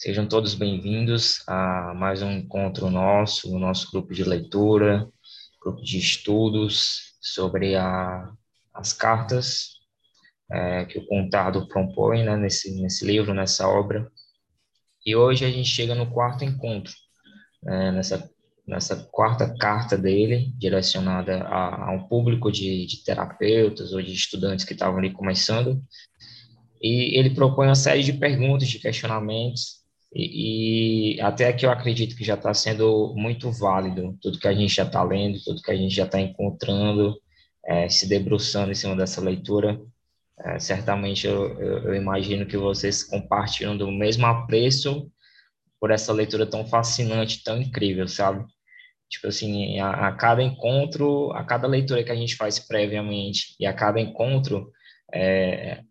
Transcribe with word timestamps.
Sejam 0.00 0.28
todos 0.28 0.54
bem-vindos 0.54 1.42
a 1.44 1.92
mais 1.92 2.22
um 2.22 2.30
encontro 2.30 2.88
nosso, 2.88 3.50
no 3.50 3.58
nosso 3.58 3.90
grupo 3.90 4.14
de 4.14 4.22
leitura, 4.22 5.10
grupo 5.60 5.82
de 5.82 5.98
estudos 5.98 7.16
sobre 7.20 7.74
a, 7.74 8.32
as 8.72 8.92
cartas 8.92 9.70
é, 10.52 10.84
que 10.84 11.00
o 11.00 11.06
Contado 11.08 11.66
propõe 11.66 12.22
né, 12.22 12.36
nesse, 12.36 12.80
nesse 12.80 13.04
livro, 13.04 13.34
nessa 13.34 13.68
obra. 13.68 14.08
E 15.04 15.16
hoje 15.16 15.44
a 15.44 15.50
gente 15.50 15.68
chega 15.68 15.96
no 15.96 16.08
quarto 16.08 16.44
encontro, 16.44 16.92
é, 17.66 17.90
nessa, 17.90 18.30
nessa 18.68 18.94
quarta 19.10 19.52
carta 19.58 19.98
dele, 19.98 20.52
direcionada 20.56 21.42
a, 21.42 21.88
a 21.88 21.90
um 21.90 22.06
público 22.06 22.52
de, 22.52 22.86
de 22.86 23.02
terapeutas 23.02 23.92
ou 23.92 24.00
de 24.00 24.12
estudantes 24.12 24.64
que 24.64 24.74
estavam 24.74 24.98
ali 24.98 25.12
começando. 25.12 25.82
E 26.80 27.18
ele 27.18 27.30
propõe 27.30 27.66
uma 27.66 27.74
série 27.74 28.04
de 28.04 28.12
perguntas, 28.12 28.68
de 28.68 28.78
questionamentos, 28.78 29.77
e, 30.14 31.20
até 31.20 31.48
aqui 31.48 31.66
eu 31.66 31.70
acredito 31.70 32.16
que 32.16 32.24
já 32.24 32.34
está 32.34 32.54
sendo 32.54 33.14
muito 33.16 33.50
válido 33.52 34.16
tudo 34.22 34.38
que 34.38 34.48
a 34.48 34.54
gente 34.54 34.74
já 34.74 34.84
está 34.84 35.02
lendo, 35.02 35.42
tudo 35.44 35.62
que 35.62 35.70
a 35.70 35.76
gente 35.76 35.94
já 35.94 36.04
está 36.04 36.20
encontrando, 36.20 37.20
é, 37.66 37.88
se 37.88 38.08
debruçando 38.08 38.72
em 38.72 38.74
cima 38.74 38.96
dessa 38.96 39.20
leitura. 39.20 39.80
É, 40.40 40.58
certamente 40.58 41.26
eu, 41.26 41.58
eu, 41.60 41.78
eu, 41.84 41.94
imagino 41.94 42.46
que 42.46 42.56
vocês 42.56 43.02
compartilham 43.02 43.76
do 43.76 43.90
mesmo 43.90 44.24
apreço 44.26 45.10
por 45.80 45.90
essa 45.90 46.12
leitura 46.12 46.46
tão 46.46 46.66
fascinante, 46.66 47.42
tão 47.42 47.60
incrível, 47.60 48.08
sabe? 48.08 48.44
Tipo 49.10 49.28
assim, 49.28 49.78
a, 49.80 50.08
a 50.08 50.12
cada 50.12 50.42
encontro, 50.42 51.32
a 51.32 51.44
cada 51.44 51.66
leitura 51.66 52.04
que 52.04 52.12
a 52.12 52.16
gente 52.16 52.36
faz 52.36 52.58
previamente 52.58 53.56
e 53.58 53.66
a 53.66 53.72
cada 53.72 54.00
encontro, 54.00 54.70
é, 55.12 55.82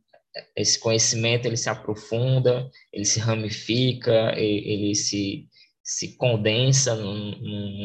esse 0.56 0.80
conhecimento 0.80 1.46
ele 1.46 1.58
se 1.58 1.70
aprofunda, 1.70 2.70
ele 2.92 3.06
se 3.06 3.20
ramifica, 3.20 4.34
ele 4.36 4.96
se, 4.96 5.48
se 5.84 6.18
condensa 6.18 6.96
num, 6.96 7.32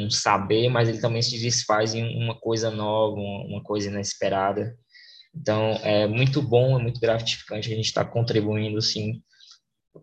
num 0.03 0.11
saber, 0.11 0.69
mas 0.69 0.89
ele 0.89 1.01
também 1.01 1.23
se 1.23 1.39
desfaz 1.41 1.95
em 1.95 2.17
uma 2.17 2.35
coisa 2.39 2.71
nova, 2.71 3.17
uma 3.17 3.63
coisa 3.63 3.89
inesperada. 3.89 4.77
Então, 5.35 5.73
é 5.83 6.07
muito 6.07 6.43
bom, 6.43 6.79
é 6.79 6.83
muito 6.83 7.01
gratificante 7.01 7.73
a 7.73 7.77
gente 7.77 7.87
estar 7.87 8.05
contribuindo, 8.05 8.81
sim, 8.83 9.23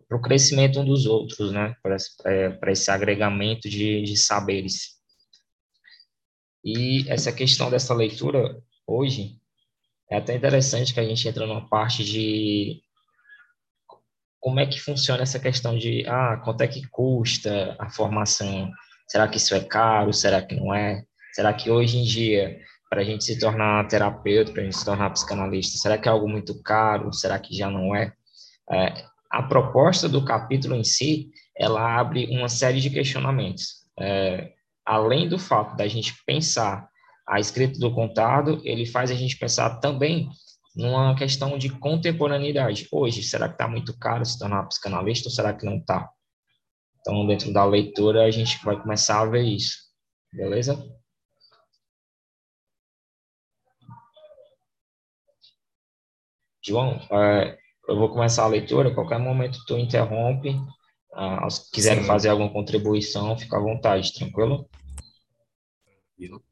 para 0.08 0.16
o 0.16 0.22
crescimento 0.22 0.80
um 0.80 0.84
dos 0.84 1.06
outros, 1.06 1.52
né? 1.52 1.74
Para 1.82 2.72
esse 2.72 2.90
agregamento 2.90 3.68
de, 3.68 4.02
de 4.02 4.16
saberes. 4.16 5.00
E 6.64 7.08
essa 7.08 7.32
questão 7.32 7.70
dessa 7.70 7.94
leitura, 7.94 8.60
hoje, 8.86 9.39
é 10.10 10.16
até 10.16 10.34
interessante 10.34 10.92
que 10.92 11.00
a 11.00 11.04
gente 11.04 11.26
entra 11.26 11.46
numa 11.46 11.68
parte 11.68 12.04
de 12.04 12.82
como 14.40 14.58
é 14.58 14.66
que 14.66 14.80
funciona 14.80 15.22
essa 15.22 15.38
questão 15.38 15.78
de, 15.78 16.04
ah, 16.08 16.40
quanto 16.42 16.62
é 16.62 16.66
que 16.66 16.86
custa 16.88 17.76
a 17.78 17.88
formação? 17.90 18.70
Será 19.06 19.28
que 19.28 19.36
isso 19.36 19.54
é 19.54 19.60
caro? 19.60 20.12
Será 20.12 20.42
que 20.42 20.54
não 20.56 20.74
é? 20.74 21.04
Será 21.32 21.52
que 21.52 21.70
hoje 21.70 21.98
em 21.98 22.04
dia, 22.04 22.58
para 22.88 23.02
a 23.02 23.04
gente 23.04 23.22
se 23.22 23.38
tornar 23.38 23.86
terapeuta, 23.86 24.50
para 24.50 24.62
a 24.62 24.64
gente 24.64 24.76
se 24.76 24.84
tornar 24.84 25.10
psicanalista, 25.10 25.78
será 25.78 25.96
que 25.96 26.08
é 26.08 26.10
algo 26.10 26.28
muito 26.28 26.60
caro? 26.62 27.12
Será 27.12 27.38
que 27.38 27.54
já 27.54 27.70
não 27.70 27.94
é? 27.94 28.12
é 28.72 29.04
a 29.30 29.42
proposta 29.44 30.08
do 30.08 30.24
capítulo 30.24 30.74
em 30.74 30.82
si, 30.82 31.30
ela 31.56 32.00
abre 32.00 32.26
uma 32.36 32.48
série 32.48 32.80
de 32.80 32.90
questionamentos. 32.90 33.84
É, 34.00 34.52
além 34.84 35.28
do 35.28 35.38
fato 35.38 35.76
da 35.76 35.86
gente 35.86 36.14
pensar 36.26 36.89
a 37.30 37.38
escrita 37.38 37.78
do 37.78 37.94
contado, 37.94 38.60
ele 38.64 38.84
faz 38.84 39.08
a 39.08 39.14
gente 39.14 39.38
pensar 39.38 39.78
também 39.78 40.28
numa 40.74 41.14
questão 41.14 41.56
de 41.56 41.70
contemporaneidade. 41.70 42.88
Hoje, 42.90 43.22
será 43.22 43.46
que 43.46 43.54
está 43.54 43.68
muito 43.68 43.96
caro 43.96 44.24
se 44.24 44.36
tornar 44.36 44.66
psicanalista 44.66 45.28
ou 45.28 45.32
será 45.32 45.54
que 45.54 45.64
não 45.64 45.76
está? 45.76 46.10
Então, 47.00 47.24
dentro 47.28 47.52
da 47.52 47.64
leitura, 47.64 48.24
a 48.24 48.30
gente 48.32 48.62
vai 48.64 48.80
começar 48.80 49.20
a 49.20 49.26
ver 49.26 49.44
isso. 49.44 49.78
Beleza? 50.32 50.76
João, 56.62 57.00
é, 57.12 57.56
eu 57.88 57.96
vou 57.96 58.10
começar 58.10 58.42
a 58.42 58.48
leitura, 58.48 58.92
qualquer 58.92 59.20
momento 59.20 59.64
tu 59.66 59.78
interrompe, 59.78 60.54
ah, 61.14 61.48
se 61.48 61.70
quiserem 61.70 62.04
fazer 62.04 62.28
alguma 62.28 62.52
contribuição, 62.52 63.38
fica 63.38 63.56
à 63.56 63.60
vontade, 63.60 64.12
tranquilo? 64.12 64.68
Tranquilo. 66.16 66.49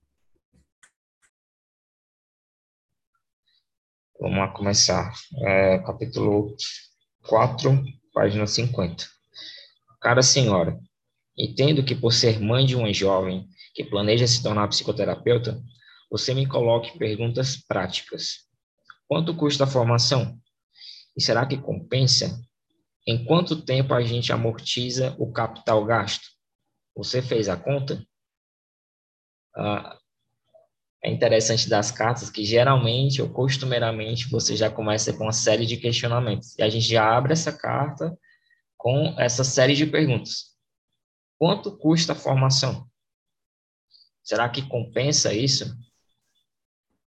Vamos 4.21 4.37
lá 4.37 4.49
começar. 4.49 5.13
É, 5.47 5.79
capítulo 5.79 6.57
4, 7.29 7.85
página 8.13 8.49
50. 8.49 9.07
Cara 10.01 10.23
senhora, 10.23 10.77
entendo 11.37 11.85
que 11.85 11.95
por 11.95 12.13
ser 12.13 12.41
mãe 12.41 12.67
de 12.67 12.75
uma 12.75 12.93
jovem 12.93 13.49
que 13.75 13.85
planeja 13.85 14.27
se 14.27 14.43
tornar 14.43 14.67
psicoterapeuta, 14.67 15.63
você 16.11 16.35
me 16.35 16.49
coloque 16.49 16.99
perguntas 16.99 17.57
práticas. 17.57 18.49
Quanto 19.07 19.37
custa 19.37 19.63
a 19.63 19.69
formação? 19.69 20.37
E 21.17 21.23
será 21.23 21.47
que 21.47 21.57
compensa? 21.57 22.41
Em 23.07 23.25
quanto 23.25 23.63
tempo 23.63 23.95
a 23.95 24.03
gente 24.03 24.33
amortiza 24.33 25.15
o 25.17 25.31
capital 25.31 25.85
gasto? 25.85 26.27
Você 26.97 27.23
fez 27.23 27.49
a 27.49 27.57
conta? 27.57 28.05
Ah, 29.55 29.97
é 31.03 31.11
interessante 31.11 31.69
das 31.69 31.91
cartas 31.91 32.29
que 32.29 32.45
geralmente 32.45 33.23
ou 33.23 33.29
costumeiramente 33.29 34.29
você 34.29 34.57
já 34.57 34.69
começa 34.69 35.13
com 35.13 35.25
uma 35.25 35.33
série 35.33 35.65
de 35.65 35.77
questionamentos. 35.77 36.59
E 36.59 36.63
a 36.63 36.69
gente 36.69 36.87
já 36.89 37.17
abre 37.17 37.33
essa 37.33 37.53
carta 37.53 38.17
com 38.77 39.15
essa 39.19 39.45
série 39.45 39.75
de 39.75 39.87
perguntas. 39.87 40.57
Quanto 41.39 41.77
custa 41.77 42.13
a 42.13 42.17
formação? 42.17 42.87
Será 44.25 44.49
que 44.49 44.69
compensa 44.69 45.33
isso? 45.33 45.77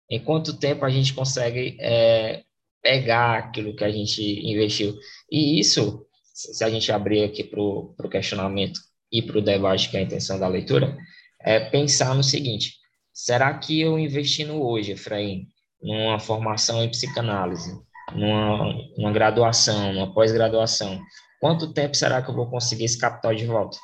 Em 0.09 0.23
quanto 0.23 0.57
tempo 0.57 0.85
a 0.85 0.89
gente 0.89 1.13
consegue 1.13 1.75
é, 1.79 2.43
pegar 2.81 3.37
aquilo 3.39 3.75
que 3.75 3.83
a 3.83 3.91
gente 3.91 4.21
investiu? 4.47 4.97
E 5.31 5.59
isso, 5.59 6.05
se 6.33 6.63
a 6.63 6.69
gente 6.69 6.91
abrir 6.91 7.23
aqui 7.23 7.43
para 7.43 7.59
o 7.59 8.09
questionamento 8.09 8.79
e 9.11 9.21
para 9.21 9.39
o 9.39 9.41
debate, 9.41 9.89
que 9.89 9.97
é 9.97 9.99
a 9.99 10.03
intenção 10.03 10.39
da 10.39 10.47
leitura, 10.47 10.95
é 11.41 11.59
pensar 11.59 12.15
no 12.15 12.23
seguinte: 12.23 12.78
Será 13.21 13.53
que 13.53 13.81
eu 13.81 13.99
investindo 13.99 14.63
hoje, 14.63 14.93
Efraim, 14.93 15.45
numa 15.81 16.17
formação 16.19 16.81
em 16.81 16.89
psicanálise, 16.89 17.77
numa, 18.15 18.73
numa 18.97 19.11
graduação, 19.11 19.91
numa 19.91 20.13
pós-graduação, 20.13 21.01
quanto 21.41 21.73
tempo 21.73 21.97
será 21.97 22.21
que 22.21 22.29
eu 22.29 22.33
vou 22.33 22.49
conseguir 22.49 22.85
esse 22.85 22.97
capital 22.97 23.35
de 23.35 23.45
volta? 23.45 23.77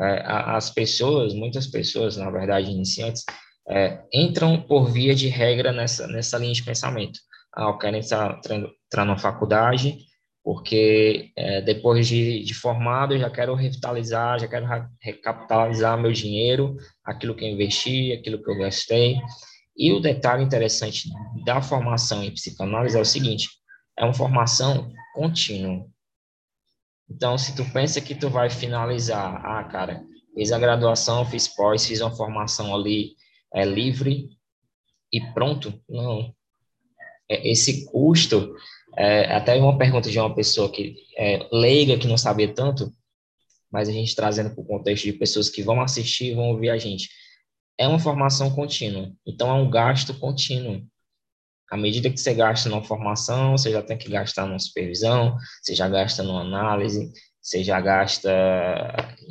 É, 0.00 0.20
as 0.26 0.68
pessoas, 0.68 1.32
muitas 1.32 1.68
pessoas, 1.68 2.16
na 2.16 2.28
verdade, 2.28 2.72
iniciantes, 2.72 3.24
é, 3.68 4.02
entram 4.12 4.60
por 4.60 4.90
via 4.90 5.14
de 5.14 5.28
regra 5.28 5.70
nessa, 5.72 6.08
nessa 6.08 6.36
linha 6.38 6.54
de 6.54 6.64
pensamento. 6.64 7.20
Ah, 7.54 7.68
eu 7.68 7.78
quero 7.78 7.96
entrar, 7.96 8.40
entrar 8.50 9.04
numa 9.04 9.18
faculdade, 9.18 9.96
porque 10.44 11.30
é, 11.36 11.60
depois 11.60 12.06
de, 12.06 12.42
de, 12.42 12.54
formado 12.54 13.14
eu 13.14 13.20
já 13.20 13.30
quero 13.30 13.54
revitalizar, 13.54 14.40
já 14.40 14.48
quero 14.48 14.66
recapitalizar 15.00 16.00
meu 16.00 16.12
dinheiro, 16.12 16.76
aquilo 17.04 17.34
que 17.34 17.44
eu 17.44 17.48
investi, 17.48 18.12
aquilo 18.12 18.42
que 18.42 18.50
eu 18.50 18.58
gastei. 18.58 19.16
E 19.76 19.92
o 19.92 20.00
detalhe 20.00 20.42
interessante 20.42 21.08
da 21.44 21.62
formação 21.62 22.22
em 22.22 22.32
psicanálise 22.32 22.98
é 22.98 23.00
o 23.00 23.04
seguinte, 23.04 23.48
é 23.98 24.04
uma 24.04 24.14
formação 24.14 24.92
contínua. 25.14 25.86
Então, 27.08 27.38
se 27.38 27.54
tu 27.54 27.64
pensa 27.72 28.00
que 28.00 28.14
tu 28.14 28.28
vai 28.28 28.50
finalizar, 28.50 29.44
ah, 29.44 29.64
cara, 29.64 30.02
fiz 30.34 30.50
a 30.50 30.58
graduação, 30.58 31.24
fiz 31.24 31.46
pós, 31.46 31.86
fiz 31.86 32.00
uma 32.00 32.14
formação 32.14 32.74
ali 32.74 33.14
é 33.54 33.64
livre 33.64 34.30
e 35.12 35.20
pronto, 35.32 35.78
não. 35.88 36.34
É, 37.30 37.50
esse 37.50 37.84
custo 37.86 38.54
é, 38.96 39.34
até 39.34 39.56
uma 39.56 39.78
pergunta 39.78 40.10
de 40.10 40.18
uma 40.18 40.34
pessoa 40.34 40.70
que 40.70 40.96
é 41.16 41.46
leiga, 41.52 41.98
que 41.98 42.06
não 42.06 42.18
sabia 42.18 42.52
tanto, 42.52 42.92
mas 43.70 43.88
a 43.88 43.92
gente 43.92 44.14
trazendo 44.14 44.50
para 44.50 44.62
o 44.62 44.66
contexto 44.66 45.04
de 45.04 45.14
pessoas 45.14 45.48
que 45.48 45.62
vão 45.62 45.80
assistir, 45.80 46.34
vão 46.34 46.50
ouvir 46.50 46.70
a 46.70 46.78
gente. 46.78 47.08
É 47.78 47.88
uma 47.88 47.98
formação 47.98 48.54
contínua, 48.54 49.10
então 49.26 49.48
é 49.48 49.54
um 49.54 49.70
gasto 49.70 50.14
contínuo. 50.18 50.82
À 51.70 51.76
medida 51.76 52.10
que 52.10 52.18
você 52.18 52.34
gasta 52.34 52.68
numa 52.68 52.84
formação, 52.84 53.52
você 53.52 53.72
já 53.72 53.82
tem 53.82 53.96
que 53.96 54.10
gastar 54.10 54.44
numa 54.46 54.58
supervisão, 54.58 55.36
você 55.62 55.74
já 55.74 55.88
gasta 55.88 56.22
numa 56.22 56.42
análise, 56.42 57.10
você 57.40 57.64
já 57.64 57.80
gasta 57.80 58.30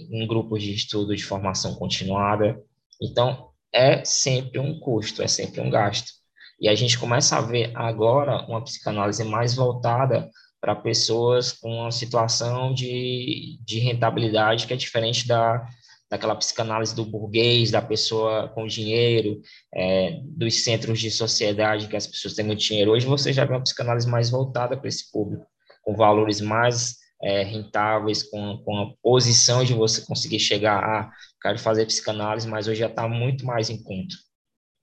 em 0.09 0.25
grupos 0.25 0.63
de 0.63 0.73
estudo 0.73 1.15
de 1.15 1.23
formação 1.23 1.75
continuada. 1.75 2.59
Então, 2.99 3.51
é 3.71 4.03
sempre 4.03 4.59
um 4.59 4.79
custo, 4.79 5.21
é 5.21 5.27
sempre 5.27 5.61
um 5.61 5.69
gasto. 5.69 6.20
E 6.61 6.69
a 6.69 6.75
gente 6.75 6.99
começa 6.99 7.35
a 7.37 7.41
ver 7.41 7.71
agora 7.75 8.45
uma 8.45 8.63
psicanálise 8.63 9.23
mais 9.23 9.55
voltada 9.55 10.29
para 10.61 10.75
pessoas 10.75 11.51
com 11.51 11.81
uma 11.81 11.91
situação 11.91 12.71
de, 12.71 13.59
de 13.65 13.79
rentabilidade 13.79 14.67
que 14.67 14.73
é 14.73 14.77
diferente 14.77 15.27
da, 15.27 15.67
daquela 16.07 16.35
psicanálise 16.35 16.95
do 16.95 17.03
burguês, 17.03 17.71
da 17.71 17.81
pessoa 17.81 18.47
com 18.49 18.67
dinheiro, 18.67 19.41
é, 19.73 20.19
dos 20.23 20.63
centros 20.63 20.99
de 20.99 21.09
sociedade 21.09 21.87
que 21.87 21.95
as 21.95 22.05
pessoas 22.05 22.35
têm 22.35 22.45
muito 22.45 22.59
dinheiro. 22.59 22.91
Hoje 22.91 23.07
você 23.07 23.33
já 23.33 23.43
vê 23.43 23.53
uma 23.53 23.63
psicanálise 23.63 24.07
mais 24.07 24.29
voltada 24.29 24.77
para 24.77 24.87
esse 24.87 25.11
público, 25.11 25.47
com 25.81 25.95
valores 25.95 26.39
mais 26.39 26.97
é, 27.23 27.41
rentáveis, 27.41 28.21
com, 28.21 28.61
com 28.63 28.77
a 28.77 28.93
posição 29.01 29.63
de 29.63 29.73
você 29.73 30.05
conseguir 30.05 30.39
chegar 30.39 30.77
a, 30.77 31.11
quero 31.41 31.57
fazer 31.57 31.87
psicanálise, 31.87 32.47
mas 32.47 32.67
hoje 32.67 32.81
já 32.81 32.87
está 32.87 33.07
muito 33.07 33.47
mais 33.47 33.71
em 33.71 33.81
conta. 33.81 34.13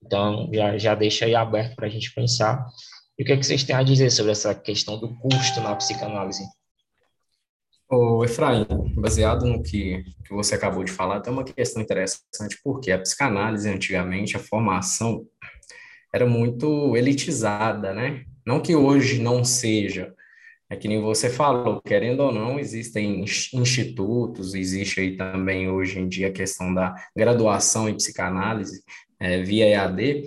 Então, 0.03 0.49
já, 0.53 0.77
já 0.77 0.95
deixa 0.95 1.25
aí 1.25 1.35
aberto 1.35 1.75
para 1.75 1.87
a 1.87 1.89
gente 1.89 2.13
pensar. 2.13 2.65
E 3.17 3.23
o 3.23 3.25
que, 3.25 3.33
é 3.33 3.37
que 3.37 3.45
vocês 3.45 3.63
têm 3.63 3.75
a 3.75 3.83
dizer 3.83 4.09
sobre 4.09 4.31
essa 4.31 4.55
questão 4.55 4.97
do 4.97 5.13
custo 5.17 5.59
na 5.61 5.75
psicanálise? 5.75 6.43
Ô, 7.91 8.23
Efraim, 8.23 8.65
baseado 8.95 9.45
no 9.45 9.63
que, 9.63 10.03
que 10.23 10.33
você 10.33 10.55
acabou 10.55 10.83
de 10.83 10.91
falar, 10.91 11.21
tem 11.21 11.33
uma 11.33 11.43
questão 11.43 11.81
interessante, 11.81 12.59
porque 12.63 12.91
a 12.91 12.99
psicanálise, 12.99 13.67
antigamente, 13.67 14.37
a 14.37 14.39
formação 14.39 15.25
era 16.13 16.25
muito 16.25 16.95
elitizada, 16.95 17.93
né? 17.93 18.25
Não 18.45 18.61
que 18.61 18.75
hoje 18.75 19.19
não 19.19 19.43
seja, 19.43 20.13
é 20.69 20.75
que 20.75 20.87
nem 20.87 21.01
você 21.01 21.29
falou, 21.29 21.81
querendo 21.81 22.19
ou 22.21 22.31
não, 22.31 22.59
existem 22.59 23.23
institutos, 23.53 24.53
existe 24.53 24.99
aí 24.99 25.17
também 25.17 25.67
hoje 25.67 25.99
em 25.99 26.07
dia 26.07 26.27
a 26.27 26.31
questão 26.31 26.73
da 26.73 26.93
graduação 27.15 27.89
em 27.89 27.95
psicanálise 27.95 28.83
é, 29.19 29.41
via 29.41 29.67
EAD, 29.67 30.23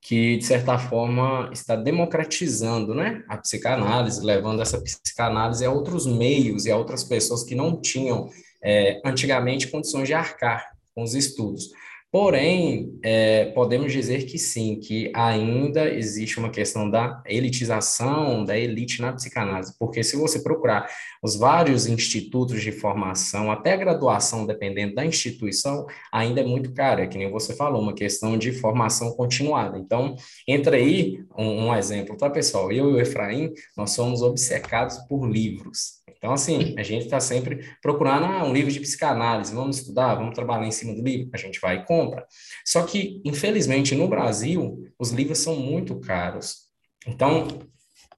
que, 0.00 0.38
de 0.38 0.44
certa 0.44 0.78
forma, 0.78 1.50
está 1.52 1.76
democratizando 1.76 2.94
né, 2.94 3.22
a 3.28 3.36
psicanálise, 3.36 4.24
levando 4.24 4.62
essa 4.62 4.80
psicanálise 4.80 5.64
a 5.64 5.70
outros 5.70 6.06
meios 6.06 6.66
e 6.66 6.70
a 6.70 6.76
outras 6.76 7.04
pessoas 7.04 7.44
que 7.44 7.54
não 7.54 7.80
tinham, 7.80 8.28
é, 8.62 9.00
antigamente, 9.04 9.68
condições 9.68 10.08
de 10.08 10.14
arcar 10.14 10.64
com 10.94 11.02
os 11.02 11.14
estudos. 11.14 11.70
Porém, 12.12 12.98
é, 13.04 13.46
podemos 13.52 13.92
dizer 13.92 14.26
que 14.26 14.36
sim, 14.36 14.80
que 14.80 15.12
ainda 15.14 15.88
existe 15.88 16.40
uma 16.40 16.50
questão 16.50 16.90
da 16.90 17.22
elitização, 17.24 18.44
da 18.44 18.58
elite 18.58 19.00
na 19.00 19.12
psicanálise, 19.12 19.76
porque 19.78 20.02
se 20.02 20.16
você 20.16 20.42
procurar 20.42 20.90
os 21.22 21.36
vários 21.36 21.86
institutos 21.86 22.62
de 22.62 22.72
formação, 22.72 23.52
até 23.52 23.74
a 23.74 23.76
graduação, 23.76 24.44
dependendo 24.44 24.96
da 24.96 25.06
instituição, 25.06 25.86
ainda 26.12 26.40
é 26.40 26.44
muito 26.44 26.74
cara, 26.74 27.06
que 27.06 27.16
nem 27.16 27.30
você 27.30 27.54
falou, 27.54 27.80
uma 27.80 27.94
questão 27.94 28.36
de 28.36 28.50
formação 28.50 29.12
continuada. 29.12 29.78
Então, 29.78 30.16
entra 30.48 30.76
aí 30.76 31.22
um, 31.38 31.66
um 31.66 31.74
exemplo, 31.76 32.16
tá, 32.16 32.28
pessoal? 32.28 32.72
Eu 32.72 32.90
e 32.90 32.94
o 32.94 33.00
Efraim, 33.00 33.52
nós 33.76 33.92
somos 33.92 34.20
obcecados 34.20 34.98
por 35.08 35.30
livros. 35.30 35.99
Então, 36.20 36.34
assim, 36.34 36.74
a 36.76 36.82
gente 36.82 37.06
está 37.06 37.18
sempre 37.18 37.66
procurando 37.80 38.26
ah, 38.26 38.44
um 38.44 38.52
livro 38.52 38.70
de 38.70 38.78
psicanálise, 38.78 39.54
vamos 39.54 39.78
estudar, 39.78 40.16
vamos 40.16 40.34
trabalhar 40.34 40.66
em 40.66 40.70
cima 40.70 40.94
do 40.94 41.02
livro, 41.02 41.30
a 41.32 41.38
gente 41.38 41.58
vai 41.58 41.78
e 41.78 41.84
compra. 41.86 42.26
Só 42.62 42.82
que, 42.82 43.22
infelizmente, 43.24 43.94
no 43.94 44.06
Brasil, 44.06 44.86
os 44.98 45.12
livros 45.12 45.38
são 45.38 45.56
muito 45.56 45.98
caros. 45.98 46.68
Então, 47.06 47.48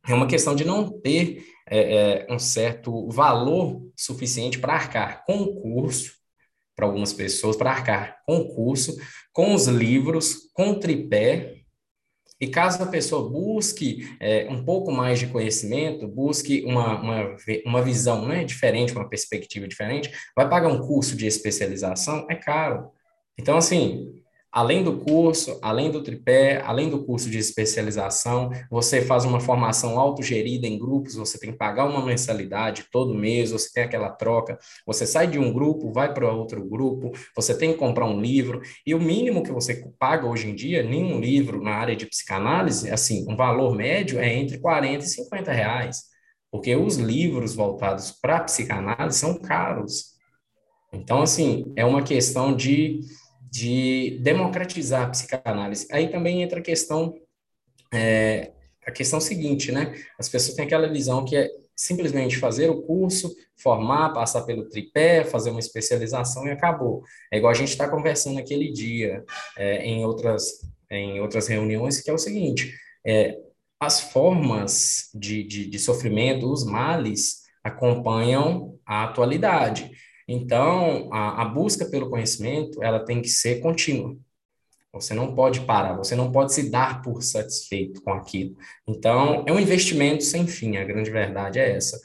é 0.09 0.13
uma 0.13 0.27
questão 0.27 0.57
de 0.57 0.65
não 0.65 0.91
ter 1.01 1.47
é, 1.71 2.25
é, 2.27 2.27
um 2.29 2.41
certo 2.41 3.09
valor 3.09 3.81
suficiente 3.97 4.59
para 4.59 4.75
arcar 4.75 5.25
com 5.25 5.37
o 5.37 5.61
curso, 5.63 6.15
para 6.75 6.87
algumas 6.87 7.13
pessoas, 7.13 7.55
para 7.55 7.71
arcar 7.71 8.21
com 8.27 8.39
o 8.39 8.49
curso, 8.53 8.97
com 9.33 9.55
os 9.55 9.69
livros, 9.69 10.51
com 10.55 10.71
o 10.71 10.81
tripé, 10.81 11.62
e 12.43 12.49
caso 12.49 12.83
a 12.83 12.87
pessoa 12.87 13.31
busque 13.31 14.17
é, 14.19 14.49
um 14.51 14.65
pouco 14.65 14.91
mais 14.91 15.21
de 15.21 15.29
conhecimento, 15.29 16.09
busque 16.09 16.65
uma, 16.67 17.01
uma, 17.01 17.37
uma 17.65 17.81
visão 17.81 18.27
né, 18.27 18.43
diferente, 18.43 18.93
uma 18.93 19.09
perspectiva 19.09 19.69
diferente, 19.69 20.11
vai 20.35 20.49
pagar 20.49 20.67
um 20.67 20.85
curso 20.85 21.17
de 21.17 21.25
especialização? 21.25 22.27
É 22.29 22.35
caro. 22.35 22.91
Então, 23.39 23.57
assim, 23.57 24.22
Além 24.53 24.85
do 24.85 24.99
curso, 24.99 25.59
além 25.63 25.91
do 25.91 26.03
tripé, 26.03 26.61
além 26.61 26.91
do 26.91 27.03
curso 27.03 27.31
de 27.31 27.39
especialização, 27.39 28.51
você 28.71 29.01
faz 29.01 29.25
uma 29.25 29.41
formação 29.41 29.99
autogerida 29.99 30.67
em 30.67 30.79
grupos, 30.79 31.15
você 31.15 31.39
tem 31.39 31.53
que 31.53 31.57
pagar 31.57 31.87
uma 31.87 32.05
mensalidade 32.05 32.85
todo 32.93 33.15
mês, 33.15 33.51
você 33.51 33.73
tem 33.73 33.85
aquela 33.85 34.11
troca, 34.11 34.59
você 34.87 35.07
sai 35.07 35.27
de 35.27 35.39
um 35.39 35.51
grupo, 35.51 35.91
vai 35.91 36.13
para 36.13 36.31
outro 36.31 36.63
grupo, 36.69 37.13
você 37.35 37.57
tem 37.57 37.73
que 37.73 37.79
comprar 37.79 38.05
um 38.05 38.21
livro, 38.21 38.61
e 38.87 38.95
o 38.95 39.01
mínimo 39.01 39.43
que 39.43 39.51
você 39.51 39.91
paga 39.99 40.27
hoje 40.27 40.51
em 40.51 40.55
dia, 40.55 40.83
nenhum 40.83 41.19
livro 41.19 41.63
na 41.63 41.73
área 41.73 41.97
de 41.97 42.05
psicanálise, 42.05 42.91
assim, 42.91 43.25
um 43.27 43.35
valor 43.35 43.75
médio 43.75 44.19
é 44.19 44.35
entre 44.35 44.59
40 44.59 45.03
e 45.03 45.09
50 45.09 45.51
reais, 45.51 46.03
porque 46.51 46.77
os 46.77 46.99
livros 46.99 47.55
voltados 47.55 48.11
para 48.11 48.41
psicanálise 48.41 49.19
são 49.19 49.41
caros. 49.41 50.13
Então, 50.93 51.23
assim, 51.23 51.73
é 51.75 51.87
uma 51.87 52.03
questão 52.03 52.55
de 52.55 53.01
de 53.53 54.19
democratizar 54.23 55.03
a 55.03 55.11
psicanálise. 55.11 55.87
Aí 55.93 56.09
também 56.09 56.43
entra 56.43 56.59
a 56.59 56.63
questão, 56.63 57.15
é, 57.93 58.51
a 58.87 58.91
questão 58.91 59.21
seguinte, 59.21 59.71
né? 59.71 59.95
As 60.19 60.27
pessoas 60.27 60.57
têm 60.57 60.65
aquela 60.65 60.91
visão 60.91 61.23
que 61.23 61.37
é 61.37 61.51
simplesmente 61.77 62.39
fazer 62.39 62.71
o 62.71 62.81
curso, 62.81 63.31
formar, 63.55 64.15
passar 64.15 64.43
pelo 64.45 64.67
tripé, 64.71 65.23
fazer 65.23 65.51
uma 65.51 65.61
especialização 65.61 66.47
e 66.47 66.51
acabou. 66.51 67.03
É 67.31 67.37
igual 67.37 67.51
a 67.51 67.55
gente 67.55 67.69
está 67.69 67.87
conversando 67.87 68.39
aquele 68.39 68.73
dia 68.73 69.23
é, 69.59 69.85
em, 69.85 70.03
outras, 70.03 70.63
em 70.91 71.21
outras 71.21 71.47
reuniões, 71.47 72.01
que 72.01 72.09
é 72.09 72.15
o 72.15 72.19
seguinte, 72.19 72.75
é, 73.07 73.37
as 73.79 74.01
formas 74.01 75.11
de, 75.15 75.43
de, 75.43 75.67
de 75.67 75.79
sofrimento, 75.79 76.51
os 76.51 76.65
males, 76.65 77.43
acompanham 77.63 78.79
a 78.87 79.05
atualidade. 79.05 79.92
Então, 80.29 81.09
a, 81.13 81.43
a 81.43 81.45
busca 81.45 81.87
pelo 81.87 82.11
conhecimento, 82.11 82.83
ela 82.83 83.05
tem 83.05 83.21
que 83.21 83.29
ser 83.29 83.61
contínua. 83.61 84.17
Você 84.93 85.15
não 85.15 85.35
pode 85.35 85.61
parar, 85.63 85.97
você 85.97 86.15
não 86.15 86.31
pode 86.31 86.53
se 86.53 86.71
dar 86.71 87.01
por 87.01 87.23
satisfeito 87.23 88.03
com 88.03 88.13
aquilo. 88.13 88.55
Então, 88.87 89.45
é 89.47 89.53
um 89.53 89.59
investimento 89.59 90.23
sem 90.23 90.47
fim, 90.47 90.77
a 90.77 90.85
grande 90.85 91.11
verdade 91.11 91.59
é 91.59 91.75
essa. 91.75 91.99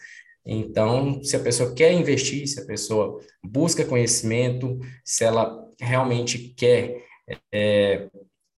Então, 0.46 1.22
se 1.22 1.36
a 1.36 1.40
pessoa 1.40 1.76
quer 1.76 1.92
investir, 1.92 2.48
se 2.48 2.62
a 2.62 2.66
pessoa 2.66 3.20
busca 3.44 3.84
conhecimento, 3.84 4.80
se 5.04 5.26
ela 5.26 5.68
realmente 5.80 6.54
quer 6.56 7.04
é, 7.54 8.10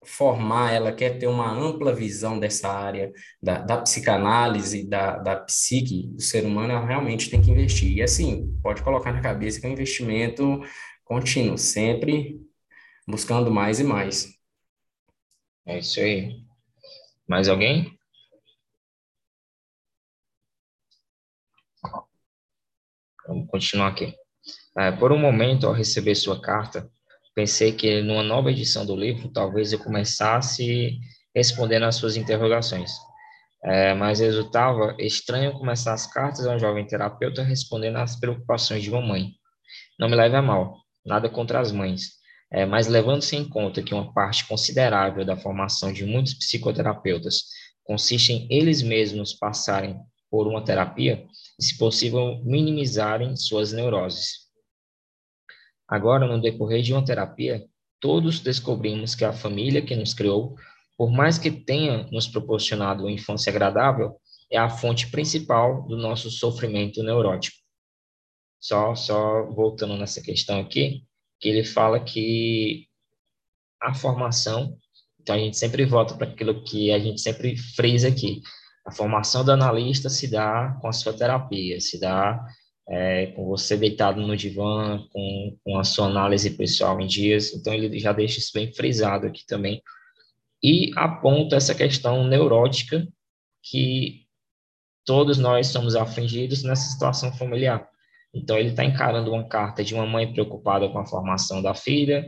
formar, 0.09 0.73
ela 0.73 0.93
quer 0.93 1.19
ter 1.19 1.27
uma 1.27 1.51
ampla 1.51 1.95
visão 1.95 2.39
dessa 2.39 2.69
área 2.69 3.13
da, 3.43 3.59
da 3.61 3.79
psicanálise, 3.83 4.89
da, 4.89 5.19
da 5.19 5.37
psique 5.37 6.09
do 6.09 6.23
ser 6.23 6.45
humano, 6.45 6.73
ela 6.73 6.87
realmente 6.87 7.31
tem 7.31 7.41
que 7.41 7.51
investir. 7.51 7.97
E 7.97 8.03
assim, 8.03 8.59
pode 8.63 8.83
colocar 8.83 9.13
na 9.13 9.21
cabeça 9.21 9.61
que 9.61 9.67
é 9.67 9.71
um 9.71 9.73
investimento 9.73 10.61
contínuo, 11.05 11.59
sempre 11.59 12.41
buscando 13.07 13.51
mais 13.51 13.81
e 13.81 13.85
mais. 13.85 14.29
É 15.67 15.79
isso 15.79 16.01
aí. 16.01 16.45
Mais 17.29 17.49
alguém? 17.49 17.99
Vamos 23.27 23.47
continuar 23.51 23.89
aqui. 23.89 24.15
É, 24.79 24.91
por 24.91 25.13
um 25.13 25.19
momento, 25.19 25.67
ao 25.67 25.73
receber 25.73 26.15
sua 26.15 26.41
carta, 26.41 26.91
pensei 27.39 27.71
que 27.71 28.03
numa 28.03 28.25
nova 28.25 28.51
edição 28.51 28.85
do 28.85 28.97
livro, 28.97 29.29
talvez 29.29 29.73
eu 29.73 29.79
começasse 29.79 30.99
respondendo 31.33 31.85
às 31.85 31.95
suas 31.95 32.17
interrogações. 32.17 32.91
É, 33.63 33.95
mas 33.95 34.19
resultava 34.19 34.97
estranho 34.99 35.53
começar 35.53 35.93
as 35.93 36.05
cartas 36.05 36.45
a 36.45 36.57
um 36.57 36.59
jovem 36.59 36.85
terapeuta 36.85 37.45
respondendo 37.45 37.99
às 37.99 38.19
preocupações 38.19 38.83
de 38.83 38.91
uma 38.91 39.01
mãe. 39.01 39.35
Não 40.01 40.09
me 40.09 40.17
leve 40.17 40.35
a 40.35 40.43
mal, 40.43 40.79
nada 41.07 41.29
contra 41.29 41.61
as 41.61 41.71
mães, 41.71 42.15
é, 42.53 42.67
mas 42.67 42.89
levando-se 42.89 43.37
em 43.37 43.49
conta 43.49 43.85
que 43.85 43.95
uma 43.95 44.13
parte 44.13 44.45
considerável 44.49 45.25
da 45.25 45.37
formação 45.37 45.93
de 45.93 46.05
muitos 46.05 46.35
psicoterapeutas 46.35 47.45
consiste 47.85 48.33
em 48.33 48.49
eles 48.51 48.83
mesmos 48.83 49.33
passarem 49.33 49.97
por 50.29 50.49
uma 50.49 50.65
terapia 50.65 51.25
e, 51.57 51.65
se 51.65 51.79
possível, 51.79 52.43
minimizarem 52.45 53.37
suas 53.37 53.73
neuroses. 53.73 54.48
Agora, 55.89 56.27
no 56.27 56.41
decorrer 56.41 56.83
de 56.83 56.93
uma 56.93 57.05
terapia, 57.05 57.65
todos 57.99 58.41
descobrimos 58.41 59.15
que 59.15 59.25
a 59.25 59.33
família 59.33 59.81
que 59.81 59.97
nos 59.97 60.13
criou, 60.13 60.55
por 60.97 61.11
mais 61.11 61.39
que 61.39 61.51
tenha 61.51 62.07
nos 62.13 62.29
proporcionado 62.29 63.05
uma 63.05 63.11
infância 63.11 63.51
agradável, 63.51 64.21
é 64.51 64.59
a 64.59 64.69
fonte 64.69 65.11
principal 65.11 65.87
do 65.87 65.97
nosso 65.97 66.31
sofrimento 66.31 67.03
neurótico. 67.03 67.57
Só, 68.61 68.95
só 68.95 69.45
voltando 69.47 69.97
nessa 69.97 70.21
questão 70.21 70.61
aqui, 70.61 71.05
que 71.41 71.49
ele 71.49 71.65
fala 71.65 72.01
que 72.01 72.87
a 73.81 73.95
formação, 73.95 74.77
então 75.21 75.37
a 75.37 75.39
gente 75.39 75.57
sempre 75.57 75.85
volta 75.85 76.15
para 76.15 76.29
aquilo 76.29 76.65
que 76.65 76.91
a 76.91 76.99
gente 76.99 77.21
sempre 77.21 77.57
frisa 77.57 78.09
aqui, 78.09 78.43
a 78.85 78.91
formação 78.91 79.45
do 79.45 79.53
analista 79.53 80.09
se 80.09 80.29
dá 80.29 80.77
com 80.81 80.89
a 80.89 80.93
sua 80.93 81.13
terapia, 81.13 81.81
se 81.81 82.01
dá 82.01 82.45
é, 82.89 83.27
com 83.27 83.45
você 83.47 83.77
deitado 83.77 84.21
no 84.21 84.37
divã, 84.37 85.05
com, 85.13 85.57
com 85.63 85.79
a 85.79 85.85
sua 85.85 86.07
análise 86.07 86.51
pessoal 86.51 87.01
em 87.01 87.07
dias. 87.07 87.53
Então, 87.53 87.75
ele 87.75 87.99
já 87.99 88.13
deixa 88.13 88.39
isso 88.39 88.51
bem 88.55 88.73
frisado 88.73 89.27
aqui 89.27 89.47
também. 89.47 89.83
E 90.63 90.91
aponta 90.97 91.57
essa 91.57 91.75
questão 91.75 92.27
neurótica 92.27 93.07
que 93.63 94.27
todos 95.05 95.39
nós 95.39 95.69
somos 95.69 95.95
afligidos 95.95 96.63
nessa 96.63 96.91
situação 96.91 97.33
familiar. 97.33 97.87
Então, 98.35 98.59
ele 98.59 98.71
está 98.71 98.85
encarando 98.85 99.33
uma 99.33 99.47
carta 99.47 99.85
de 99.85 99.95
uma 99.95 100.07
mãe 100.07 100.33
preocupada 100.33 100.89
com 100.89 100.99
a 100.99 101.07
formação 101.07 101.63
da 101.63 101.75
filha, 101.75 102.27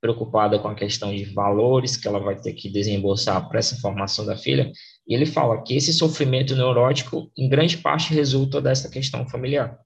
preocupada 0.00 0.58
com 0.58 0.68
a 0.68 0.74
questão 0.74 1.14
de 1.14 1.24
valores 1.24 1.96
que 1.96 2.08
ela 2.08 2.18
vai 2.18 2.40
ter 2.40 2.52
que 2.54 2.70
desembolsar 2.70 3.48
para 3.48 3.58
essa 3.58 3.76
formação 3.76 4.24
da 4.24 4.36
filha, 4.36 4.72
e 5.10 5.14
ele 5.14 5.26
fala 5.26 5.60
que 5.64 5.74
esse 5.74 5.92
sofrimento 5.92 6.54
neurótico, 6.54 7.32
em 7.36 7.48
grande 7.48 7.76
parte, 7.76 8.14
resulta 8.14 8.62
dessa 8.62 8.88
questão 8.88 9.28
familiar. 9.28 9.76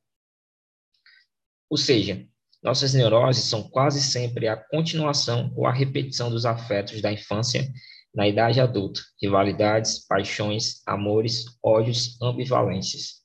Ou 1.71 1.79
seja, 1.79 2.29
nossas 2.63 2.93
neuroses 2.93 3.45
são 3.45 3.63
quase 3.63 4.03
sempre 4.03 4.49
a 4.49 4.55
continuação 4.55 5.51
ou 5.57 5.67
a 5.67 5.73
repetição 5.73 6.29
dos 6.29 6.45
afetos 6.45 7.01
da 7.01 7.11
infância 7.11 7.67
na 8.15 8.29
idade 8.29 8.61
adulta, 8.61 9.01
rivalidades, 9.21 10.07
paixões, 10.07 10.83
amores, 10.87 11.47
ódios, 11.65 12.21
ambivalências. 12.21 13.23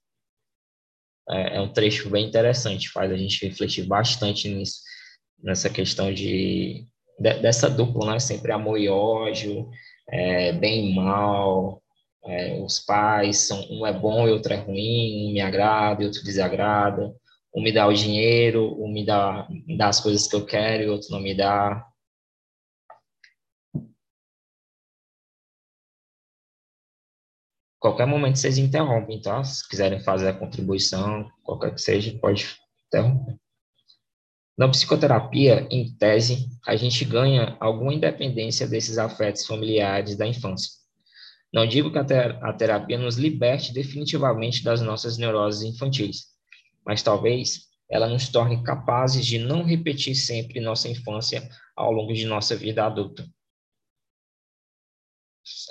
É, 1.29 1.57
é 1.57 1.61
um 1.61 1.71
trecho 1.71 2.09
bem 2.09 2.25
interessante, 2.25 2.89
faz 2.89 3.11
a 3.11 3.17
gente 3.17 3.45
refletir 3.45 3.85
bastante 3.85 4.47
nisso, 4.47 4.79
nessa 5.37 5.69
questão 5.69 6.13
de, 6.13 6.87
de 7.19 7.41
dessa 7.41 7.69
dupla, 7.69 8.13
né? 8.13 8.19
Sempre 8.19 8.53
amor 8.53 8.79
e 8.79 8.87
ódio, 8.87 9.69
é, 10.09 10.53
bem 10.53 10.91
e 10.91 10.95
mal, 10.95 11.78
é, 12.25 12.61
os 12.61 12.79
pais 12.79 13.37
são 13.39 13.59
um 13.69 13.85
é 13.85 13.93
bom 13.93 14.27
e 14.27 14.31
outro 14.31 14.53
é 14.53 14.57
ruim, 14.57 15.29
um 15.29 15.33
me 15.33 15.41
agrada 15.41 16.03
e 16.03 16.05
outro 16.05 16.23
desagrada, 16.23 17.13
um 17.55 17.61
me 17.61 17.71
dá 17.71 17.87
o 17.87 17.93
dinheiro, 17.93 18.75
um 18.81 18.91
me 18.91 19.05
dá, 19.05 19.47
me 19.49 19.77
dá 19.77 19.87
as 19.89 19.99
coisas 19.99 20.27
que 20.27 20.35
eu 20.35 20.45
quero 20.45 20.83
e 20.83 20.89
outro 20.89 21.09
não 21.11 21.19
me 21.19 21.35
dá. 21.35 21.85
Qualquer 27.79 28.05
momento 28.05 28.37
vocês 28.37 28.57
interrompem, 28.57 29.21
tá? 29.21 29.41
Se 29.43 29.67
quiserem 29.67 30.01
fazer 30.01 30.27
a 30.29 30.37
contribuição, 30.37 31.29
qualquer 31.43 31.73
que 31.73 31.81
seja, 31.81 32.17
pode 32.19 32.57
interromper. 32.87 33.39
Na 34.57 34.67
psicoterapia, 34.67 35.65
em 35.71 35.95
tese, 35.95 36.49
a 36.67 36.75
gente 36.75 37.05
ganha 37.05 37.55
alguma 37.61 37.93
independência 37.93 38.67
desses 38.67 38.97
afetos 38.97 39.45
familiares 39.45 40.17
da 40.17 40.27
infância. 40.27 40.78
Não 41.51 41.65
digo 41.65 41.91
que 41.91 41.97
a 41.97 42.53
terapia 42.53 42.97
nos 42.97 43.17
liberte 43.17 43.73
definitivamente 43.73 44.63
das 44.63 44.81
nossas 44.81 45.17
neuroses 45.17 45.63
infantis, 45.63 46.27
mas 46.85 47.01
talvez 47.01 47.69
ela 47.89 48.07
nos 48.07 48.29
torne 48.29 48.63
capazes 48.63 49.25
de 49.25 49.39
não 49.39 49.63
repetir 49.63 50.15
sempre 50.15 50.59
nossa 50.59 50.87
infância 50.87 51.49
ao 51.75 51.91
longo 51.91 52.13
de 52.13 52.25
nossa 52.25 52.55
vida 52.55 52.85
adulta. 52.85 53.27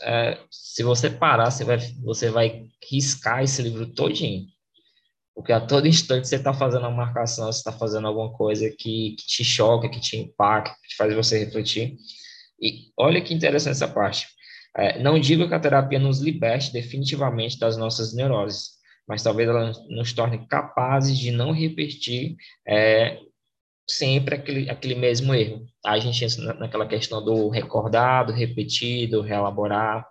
É, 0.02 0.44
se 0.50 0.82
você 0.82 1.08
parar, 1.08 1.50
você 1.50 1.64
vai, 1.64 1.78
você 2.02 2.30
vai 2.30 2.66
riscar 2.90 3.44
esse 3.44 3.62
livro 3.62 3.86
todinho. 3.86 4.46
Porque 5.32 5.52
a 5.52 5.64
todo 5.64 5.86
instante 5.86 6.26
você 6.26 6.34
está 6.34 6.52
fazendo 6.52 6.80
uma 6.80 6.90
marcação, 6.90 7.46
você 7.46 7.58
está 7.58 7.70
fazendo 7.72 8.08
alguma 8.08 8.32
coisa 8.32 8.68
que, 8.70 9.14
que, 9.16 9.26
te 9.26 9.44
choca, 9.44 9.88
que 9.88 10.00
te 10.00 10.16
impacta, 10.16 10.74
que 10.82 10.96
faz 10.96 11.14
você 11.14 11.38
refletir. 11.38 11.96
E 12.60 12.90
olha 12.96 13.22
que 13.22 13.32
interessante 13.32 13.76
essa 13.76 13.86
parte. 13.86 14.26
É, 14.76 14.98
não 15.02 15.18
digo 15.18 15.48
que 15.48 15.54
a 15.54 15.60
terapia 15.60 15.98
nos 15.98 16.20
liberte 16.20 16.72
definitivamente 16.72 17.58
das 17.58 17.76
nossas 17.76 18.14
neuroses, 18.14 18.78
mas 19.06 19.22
talvez 19.22 19.48
ela 19.48 19.72
nos 19.88 20.12
torne 20.12 20.46
capazes 20.46 21.18
de 21.18 21.30
não 21.30 21.52
repetir 21.52 22.36
é, 22.66 23.18
sempre 23.88 24.34
aquele, 24.34 24.70
aquele 24.70 24.94
mesmo 24.94 25.34
erro. 25.34 25.66
A 25.84 25.98
gente 25.98 26.24
entra 26.24 26.54
naquela 26.54 26.86
questão 26.86 27.24
do 27.24 27.48
recordado, 27.48 28.32
repetido, 28.32 29.22
reelaborar, 29.22 30.06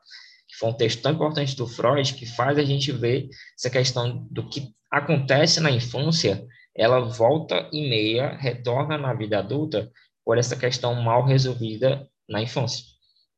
que 0.48 0.56
foi 0.58 0.70
um 0.70 0.74
texto 0.74 1.02
tão 1.02 1.14
importante 1.14 1.56
do 1.56 1.68
Freud 1.68 2.14
que 2.16 2.26
faz 2.26 2.58
a 2.58 2.64
gente 2.64 2.92
ver 2.92 3.30
essa 3.56 3.70
questão 3.70 4.28
do 4.32 4.50
que 4.50 4.70
acontece 4.92 5.60
na 5.60 5.70
infância, 5.70 6.46
ela 6.76 7.02
volta 7.02 7.70
e 7.72 7.90
meia, 7.90 8.36
retorna 8.38 8.98
na 8.98 9.14
vida 9.14 9.40
adulta 9.40 9.92
por 10.24 10.38
essa 10.38 10.56
questão 10.56 10.96
mal 10.96 11.26
resolvida 11.26 12.08
na 12.28 12.42
infância. 12.42 12.84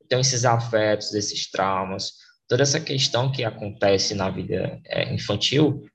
Então, 0.09 0.19
esses 0.19 0.43
afetos, 0.43 1.13
esses 1.13 1.51
traumas, 1.51 2.13
toda 2.47 2.63
essa 2.63 2.79
questão 2.79 3.31
que 3.31 3.43
acontece 3.43 4.15
na 4.15 4.27
vida 4.27 4.81
é, 4.87 5.13
infantil, 5.13 5.85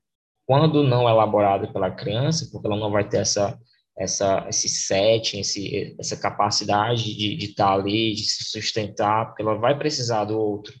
quando 0.45 0.83
não 0.83 1.09
elaborada 1.09 1.67
pela 1.73 1.91
criança, 1.91 2.47
porque 2.49 2.65
ela 2.65 2.77
não 2.77 2.89
vai 2.89 3.05
ter 3.05 3.17
essa, 3.17 3.59
essa, 3.97 4.45
esse 4.47 4.69
setting, 4.69 5.41
esse, 5.41 5.97
essa 5.99 6.15
capacidade 6.15 7.03
de, 7.03 7.35
de 7.35 7.45
estar 7.47 7.73
ali, 7.73 8.13
de 8.13 8.23
se 8.23 8.45
sustentar, 8.45 9.25
porque 9.25 9.41
ela 9.41 9.55
vai 9.55 9.77
precisar 9.77 10.23
do 10.23 10.39
outro. 10.39 10.73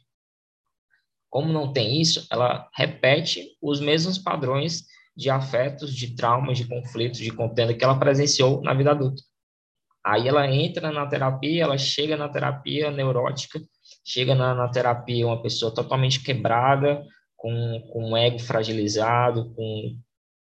Como 1.29 1.51
não 1.51 1.73
tem 1.73 1.99
isso, 1.99 2.25
ela 2.31 2.69
repete 2.73 3.57
os 3.61 3.81
mesmos 3.81 4.17
padrões 4.17 4.85
de 5.13 5.29
afetos, 5.29 5.93
de 5.93 6.15
traumas, 6.15 6.57
de 6.57 6.65
conflitos, 6.65 7.19
de 7.19 7.31
contenda 7.31 7.73
que 7.73 7.83
ela 7.83 7.99
presenciou 7.99 8.61
na 8.61 8.73
vida 8.73 8.91
adulta. 8.91 9.21
Aí 10.05 10.27
ela 10.27 10.47
entra 10.47 10.91
na 10.91 11.07
terapia, 11.07 11.63
ela 11.63 11.79
chega 11.79 12.15
na 12.15 12.29
terapia 12.29 12.91
neurótica, 12.91 13.59
chega 14.05 14.35
na, 14.35 14.53
na 14.53 14.69
terapia 14.69 15.25
uma 15.25 15.41
pessoa 15.41 15.73
totalmente 15.73 16.21
quebrada, 16.21 17.03
com, 17.35 17.89
com 17.91 18.11
um 18.11 18.17
ego 18.17 18.37
fragilizado, 18.37 19.51
com, 19.55 19.99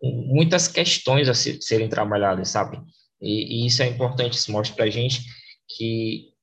com 0.01 0.11
muitas 0.27 0.67
questões 0.67 1.29
a 1.29 1.33
se, 1.33 1.61
serem 1.61 1.87
trabalhadas, 1.87 2.49
sabe? 2.49 2.77
E, 3.21 3.63
e, 3.63 3.65
isso 3.65 3.81
é 3.81 3.87
importante, 3.87 4.33
isso 4.33 4.51
mostra 4.51 4.75
para 4.75 4.89
gente 4.89 5.21
que 5.77 6.33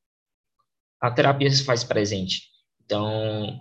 a 0.99 1.11
terapia 1.11 1.51
se 1.51 1.63
faz 1.63 1.85
presente. 1.85 2.43
Então, 2.87 3.59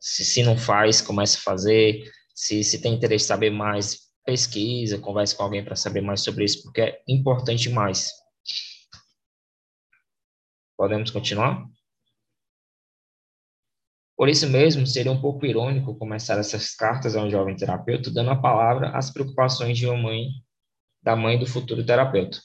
se, 0.00 0.24
se 0.24 0.42
não 0.44 0.56
faz, 0.56 1.00
comece 1.00 1.38
a 1.38 1.40
fazer. 1.40 2.04
Se, 2.32 2.62
se 2.62 2.80
tem 2.80 2.94
interesse 2.94 3.24
em 3.24 3.28
saber 3.28 3.50
mais, 3.50 4.08
pesquisa, 4.24 4.98
converse 4.98 5.34
com 5.34 5.42
alguém 5.42 5.64
para 5.64 5.74
saber 5.74 6.00
mais 6.00 6.20
sobre 6.20 6.44
isso, 6.44 6.62
porque 6.62 6.80
é 6.80 7.02
importante 7.08 7.62
demais. 7.62 8.12
Podemos 10.78 11.10
continuar? 11.10 11.68
Por 14.16 14.28
isso 14.28 14.48
mesmo, 14.48 14.86
seria 14.86 15.10
um 15.10 15.20
pouco 15.20 15.44
irônico 15.44 15.98
começar 15.98 16.38
essas 16.38 16.72
cartas 16.72 17.16
a 17.16 17.22
um 17.24 17.28
jovem 17.28 17.56
terapeuta 17.56 18.12
dando 18.12 18.30
a 18.30 18.40
palavra 18.40 18.96
às 18.96 19.10
preocupações 19.10 19.76
de 19.76 19.88
uma 19.88 19.96
mãe, 19.96 20.28
da 21.02 21.16
mãe 21.16 21.36
do 21.36 21.46
futuro 21.46 21.84
terapeuta. 21.84 22.38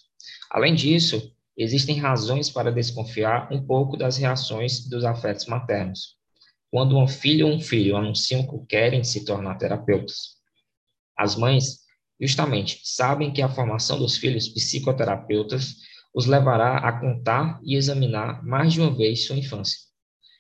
Além 0.49 0.73
disso, 0.73 1.31
existem 1.55 1.99
razões 1.99 2.49
para 2.49 2.71
desconfiar 2.71 3.53
um 3.53 3.63
pouco 3.63 3.95
das 3.95 4.17
reações 4.17 4.89
dos 4.89 5.05
afetos 5.05 5.45
maternos. 5.45 6.17
Quando 6.71 6.97
uma 6.97 7.07
filha 7.07 7.45
ou 7.45 7.53
um 7.53 7.61
filho 7.61 7.95
anunciam 7.95 8.47
que 8.47 8.65
querem 8.65 9.03
se 9.03 9.25
tornar 9.25 9.59
terapeutas, 9.59 10.37
as 11.15 11.35
mães, 11.35 11.81
justamente, 12.19 12.81
sabem 12.83 13.31
que 13.31 13.43
a 13.43 13.49
formação 13.49 13.99
dos 13.99 14.17
filhos 14.17 14.47
psicoterapeutas 14.49 15.75
os 16.13 16.25
levará 16.25 16.77
a 16.77 16.99
contar 16.99 17.59
e 17.63 17.75
examinar 17.75 18.45
mais 18.45 18.73
de 18.73 18.81
uma 18.81 18.95
vez 18.95 19.25
sua 19.25 19.35
infância. 19.35 19.79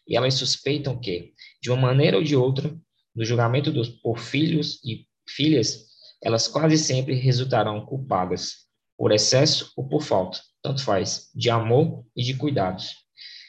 E 0.07 0.15
elas 0.15 0.35
suspeitam 0.35 0.99
que, 0.99 1.33
de 1.61 1.71
uma 1.71 1.81
maneira 1.81 2.17
ou 2.17 2.23
de 2.23 2.35
outra, 2.35 2.75
no 3.15 3.25
julgamento 3.25 3.71
dos, 3.71 3.89
por 3.89 4.19
filhos 4.19 4.79
e 4.83 5.07
filhas, 5.27 5.85
elas 6.21 6.47
quase 6.47 6.77
sempre 6.77 7.15
resultarão 7.15 7.85
culpadas, 7.85 8.63
por 8.97 9.11
excesso 9.11 9.71
ou 9.75 9.87
por 9.87 10.01
falta, 10.01 10.39
tanto 10.61 10.83
faz, 10.83 11.29
de 11.35 11.49
amor 11.49 12.05
e 12.15 12.23
de 12.23 12.35
cuidados. 12.35 12.95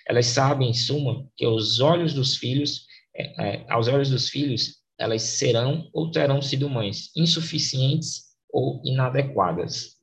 Elas 0.06 0.26
sabem, 0.26 0.70
em 0.70 0.74
suma, 0.74 1.28
que 1.36 1.44
aos 1.44 1.80
olhos 1.80 2.12
dos 2.12 2.36
filhos, 2.36 2.86
é, 3.14 3.54
é, 3.56 3.72
aos 3.72 3.88
olhos 3.88 4.10
dos 4.10 4.28
filhos, 4.28 4.76
elas 4.98 5.22
serão 5.22 5.88
ou 5.92 6.10
terão 6.10 6.40
sido 6.42 6.68
mães 6.68 7.10
insuficientes 7.16 8.24
ou 8.50 8.80
inadequadas. 8.84 9.93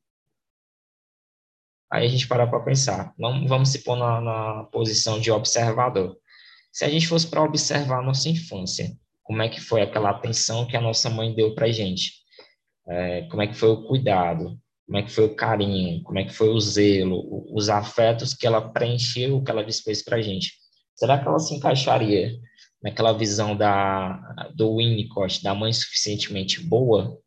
Aí 1.91 2.05
a 2.05 2.09
gente 2.09 2.27
para 2.27 2.47
para 2.47 2.61
pensar, 2.61 3.13
vamos, 3.19 3.49
vamos 3.49 3.69
se 3.69 3.83
pôr 3.83 3.97
na, 3.97 4.21
na 4.21 4.63
posição 4.65 5.19
de 5.19 5.29
observador. 5.29 6.17
Se 6.71 6.85
a 6.85 6.89
gente 6.89 7.07
fosse 7.07 7.27
para 7.27 7.43
observar 7.43 7.99
a 7.99 8.01
nossa 8.03 8.29
infância, 8.29 8.95
como 9.23 9.41
é 9.41 9.49
que 9.49 9.59
foi 9.59 9.81
aquela 9.81 10.09
atenção 10.09 10.65
que 10.65 10.77
a 10.77 10.81
nossa 10.81 11.09
mãe 11.09 11.35
deu 11.35 11.53
para 11.53 11.69
gente? 11.69 12.13
É, 12.87 13.23
como 13.23 13.41
é 13.41 13.47
que 13.47 13.55
foi 13.55 13.69
o 13.69 13.83
cuidado? 13.83 14.57
Como 14.85 14.97
é 14.97 15.03
que 15.03 15.11
foi 15.11 15.25
o 15.25 15.35
carinho? 15.35 16.01
Como 16.03 16.19
é 16.19 16.23
que 16.23 16.33
foi 16.33 16.49
o 16.49 16.59
zelo? 16.59 17.45
Os 17.53 17.69
afetos 17.69 18.33
que 18.33 18.47
ela 18.47 18.69
preencheu, 18.71 19.43
que 19.43 19.51
ela 19.51 19.63
dispôs 19.63 20.01
para 20.01 20.21
gente? 20.21 20.53
Será 20.95 21.17
que 21.17 21.27
ela 21.27 21.39
se 21.39 21.53
encaixaria 21.55 22.37
naquela 22.81 23.11
visão 23.11 23.55
da, 23.55 24.49
do 24.55 24.77
Winnicott, 24.77 25.43
da 25.43 25.53
mãe 25.53 25.73
suficientemente 25.73 26.61
boa? 26.61 27.17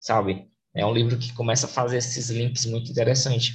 Sabe? 0.00 0.51
É 0.74 0.84
um 0.86 0.92
livro 0.92 1.18
que 1.18 1.32
começa 1.34 1.66
a 1.66 1.68
fazer 1.68 1.98
esses 1.98 2.30
links 2.30 2.64
muito 2.66 2.90
interessantes. 2.90 3.52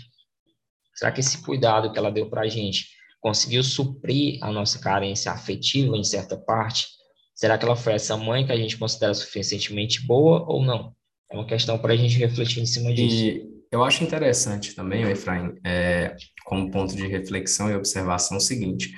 Será 0.96 1.12
que 1.12 1.20
esse 1.20 1.42
cuidado 1.42 1.92
que 1.92 1.98
ela 1.98 2.12
deu 2.12 2.30
para 2.30 2.42
a 2.42 2.48
gente 2.48 2.88
conseguiu 3.20 3.64
suprir 3.64 4.38
a 4.42 4.52
nossa 4.52 4.80
carência 4.80 5.32
afetiva 5.32 5.96
em 5.96 6.04
certa 6.04 6.38
parte? 6.38 6.88
Será 7.36 7.58
que 7.58 7.66
ela 7.66 7.76
foi 7.76 7.94
essa 7.94 8.16
mãe 8.18 8.46
que 8.46 8.52
a 8.52 8.58
gente 8.58 8.78
considera 8.78 9.14
suficientemente 9.14 10.06
boa 10.06 10.44
ou 10.48 10.64
não? 10.64 10.96
É 11.32 11.36
uma 11.36 11.46
questão 11.46 11.78
para 11.78 11.94
a 11.94 11.98
gente 11.98 12.18
refletir 12.18 12.62
em 12.62 12.66
cima 12.66 12.94
disso. 12.94 13.16
E 13.16 13.58
eu 13.72 13.84
acho 13.84 14.04
interessante 14.04 14.74
também, 14.74 15.04
Efraim, 15.04 15.54
é, 15.64 16.16
como 16.46 16.72
ponto 16.72 16.96
de 16.96 17.06
reflexão 17.06 17.70
e 17.70 17.76
observação, 17.76 18.38
o 18.38 18.42
seguinte, 18.42 18.94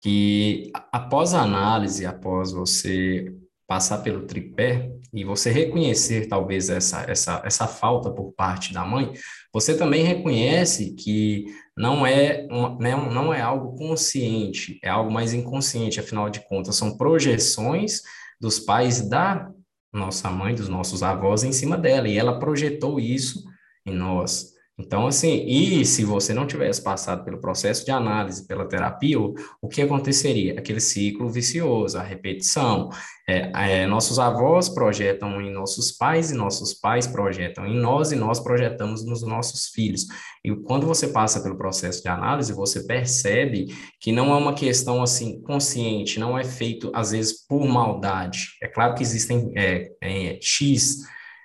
que 0.00 0.72
após 0.92 1.34
a 1.34 1.42
análise, 1.42 2.06
após 2.06 2.52
você 2.52 3.32
passar 3.72 4.02
pelo 4.02 4.26
tripé 4.26 4.92
e 5.14 5.24
você 5.24 5.50
reconhecer 5.50 6.28
talvez 6.28 6.68
essa, 6.68 7.06
essa, 7.08 7.40
essa 7.42 7.66
falta 7.66 8.10
por 8.10 8.30
parte 8.34 8.70
da 8.70 8.84
mãe, 8.84 9.14
você 9.50 9.74
também 9.74 10.04
reconhece 10.04 10.94
que 10.94 11.46
não 11.74 12.06
é, 12.06 12.46
uma, 12.50 12.76
né, 12.78 12.94
não 12.94 13.32
é 13.32 13.40
algo 13.40 13.74
consciente, 13.74 14.78
é 14.84 14.90
algo 14.90 15.10
mais 15.10 15.32
inconsciente, 15.32 15.98
afinal 15.98 16.28
de 16.28 16.46
contas, 16.46 16.76
são 16.76 16.98
projeções 16.98 18.02
dos 18.38 18.58
pais 18.60 19.08
da 19.08 19.50
nossa 19.90 20.28
mãe, 20.28 20.54
dos 20.54 20.68
nossos 20.68 21.02
avós 21.02 21.42
em 21.42 21.52
cima 21.52 21.78
dela, 21.78 22.06
e 22.06 22.18
ela 22.18 22.38
projetou 22.38 23.00
isso 23.00 23.42
em 23.86 23.94
nós. 23.94 24.51
Então, 24.84 25.06
assim, 25.06 25.44
e 25.46 25.84
se 25.84 26.04
você 26.04 26.34
não 26.34 26.44
tivesse 26.44 26.82
passado 26.82 27.24
pelo 27.24 27.40
processo 27.40 27.84
de 27.84 27.92
análise, 27.92 28.46
pela 28.46 28.68
terapia, 28.68 29.18
o, 29.18 29.32
o 29.60 29.68
que 29.68 29.80
aconteceria? 29.80 30.58
Aquele 30.58 30.80
ciclo 30.80 31.28
vicioso, 31.30 31.96
a 31.96 32.02
repetição. 32.02 32.90
É, 33.28 33.82
é, 33.82 33.86
nossos 33.86 34.18
avós 34.18 34.68
projetam 34.68 35.40
em 35.40 35.52
nossos 35.52 35.92
pais 35.92 36.32
e 36.32 36.34
nossos 36.34 36.74
pais 36.74 37.06
projetam 37.06 37.64
em 37.64 37.78
nós 37.78 38.10
e 38.10 38.16
nós 38.16 38.40
projetamos 38.40 39.04
nos 39.04 39.22
nossos 39.22 39.68
filhos. 39.68 40.06
E 40.44 40.52
quando 40.52 40.84
você 40.84 41.06
passa 41.06 41.40
pelo 41.40 41.56
processo 41.56 42.02
de 42.02 42.08
análise, 42.08 42.52
você 42.52 42.84
percebe 42.84 43.66
que 44.00 44.10
não 44.10 44.34
é 44.34 44.36
uma 44.36 44.52
questão 44.52 45.00
assim 45.00 45.40
consciente, 45.42 46.18
não 46.18 46.36
é 46.36 46.42
feito 46.42 46.90
às 46.92 47.12
vezes 47.12 47.46
por 47.46 47.64
maldade. 47.68 48.48
É 48.60 48.66
claro 48.66 48.96
que 48.96 49.02
existem 49.04 49.52
é, 49.56 49.92
é 50.02 50.38
X 50.42 51.02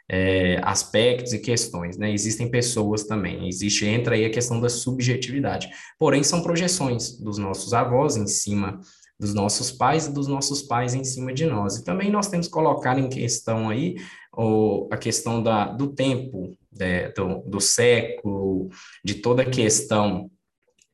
é, 0.09 0.59
aspectos 0.63 1.33
e 1.33 1.39
questões, 1.39 1.97
né? 1.97 2.11
Existem 2.11 2.49
pessoas 2.49 3.03
também, 3.03 3.47
existe, 3.47 3.85
entra 3.85 4.15
aí 4.15 4.25
a 4.25 4.29
questão 4.29 4.59
da 4.59 4.69
subjetividade. 4.69 5.69
Porém, 5.99 6.23
são 6.23 6.41
projeções 6.41 7.19
dos 7.19 7.37
nossos 7.37 7.73
avós 7.73 8.15
em 8.15 8.27
cima 8.27 8.79
dos 9.19 9.33
nossos 9.33 9.71
pais 9.71 10.05
e 10.05 10.13
dos 10.13 10.27
nossos 10.27 10.61
pais 10.61 10.93
em 10.93 11.03
cima 11.03 11.33
de 11.33 11.45
nós. 11.45 11.77
E 11.77 11.83
também 11.83 12.11
nós 12.11 12.27
temos 12.27 12.47
que 12.47 12.53
colocar 12.53 12.99
em 12.99 13.09
questão 13.09 13.69
aí 13.69 13.95
o, 14.31 14.87
a 14.91 14.97
questão 14.97 15.41
da, 15.41 15.65
do 15.65 15.87
tempo, 15.87 16.55
né, 16.77 17.09
do, 17.09 17.39
do 17.39 17.59
século, 17.59 18.69
de 19.03 19.15
toda 19.15 19.41
a 19.41 19.49
questão 19.49 20.29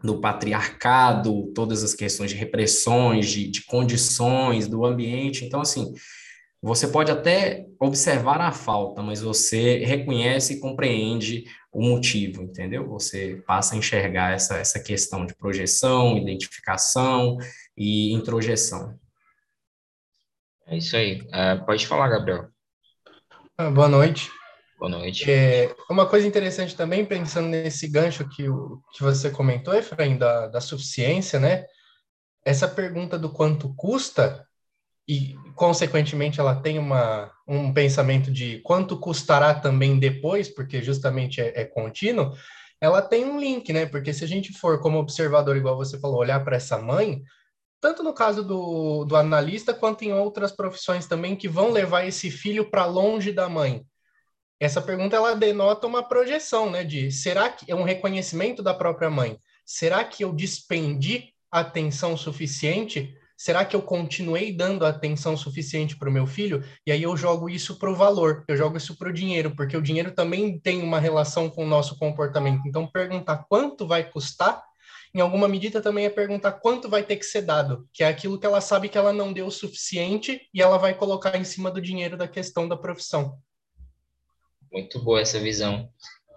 do 0.02 0.20
patriarcado, 0.20 1.52
todas 1.54 1.84
as 1.84 1.94
questões 1.94 2.32
de 2.32 2.38
repressões, 2.38 3.30
de, 3.30 3.48
de 3.50 3.66
condições, 3.66 4.68
do 4.68 4.86
ambiente. 4.86 5.46
Então, 5.46 5.62
assim, 5.62 5.94
você 6.64 6.88
pode 6.88 7.12
até 7.12 7.68
observar 7.78 8.40
a 8.40 8.54
falta, 8.54 9.04
mas 9.04 9.22
você 9.22 9.80
reconhece 9.80 10.54
e 10.54 10.60
compreende 10.62 11.44
o 11.74 11.82
motivo, 11.82 12.42
entendeu? 12.42 12.88
Você 12.88 13.44
passa 13.46 13.76
a 13.76 13.78
enxergar 13.78 14.32
essa, 14.32 14.56
essa 14.56 14.80
questão 14.80 15.26
de 15.26 15.36
projeção, 15.36 16.18
identificação 16.18 17.38
e 17.76 18.14
introjeção. 18.14 18.98
É 20.66 20.78
isso 20.78 20.96
aí. 20.96 21.28
É, 21.34 21.58
pode 21.58 21.86
falar, 21.86 22.08
Gabriel. 22.08 22.48
Ah, 23.58 23.70
boa 23.70 23.90
noite. 23.90 24.32
Boa 24.80 24.90
noite. 24.90 25.30
É, 25.30 25.76
uma 25.90 26.08
coisa 26.08 26.26
interessante 26.26 26.78
também, 26.78 27.06
pensando 27.06 27.50
nesse 27.50 27.90
gancho 27.90 28.28
que, 28.30 28.48
o, 28.48 28.82
que 28.94 29.04
você 29.04 29.30
comentou, 29.30 29.74
Efraim, 29.74 30.18
da, 30.18 30.48
da 30.48 30.62
suficiência, 30.62 31.42
né? 31.42 31.66
Essa 32.46 32.70
pergunta 32.70 33.20
do 33.20 33.30
quanto 33.30 33.74
custa, 33.76 34.48
e, 35.08 35.36
consequentemente, 35.56 36.40
ela 36.40 36.56
tem 36.56 36.80
uma, 36.80 37.32
um 37.48 37.74
pensamento 37.74 38.32
de 38.32 38.60
quanto 38.60 39.00
custará 39.00 39.54
também 39.54 40.00
depois, 40.00 40.48
porque 40.48 40.82
justamente 40.82 41.42
é, 41.42 41.62
é 41.62 41.66
contínuo, 41.66 42.34
ela 42.80 43.02
tem 43.02 43.26
um 43.26 43.40
link, 43.40 43.72
né? 43.72 43.86
Porque 43.86 44.14
se 44.14 44.24
a 44.24 44.28
gente 44.28 44.54
for, 44.54 44.82
como 44.82 44.98
observador, 44.98 45.58
igual 45.58 45.76
você 45.76 46.00
falou, 46.00 46.18
olhar 46.18 46.44
para 46.44 46.56
essa 46.56 46.78
mãe, 46.78 47.22
tanto 47.82 48.02
no 48.02 48.14
caso 48.14 48.44
do, 48.44 49.04
do 49.04 49.16
analista, 49.16 49.74
quanto 49.74 50.04
em 50.04 50.14
outras 50.14 50.52
profissões 50.52 51.06
também, 51.06 51.36
que 51.36 51.50
vão 51.50 51.72
levar 51.72 52.06
esse 52.06 52.32
filho 52.32 52.70
para 52.70 52.86
longe 52.86 53.32
da 53.32 53.50
mãe. 53.50 53.86
Essa 54.60 54.82
pergunta 54.82 55.18
ela 55.18 55.36
denota 55.36 55.86
uma 55.86 56.02
projeção, 56.02 56.70
né? 56.70 56.86
De 56.86 57.12
será 57.12 57.50
que 57.50 57.70
é 57.70 57.76
um 57.76 57.84
reconhecimento 57.84 58.64
da 58.64 58.74
própria 58.74 59.10
mãe? 59.10 59.38
Será 59.66 60.04
que 60.06 60.24
eu 60.24 60.34
dispendi 60.34 61.34
atenção 61.52 62.16
suficiente 62.16 63.14
Será 63.44 63.66
que 63.66 63.76
eu 63.76 63.82
continuei 63.82 64.54
dando 64.54 64.86
atenção 64.86 65.36
suficiente 65.36 65.98
para 65.98 66.10
o 66.10 66.12
meu 66.14 66.26
filho? 66.26 66.64
E 66.88 66.94
aí 66.94 67.04
eu 67.04 67.18
jogo 67.18 67.50
isso 67.50 67.78
para 67.78 67.92
o 67.92 67.94
valor, 67.94 68.46
eu 68.48 68.56
jogo 68.56 68.78
isso 68.78 68.98
para 68.98 69.10
o 69.10 69.14
dinheiro, 69.14 69.54
porque 69.54 69.76
o 69.76 69.82
dinheiro 69.82 70.12
também 70.12 70.58
tem 70.58 70.82
uma 70.82 70.98
relação 70.98 71.50
com 71.50 71.66
o 71.66 71.68
nosso 71.68 72.00
comportamento. 72.00 72.66
Então, 72.66 72.88
perguntar 72.88 73.46
quanto 73.50 73.86
vai 73.86 74.10
custar, 74.10 74.64
em 75.14 75.20
alguma 75.20 75.50
medida 75.50 75.82
também 75.82 76.06
é 76.06 76.10
perguntar 76.10 76.54
quanto 76.54 76.88
vai 76.88 77.04
ter 77.04 77.18
que 77.18 77.26
ser 77.26 77.42
dado, 77.42 77.86
que 77.92 78.02
é 78.02 78.08
aquilo 78.08 78.40
que 78.40 78.46
ela 78.46 78.62
sabe 78.62 78.88
que 78.88 78.98
ela 78.98 79.12
não 79.12 79.34
deu 79.34 79.48
o 79.48 79.52
suficiente 79.52 80.40
e 80.54 80.62
ela 80.62 80.78
vai 80.78 80.94
colocar 80.94 81.36
em 81.36 81.44
cima 81.44 81.70
do 81.70 81.82
dinheiro 81.82 82.16
da 82.16 82.30
questão 82.30 82.66
da 82.66 82.78
profissão. 82.78 83.38
Muito 84.72 85.04
boa 85.04 85.20
essa 85.20 85.38
visão, 85.38 85.90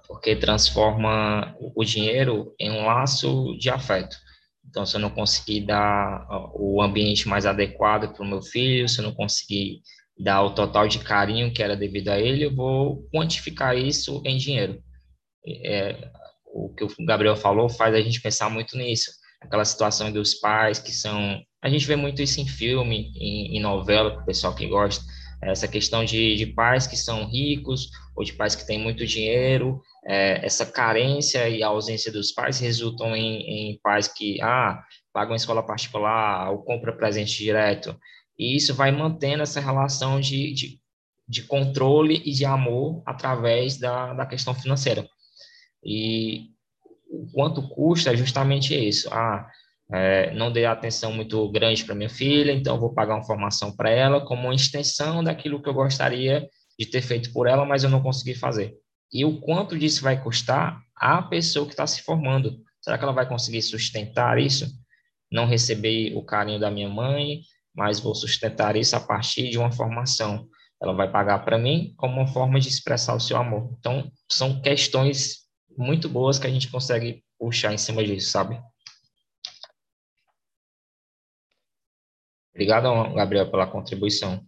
porque 0.09 0.35
transforma 0.35 1.55
o 1.61 1.85
dinheiro 1.85 2.53
em 2.59 2.73
um 2.73 2.85
laço 2.85 3.57
de 3.61 3.71
afeto 3.71 4.26
então, 4.69 4.85
se 4.85 4.97
eu 4.97 5.01
não 5.01 5.11
conseguir 5.11 5.63
dar 5.63 6.27
o 6.55 6.83
ambiente 6.83 7.29
mais 7.29 7.47
adequado 7.47 8.13
para 8.13 8.25
o 8.25 8.29
meu 8.29 8.43
filho, 8.43 8.89
se 8.89 8.99
eu 8.99 9.05
não 9.05 9.15
conseguir 9.15 9.81
dar 10.19 10.43
o 10.43 10.55
total 10.55 10.89
de 10.89 10.99
carinho 10.99 11.53
que 11.53 11.63
era 11.63 11.77
devido 11.77 12.09
a 12.09 12.19
ele, 12.19 12.45
eu 12.45 12.55
vou 12.55 13.07
quantificar 13.15 13.77
isso 13.77 14.23
em 14.25 14.37
dinheiro. 14.37 14.83
É, 15.47 16.11
o 16.45 16.75
que 16.75 16.85
o 16.85 16.89
Gabriel 17.07 17.37
falou 17.37 17.69
faz 17.69 17.95
a 17.95 18.01
gente 18.01 18.21
pensar 18.21 18.51
muito 18.51 18.77
nisso. 18.77 19.11
Aquela 19.41 19.65
situação 19.65 20.11
dos 20.11 20.35
pais 20.35 20.79
que 20.79 20.91
são. 20.91 21.41
A 21.63 21.69
gente 21.69 21.87
vê 21.87 21.95
muito 21.95 22.23
isso 22.23 22.41
em 22.41 22.47
filme, 22.47 23.13
em, 23.17 23.57
em 23.57 23.61
novela, 23.61 24.11
para 24.11 24.23
o 24.23 24.27
pessoal 24.27 24.55
que 24.55 24.67
gosta. 24.67 25.05
Essa 25.43 25.69
questão 25.69 26.05
de, 26.05 26.35
de 26.37 26.47
pais 26.47 26.87
que 26.87 26.97
são 26.97 27.27
ricos 27.27 27.91
ou 28.17 28.25
de 28.25 28.33
pais 28.33 28.55
que 28.55 28.67
têm 28.67 28.79
muito 28.79 29.07
dinheiro 29.07 29.83
é, 30.07 30.47
essa 30.47 30.65
carência 30.65 31.49
e 31.49 31.63
a 31.63 31.67
ausência 31.67 32.13
dos 32.13 32.31
pais 32.31 32.61
resultam 32.61 33.15
em, 33.17 33.73
em 33.73 33.81
pais 33.83 34.07
que, 34.07 34.41
ah, 34.41 34.83
pagam 35.13 35.35
escola 35.35 35.67
particular 35.67 36.51
ou 36.53 36.63
compra 36.63 36.97
presente 36.97 37.37
direto. 37.37 37.99
E 38.39 38.57
isso 38.57 38.73
vai 38.73 38.93
mantendo 38.93 39.43
essa 39.43 39.61
relação 39.61 40.21
de, 40.21 40.55
de, 40.55 40.81
de 41.29 41.43
controle 41.43 42.23
e 42.25 42.31
de 42.31 42.45
amor 42.45 43.03
através 43.05 43.79
da, 43.79 44.15
da 44.15 44.27
questão 44.27 44.55
financeira. 44.55 45.09
E 45.85 46.51
o 47.11 47.27
quanto 47.33 47.69
custa 47.69 48.13
é 48.13 48.17
justamente 48.17 48.75
isso. 48.75 49.09
Ah, 49.13 49.51
é, 49.93 50.33
não 50.35 50.51
dei 50.53 50.65
atenção 50.65 51.13
muito 51.13 51.49
grande 51.51 51.85
para 51.85 51.95
minha 51.95 52.11
filha, 52.11 52.53
então 52.53 52.79
vou 52.79 52.93
pagar 52.93 53.15
uma 53.15 53.25
formação 53.25 53.75
para 53.75 53.91
ela 53.91 54.21
como 54.25 54.43
uma 54.43 54.55
extensão 54.55 55.23
daquilo 55.23 55.63
que 55.63 55.69
eu 55.69 55.75
gostaria 55.75 56.49
de 56.79 56.87
ter 56.87 57.03
feito 57.03 57.33
por 57.33 57.47
ela, 57.47 57.65
mas 57.65 57.85
eu 57.85 57.91
não 57.91 58.03
consegui 58.03 58.35
fazer 58.35 58.75
e 59.13 59.25
o 59.25 59.41
quanto 59.41 59.79
disso 59.79 60.03
vai 60.03 60.23
custar 60.23 60.81
à 60.97 61.23
pessoa 61.23 61.67
que 61.67 61.73
está 61.73 61.87
se 61.87 62.03
formando. 62.03 62.59
Será 62.81 62.99
que 62.99 63.05
ela 63.05 63.13
vai 63.13 63.29
conseguir 63.29 63.63
sustentar 63.63 64.39
isso? 64.39 64.67
Não 65.31 65.47
receber 65.47 66.15
o 66.15 66.25
carinho 66.25 66.61
da 66.61 66.71
minha 66.71 66.89
mãe, 66.89 67.41
mas 67.75 68.01
vou 68.01 68.15
sustentar 68.15 68.77
isso 68.77 68.97
a 68.97 69.01
partir 69.01 69.49
de 69.49 69.59
uma 69.59 69.73
formação. 69.73 70.47
Ela 70.83 70.93
vai 70.93 71.11
pagar 71.11 71.41
para 71.45 71.59
mim 71.59 71.95
como 71.97 72.21
uma 72.21 72.27
forma 72.27 72.61
de 72.61 72.69
expressar 72.69 73.15
o 73.15 73.21
seu 73.21 73.37
amor. 73.37 73.75
Então, 73.79 74.11
são 74.31 74.61
questões 74.61 75.47
muito 75.77 76.09
boas 76.09 76.39
que 76.39 76.47
a 76.47 76.51
gente 76.51 76.69
consegue 76.69 77.23
puxar 77.39 77.73
em 77.73 77.79
cima 77.79 78.05
disso, 78.05 78.31
sabe? 78.31 78.61
Obrigado, 82.57 83.13
Gabriel, 83.13 83.51
pela 83.51 83.67
contribuição. 83.67 84.43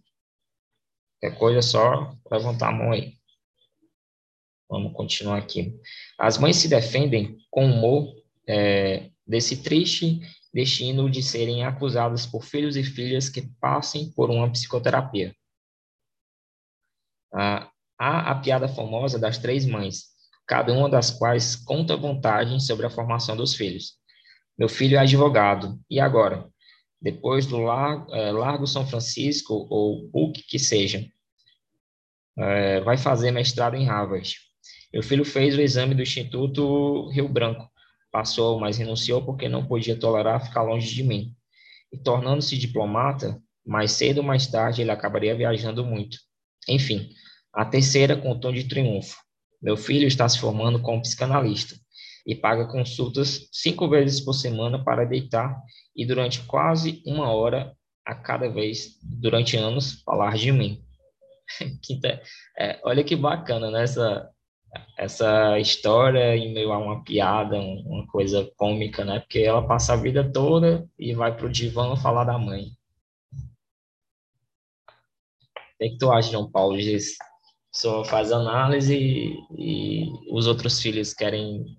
Qualquer 1.21 1.37
coisa, 1.37 1.59
é 1.59 1.61
só 1.61 2.11
levantar 2.31 2.69
a 2.69 2.71
mão 2.71 2.91
aí. 2.91 3.13
Vamos 4.67 4.93
continuar 4.93 5.37
aqui. 5.37 5.79
As 6.17 6.39
mães 6.39 6.55
se 6.55 6.67
defendem 6.67 7.37
com 7.51 7.65
humor 7.65 8.11
é, 8.47 9.11
desse 9.27 9.61
triste 9.61 10.21
destino 10.51 11.07
de 11.07 11.21
serem 11.21 11.63
acusadas 11.63 12.25
por 12.25 12.43
filhos 12.43 12.75
e 12.75 12.83
filhas 12.83 13.29
que 13.29 13.47
passem 13.61 14.11
por 14.13 14.31
uma 14.31 14.51
psicoterapia. 14.51 15.35
Ah, 17.31 17.69
há 17.95 18.31
a 18.31 18.35
piada 18.39 18.67
famosa 18.67 19.19
das 19.19 19.37
três 19.37 19.67
mães, 19.67 20.05
cada 20.47 20.73
uma 20.73 20.89
das 20.89 21.11
quais 21.11 21.55
conta 21.55 21.95
vantagem 21.95 22.59
sobre 22.59 22.87
a 22.87 22.89
formação 22.89 23.37
dos 23.37 23.53
filhos. 23.53 23.99
Meu 24.57 24.67
filho 24.67 24.97
é 24.97 24.99
advogado, 24.99 25.79
e 25.87 25.99
agora? 25.99 26.49
Depois 27.01 27.45
do 27.45 27.57
Largo, 27.57 28.13
é, 28.13 28.31
Largo 28.31 28.67
São 28.67 28.85
Francisco, 28.85 29.67
ou 29.69 30.09
o 30.13 30.31
que 30.31 30.59
seja, 30.59 31.07
é, 32.37 32.81
vai 32.81 32.97
fazer 32.97 33.31
mestrado 33.31 33.75
em 33.75 33.85
Harvard. 33.85 34.35
Meu 34.93 35.03
filho 35.03 35.23
fez 35.23 35.55
o 35.55 35.61
exame 35.61 35.93
do 35.93 36.01
Instituto 36.01 37.09
Rio 37.09 37.29
Branco, 37.29 37.69
passou, 38.11 38.59
mas 38.59 38.77
renunciou 38.77 39.23
porque 39.23 39.47
não 39.47 39.65
podia 39.65 39.95
tolerar 39.95 40.45
ficar 40.45 40.63
longe 40.63 40.93
de 40.93 41.03
mim. 41.03 41.35
E 41.91 41.97
tornando-se 41.97 42.57
diplomata, 42.57 43.41
mais 43.65 43.91
cedo 43.91 44.19
ou 44.19 44.23
mais 44.23 44.47
tarde 44.47 44.81
ele 44.81 44.91
acabaria 44.91 45.35
viajando 45.35 45.85
muito. 45.85 46.17
Enfim, 46.67 47.09
a 47.53 47.65
terceira 47.65 48.17
com 48.17 48.39
tom 48.39 48.51
de 48.51 48.65
triunfo. 48.65 49.17
Meu 49.61 49.75
filho 49.75 50.07
está 50.07 50.27
se 50.27 50.39
formando 50.39 50.81
como 50.81 51.01
psicanalista 51.01 51.75
e 52.25 52.35
paga 52.35 52.67
consultas 52.67 53.47
cinco 53.51 53.89
vezes 53.89 54.21
por 54.21 54.33
semana 54.33 54.83
para 54.83 55.05
deitar 55.05 55.55
e 55.99 56.05
durante 56.05 56.41
quase 56.43 57.03
uma 57.05 57.29
hora 57.29 57.75
a 58.05 58.15
cada 58.15 58.49
vez, 58.49 58.97
durante 59.03 59.57
anos, 59.57 60.01
falar 60.03 60.37
de 60.37 60.49
mim. 60.49 60.81
é, 62.57 62.79
olha 62.85 63.03
que 63.03 63.17
bacana, 63.17 63.69
né? 63.69 63.83
Essa, 63.83 64.29
essa 64.97 65.59
história 65.59 66.37
em 66.37 66.53
meio 66.53 66.71
a 66.71 66.77
uma 66.77 67.03
piada, 67.03 67.59
uma 67.59 68.07
coisa 68.07 68.49
cômica, 68.55 69.03
né? 69.03 69.19
Porque 69.19 69.39
ela 69.39 69.67
passa 69.67 69.91
a 69.91 69.97
vida 69.97 70.31
toda 70.31 70.87
e 70.97 71.13
vai 71.13 71.35
pro 71.35 71.51
divã 71.51 71.97
falar 71.97 72.23
da 72.23 72.37
mãe. 72.37 72.67
O 75.43 75.77
que, 75.79 75.89
que 75.89 75.97
tu 75.97 76.09
acha, 76.13 76.31
João 76.31 76.49
Paulo, 76.49 76.77
disso? 76.77 77.17
Só 77.73 78.05
faz 78.05 78.31
análise 78.31 78.95
e, 78.95 79.35
e 79.57 80.09
os 80.31 80.47
outros 80.47 80.81
filhos 80.81 81.13
querem 81.13 81.77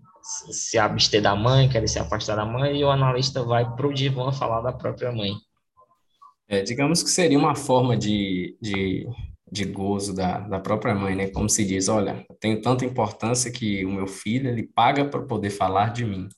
se 0.51 0.79
abster 0.79 1.23
da 1.23 1.35
mãe, 1.35 1.69
querem 1.69 1.88
se 1.88 1.99
afastar 1.99 2.37
da 2.37 2.45
mãe, 2.45 2.79
e 2.79 2.85
o 2.85 2.90
analista 2.90 3.43
vai 3.43 3.69
pro 3.75 3.93
divã 3.93 4.33
falar 4.33 4.61
da 4.61 4.73
própria 4.73 5.12
mãe. 5.12 5.33
É, 6.49 6.62
digamos 6.62 7.03
que 7.03 7.11
seria 7.11 7.38
uma 7.38 7.55
forma 7.55 7.97
de, 7.97 8.57
de 8.61 9.07
de 9.51 9.64
gozo 9.64 10.14
da, 10.14 10.38
da 10.38 10.61
própria 10.61 10.95
mãe, 10.95 11.16
né? 11.16 11.29
Como 11.29 11.49
se 11.49 11.64
diz, 11.64 11.88
olha, 11.88 12.25
eu 12.29 12.37
tenho 12.37 12.61
tanta 12.61 12.85
importância 12.85 13.51
que 13.51 13.85
o 13.85 13.90
meu 13.90 14.07
filho, 14.07 14.49
ele 14.49 14.62
paga 14.62 15.05
para 15.05 15.23
poder 15.23 15.51
falar 15.51 15.93
de 15.93 16.05
mim. 16.05 16.29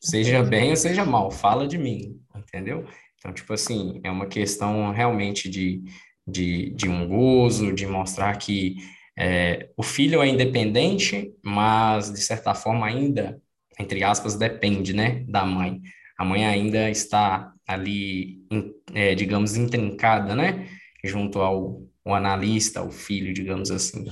Seja 0.00 0.42
bem 0.42 0.70
ou 0.70 0.76
seja 0.76 1.04
mal, 1.04 1.30
fala 1.30 1.66
de 1.66 1.78
mim, 1.78 2.20
entendeu? 2.36 2.86
Então, 3.18 3.32
tipo 3.32 3.52
assim, 3.52 4.00
é 4.04 4.10
uma 4.10 4.26
questão 4.26 4.92
realmente 4.92 5.48
de, 5.48 5.82
de, 6.26 6.70
de 6.70 6.88
um 6.88 7.08
gozo, 7.08 7.72
de 7.72 7.86
mostrar 7.86 8.36
que 8.36 8.76
é, 9.16 9.70
o 9.76 9.82
filho 9.82 10.22
é 10.22 10.28
independente, 10.28 11.32
mas, 11.42 12.12
de 12.12 12.20
certa 12.20 12.54
forma, 12.54 12.86
ainda, 12.86 13.40
entre 13.78 14.02
aspas, 14.02 14.36
depende, 14.36 14.92
né, 14.92 15.24
da 15.28 15.44
mãe. 15.44 15.80
A 16.18 16.24
mãe 16.24 16.44
ainda 16.44 16.90
está 16.90 17.52
ali, 17.66 18.46
é, 18.92 19.14
digamos, 19.14 19.56
intrincada, 19.56 20.34
né, 20.34 20.68
junto 21.04 21.40
ao, 21.40 21.82
o 22.04 22.14
analista, 22.14 22.82
o 22.82 22.90
filho, 22.90 23.32
digamos 23.32 23.70
assim. 23.70 24.08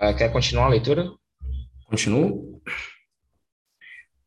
Uh, 0.00 0.16
quer 0.16 0.32
continuar 0.32 0.66
a 0.66 0.70
leitura? 0.70 1.08
Continuo. 1.86 2.60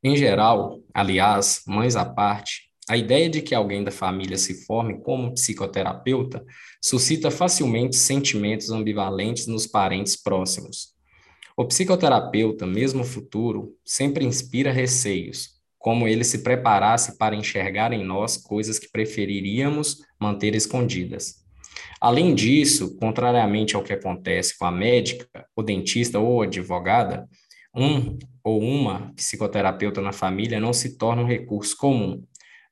Em 0.03 0.15
geral, 0.15 0.79
aliás, 0.93 1.63
mães 1.67 1.95
à 1.95 2.05
parte, 2.05 2.66
a 2.89 2.95
ideia 2.95 3.29
de 3.29 3.41
que 3.41 3.53
alguém 3.53 3.83
da 3.83 3.91
família 3.91 4.37
se 4.37 4.65
forme 4.65 4.99
como 5.01 5.33
psicoterapeuta 5.33 6.43
suscita 6.81 7.29
facilmente 7.29 7.95
sentimentos 7.95 8.69
ambivalentes 8.69 9.45
nos 9.47 9.67
parentes 9.67 10.15
próximos. 10.15 10.95
O 11.57 11.65
psicoterapeuta, 11.65 12.65
mesmo 12.65 13.03
futuro, 13.03 13.75
sempre 13.83 14.23
inspira 14.23 14.71
receios, 14.71 15.57
como 15.77 16.07
ele 16.07 16.23
se 16.23 16.39
preparasse 16.39 17.17
para 17.17 17.35
enxergar 17.35 17.91
em 17.91 18.03
nós 18.03 18.37
coisas 18.37 18.79
que 18.79 18.89
preferiríamos 18.89 19.97
manter 20.19 20.55
escondidas. 20.55 21.45
Além 21.99 22.35
disso, 22.35 22.95
contrariamente 22.97 23.75
ao 23.75 23.83
que 23.83 23.93
acontece 23.93 24.57
com 24.57 24.65
a 24.65 24.71
médica, 24.71 25.27
o 25.55 25.63
dentista 25.63 26.19
ou 26.19 26.43
advogada, 26.43 27.27
um 27.75 28.17
ou 28.43 28.61
uma 28.61 29.11
psicoterapeuta 29.15 30.01
na 30.01 30.11
família 30.11 30.59
não 30.59 30.73
se 30.73 30.97
torna 30.97 31.23
um 31.23 31.27
recurso 31.27 31.75
comum. 31.75 32.23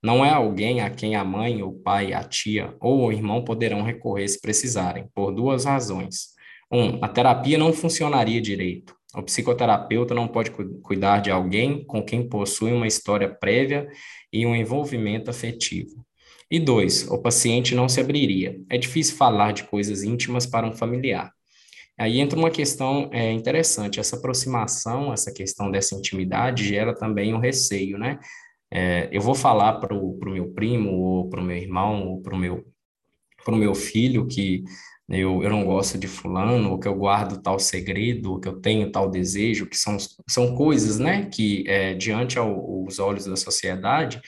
Não 0.05 0.23
é 0.23 0.29
alguém 0.29 0.81
a 0.81 0.89
quem 0.91 1.15
a 1.15 1.23
mãe, 1.23 1.63
o 1.63 1.71
pai, 1.71 2.13
a 2.13 2.23
tia 2.23 2.75
ou 2.79 3.07
o 3.07 3.11
irmão 3.11 3.43
poderão 3.43 3.81
recorrer 3.81 4.27
se 4.27 4.39
precisarem, 4.39 5.07
por 5.15 5.31
duas 5.31 5.65
razões. 5.65 6.27
Um, 6.71 7.03
a 7.03 7.07
terapia 7.07 7.57
não 7.57 7.73
funcionaria 7.73 8.39
direito. 8.39 8.95
O 9.15 9.23
psicoterapeuta 9.23 10.13
não 10.13 10.27
pode 10.27 10.51
cu 10.51 10.63
cuidar 10.83 11.21
de 11.21 11.31
alguém 11.31 11.83
com 11.83 12.05
quem 12.05 12.29
possui 12.29 12.71
uma 12.71 12.85
história 12.85 13.27
prévia 13.27 13.87
e 14.31 14.45
um 14.45 14.55
envolvimento 14.55 15.31
afetivo. 15.31 16.05
E 16.51 16.59
dois, 16.59 17.09
o 17.09 17.17
paciente 17.17 17.73
não 17.73 17.89
se 17.89 17.99
abriria. 17.99 18.59
É 18.69 18.77
difícil 18.77 19.15
falar 19.15 19.53
de 19.53 19.63
coisas 19.63 20.03
íntimas 20.03 20.45
para 20.45 20.67
um 20.67 20.71
familiar. 20.71 21.31
Aí 21.97 22.19
entra 22.19 22.37
uma 22.37 22.51
questão 22.51 23.09
é, 23.11 23.31
interessante. 23.31 23.99
Essa 23.99 24.17
aproximação, 24.17 25.11
essa 25.11 25.33
questão 25.33 25.71
dessa 25.71 25.95
intimidade 25.95 26.63
gera 26.63 26.93
também 26.93 27.33
um 27.33 27.39
receio, 27.39 27.97
né? 27.97 28.19
É, 28.75 29.07
eu 29.09 29.21
vou 29.21 29.33
falar 29.33 29.75
para 29.79 29.95
o 29.95 30.19
meu 30.25 30.51
primo, 30.51 30.91
ou 30.91 31.29
para 31.29 31.39
o 31.39 31.43
meu 31.43 31.55
irmão, 31.55 32.09
ou 32.09 32.21
para 32.21 32.35
o 32.35 32.37
meu, 32.37 32.65
meu 33.47 33.73
filho 33.73 34.27
que 34.27 34.65
eu, 35.07 35.41
eu 35.41 35.49
não 35.49 35.63
gosto 35.63 35.97
de 35.97 36.07
fulano, 36.07 36.71
ou 36.71 36.79
que 36.79 36.85
eu 36.85 36.93
guardo 36.93 37.41
tal 37.41 37.57
segredo, 37.57 38.33
ou 38.33 38.39
que 38.39 38.49
eu 38.49 38.59
tenho 38.59 38.91
tal 38.91 39.09
desejo, 39.09 39.65
que 39.65 39.77
são, 39.77 39.95
são 40.27 40.55
coisas, 40.55 40.99
né, 40.99 41.27
que 41.27 41.63
é, 41.67 41.93
diante 41.93 42.37
aos 42.37 42.99
olhos 42.99 43.25
da 43.25 43.37
sociedade, 43.37 44.19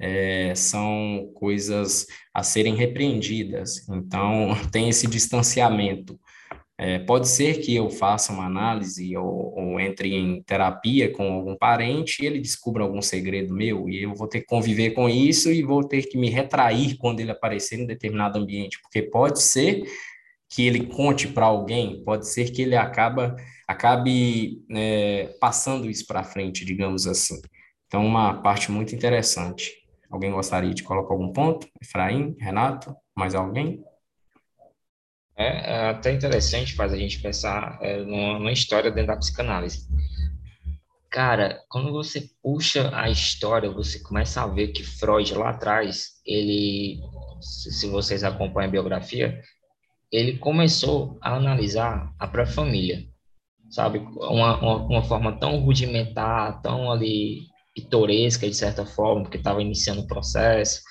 é, 0.00 0.54
são 0.54 1.30
coisas 1.34 2.06
a 2.32 2.42
serem 2.42 2.74
repreendidas. 2.74 3.86
Então, 3.86 4.54
tem 4.72 4.88
esse 4.88 5.06
distanciamento. 5.06 6.18
É, 6.82 6.98
pode 6.98 7.28
ser 7.28 7.60
que 7.60 7.76
eu 7.76 7.90
faça 7.90 8.32
uma 8.32 8.46
análise 8.46 9.14
ou, 9.14 9.52
ou, 9.54 9.78
entre 9.78 10.14
em 10.14 10.42
terapia 10.42 11.12
com 11.12 11.30
algum 11.30 11.54
parente 11.54 12.22
e 12.22 12.26
ele 12.26 12.40
descubra 12.40 12.82
algum 12.82 13.02
segredo 13.02 13.52
meu 13.52 13.86
e 13.86 14.02
eu 14.02 14.14
vou 14.14 14.26
ter 14.26 14.40
que 14.40 14.46
conviver 14.46 14.92
com 14.92 15.06
isso 15.06 15.52
e 15.52 15.62
vou 15.62 15.84
ter 15.84 16.08
que 16.08 16.16
me 16.16 16.30
retrair 16.30 16.96
quando 16.96 17.20
ele 17.20 17.32
aparecer 17.32 17.78
em 17.78 17.86
determinado 17.86 18.38
ambiente, 18.38 18.80
porque 18.80 19.02
pode 19.02 19.42
ser 19.42 19.82
que 20.48 20.66
ele 20.66 20.86
conte 20.86 21.28
para 21.28 21.44
alguém, 21.44 22.02
pode 22.02 22.26
ser 22.26 22.50
que 22.50 22.62
ele 22.62 22.74
acaba, 22.74 23.36
acabe 23.68 24.62
é, 24.70 25.36
passando 25.38 25.90
isso 25.90 26.06
para 26.06 26.24
frente, 26.24 26.64
digamos 26.64 27.06
assim. 27.06 27.42
Então, 27.88 28.06
uma 28.06 28.40
parte 28.40 28.72
muito 28.72 28.94
interessante. 28.94 29.70
Alguém 30.10 30.32
gostaria 30.32 30.72
de 30.72 30.82
colocar 30.82 31.12
algum 31.12 31.30
ponto? 31.30 31.68
Efraim, 31.82 32.34
Renato, 32.40 32.96
mais 33.14 33.34
alguém? 33.34 33.84
É, 35.40 35.72
é 35.72 35.88
até 35.88 36.12
interessante, 36.12 36.74
faz 36.74 36.92
a 36.92 36.98
gente 36.98 37.18
pensar 37.18 37.78
é, 37.80 37.96
numa, 38.02 38.38
numa 38.38 38.52
história 38.52 38.90
dentro 38.90 39.14
da 39.14 39.16
psicanálise. 39.16 39.88
Cara, 41.10 41.58
quando 41.70 41.90
você 41.90 42.28
puxa 42.42 42.90
a 42.94 43.08
história, 43.08 43.70
você 43.70 44.00
começa 44.00 44.42
a 44.42 44.46
ver 44.46 44.68
que 44.68 44.84
Freud 44.84 45.34
lá 45.34 45.48
atrás, 45.48 46.20
ele, 46.26 47.00
se 47.40 47.88
vocês 47.88 48.22
acompanham 48.22 48.68
a 48.68 48.72
biografia, 48.72 49.40
ele 50.12 50.36
começou 50.36 51.16
a 51.22 51.34
analisar 51.34 52.12
a 52.18 52.26
própria 52.26 52.54
família, 52.54 53.06
sabe? 53.70 53.98
Uma, 53.98 54.58
uma, 54.58 54.76
uma 54.76 55.02
forma 55.02 55.38
tão 55.40 55.58
rudimentar, 55.60 56.60
tão 56.60 56.92
ali 56.92 57.46
pitoresca, 57.74 58.46
de 58.46 58.54
certa 58.54 58.84
forma, 58.84 59.22
porque 59.22 59.38
estava 59.38 59.62
iniciando 59.62 60.02
o 60.02 60.06
processo. 60.06 60.82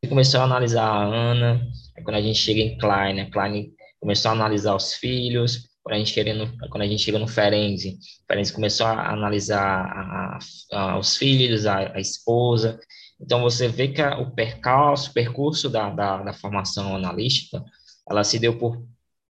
Ele 0.00 0.10
começou 0.10 0.40
a 0.40 0.44
analisar 0.44 0.86
a 0.86 1.04
Ana, 1.04 1.60
quando 2.04 2.16
a 2.16 2.22
gente 2.22 2.38
chega 2.38 2.60
em 2.60 2.78
Klein, 2.78 3.14
né? 3.14 3.30
Klein 3.30 3.75
começou 4.00 4.30
a 4.30 4.34
analisar 4.34 4.74
os 4.74 4.94
filhos, 4.94 5.68
quando 5.82 5.94
a 5.94 5.98
gente, 5.98 6.12
querendo, 6.12 6.52
quando 6.68 6.82
a 6.82 6.86
gente 6.86 7.02
chega 7.02 7.18
no 7.18 7.28
Ferenzi, 7.28 7.96
Ferenzi 8.26 8.52
começou 8.52 8.86
a 8.86 9.12
analisar 9.12 9.86
a, 9.86 10.38
a, 10.72 10.98
os 10.98 11.16
filhos, 11.16 11.64
a, 11.64 11.94
a, 11.94 12.00
esposa. 12.00 12.80
Então, 13.20 13.40
você 13.40 13.68
vê 13.68 13.88
que 13.88 14.02
o 14.02 14.30
percalço, 14.32 15.10
o 15.10 15.14
percurso 15.14 15.68
da, 15.70 15.88
da, 15.90 16.24
da 16.24 16.32
formação 16.32 16.96
analítica 16.96 17.64
ela 18.08 18.24
se 18.24 18.38
deu 18.38 18.58
por 18.58 18.84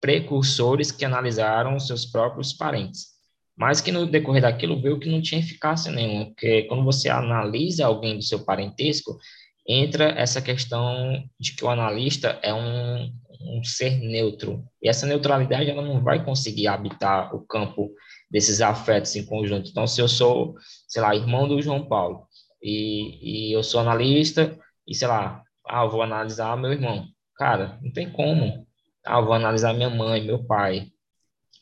precursores 0.00 0.90
que 0.90 1.04
analisaram 1.04 1.78
seus 1.78 2.06
próprios 2.06 2.52
parentes, 2.52 3.08
mas 3.56 3.80
que 3.80 3.90
no 3.90 4.06
decorrer 4.06 4.42
daquilo 4.42 4.80
viu 4.80 4.98
que 4.98 5.08
não 5.08 5.20
tinha 5.20 5.40
eficácia 5.40 5.90
nenhuma, 5.90 6.26
porque 6.26 6.62
quando 6.62 6.84
você 6.84 7.08
analisa 7.08 7.86
alguém 7.86 8.16
do 8.16 8.22
seu 8.22 8.44
parentesco, 8.44 9.18
entra 9.66 10.10
essa 10.10 10.40
questão 10.40 11.22
de 11.38 11.54
que 11.54 11.64
o 11.64 11.68
analista 11.68 12.38
é 12.42 12.54
um, 12.54 13.12
um 13.40 13.62
ser 13.62 13.98
neutro, 13.98 14.64
e 14.82 14.88
essa 14.88 15.06
neutralidade 15.06 15.70
ela 15.70 15.82
não 15.82 16.02
vai 16.02 16.24
conseguir 16.24 16.66
habitar 16.66 17.34
o 17.34 17.40
campo 17.46 17.90
desses 18.30 18.60
afetos 18.60 19.14
em 19.16 19.24
conjunto. 19.24 19.70
Então, 19.70 19.86
se 19.86 20.00
eu 20.00 20.08
sou, 20.08 20.54
sei 20.86 21.00
lá, 21.02 21.14
irmão 21.14 21.48
do 21.48 21.60
João 21.62 21.86
Paulo, 21.86 22.26
e, 22.62 23.50
e 23.50 23.52
eu 23.52 23.62
sou 23.62 23.80
analista, 23.80 24.58
e 24.86 24.94
sei 24.94 25.08
lá, 25.08 25.42
ah, 25.66 25.86
vou 25.86 26.02
analisar 26.02 26.56
meu 26.56 26.72
irmão. 26.72 27.06
Cara, 27.36 27.78
não 27.82 27.92
tem 27.92 28.10
como. 28.10 28.66
Ah, 29.04 29.20
vou 29.20 29.32
analisar 29.32 29.72
minha 29.74 29.90
mãe, 29.90 30.24
meu 30.24 30.44
pai. 30.44 30.88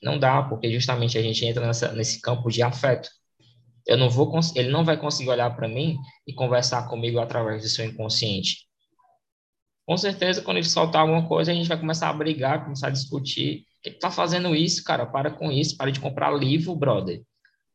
Não 0.02 0.18
dá, 0.18 0.42
porque 0.42 0.70
justamente 0.70 1.18
a 1.18 1.22
gente 1.22 1.44
entra 1.44 1.66
nessa, 1.66 1.92
nesse 1.92 2.20
campo 2.20 2.50
de 2.50 2.62
afeto. 2.62 3.08
Eu 3.86 3.96
não 3.96 4.10
vou, 4.10 4.30
ele 4.54 4.68
não 4.68 4.84
vai 4.84 4.96
conseguir 4.96 5.30
olhar 5.30 5.54
para 5.54 5.68
mim 5.68 5.96
e 6.26 6.34
conversar 6.34 6.88
comigo 6.88 7.18
através 7.18 7.62
do 7.62 7.68
seu 7.68 7.84
inconsciente. 7.84 8.65
Com 9.86 9.96
certeza, 9.96 10.42
quando 10.42 10.56
ele 10.56 10.66
soltar 10.66 11.02
alguma 11.02 11.26
coisa, 11.28 11.52
a 11.52 11.54
gente 11.54 11.68
vai 11.68 11.78
começar 11.78 12.10
a 12.10 12.12
brigar, 12.12 12.64
começar 12.64 12.88
a 12.88 12.90
discutir. 12.90 13.60
O 13.78 13.82
que, 13.82 13.90
que 13.92 13.98
tá 14.00 14.10
fazendo 14.10 14.54
isso, 14.54 14.82
cara? 14.82 15.06
Para 15.06 15.30
com 15.30 15.50
isso, 15.50 15.76
para 15.76 15.92
de 15.92 16.00
comprar 16.00 16.30
livro, 16.36 16.74
brother. 16.74 17.22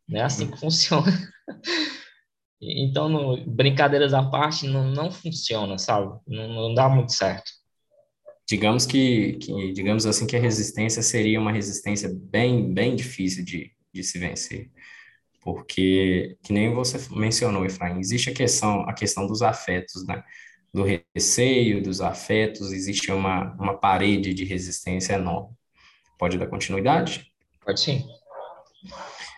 Não 0.08 0.19
é 0.19 0.24
assim 0.24 0.52
que 0.52 0.60
funciona. 0.60 1.08
então, 2.62 3.08
no, 3.08 3.45
brincadeiras 3.45 4.13
à 4.13 4.21
parte, 4.24 4.67
não, 4.67 4.91
não 4.91 5.10
funciona, 5.10 5.78
sabe? 5.78 6.19
Não, 6.28 6.47
não 6.50 6.74
dá 6.74 6.89
muito 6.89 7.13
certo 7.13 7.50
digamos 8.52 8.86
que, 8.86 9.34
que, 9.38 9.71
digamos 9.71 10.06
assim, 10.06 10.28
que 10.28 10.36
a 10.36 10.39
resistência 10.39 11.02
seria 11.02 11.39
uma 11.39 11.54
resistência 11.54 12.12
bem, 12.13 12.74
bem 12.74 12.97
difícil 12.97 13.45
de, 13.45 13.71
de 13.93 14.04
se 14.04 14.19
vencer. 14.19 14.69
porque, 15.41 16.38
que 16.43 16.52
nem 16.54 16.74
você 16.74 16.97
mencionou, 17.15 17.65
Efraim, 17.65 18.00
existe 18.00 18.30
a 18.30 18.34
questão, 18.34 18.82
a 18.82 18.93
questão 18.93 19.26
dos 19.26 19.41
afetos, 19.41 20.06
né? 20.06 20.21
Do 20.74 20.86
receio, 21.14 21.84
dos 21.84 22.00
afetos, 22.00 22.72
existe 22.72 23.12
uma, 23.12 23.54
uma 23.56 23.78
parede 23.78 24.34
de 24.34 24.46
resistência 24.46 25.14
enorme. 25.14 25.56
Pode 26.18 26.38
dar 26.38 26.48
continuidade? 26.48 27.32
Pode 27.66 27.80
sim. 27.80 28.06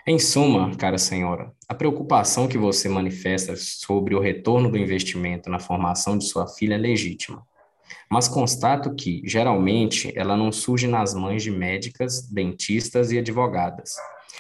Em 0.06 0.20
suma, 0.20 0.76
cara 0.76 0.98
senhora, 0.98 1.52
a 1.68 1.74
preocupação 1.74 2.48
que 2.48 2.58
você 2.58 2.90
manifesta 2.90 3.56
sobre 3.56 4.14
o 4.14 4.20
retorno 4.20 4.70
do 4.70 4.78
investimento 4.78 5.50
na 5.50 5.60
formação 5.60 6.18
de 6.18 6.26
sua 6.26 6.46
filha 6.46 6.76
é 6.76 6.78
legítima, 6.78 7.42
mas 8.12 8.28
constato 8.28 8.94
que, 8.94 9.22
geralmente, 9.26 10.12
ela 10.16 10.36
não 10.36 10.52
surge 10.52 10.88
nas 10.88 11.14
mães 11.14 11.42
de 11.42 11.50
médicas, 11.50 12.22
dentistas 12.30 13.12
e 13.12 13.18
advogadas. 13.18 13.96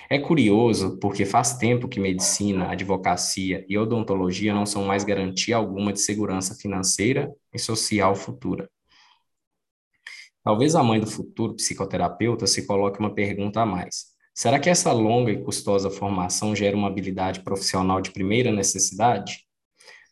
É 0.10 0.20
curioso 0.20 0.98
porque 1.00 1.26
faz 1.26 1.58
tempo 1.58 1.88
que 1.88 2.00
medicina, 2.00 2.72
advocacia 2.72 3.66
e 3.68 3.78
odontologia 3.78 4.54
não 4.54 4.66
são 4.66 4.86
mais 4.86 5.04
garantia 5.04 5.56
alguma 5.56 5.94
de 5.94 6.02
segurança 6.02 6.56
financeira 6.56 7.32
e 7.54 7.60
social 7.60 8.16
futura. 8.16 8.70
Talvez 10.44 10.76
a 10.76 10.84
mãe 10.84 11.00
do 11.00 11.08
futuro 11.08 11.56
psicoterapeuta 11.56 12.46
se 12.46 12.68
coloque 12.68 13.00
uma 13.00 13.14
pergunta 13.14 13.62
a 13.62 13.66
mais. 13.66 14.14
Será 14.36 14.60
que 14.60 14.70
essa 14.70 14.92
longa 14.92 15.32
e 15.32 15.42
custosa 15.42 15.90
formação 15.90 16.56
gera 16.56 16.76
uma 16.76 16.88
habilidade 16.88 17.42
profissional 17.42 18.02
de 18.02 18.12
primeira 18.12 18.52
necessidade? 18.52 19.46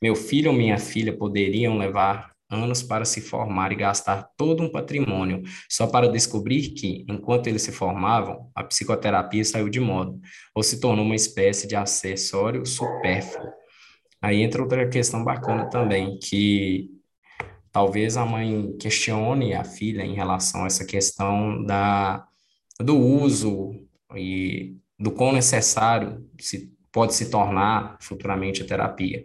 Meu 0.02 0.16
filho 0.16 0.52
ou 0.52 0.58
minha 0.58 0.78
filha 0.78 1.16
poderiam 1.16 1.78
levar 1.78 2.31
anos 2.52 2.84
para 2.84 3.06
se 3.06 3.22
formar 3.22 3.72
e 3.72 3.76
gastar 3.76 4.30
todo 4.36 4.62
um 4.62 4.72
patrimônio 4.72 5.42
só 5.70 5.88
para 5.88 6.10
descobrir 6.10 6.74
que, 6.74 7.06
enquanto 7.08 7.48
eles 7.48 7.62
se 7.62 7.72
formavam, 7.72 8.52
a 8.54 8.64
psicoterapia 8.64 9.44
saiu 9.46 9.70
de 9.70 9.80
moda 9.80 10.14
ou 10.54 10.62
se 10.62 10.80
tornou 10.80 11.06
uma 11.06 11.16
espécie 11.16 11.68
de 11.68 11.76
acessório 11.76 12.66
supérfluo. 12.66 13.52
Aí 14.22 14.42
entra 14.42 14.62
outra 14.62 14.88
questão 14.88 15.24
bacana 15.24 15.70
também, 15.70 16.20
que 16.20 16.92
talvez 17.72 18.18
a 18.18 18.26
mãe 18.26 18.76
questione 18.78 19.54
a 19.54 19.64
filha 19.64 20.04
em 20.04 20.14
relação 20.14 20.64
a 20.64 20.68
essa 20.68 20.86
questão 20.86 21.64
da, 21.64 22.28
do 22.80 22.98
uso 22.98 23.72
e 24.16 24.76
do 25.00 25.12
quão 25.12 25.32
necessário 25.32 26.30
se, 26.40 26.72
pode 26.92 27.16
se 27.16 27.32
tornar 27.32 27.98
futuramente 28.02 28.62
a 28.62 28.68
terapia. 28.68 29.24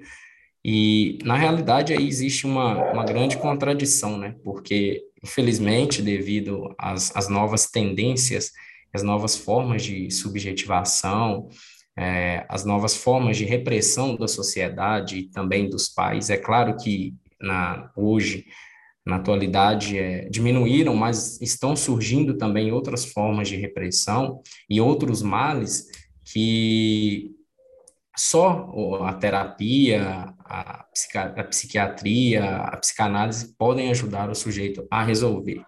E, 0.69 1.21
na 1.23 1.37
realidade, 1.37 1.93
aí 1.93 2.09
existe 2.09 2.45
uma, 2.45 2.91
uma 2.91 3.05
grande 3.05 3.37
contradição, 3.37 4.19
né? 4.19 4.35
Porque, 4.43 5.01
infelizmente, 5.23 6.03
devido 6.03 6.75
às, 6.77 7.15
às 7.15 7.29
novas 7.29 7.71
tendências, 7.71 8.51
as 8.93 9.05
novas 9.05 9.37
formas 9.37 9.85
de 9.85 10.11
subjetivação, 10.11 11.49
é, 11.97 12.45
as 12.49 12.65
novas 12.65 12.97
formas 12.97 13.37
de 13.37 13.45
repressão 13.45 14.17
da 14.17 14.27
sociedade 14.27 15.19
e 15.19 15.29
também 15.29 15.71
dos 15.71 15.89
pais, 15.89 16.31
é 16.31 16.37
claro 16.37 16.77
que 16.77 17.15
na, 17.41 17.93
hoje 17.95 18.47
na 19.07 19.17
atualidade 19.17 19.97
é, 19.97 20.29
diminuíram, 20.29 20.97
mas 20.97 21.41
estão 21.41 21.77
surgindo 21.77 22.37
também 22.37 22.73
outras 22.73 23.05
formas 23.05 23.47
de 23.47 23.55
repressão 23.55 24.43
e 24.69 24.81
outros 24.81 25.23
males 25.23 25.87
que 26.25 27.31
só 28.17 28.73
a 29.05 29.13
terapia, 29.13 30.35
a, 30.49 30.87
a 31.37 31.45
psiquiatria, 31.45 32.45
a 32.45 32.77
psicanálise 32.77 33.55
podem 33.57 33.91
ajudar 33.91 34.31
o 34.31 34.35
sujeito 34.35 34.87
a 34.91 35.03
resolver. 35.03 35.63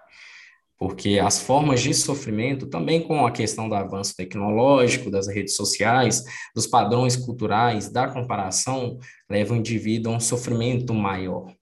Porque 0.78 1.18
as 1.18 1.40
formas 1.40 1.80
de 1.80 1.92
sofrimento, 1.92 2.68
também 2.68 3.02
com 3.02 3.26
a 3.26 3.32
questão 3.32 3.68
do 3.68 3.74
avanço 3.74 4.14
tecnológico, 4.16 5.10
das 5.10 5.26
redes 5.26 5.56
sociais, 5.56 6.22
dos 6.54 6.68
padrões 6.68 7.16
culturais, 7.16 7.90
da 7.90 8.06
comparação, 8.06 8.98
levam 9.28 9.56
o 9.56 9.60
indivíduo 9.60 10.12
a 10.12 10.16
um 10.16 10.20
sofrimento 10.20 10.94
maior. 10.94 11.52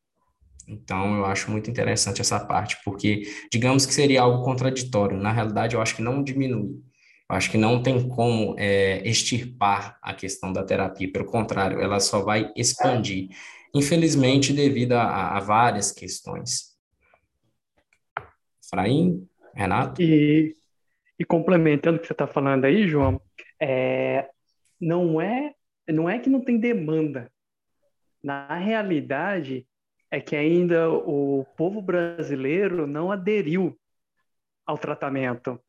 Então, 0.69 1.17
eu 1.17 1.25
acho 1.25 1.51
muito 1.51 1.71
interessante 1.71 2.21
essa 2.21 2.41
parte, 2.41 2.77
porque 2.85 3.23
digamos 3.51 3.87
que 3.87 3.95
seria 3.95 4.23
algo 4.23 4.45
contraditório. 4.45 5.17
Na 5.17 5.33
realidade, 5.33 5.75
eu 5.75 5.81
acho 5.81 5.97
que 5.97 6.03
não 6.03 6.23
diminui. 6.23 6.83
Acho 7.29 7.51
que 7.51 7.59
não 7.59 7.83
tem 7.83 8.09
como 8.09 8.55
é, 8.59 9.07
extirpar 9.07 9.99
a 10.01 10.15
questão 10.15 10.53
da 10.53 10.65
terapia. 10.65 11.11
Pelo 11.11 11.27
contrário, 11.27 11.81
ela 11.81 11.99
só 11.99 12.23
vai 12.23 12.53
expandir. 12.55 13.29
Infelizmente, 13.75 14.53
devido 14.53 14.93
a, 14.93 15.37
a 15.37 15.41
várias 15.41 15.91
questões. 15.91 16.77
Fraim, 18.71 19.29
Renato? 19.55 20.01
E, 20.01 20.55
e 21.19 21.25
complementando 21.25 21.99
o 21.99 22.01
que 22.01 22.07
você 22.07 22.13
está 22.13 22.27
falando 22.27 22.65
aí, 22.65 22.87
João, 22.87 23.21
é, 23.61 24.29
não 24.81 25.21
é 25.21 25.53
não 25.89 26.09
é 26.09 26.19
que 26.19 26.29
não 26.29 26.41
tem 26.41 26.59
demanda. 26.59 27.31
Na 28.23 28.57
realidade, 28.57 29.67
é 30.11 30.21
que 30.21 30.35
ainda 30.35 30.91
o 30.91 31.45
povo 31.57 31.81
brasileiro 31.81 32.87
não 32.87 33.13
aderiu 33.13 33.79
ao 34.65 34.77
tratamento. 34.77 35.61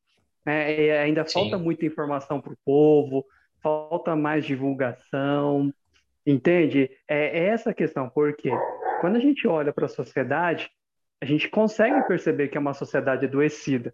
Né? 0.48 0.98
ainda 1.02 1.26
Sim. 1.26 1.42
falta 1.42 1.58
muita 1.58 1.86
informação 1.86 2.40
para 2.40 2.54
o 2.54 2.58
povo, 2.64 3.26
falta 3.62 4.16
mais 4.16 4.46
divulgação, 4.46 5.74
entende? 6.26 6.90
É, 7.06 7.38
é 7.38 7.44
essa 7.48 7.72
a 7.72 7.74
questão, 7.74 8.10
porque 8.10 8.50
quando 9.02 9.18
a 9.18 9.20
gente 9.20 9.46
olha 9.46 9.74
para 9.74 9.88
a 9.88 9.90
sociedade, 9.90 10.72
a 11.22 11.26
gente 11.26 11.50
consegue 11.50 12.02
perceber 12.08 12.48
que 12.48 12.58
é 12.58 12.62
uma 12.62 12.74
sociedade 12.74 13.26
adoecida. 13.26 13.94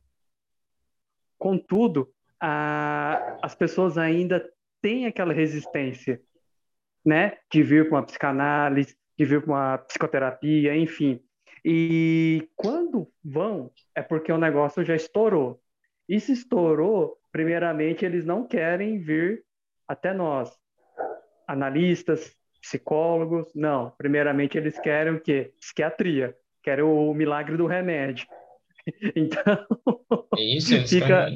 Contudo, 1.39 2.13
a, 2.39 3.39
as 3.41 3.55
pessoas 3.55 3.97
ainda 3.97 4.47
têm 4.79 5.07
aquela 5.07 5.33
resistência, 5.33 6.21
né, 7.03 7.39
de 7.51 7.63
vir 7.63 7.89
para 7.89 7.97
uma 7.97 8.05
psicanálise, 8.05 8.95
de 9.17 9.25
vir 9.25 9.41
para 9.41 9.51
uma 9.51 9.77
psicoterapia, 9.79 10.77
enfim. 10.77 11.19
E 11.65 12.47
quando 12.55 13.11
vão, 13.23 13.71
é 13.95 14.03
porque 14.03 14.31
o 14.31 14.37
negócio 14.37 14.85
já 14.85 14.95
estourou. 14.95 15.62
E 16.13 16.19
se 16.19 16.31
estourou, 16.31 17.17
primeiramente, 17.31 18.05
eles 18.05 18.23
não 18.23 18.45
querem 18.45 18.99
vir 18.99 19.43
até 19.87 20.13
nós, 20.13 20.55
analistas, 21.47 22.35
psicólogos, 22.61 23.51
não. 23.55 23.89
Primeiramente, 23.97 24.55
eles 24.55 24.79
querem 24.79 25.15
o 25.15 25.19
quê? 25.19 25.51
Psiquiatria, 25.59 26.37
querem 26.61 26.83
o 26.83 27.11
milagre 27.15 27.57
do 27.57 27.65
remédio. 27.65 28.27
Então, 29.15 29.65
é 30.37 30.43
isso, 30.43 30.87
fica... 30.87 31.29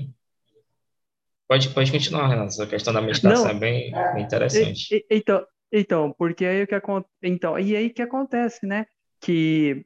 Pode, 1.47 1.69
pode 1.69 1.91
continuar, 1.93 2.27
Renato. 2.27 2.49
Essa 2.49 2.67
questão 2.67 2.93
da 2.93 3.01
meditação 3.01 3.45
não, 3.45 3.51
é 3.51 3.53
bem, 3.53 3.91
bem 4.13 4.23
interessante. 4.23 4.93
E, 4.93 4.97
e, 4.97 5.17
então, 5.17 5.47
então, 5.71 6.15
porque 6.19 6.45
aí 6.45 6.63
o 6.63 6.67
que 6.67 6.75
então, 7.23 7.57
e 7.57 7.73
aí 7.73 7.89
que 7.89 8.01
acontece, 8.01 8.67
né? 8.67 8.85
Que 9.21 9.85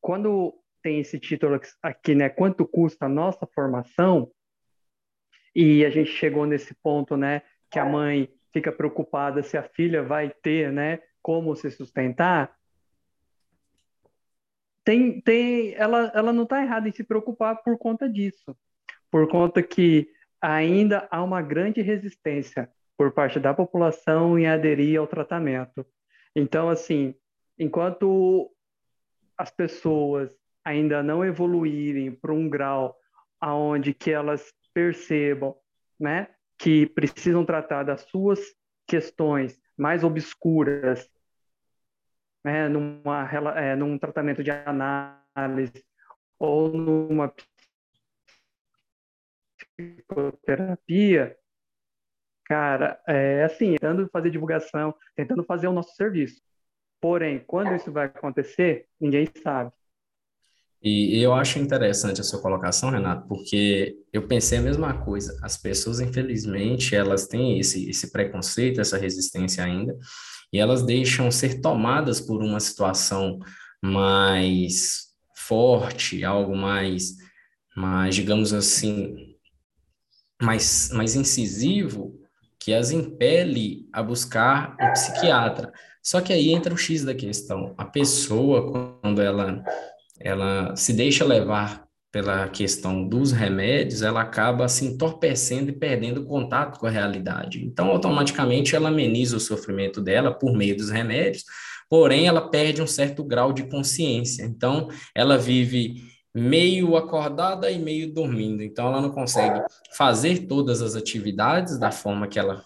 quando 0.00 0.54
tem 0.86 1.00
esse 1.00 1.18
título 1.18 1.60
aqui, 1.82 2.14
né? 2.14 2.28
Quanto 2.28 2.64
custa 2.64 3.06
a 3.06 3.08
nossa 3.08 3.44
formação? 3.44 4.30
E 5.52 5.84
a 5.84 5.90
gente 5.90 6.12
chegou 6.12 6.46
nesse 6.46 6.76
ponto, 6.76 7.16
né? 7.16 7.42
Que 7.68 7.80
a 7.80 7.84
mãe 7.84 8.32
fica 8.52 8.70
preocupada 8.70 9.42
se 9.42 9.56
a 9.56 9.64
filha 9.64 10.04
vai 10.04 10.30
ter, 10.30 10.70
né? 10.70 11.00
Como 11.20 11.56
se 11.56 11.72
sustentar. 11.72 12.56
Tem, 14.84 15.20
tem, 15.22 15.74
ela, 15.74 16.12
ela 16.14 16.32
não 16.32 16.44
está 16.44 16.62
errada 16.62 16.88
em 16.88 16.92
se 16.92 17.02
preocupar 17.02 17.64
por 17.64 17.76
conta 17.76 18.08
disso, 18.08 18.56
por 19.10 19.28
conta 19.28 19.64
que 19.64 20.08
ainda 20.40 21.08
há 21.10 21.20
uma 21.20 21.42
grande 21.42 21.82
resistência 21.82 22.70
por 22.96 23.10
parte 23.10 23.40
da 23.40 23.52
população 23.52 24.38
em 24.38 24.46
aderir 24.46 25.00
ao 25.00 25.08
tratamento. 25.08 25.84
Então, 26.32 26.68
assim, 26.68 27.12
enquanto 27.58 28.52
as 29.36 29.50
pessoas 29.50 30.30
ainda 30.66 31.00
não 31.00 31.24
evoluírem 31.24 32.10
para 32.10 32.32
um 32.32 32.50
grau 32.50 32.98
aonde 33.40 33.94
que 33.94 34.10
elas 34.10 34.52
percebam, 34.74 35.56
né, 35.98 36.28
que 36.58 36.86
precisam 36.86 37.44
tratar 37.44 37.84
das 37.84 38.02
suas 38.02 38.40
questões 38.84 39.56
mais 39.78 40.02
obscuras, 40.02 41.08
né, 42.44 42.68
numa, 42.68 43.30
é, 43.56 43.76
num 43.76 43.96
tratamento 43.96 44.42
de 44.42 44.50
análise 44.50 45.84
ou 46.36 46.68
numa 46.68 47.32
psicoterapia, 49.76 51.38
Cara, 52.48 53.00
é 53.08 53.42
assim, 53.42 53.72
tentando 53.72 54.08
fazer 54.08 54.30
divulgação, 54.30 54.94
tentando 55.16 55.42
fazer 55.42 55.66
o 55.66 55.72
nosso 55.72 55.96
serviço. 55.96 56.40
Porém, 57.00 57.40
quando 57.44 57.74
isso 57.74 57.90
vai 57.90 58.06
acontecer, 58.06 58.86
ninguém 59.00 59.26
sabe. 59.42 59.72
E 60.82 61.20
eu 61.20 61.32
acho 61.32 61.58
interessante 61.58 62.20
a 62.20 62.24
sua 62.24 62.40
colocação, 62.40 62.90
Renato, 62.90 63.26
porque 63.26 63.96
eu 64.12 64.26
pensei 64.28 64.58
a 64.58 64.62
mesma 64.62 64.94
coisa. 65.04 65.36
As 65.42 65.56
pessoas, 65.56 66.00
infelizmente, 66.00 66.94
elas 66.94 67.26
têm 67.26 67.58
esse, 67.58 67.88
esse 67.88 68.12
preconceito, 68.12 68.80
essa 68.80 68.98
resistência 68.98 69.64
ainda, 69.64 69.96
e 70.52 70.58
elas 70.58 70.82
deixam 70.82 71.30
ser 71.30 71.60
tomadas 71.60 72.20
por 72.20 72.42
uma 72.42 72.60
situação 72.60 73.38
mais 73.82 75.06
forte, 75.34 76.24
algo 76.24 76.56
mais, 76.56 77.16
mais 77.76 78.14
digamos 78.14 78.52
assim, 78.52 79.36
mais, 80.40 80.90
mais 80.92 81.16
incisivo, 81.16 82.18
que 82.58 82.74
as 82.74 82.90
impele 82.90 83.88
a 83.92 84.02
buscar 84.02 84.76
o 84.80 84.92
psiquiatra. 84.92 85.72
Só 86.02 86.20
que 86.20 86.32
aí 86.32 86.50
entra 86.50 86.74
o 86.74 86.76
X 86.76 87.04
da 87.04 87.14
questão. 87.14 87.74
A 87.76 87.84
pessoa, 87.84 89.00
quando 89.02 89.20
ela, 89.20 89.62
ela 90.20 90.74
se 90.76 90.92
deixa 90.92 91.24
levar 91.24 91.86
pela 92.12 92.48
questão 92.48 93.06
dos 93.06 93.30
remédios, 93.30 94.00
ela 94.00 94.22
acaba 94.22 94.68
se 94.68 94.86
entorpecendo 94.86 95.70
e 95.70 95.74
perdendo 95.78 96.24
contato 96.24 96.78
com 96.78 96.86
a 96.86 96.90
realidade. 96.90 97.62
Então, 97.62 97.88
automaticamente, 97.88 98.74
ela 98.74 98.88
ameniza 98.88 99.36
o 99.36 99.40
sofrimento 99.40 100.00
dela 100.00 100.32
por 100.32 100.56
meio 100.56 100.76
dos 100.76 100.88
remédios, 100.88 101.44
porém, 101.90 102.26
ela 102.26 102.48
perde 102.48 102.80
um 102.80 102.86
certo 102.86 103.22
grau 103.22 103.52
de 103.52 103.68
consciência. 103.68 104.44
Então, 104.44 104.88
ela 105.14 105.36
vive 105.36 106.02
meio 106.34 106.96
acordada 106.96 107.70
e 107.70 107.78
meio 107.78 108.12
dormindo. 108.12 108.62
Então, 108.62 108.88
ela 108.88 109.02
não 109.02 109.10
consegue 109.10 109.62
fazer 109.94 110.46
todas 110.46 110.80
as 110.80 110.96
atividades 110.96 111.78
da 111.78 111.90
forma 111.90 112.26
que 112.26 112.38
ela 112.38 112.64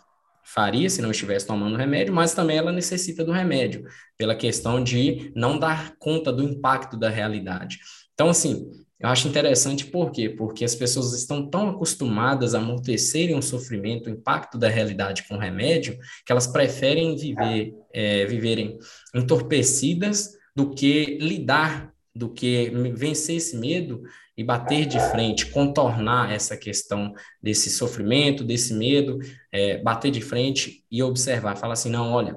faria 0.53 0.91
se 0.91 1.01
não 1.01 1.11
estivesse 1.11 1.47
tomando 1.47 1.77
remédio, 1.77 2.13
mas 2.13 2.35
também 2.35 2.57
ela 2.57 2.73
necessita 2.73 3.25
do 3.25 3.33
remédio, 3.33 3.85
pela 4.17 4.35
questão 4.35 4.83
de 4.83 5.33
não 5.35 5.59
dar 5.59 5.95
conta 5.99 6.33
do 6.33 6.43
impacto 6.43 6.97
da 6.97 7.09
realidade. 7.09 7.79
Então, 8.15 8.29
assim, 8.29 8.69
eu 8.99 9.09
acho 9.09 9.29
interessante 9.29 9.87
por 9.87 10.11
quê? 10.11 10.29
Porque 10.29 10.65
as 10.65 10.75
pessoas 10.75 11.15
estão 11.15 11.49
tão 11.49 11.71
acostumadas 11.71 12.55
a 12.55 12.59
amortecerem 12.59 13.35
o 13.35 13.43
sofrimento, 13.43 14.09
o 14.09 14.13
impacto 14.13 14.59
da 14.59 14.69
realidade 14.69 15.27
com 15.27 15.39
remédio, 15.39 15.99
que 16.27 16.31
elas 16.31 16.47
preferem 16.47 17.17
viver, 17.17 17.73
é, 17.95 18.27
viverem 18.27 18.79
entorpecidas 19.15 20.33
do 20.55 20.75
que 20.75 21.19
lidar, 21.19 21.95
do 22.15 22.29
que 22.29 22.71
vencer 22.95 23.37
esse 23.37 23.57
medo 23.57 24.03
e 24.41 24.45
bater 24.45 24.87
de 24.87 24.99
frente, 24.99 25.51
contornar 25.51 26.33
essa 26.33 26.57
questão 26.57 27.13
desse 27.43 27.69
sofrimento, 27.69 28.43
desse 28.43 28.73
medo, 28.73 29.19
é, 29.53 29.77
bater 29.83 30.11
de 30.11 30.23
frente 30.23 30.83
e 30.91 31.03
observar, 31.03 31.59
falar 31.59 31.75
assim, 31.75 31.91
não, 31.91 32.11
olha, 32.11 32.35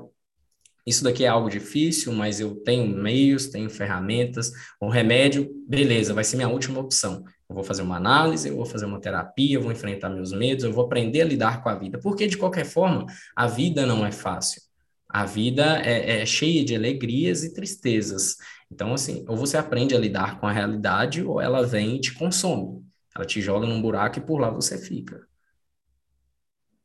isso 0.85 1.01
daqui 1.01 1.23
é 1.23 1.29
algo 1.29 1.49
difícil, 1.49 2.11
mas 2.11 2.41
eu 2.41 2.55
tenho 2.57 2.85
meios, 2.85 3.47
tenho 3.47 3.69
ferramentas. 3.69 4.51
O 4.81 4.89
remédio, 4.89 5.49
beleza, 5.65 6.13
vai 6.13 6.25
ser 6.25 6.35
minha 6.35 6.49
última 6.49 6.81
opção. 6.81 7.23
Eu 7.47 7.55
vou 7.55 7.63
fazer 7.63 7.83
uma 7.83 7.95
análise, 7.95 8.49
eu 8.49 8.57
vou 8.57 8.65
fazer 8.65 8.85
uma 8.85 8.99
terapia, 8.99 9.55
eu 9.55 9.61
vou 9.61 9.71
enfrentar 9.71 10.09
meus 10.09 10.33
medos, 10.33 10.65
eu 10.65 10.73
vou 10.73 10.83
aprender 10.83 11.21
a 11.21 11.25
lidar 11.25 11.63
com 11.63 11.69
a 11.69 11.75
vida. 11.75 11.99
Porque, 11.99 12.27
de 12.27 12.35
qualquer 12.37 12.65
forma, 12.65 13.05
a 13.33 13.47
vida 13.47 13.85
não 13.85 14.05
é 14.05 14.11
fácil. 14.11 14.61
A 15.07 15.25
vida 15.25 15.79
é, 15.85 16.19
é 16.21 16.25
cheia 16.25 16.65
de 16.65 16.75
alegrias 16.75 17.45
e 17.45 17.53
tristezas. 17.53 18.35
Então, 18.73 18.93
assim, 18.93 19.23
ou 19.27 19.37
você 19.37 19.55
aprende 19.55 19.95
a 19.95 19.99
lidar 19.99 20.39
com 20.39 20.47
a 20.47 20.51
realidade, 20.51 21.23
ou 21.23 21.39
ela 21.39 21.65
vem 21.65 21.95
e 21.95 22.01
te 22.01 22.13
consome. 22.13 22.83
Ela 23.15 23.25
te 23.25 23.39
joga 23.39 23.67
num 23.67 23.81
buraco 23.81 24.17
e 24.17 24.21
por 24.21 24.39
lá 24.39 24.49
você 24.49 24.77
fica. 24.77 25.21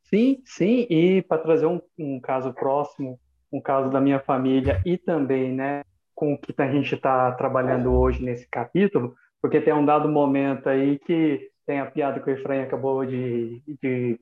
Sim, 0.04 0.42
sim. 0.44 0.86
E 0.90 1.22
para 1.22 1.42
trazer 1.42 1.66
um, 1.66 1.80
um 1.98 2.20
caso 2.20 2.52
próximo 2.52 3.18
um 3.52 3.60
caso 3.60 3.90
da 3.90 4.00
minha 4.00 4.20
família 4.20 4.80
e 4.84 4.96
também, 4.96 5.52
né, 5.52 5.82
com 6.14 6.34
o 6.34 6.38
que 6.38 6.54
a 6.58 6.70
gente 6.70 6.94
está 6.94 7.32
trabalhando 7.32 7.92
hoje 7.92 8.22
nesse 8.22 8.46
capítulo, 8.48 9.14
porque 9.40 9.60
tem 9.60 9.72
um 9.72 9.84
dado 9.84 10.08
momento 10.08 10.68
aí 10.68 10.98
que 10.98 11.50
tem 11.66 11.80
a 11.80 11.86
piada 11.86 12.20
que 12.20 12.28
o 12.28 12.32
Efraim 12.32 12.60
acabou 12.60 13.06
de, 13.06 13.62
de, 13.80 14.20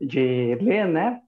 de 0.00 0.54
ler, 0.60 0.88
né? 0.88 1.20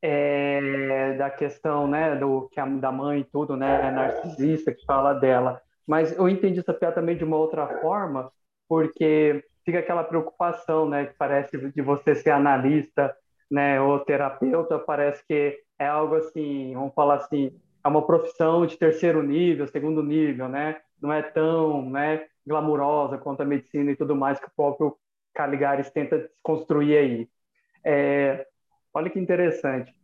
É, 0.00 1.14
da 1.14 1.28
questão, 1.28 1.88
né, 1.88 2.14
do 2.14 2.48
que 2.52 2.60
a, 2.60 2.66
da 2.66 2.92
mãe 2.92 3.20
e 3.20 3.24
tudo, 3.24 3.56
né, 3.56 3.90
narcisista 3.90 4.72
que 4.72 4.84
fala 4.86 5.12
dela. 5.12 5.60
Mas 5.86 6.16
eu 6.16 6.28
entendi 6.28 6.60
essa 6.60 6.72
piada 6.72 6.94
também 6.94 7.16
de 7.16 7.24
uma 7.24 7.36
outra 7.36 7.66
forma, 7.80 8.30
porque 8.68 9.44
fica 9.64 9.80
aquela 9.80 10.04
preocupação, 10.04 10.88
né, 10.88 11.06
que 11.06 11.14
parece 11.14 11.56
de 11.72 11.82
você 11.82 12.14
ser 12.14 12.30
analista, 12.30 13.14
né, 13.50 13.80
ou 13.80 13.98
terapeuta, 13.98 14.78
parece 14.78 15.26
que 15.26 15.58
é 15.78 15.86
algo 15.86 16.14
assim, 16.16 16.74
vamos 16.74 16.94
falar 16.94 17.16
assim, 17.16 17.52
é 17.84 17.88
uma 17.88 18.06
profissão 18.06 18.66
de 18.66 18.76
terceiro 18.76 19.22
nível, 19.22 19.66
segundo 19.66 20.02
nível, 20.02 20.48
né? 20.48 20.80
Não 21.00 21.12
é 21.12 21.22
tão, 21.22 21.88
né, 21.88 22.26
glamurosa 22.46 23.18
quanto 23.18 23.42
a 23.42 23.46
medicina 23.46 23.90
e 23.90 23.96
tudo 23.96 24.16
mais 24.16 24.38
que 24.38 24.46
o 24.46 24.52
próprio 24.54 24.96
Caligares 25.34 25.90
tenta 25.90 26.18
desconstruir 26.18 26.98
aí. 26.98 27.28
É, 27.84 28.46
olha 28.98 29.10
que 29.10 29.18
interessante. 29.18 29.94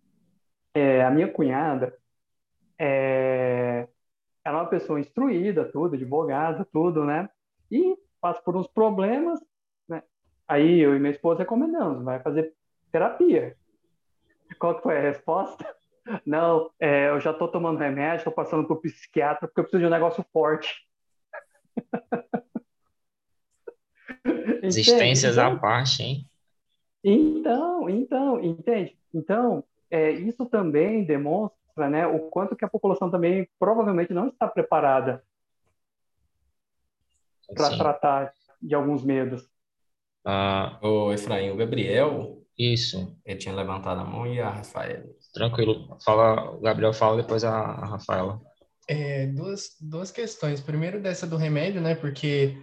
É, 0.73 1.05
a 1.05 1.11
minha 1.11 1.31
cunhada 1.31 1.97
é, 2.79 3.87
ela 4.45 4.59
é 4.59 4.63
uma 4.63 4.69
pessoa 4.69 5.01
instruída, 5.01 5.65
tudo, 5.65 5.95
advogada, 5.95 6.67
tudo, 6.73 7.05
né? 7.05 7.29
E 7.71 7.97
passa 8.21 8.41
por 8.41 8.57
uns 8.57 8.67
problemas, 8.67 9.41
né? 9.89 10.03
Aí 10.47 10.81
eu 10.81 10.95
e 10.95 10.99
minha 10.99 11.13
esposa 11.13 11.41
recomendamos, 11.41 12.05
vai 12.05 12.21
fazer 12.21 12.55
terapia. 12.91 13.57
Qual 14.59 14.77
que 14.77 14.83
foi 14.83 14.97
a 14.97 15.03
resposta? 15.03 15.65
Não, 16.25 16.71
é, 16.79 17.09
eu 17.09 17.19
já 17.19 17.31
estou 17.31 17.49
tomando 17.49 17.79
remédio, 17.79 18.19
estou 18.19 18.33
passando 18.33 18.69
por 18.69 18.81
psiquiatra 18.81 19.49
porque 19.49 19.61
eu 19.61 19.65
preciso 19.65 19.81
de 19.81 19.87
um 19.87 19.91
negócio 19.91 20.25
forte. 20.33 20.87
Existências 24.63 25.39
à 25.39 25.57
parte, 25.57 26.03
hein? 26.03 26.29
Então, 27.05 27.91
então, 27.91 28.43
entende? 28.43 28.97
Então, 29.13 29.63
é, 29.91 30.11
isso 30.11 30.47
também 30.47 31.05
demonstra 31.05 31.91
né, 31.91 32.07
o 32.07 32.31
quanto 32.31 32.57
que 32.57 32.65
a 32.65 32.69
população 32.69 33.11
também 33.11 33.47
provavelmente 33.59 34.15
não 34.15 34.29
está 34.29 34.49
preparada 34.49 35.23
para 37.55 37.77
tratar 37.77 38.33
de 38.61 38.75
alguns 38.75 39.05
medos. 39.05 39.47
Ah, 40.25 40.79
o 40.83 41.13
Efraim, 41.13 41.51
o 41.51 41.57
Gabriel, 41.57 42.43
isso. 42.59 43.15
Ele 43.27 43.39
tinha 43.39 43.55
levantado 43.55 44.01
a 44.01 44.05
mão 44.05 44.27
e 44.27 44.41
a 44.41 44.49
Rafaela. 44.49 45.05
Tranquilo. 45.35 45.99
Fala, 46.03 46.53
o 46.53 46.61
Gabriel 46.61 46.95
fala, 46.95 47.21
depois 47.21 47.45
a, 47.45 47.53
a 47.53 47.85
Rafaela. 47.85 48.41
É, 48.89 49.27
duas, 49.27 49.77
duas 49.81 50.11
questões. 50.11 50.61
Primeiro 50.61 51.01
dessa 51.01 51.27
do 51.27 51.37
remédio, 51.37 51.83
né? 51.83 51.95
Porque 51.95 52.57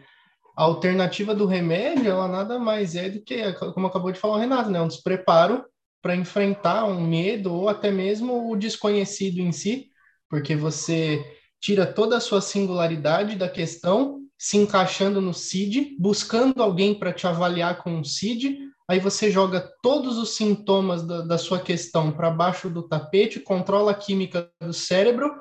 a 0.56 0.64
alternativa 0.64 1.34
do 1.34 1.46
remédio, 1.46 2.12
ela 2.12 2.28
nada 2.28 2.60
mais 2.60 2.96
é 2.96 3.10
do 3.10 3.22
que, 3.22 3.54
como 3.74 3.88
acabou 3.88 4.12
de 4.12 4.20
falar 4.20 4.36
o 4.36 4.40
Renato, 4.40 4.70
né? 4.70 4.82
Um 4.82 4.88
despreparo 4.88 5.66
para 6.02 6.16
enfrentar 6.16 6.86
um 6.86 7.00
medo 7.00 7.54
ou 7.54 7.70
até 7.70 7.92
mesmo 7.92 8.52
o 8.52 8.56
desconhecido 8.56 9.40
em 9.40 9.52
si, 9.52 9.90
porque 10.30 10.56
você 10.56 11.24
tira 11.60 11.86
toda 11.86 12.18
a 12.18 12.22
sua 12.22 12.42
singularidade 12.42 13.36
da 13.36 13.48
questão, 13.48 14.20
se 14.38 14.58
encaixando 14.58 15.22
no 15.22 15.34
CID, 15.34 15.96
buscando 16.00 16.64
alguém 16.64 16.96
para 16.96 17.14
te 17.14 17.28
avaliar 17.28 17.78
com 17.84 17.92
um 17.92 18.04
CID, 18.04 18.58
aí 18.90 19.00
você 19.00 19.30
joga 19.30 19.72
todos 19.84 20.18
os 20.18 20.36
sintomas 20.36 21.04
da, 21.06 21.22
da 21.22 21.38
sua 21.38 21.60
questão 21.60 22.12
para 22.12 22.32
baixo 22.32 22.68
do 22.70 22.88
tapete, 22.88 23.40
controla 23.40 23.92
a 23.92 23.96
química 23.96 24.50
do 24.60 24.74
cérebro 24.74 25.32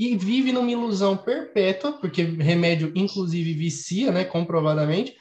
e 0.00 0.16
vive 0.16 0.50
numa 0.50 0.70
ilusão 0.70 1.14
perpétua, 1.14 1.92
porque 1.92 2.22
remédio 2.22 2.90
inclusive 2.94 3.52
vicia, 3.52 4.10
né, 4.10 4.24
comprovadamente, 4.24 5.14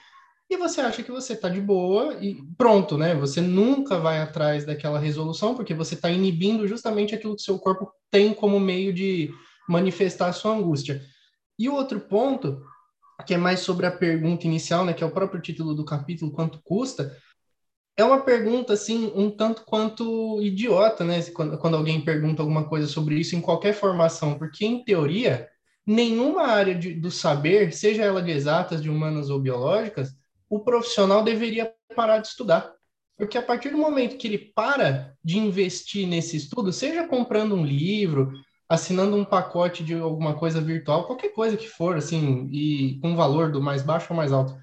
e 0.50 0.56
você 0.56 0.80
acha 0.80 1.04
que 1.04 1.12
você 1.12 1.34
está 1.34 1.50
de 1.50 1.60
boa 1.60 2.14
e 2.24 2.42
pronto, 2.58 2.98
né? 2.98 3.14
Você 3.14 3.42
nunca 3.42 4.00
vai 4.00 4.20
atrás 4.20 4.66
daquela 4.66 4.98
resolução, 4.98 5.54
porque 5.54 5.74
você 5.74 5.96
está 5.96 6.10
inibindo 6.10 6.66
justamente 6.66 7.14
aquilo 7.14 7.36
que 7.36 7.42
seu 7.42 7.60
corpo 7.60 7.92
tem 8.10 8.34
como 8.34 8.58
meio 8.58 8.94
de 8.94 9.30
manifestar 9.68 10.30
a 10.30 10.34
sua 10.34 10.56
angústia. 10.56 11.02
E 11.60 11.68
o 11.68 11.76
outro 11.76 12.00
ponto, 12.00 12.62
que 13.28 13.34
é 13.34 13.38
mais 13.38 13.60
sobre 13.60 13.86
a 13.86 13.92
pergunta 13.92 14.48
inicial, 14.48 14.86
né, 14.86 14.94
que 14.94 15.04
é 15.04 15.08
o 15.08 15.12
próprio 15.12 15.42
título 15.42 15.76
do 15.76 15.84
capítulo, 15.84 16.32
quanto 16.32 16.62
custa, 16.64 17.14
é 18.00 18.06
uma 18.06 18.22
pergunta, 18.22 18.72
assim, 18.72 19.12
um 19.14 19.30
tanto 19.30 19.66
quanto 19.66 20.42
idiota, 20.42 21.04
né? 21.04 21.22
Quando, 21.34 21.58
quando 21.58 21.76
alguém 21.76 22.00
pergunta 22.00 22.42
alguma 22.42 22.64
coisa 22.64 22.88
sobre 22.88 23.16
isso 23.20 23.36
em 23.36 23.42
qualquer 23.42 23.74
formação, 23.74 24.38
porque, 24.40 24.66
em 24.66 24.82
teoria, 24.86 25.50
nenhuma 25.86 26.48
área 26.48 26.74
de, 26.74 26.94
do 26.94 27.12
saber, 27.12 27.74
seja 27.74 28.04
ela 28.04 28.22
de 28.22 28.32
exatas, 28.32 28.82
de 28.82 28.90
humanas 28.90 29.30
ou 29.30 29.38
biológicas, 29.38 30.16
o 30.50 30.62
profissional 30.62 31.24
deveria 31.26 31.74
parar 31.94 32.20
de 32.20 32.28
estudar. 32.30 32.72
Porque 33.18 33.38
a 33.38 33.42
partir 33.44 33.70
do 33.70 33.78
momento 33.78 34.16
que 34.16 34.28
ele 34.28 34.38
para 34.56 35.14
de 35.22 35.38
investir 35.38 36.08
nesse 36.08 36.38
estudo, 36.38 36.72
seja 36.72 37.06
comprando 37.06 37.54
um 37.54 37.66
livro, 37.66 38.32
assinando 38.70 39.18
um 39.18 39.26
pacote 39.26 39.84
de 39.84 39.96
alguma 39.96 40.36
coisa 40.36 40.62
virtual, 40.62 41.06
qualquer 41.06 41.34
coisa 41.34 41.58
que 41.58 41.68
for, 41.68 41.98
assim, 41.98 42.48
e 42.50 42.98
com 43.02 43.18
valor 43.18 43.52
do 43.52 43.62
mais 43.62 43.84
baixo 43.84 44.08
ao 44.10 44.16
mais 44.16 44.32
alto, 44.32 44.56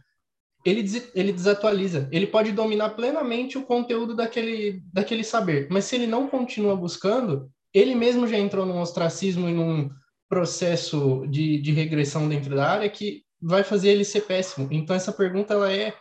ele, 0.66 0.82
des, 0.82 1.10
ele 1.14 1.32
desatualiza. 1.32 2.08
Ele 2.10 2.26
pode 2.26 2.50
dominar 2.50 2.90
plenamente 2.90 3.56
o 3.56 3.62
conteúdo 3.62 4.16
daquele, 4.16 4.82
daquele 4.92 5.22
saber, 5.22 5.68
mas 5.70 5.84
se 5.84 5.94
ele 5.94 6.08
não 6.08 6.26
continua 6.26 6.74
buscando, 6.74 7.48
ele 7.72 7.94
mesmo 7.94 8.26
já 8.26 8.36
entrou 8.36 8.66
num 8.66 8.80
ostracismo 8.80 9.48
e 9.48 9.52
num 9.52 9.88
processo 10.28 11.24
de, 11.28 11.58
de 11.58 11.70
regressão 11.70 12.28
dentro 12.28 12.56
da 12.56 12.68
área 12.68 12.90
que 12.90 13.22
vai 13.40 13.62
fazer 13.62 13.90
ele 13.90 14.04
ser 14.04 14.22
péssimo. 14.22 14.66
Então 14.72 14.96
essa 14.96 15.12
pergunta 15.12 15.54
ela 15.54 15.72
é 15.72 15.94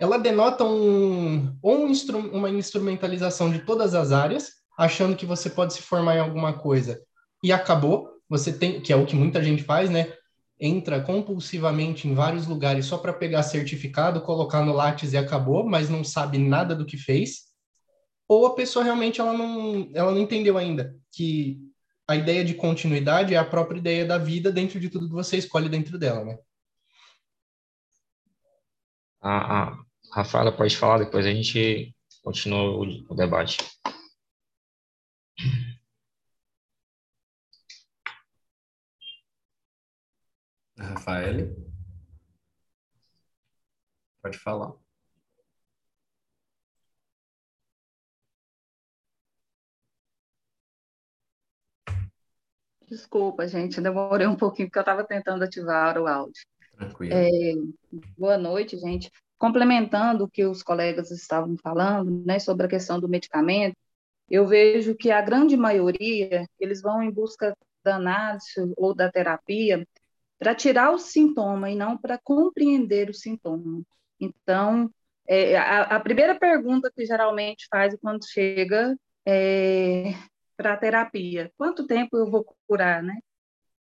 ela 0.00 0.16
denota 0.16 0.62
um, 0.62 1.58
um 1.62 1.88
instru, 1.88 2.18
uma 2.18 2.48
instrumentalização 2.48 3.50
de 3.50 3.58
todas 3.60 3.96
as 3.96 4.12
áreas, 4.12 4.52
achando 4.78 5.16
que 5.16 5.26
você 5.26 5.50
pode 5.50 5.74
se 5.74 5.82
formar 5.82 6.14
em 6.14 6.20
alguma 6.20 6.52
coisa 6.52 7.00
e 7.42 7.50
acabou. 7.50 8.08
Você 8.28 8.52
tem, 8.52 8.80
que 8.80 8.92
é 8.92 8.96
o 8.96 9.04
que 9.04 9.16
muita 9.16 9.42
gente 9.42 9.64
faz, 9.64 9.90
né? 9.90 10.12
Entra 10.60 11.00
compulsivamente 11.00 12.08
em 12.08 12.14
vários 12.14 12.46
lugares 12.46 12.86
só 12.86 12.98
para 12.98 13.12
pegar 13.12 13.42
certificado, 13.42 14.20
colocar 14.22 14.64
no 14.64 14.72
Lattes 14.72 15.12
e 15.12 15.16
acabou, 15.16 15.64
mas 15.64 15.88
não 15.88 16.02
sabe 16.02 16.38
nada 16.38 16.74
do 16.74 16.86
que 16.86 16.96
fez. 16.96 17.48
ou 18.28 18.46
a 18.46 18.54
pessoa 18.54 18.84
realmente 18.84 19.20
ela 19.20 19.32
não, 19.32 19.90
ela 19.94 20.12
não 20.12 20.20
entendeu 20.20 20.58
ainda 20.58 20.94
que 21.12 21.58
a 22.06 22.16
ideia 22.16 22.44
de 22.44 22.54
continuidade 22.54 23.34
é 23.34 23.38
a 23.38 23.44
própria 23.44 23.78
ideia 23.78 24.04
da 24.06 24.18
vida 24.18 24.50
dentro 24.52 24.80
de 24.80 24.88
tudo 24.88 25.08
que 25.08 25.14
você 25.14 25.36
escolhe 25.36 25.68
dentro 25.68 25.98
dela, 25.98 26.24
né? 26.24 26.38
A, 29.20 29.68
a 29.68 29.78
Rafaela 30.12 30.52
pode 30.52 30.76
falar, 30.76 30.98
depois 30.98 31.26
a 31.26 31.30
gente 31.30 31.94
continua 32.22 32.62
o, 32.62 33.12
o 33.12 33.14
debate. 33.14 33.58
Rafael, 40.78 41.56
pode 44.22 44.38
falar. 44.38 44.72
Desculpa, 52.88 53.46
gente, 53.46 53.80
demorei 53.80 54.26
um 54.26 54.36
pouquinho 54.36 54.68
porque 54.68 54.78
eu 54.78 54.82
estava 54.82 55.04
tentando 55.04 55.42
ativar 55.44 55.98
o 55.98 56.06
áudio. 56.06 56.42
Tranquilo. 56.76 57.12
É, 57.12 57.28
boa 58.16 58.38
noite, 58.38 58.78
gente. 58.78 59.10
Complementando 59.36 60.24
o 60.24 60.30
que 60.30 60.44
os 60.44 60.62
colegas 60.62 61.10
estavam 61.10 61.56
falando, 61.62 62.24
né, 62.24 62.38
sobre 62.38 62.66
a 62.66 62.68
questão 62.68 62.98
do 62.98 63.08
medicamento, 63.08 63.76
eu 64.30 64.46
vejo 64.46 64.94
que 64.94 65.10
a 65.10 65.20
grande 65.20 65.56
maioria, 65.56 66.46
eles 66.58 66.80
vão 66.80 67.02
em 67.02 67.10
busca 67.10 67.54
da 67.84 67.96
análise 67.96 68.72
ou 68.76 68.94
da 68.94 69.10
terapia 69.10 69.84
para 70.38 70.54
tirar 70.54 70.92
o 70.92 70.98
sintoma 70.98 71.70
e 71.70 71.74
não 71.74 71.96
para 71.98 72.18
compreender 72.18 73.10
o 73.10 73.14
sintoma. 73.14 73.82
Então, 74.20 74.90
é, 75.28 75.56
a, 75.56 75.82
a, 75.96 76.00
primeira 76.00 76.38
pergunta 76.38 76.90
que 76.94 77.04
geralmente 77.04 77.66
faz 77.70 77.94
quando 78.00 78.26
chega 78.28 78.96
é, 79.26 80.14
para 80.56 80.74
a 80.74 80.76
terapia. 80.76 81.52
Quanto 81.56 81.86
tempo 81.86 82.16
eu 82.16 82.30
vou 82.30 82.44
curar, 82.66 83.02
né? 83.02 83.18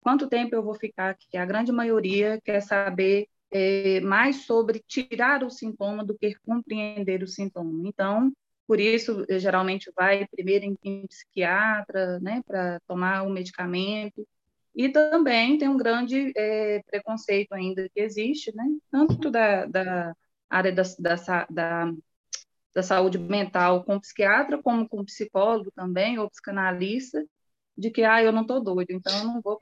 Quanto 0.00 0.28
tempo 0.28 0.54
eu 0.54 0.62
vou 0.62 0.74
ficar 0.74 1.10
aqui? 1.10 1.36
A 1.36 1.46
grande 1.46 1.72
maioria 1.72 2.40
quer 2.44 2.60
saber 2.60 3.26
é, 3.50 4.00
mais 4.00 4.44
sobre 4.46 4.82
tirar 4.86 5.44
o 5.44 5.50
sintoma 5.50 6.04
do 6.04 6.16
que 6.16 6.34
compreender 6.46 7.22
o 7.22 7.28
sintoma. 7.28 7.88
Então, 7.88 8.32
por 8.66 8.80
isso, 8.80 9.24
geralmente 9.30 9.90
vai 9.94 10.26
primeiro 10.28 10.64
em, 10.82 11.06
psiquiatra, 11.06 12.18
né, 12.20 12.42
para 12.46 12.80
tomar 12.86 13.22
o 13.22 13.30
medicamento. 13.30 14.26
E 14.74 14.88
também 14.88 15.58
tem 15.58 15.68
um 15.68 15.76
grande 15.76 16.32
é, 16.36 16.82
preconceito 16.84 17.52
ainda 17.52 17.88
que 17.88 18.00
existe, 18.00 18.54
né, 18.54 18.64
tanto 18.90 19.30
da, 19.30 19.66
da 19.66 20.14
área 20.50 20.72
da, 20.72 20.82
da, 20.98 21.46
da 21.50 21.92
da 22.74 22.82
saúde 22.82 23.18
mental 23.18 23.84
com 23.84 24.00
psiquiatra, 24.00 24.60
como 24.60 24.88
com 24.88 25.04
psicólogo 25.04 25.70
também, 25.74 26.18
ou 26.18 26.28
psicanalista, 26.28 27.24
de 27.78 27.90
que, 27.90 28.02
ah, 28.02 28.22
eu 28.22 28.32
não 28.32 28.42
estou 28.42 28.62
doido, 28.62 28.90
então 28.90 29.16
eu 29.16 29.24
não 29.24 29.40
vou 29.40 29.58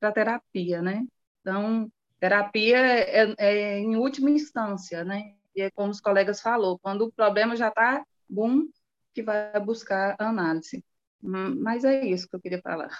para 0.00 0.12
terapia, 0.12 0.80
né? 0.80 1.06
Então, 1.40 1.90
terapia 2.18 2.78
é, 2.78 3.34
é, 3.38 3.78
em 3.78 3.96
última 3.96 4.30
instância, 4.30 5.04
né? 5.04 5.34
E 5.54 5.62
é 5.62 5.70
como 5.70 5.90
os 5.90 6.00
colegas 6.00 6.40
falou, 6.40 6.78
quando 6.78 7.02
o 7.02 7.12
problema 7.12 7.54
já 7.54 7.68
está, 7.68 8.04
bum, 8.28 8.68
que 9.12 9.22
vai 9.22 9.60
buscar 9.60 10.16
análise. 10.18 10.82
Hum, 11.22 11.60
mas 11.62 11.84
é 11.84 12.04
isso 12.06 12.28
que 12.28 12.36
eu 12.36 12.40
queria 12.40 12.60
falar. 12.62 12.90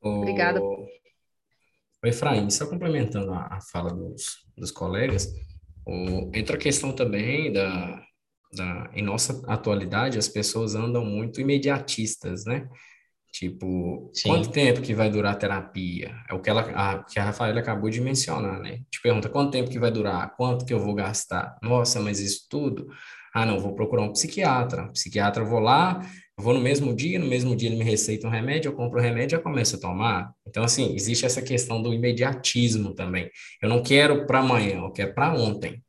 O... 0.00 0.20
Obrigada. 0.20 0.60
O 0.62 0.86
Efraim, 2.06 2.48
só 2.50 2.66
complementando 2.66 3.32
a, 3.32 3.56
a 3.56 3.60
fala 3.60 3.92
dos, 3.92 4.46
dos 4.56 4.70
colegas, 4.70 5.28
o, 5.84 6.30
entra 6.34 6.56
a 6.56 6.60
questão 6.60 6.92
também 6.92 7.52
da, 7.52 8.02
da, 8.52 8.90
em 8.94 9.02
nossa 9.02 9.42
atualidade, 9.46 10.18
as 10.18 10.28
pessoas 10.28 10.74
andam 10.74 11.04
muito 11.04 11.40
imediatistas, 11.40 12.44
né? 12.44 12.68
Tipo, 13.32 14.10
Sim. 14.14 14.30
quanto 14.30 14.50
tempo 14.50 14.80
que 14.80 14.94
vai 14.94 15.10
durar 15.10 15.34
a 15.34 15.36
terapia? 15.36 16.14
É 16.28 16.34
o 16.34 16.40
que, 16.40 16.48
ela, 16.48 16.62
a, 16.62 17.04
que 17.04 17.18
a 17.18 17.24
Rafaela 17.24 17.60
acabou 17.60 17.90
de 17.90 18.00
mencionar, 18.00 18.58
né? 18.58 18.80
Te 18.90 19.00
pergunta 19.02 19.28
quanto 19.28 19.52
tempo 19.52 19.70
que 19.70 19.78
vai 19.78 19.90
durar, 19.90 20.34
quanto 20.36 20.64
que 20.64 20.72
eu 20.72 20.80
vou 20.80 20.94
gastar? 20.94 21.58
Nossa, 21.62 22.00
mas 22.00 22.20
isso 22.20 22.46
tudo? 22.48 22.88
Ah, 23.34 23.44
não, 23.44 23.60
vou 23.60 23.74
procurar 23.74 24.02
um 24.02 24.12
psiquiatra. 24.12 24.88
Psiquiatra, 24.92 25.44
vou 25.44 25.60
lá, 25.60 26.00
vou 26.38 26.54
no 26.54 26.60
mesmo 26.60 26.94
dia, 26.94 27.18
no 27.18 27.26
mesmo 27.26 27.54
dia 27.56 27.68
ele 27.68 27.76
me 27.76 27.84
receita 27.84 28.26
um 28.26 28.30
remédio, 28.30 28.68
eu 28.68 28.74
compro 28.74 28.98
o 28.98 29.02
remédio 29.02 29.38
e 29.38 29.42
começo 29.42 29.76
a 29.76 29.80
tomar. 29.80 30.32
Então, 30.46 30.62
assim, 30.62 30.94
existe 30.94 31.26
essa 31.26 31.42
questão 31.42 31.82
do 31.82 31.92
imediatismo 31.92 32.94
também. 32.94 33.28
Eu 33.60 33.68
não 33.68 33.82
quero 33.82 34.26
para 34.26 34.38
amanhã, 34.38 34.78
eu 34.78 34.92
quero 34.92 35.14
para 35.14 35.34
ontem. 35.34 35.82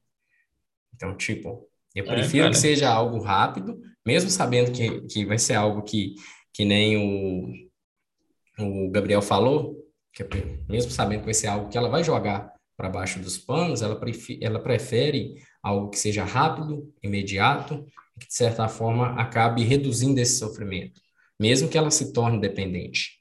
Então, 0.96 1.16
tipo, 1.16 1.70
eu 1.96 2.04
é, 2.04 2.08
prefiro 2.08 2.48
é, 2.48 2.50
que 2.50 2.58
seja 2.58 2.90
algo 2.90 3.20
rápido, 3.20 3.80
mesmo 4.06 4.30
sabendo 4.30 4.72
que, 4.72 5.02
que 5.02 5.26
vai 5.26 5.38
ser 5.38 5.54
algo 5.54 5.84
que, 5.84 6.16
que 6.52 6.66
nem 6.66 6.98
o, 6.98 8.86
o 8.88 8.90
Gabriel 8.90 9.22
falou, 9.22 9.76
que 10.12 10.24
mesmo 10.68 10.92
sabendo 10.92 11.20
que 11.20 11.26
vai 11.26 11.34
ser 11.34 11.48
algo 11.48 11.70
que 11.70 11.78
ela 11.78 11.90
vai 11.90 12.04
jogar 12.04 12.52
para 12.76 12.90
baixo 12.90 13.20
dos 13.20 13.38
panos, 13.38 13.82
ela, 13.82 14.00
prefere, 14.00 14.40
ela 14.42 14.60
prefere 14.60 15.36
algo 15.62 15.90
que 15.90 16.00
seja 16.00 16.24
rápido, 16.24 16.92
imediato, 17.04 17.86
que 18.20 18.28
de 18.28 18.34
certa 18.34 18.68
forma 18.68 19.20
acabe 19.20 19.64
reduzindo 19.64 20.20
esse 20.20 20.38
sofrimento, 20.38 21.02
mesmo 21.40 21.70
que 21.70 21.78
ela 21.78 21.92
se 21.92 22.14
torne 22.14 22.40
dependente. 22.40 23.20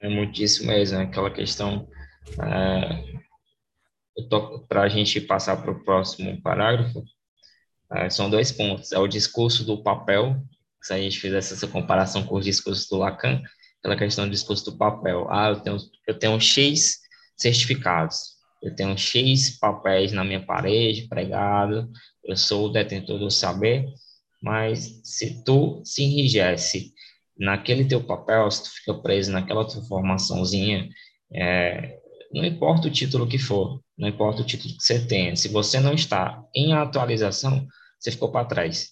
É 0.00 0.08
muitíssimo 0.08 0.68
mesmo, 0.68 0.98
né? 0.98 1.04
aquela 1.04 1.30
questão 1.30 1.88
é, 2.42 3.20
para 4.68 4.82
a 4.82 4.88
gente 4.88 5.20
passar 5.20 5.56
para 5.56 5.70
o 5.70 5.84
próximo 5.84 6.40
parágrafo, 6.42 7.00
uh, 7.00 8.10
são 8.10 8.28
dois 8.28 8.52
pontos. 8.52 8.92
É 8.92 8.98
o 8.98 9.08
discurso 9.08 9.64
do 9.64 9.82
papel, 9.82 10.36
se 10.82 10.92
a 10.92 10.98
gente 10.98 11.18
fizesse 11.18 11.54
essa 11.54 11.66
comparação 11.66 12.24
com 12.24 12.36
o 12.36 12.40
discurso 12.40 12.88
do 12.90 12.98
Lacan, 12.98 13.42
aquela 13.78 13.96
questão 13.96 14.24
do 14.24 14.30
discurso 14.30 14.64
do 14.70 14.76
papel. 14.76 15.26
Ah, 15.30 15.50
eu 15.50 15.60
tenho, 15.60 15.76
eu 16.06 16.18
tenho 16.18 16.40
X 16.40 16.98
certificados, 17.36 18.36
eu 18.62 18.74
tenho 18.74 18.96
X 18.96 19.58
papéis 19.58 20.12
na 20.12 20.24
minha 20.24 20.44
parede, 20.44 21.08
pregado, 21.08 21.90
eu 22.24 22.36
sou 22.36 22.66
o 22.66 22.72
detentor 22.72 23.18
do 23.18 23.30
saber, 23.30 23.86
mas 24.42 25.00
se 25.04 25.42
tu 25.44 25.82
se 25.84 26.02
enrijece 26.02 26.92
naquele 27.38 27.84
teu 27.84 28.02
papel, 28.04 28.50
se 28.50 28.64
tu 28.64 28.70
fica 28.70 28.94
preso 28.94 29.32
naquela 29.32 29.66
tua 29.66 29.82
formaçãozinha, 29.84 30.88
é, 31.32 31.98
não 32.32 32.44
importa 32.44 32.88
o 32.88 32.90
título 32.90 33.26
que 33.26 33.38
for, 33.38 33.82
não 33.96 34.08
importa 34.08 34.42
o 34.42 34.46
título 34.46 34.74
que 34.76 34.82
você 34.82 35.06
tenha, 35.06 35.34
se 35.36 35.48
você 35.48 35.80
não 35.80 35.94
está 35.94 36.42
em 36.54 36.72
atualização, 36.72 37.66
você 37.98 38.10
ficou 38.10 38.30
para 38.30 38.46
trás. 38.46 38.90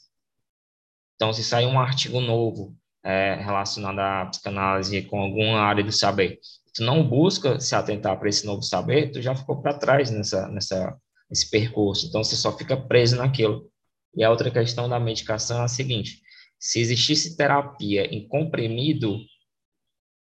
Então, 1.15 1.33
se 1.33 1.43
sair 1.43 1.67
um 1.67 1.81
artigo 1.81 2.21
novo 2.21 2.77
é, 3.05 3.35
relacionado 3.35 3.99
à 3.99 4.27
psicanálise 4.27 5.03
com 5.03 5.21
alguma 5.21 5.61
área 5.61 5.83
do 5.83 5.93
saber, 5.93 6.39
tu 6.75 6.85
não 6.85 7.07
busca 7.07 7.59
se 7.59 7.75
atentar 7.75 8.19
para 8.19 8.29
esse 8.29 8.47
novo 8.47 8.63
saber, 8.63 9.11
tu 9.11 9.21
já 9.21 9.35
ficou 9.35 9.61
para 9.61 9.79
trás 9.79 10.11
nessa, 10.11 10.49
nessa, 10.49 10.97
nesse 11.31 11.51
percurso. 11.51 12.07
Então, 12.07 12.23
você 12.23 12.37
só 12.37 12.57
fica 12.57 12.77
preso 12.77 13.17
naquilo. 13.17 13.71
E 14.15 14.25
a 14.25 14.31
outra 14.31 14.51
questão 14.51 14.89
da 14.89 14.99
medicação 14.99 15.61
é 15.61 15.65
a 15.65 15.69
seguinte: 15.69 16.21
se 16.59 16.81
existisse 16.81 17.37
terapia 17.37 18.07
em 18.07 18.27
comprimido, 18.27 19.19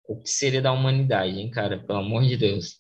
o 0.08 0.22
que 0.22 0.30
seria 0.30 0.62
da 0.62 0.72
humanidade, 0.72 1.39
hein, 1.39 1.50
cara? 1.50 1.80
Pelo 1.80 2.00
amor 2.00 2.24
de 2.24 2.38
Deus. 2.38 2.80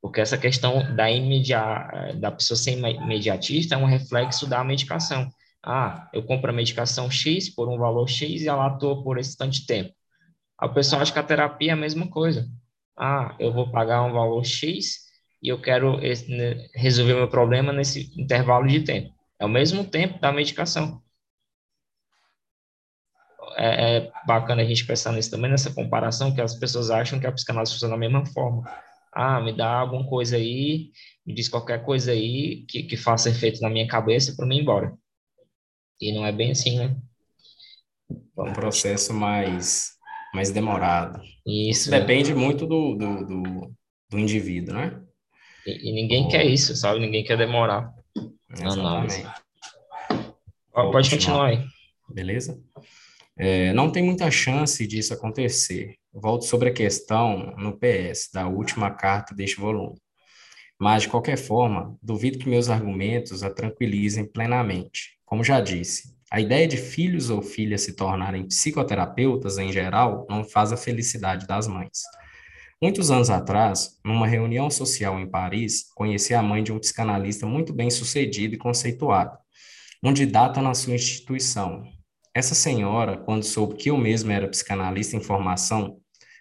Porque 0.00 0.20
essa 0.20 0.36
questão 0.36 0.94
da, 0.96 1.10
imediata 1.10 2.14
da 2.16 2.30
pessoa 2.32 2.56
ser 2.56 2.72
imediatista 2.72 3.74
é 3.74 3.78
um 3.78 3.86
reflexo 3.86 4.46
da 4.46 4.64
medicação. 4.64 5.30
Ah, 5.64 6.10
eu 6.12 6.24
compro 6.24 6.50
a 6.50 6.54
medicação 6.54 7.08
X 7.10 7.48
por 7.54 7.68
um 7.68 7.78
valor 7.78 8.08
X 8.08 8.42
e 8.42 8.48
ela 8.48 8.66
atua 8.66 9.02
por 9.02 9.16
esse 9.16 9.36
tanto 9.36 9.52
de 9.52 9.66
tempo. 9.66 9.94
A 10.58 10.68
pessoa 10.68 11.02
acha 11.02 11.12
que 11.12 11.18
a 11.18 11.22
terapia 11.22 11.70
é 11.70 11.74
a 11.74 11.76
mesma 11.76 12.08
coisa. 12.08 12.48
Ah, 12.96 13.36
eu 13.38 13.52
vou 13.52 13.70
pagar 13.70 14.02
um 14.02 14.12
valor 14.12 14.44
X 14.44 15.01
e 15.42 15.48
eu 15.48 15.60
quero 15.60 15.98
né, 15.98 16.68
resolver 16.74 17.14
meu 17.14 17.28
problema 17.28 17.72
nesse 17.72 18.12
intervalo 18.20 18.66
de 18.66 18.80
tempo. 18.80 19.12
É 19.38 19.44
o 19.44 19.48
mesmo 19.48 19.84
tempo 19.84 20.20
da 20.20 20.32
medicação. 20.32 21.02
É, 23.56 23.96
é 23.96 24.12
bacana 24.26 24.62
a 24.62 24.64
gente 24.64 24.86
pensar 24.86 25.12
nisso 25.12 25.30
também, 25.30 25.50
nessa 25.50 25.74
comparação, 25.74 26.34
que 26.34 26.40
as 26.40 26.54
pessoas 26.54 26.90
acham 26.90 27.18
que 27.18 27.26
a 27.26 27.32
psicanálise 27.32 27.72
funciona 27.72 27.94
da 27.94 27.98
mesma 27.98 28.24
forma 28.26 28.64
ah, 29.12 29.40
me 29.40 29.52
dá 29.54 29.80
alguma 29.80 30.08
coisa 30.08 30.36
aí, 30.36 30.90
me 31.24 31.34
diz 31.34 31.48
qualquer 31.48 31.84
coisa 31.84 32.12
aí 32.12 32.64
que, 32.66 32.82
que 32.84 32.96
faça 32.96 33.28
efeito 33.28 33.60
na 33.60 33.68
minha 33.68 33.86
cabeça 33.86 34.34
para 34.34 34.46
mim 34.46 34.56
ir 34.56 34.62
embora. 34.62 34.96
E 36.00 36.12
não 36.12 36.24
é 36.24 36.32
bem 36.32 36.50
assim, 36.50 36.78
né? 36.78 36.96
É 38.10 38.42
um 38.42 38.52
processo 38.54 39.12
mais, 39.12 39.92
mais 40.34 40.50
demorado. 40.50 41.20
Isso. 41.46 41.90
Depende 41.90 42.34
muito 42.34 42.66
do, 42.66 42.94
do, 42.94 43.26
do, 43.26 43.74
do 44.10 44.18
indivíduo, 44.18 44.74
né? 44.74 45.01
E, 45.66 45.90
e 45.90 45.92
ninguém 45.92 46.28
quer 46.28 46.44
isso, 46.44 46.74
sabe? 46.76 47.00
Ninguém 47.00 47.24
quer 47.24 47.36
demorar. 47.36 47.92
Exatamente. 48.50 49.24
Não, 50.74 50.90
Pode 50.90 51.10
continuar 51.10 51.46
aí. 51.48 51.64
Beleza? 52.08 52.60
É, 53.36 53.72
não 53.72 53.90
tem 53.90 54.02
muita 54.02 54.30
chance 54.30 54.86
disso 54.86 55.14
acontecer. 55.14 55.96
Volto 56.12 56.44
sobre 56.44 56.68
a 56.68 56.72
questão 56.72 57.54
no 57.56 57.78
PS, 57.78 58.30
da 58.32 58.46
última 58.46 58.90
carta 58.90 59.34
deste 59.34 59.58
volume. 59.58 59.98
Mas, 60.78 61.02
de 61.02 61.08
qualquer 61.08 61.38
forma, 61.38 61.96
duvido 62.02 62.38
que 62.38 62.48
meus 62.48 62.68
argumentos 62.68 63.42
a 63.42 63.50
tranquilizem 63.50 64.26
plenamente. 64.26 65.16
Como 65.24 65.44
já 65.44 65.60
disse, 65.60 66.12
A 66.30 66.40
ideia 66.40 66.66
de 66.66 66.78
filhos 66.78 67.28
ou 67.28 67.42
filhas 67.42 67.82
se 67.82 67.94
tornarem 67.94 68.46
psicoterapeutas, 68.46 69.58
em 69.58 69.70
geral, 69.70 70.26
não 70.30 70.42
faz 70.42 70.72
a 70.72 70.78
felicidade 70.78 71.46
das 71.46 71.68
mães. 71.68 72.02
Muitos 72.82 73.12
anos 73.12 73.30
atrás, 73.30 74.00
numa 74.04 74.26
reunião 74.26 74.68
social 74.68 75.16
em 75.20 75.30
Paris, 75.30 75.84
conheci 75.94 76.34
a 76.34 76.42
mãe 76.42 76.64
de 76.64 76.72
um 76.72 76.80
psicanalista 76.80 77.46
muito 77.46 77.72
bem 77.72 77.88
sucedido 77.88 78.56
e 78.56 78.58
conceituado, 78.58 79.38
um 80.02 80.12
didata 80.12 80.60
na 80.60 80.74
sua 80.74 80.96
instituição. 80.96 81.84
Essa 82.34 82.56
senhora, 82.56 83.16
quando 83.16 83.44
soube 83.44 83.76
que 83.76 83.88
eu 83.88 83.96
mesmo 83.96 84.32
era 84.32 84.48
psicanalista 84.48 85.16
em 85.16 85.20
formação, 85.20 85.98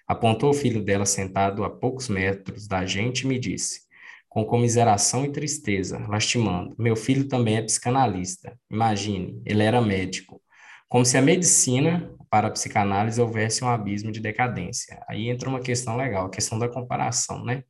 apontou 0.07 0.49
o 0.49 0.53
filho 0.53 0.83
dela 0.83 1.05
sentado 1.05 1.63
a 1.63 1.69
poucos 1.69 2.09
metros 2.09 2.67
da 2.67 2.87
gente 2.87 3.21
e 3.21 3.27
me 3.27 3.37
disse: 3.37 3.81
com 4.27 4.43
comiseração 4.43 5.23
e 5.23 5.31
tristeza, 5.31 5.99
lastimando. 6.07 6.73
Meu 6.75 6.95
filho 6.95 7.27
também 7.27 7.57
é 7.57 7.61
psicanalista. 7.61 8.57
Imagine, 8.67 9.39
ele 9.45 9.61
era 9.61 9.79
médico. 9.79 10.41
Como 10.89 11.05
se 11.05 11.19
a 11.19 11.21
medicina 11.21 12.11
para 12.31 12.47
a 12.47 12.51
psicanálise 12.51 13.21
houvesse 13.21 13.61
um 13.61 13.67
abismo 13.67 14.09
de 14.09 14.21
decadência. 14.21 15.03
Aí 15.09 15.29
entra 15.29 15.49
uma 15.49 15.59
questão 15.59 15.97
legal, 15.97 16.27
a 16.27 16.29
questão 16.29 16.57
da 16.57 16.69
comparação, 16.69 17.43
né? 17.43 17.65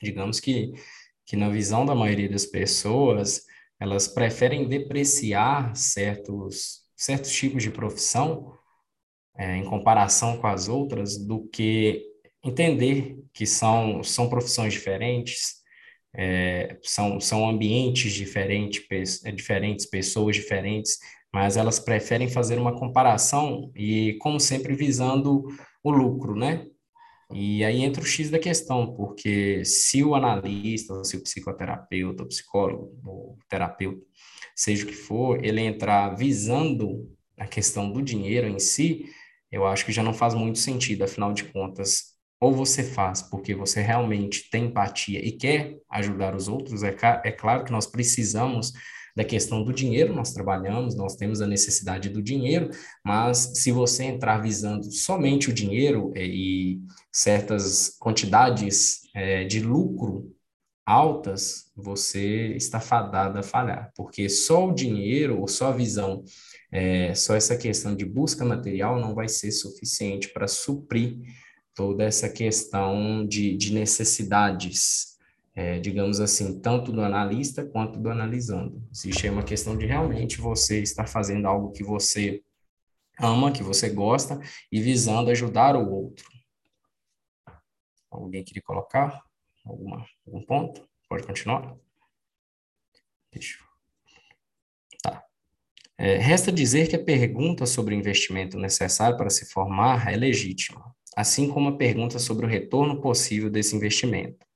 Digamos 0.00 0.38
que, 0.38 0.72
que 1.26 1.34
na 1.36 1.50
visão 1.50 1.84
da 1.84 1.92
maioria 1.92 2.30
das 2.30 2.46
pessoas, 2.46 3.42
elas 3.80 4.06
preferem 4.06 4.68
depreciar 4.68 5.74
certos, 5.74 6.82
certos 6.96 7.32
tipos 7.32 7.64
de 7.64 7.70
profissão 7.70 8.56
é, 9.36 9.56
em 9.56 9.64
comparação 9.64 10.38
com 10.38 10.46
as 10.46 10.68
outras 10.68 11.18
do 11.18 11.48
que 11.48 12.06
entender 12.44 13.18
que 13.32 13.44
são, 13.44 14.04
são 14.04 14.28
profissões 14.28 14.72
diferentes, 14.72 15.56
é, 16.14 16.78
são, 16.82 17.18
são 17.18 17.48
ambientes 17.48 18.12
diferentes, 18.12 18.86
pe 18.86 19.02
diferentes, 19.32 19.84
pessoas 19.86 20.36
diferentes, 20.36 20.98
mas 21.32 21.56
elas 21.56 21.78
preferem 21.78 22.28
fazer 22.28 22.58
uma 22.58 22.76
comparação 22.78 23.70
e, 23.76 24.16
como 24.20 24.40
sempre, 24.40 24.74
visando 24.74 25.44
o 25.82 25.90
lucro, 25.90 26.34
né? 26.34 26.66
E 27.32 27.64
aí 27.64 27.82
entra 27.82 28.02
o 28.02 28.06
X 28.06 28.28
da 28.28 28.38
questão, 28.38 28.92
porque 28.94 29.64
se 29.64 30.02
o 30.02 30.16
analista, 30.16 31.04
se 31.04 31.16
o 31.16 31.22
psicoterapeuta, 31.22 32.24
o 32.24 32.26
psicólogo, 32.26 32.92
o 33.04 33.38
terapeuta, 33.48 34.04
seja 34.56 34.84
o 34.84 34.88
que 34.88 34.94
for, 34.94 35.44
ele 35.44 35.60
entrar 35.60 36.16
visando 36.16 37.08
a 37.38 37.46
questão 37.46 37.90
do 37.92 38.02
dinheiro 38.02 38.48
em 38.48 38.58
si, 38.58 39.06
eu 39.50 39.64
acho 39.64 39.86
que 39.86 39.92
já 39.92 40.02
não 40.02 40.12
faz 40.12 40.34
muito 40.34 40.58
sentido, 40.58 41.04
afinal 41.04 41.32
de 41.32 41.44
contas, 41.44 42.10
ou 42.40 42.52
você 42.52 42.82
faz 42.82 43.22
porque 43.22 43.54
você 43.54 43.80
realmente 43.80 44.50
tem 44.50 44.64
empatia 44.66 45.24
e 45.24 45.32
quer 45.32 45.76
ajudar 45.90 46.34
os 46.34 46.48
outros, 46.48 46.82
é, 46.82 46.96
é 47.24 47.30
claro 47.30 47.64
que 47.64 47.72
nós 47.72 47.86
precisamos 47.86 48.72
da 49.16 49.24
questão 49.24 49.62
do 49.62 49.72
dinheiro, 49.72 50.14
nós 50.14 50.32
trabalhamos, 50.32 50.94
nós 50.94 51.16
temos 51.16 51.40
a 51.40 51.46
necessidade 51.46 52.08
do 52.08 52.22
dinheiro, 52.22 52.70
mas 53.04 53.52
se 53.56 53.72
você 53.72 54.04
entrar 54.04 54.38
visando 54.38 54.90
somente 54.90 55.50
o 55.50 55.52
dinheiro 55.52 56.12
é, 56.14 56.24
e 56.24 56.80
certas 57.12 57.96
quantidades 57.98 59.00
é, 59.14 59.44
de 59.44 59.60
lucro 59.60 60.34
altas, 60.86 61.70
você 61.76 62.48
está 62.56 62.80
fadado 62.80 63.38
a 63.38 63.42
falhar, 63.42 63.92
porque 63.94 64.28
só 64.28 64.68
o 64.68 64.74
dinheiro 64.74 65.40
ou 65.40 65.46
só 65.46 65.68
a 65.68 65.76
visão, 65.76 66.24
é, 66.72 67.14
só 67.14 67.36
essa 67.36 67.56
questão 67.56 67.94
de 67.94 68.04
busca 68.04 68.44
material 68.44 69.00
não 69.00 69.14
vai 69.14 69.28
ser 69.28 69.52
suficiente 69.52 70.28
para 70.32 70.48
suprir 70.48 71.18
toda 71.74 72.04
essa 72.04 72.28
questão 72.28 73.26
de, 73.26 73.56
de 73.56 73.72
necessidades, 73.72 75.09
é, 75.60 75.78
digamos 75.78 76.20
assim, 76.20 76.58
tanto 76.58 76.90
do 76.90 77.02
analista 77.02 77.62
quanto 77.62 78.00
do 78.00 78.08
analisando. 78.08 78.82
Aí 79.04 79.30
uma 79.30 79.42
questão 79.42 79.76
de 79.76 79.84
realmente 79.84 80.40
você 80.40 80.80
estar 80.80 81.06
fazendo 81.06 81.46
algo 81.46 81.70
que 81.70 81.84
você 81.84 82.42
ama, 83.20 83.52
que 83.52 83.62
você 83.62 83.90
gosta, 83.90 84.40
e 84.72 84.80
visando 84.80 85.30
ajudar 85.30 85.76
o 85.76 85.92
outro. 85.92 86.26
Alguém 88.10 88.42
queria 88.42 88.62
colocar 88.62 89.22
alguma, 89.62 90.06
algum 90.26 90.42
ponto? 90.46 90.88
Pode 91.06 91.26
continuar? 91.26 91.76
Deixa 93.30 93.58
eu... 93.58 93.66
Tá. 95.02 95.22
É, 95.98 96.16
resta 96.16 96.50
dizer 96.50 96.88
que 96.88 96.96
a 96.96 97.04
pergunta 97.04 97.66
sobre 97.66 97.94
o 97.94 97.98
investimento 97.98 98.58
necessário 98.58 99.18
para 99.18 99.28
se 99.28 99.44
formar 99.44 100.10
é 100.10 100.16
legítima 100.16 100.96
assim 101.16 101.48
como 101.48 101.68
a 101.68 101.76
pergunta 101.76 102.18
sobre 102.18 102.46
o 102.46 102.48
retorno 102.48 103.00
possível 103.00 103.50
desse 103.50 103.74
investimento. 103.74 104.46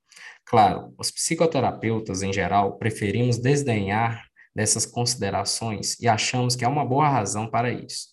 Claro, 0.47 0.95
os 0.99 1.11
psicoterapeutas, 1.11 2.23
em 2.23 2.33
geral, 2.33 2.77
preferimos 2.79 3.39
desdenhar 3.39 4.27
dessas 4.55 4.87
considerações 4.87 5.99
e 6.01 6.07
achamos 6.07 6.55
que 6.55 6.65
há 6.65 6.69
uma 6.69 6.85
boa 6.85 7.09
razão 7.09 7.49
para 7.49 7.73
isso. 7.73 8.09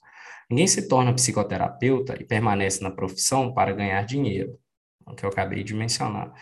Ninguém 0.50 0.68
se 0.68 0.88
torna 0.88 1.14
psicoterapeuta 1.14 2.16
e 2.20 2.26
permanece 2.26 2.82
na 2.82 2.92
profissão 2.92 3.54
para 3.54 3.74
ganhar 3.74 4.04
dinheiro, 4.06 4.60
o 5.06 5.14
que 5.14 5.26
eu 5.26 5.30
acabei 5.30 5.64
de 5.64 5.74
mencionar. 5.74 6.34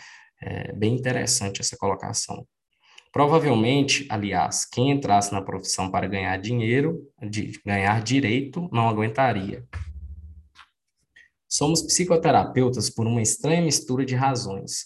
É 0.41 0.71
bem 0.73 0.95
interessante 0.95 1.61
essa 1.61 1.75
colocação. 1.77 2.47
Provavelmente, 3.11 4.07
aliás, 4.09 4.65
quem 4.65 4.91
entrasse 4.91 5.31
na 5.31 5.41
profissão 5.41 5.89
para 5.89 6.07
ganhar 6.07 6.37
dinheiro, 6.37 7.07
de 7.21 7.59
ganhar 7.65 8.01
direito, 8.03 8.69
não 8.71 8.87
aguentaria. 8.87 9.65
Somos 11.47 11.81
psicoterapeutas 11.81 12.89
por 12.89 13.07
uma 13.07 13.21
estranha 13.21 13.63
mistura 13.63 14.05
de 14.05 14.15
razões. 14.15 14.85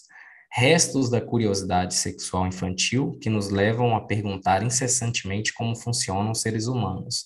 Restos 0.56 1.10
da 1.10 1.20
curiosidade 1.20 1.94
sexual 1.94 2.46
infantil 2.46 3.18
que 3.20 3.28
nos 3.28 3.50
levam 3.50 3.96
a 3.96 4.00
perguntar 4.06 4.62
incessantemente 4.62 5.52
como 5.52 5.74
funcionam 5.74 6.30
os 6.30 6.42
seres 6.42 6.68
humanos. 6.68 7.24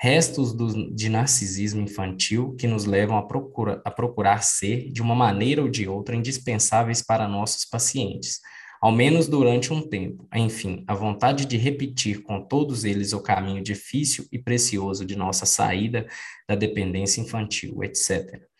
Restos 0.00 0.54
do, 0.54 0.90
de 0.90 1.10
narcisismo 1.10 1.82
infantil 1.82 2.56
que 2.58 2.66
nos 2.66 2.86
levam 2.86 3.18
a, 3.18 3.26
procura, 3.26 3.82
a 3.84 3.90
procurar 3.90 4.42
ser, 4.42 4.90
de 4.90 5.02
uma 5.02 5.14
maneira 5.14 5.60
ou 5.60 5.68
de 5.68 5.86
outra, 5.86 6.16
indispensáveis 6.16 7.02
para 7.02 7.28
nossos 7.28 7.66
pacientes, 7.66 8.40
ao 8.80 8.90
menos 8.90 9.28
durante 9.28 9.70
um 9.70 9.86
tempo. 9.86 10.26
Enfim, 10.34 10.82
a 10.88 10.94
vontade 10.94 11.44
de 11.44 11.58
repetir 11.58 12.22
com 12.22 12.40
todos 12.40 12.84
eles 12.84 13.12
o 13.12 13.20
caminho 13.20 13.62
difícil 13.62 14.26
e 14.32 14.38
precioso 14.38 15.04
de 15.04 15.14
nossa 15.14 15.44
saída 15.44 16.06
da 16.48 16.54
dependência 16.54 17.20
infantil, 17.20 17.84
etc. 17.84 18.50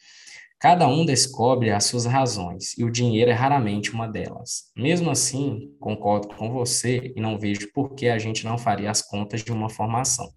Cada 0.62 0.86
um 0.86 1.04
descobre 1.04 1.72
as 1.72 1.86
suas 1.86 2.06
razões 2.06 2.78
e 2.78 2.84
o 2.84 2.90
dinheiro 2.90 3.28
é 3.28 3.34
raramente 3.34 3.90
uma 3.90 4.06
delas. 4.06 4.70
Mesmo 4.76 5.10
assim, 5.10 5.74
concordo 5.80 6.28
com 6.36 6.52
você 6.52 7.12
e 7.16 7.20
não 7.20 7.36
vejo 7.36 7.72
por 7.72 7.96
que 7.96 8.06
a 8.06 8.16
gente 8.16 8.44
não 8.44 8.56
faria 8.56 8.88
as 8.88 9.02
contas 9.02 9.42
de 9.42 9.50
uma 9.50 9.68
formação. 9.68 10.30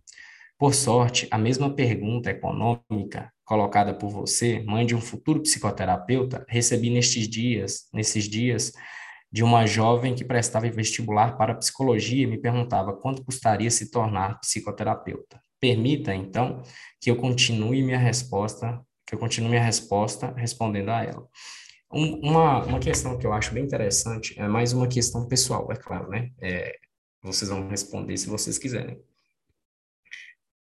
Por 0.57 0.73
sorte, 0.73 1.27
a 1.29 1.37
mesma 1.37 1.69
pergunta 1.69 2.31
econômica 2.31 3.31
colocada 3.43 3.93
por 3.93 4.09
você, 4.09 4.63
mãe 4.65 4.83
de 4.83 4.95
um 4.95 4.99
futuro 4.99 5.43
psicoterapeuta, 5.43 6.43
recebi 6.49 6.89
nestes 6.89 7.29
dias, 7.29 7.81
nesses 7.93 8.23
dias, 8.23 8.73
de 9.31 9.43
uma 9.43 9.67
jovem 9.67 10.15
que 10.15 10.25
prestava 10.25 10.67
vestibular 10.71 11.37
para 11.37 11.53
psicologia 11.53 12.23
e 12.23 12.27
me 12.27 12.39
perguntava 12.39 12.93
quanto 12.93 13.23
custaria 13.23 13.69
se 13.69 13.91
tornar 13.91 14.39
psicoterapeuta. 14.39 15.39
Permita, 15.59 16.15
então, 16.15 16.63
que 16.99 17.11
eu 17.11 17.15
continue 17.15 17.83
minha 17.83 17.99
resposta 17.99 18.83
que 19.05 19.13
eu 19.13 19.19
continuo 19.19 19.49
minha 19.49 19.63
resposta 19.63 20.33
respondendo 20.35 20.89
a 20.89 21.03
ela. 21.03 21.27
Um, 21.91 22.29
uma, 22.29 22.63
uma 22.65 22.79
questão 22.79 23.17
que 23.17 23.25
eu 23.25 23.33
acho 23.33 23.53
bem 23.53 23.63
interessante 23.63 24.37
é 24.39 24.47
mais 24.47 24.73
uma 24.73 24.87
questão 24.87 25.27
pessoal, 25.27 25.71
é 25.71 25.75
claro, 25.75 26.09
né? 26.09 26.31
É, 26.41 26.77
vocês 27.21 27.49
vão 27.49 27.67
responder 27.67 28.17
se 28.17 28.27
vocês 28.27 28.57
quiserem. 28.57 28.99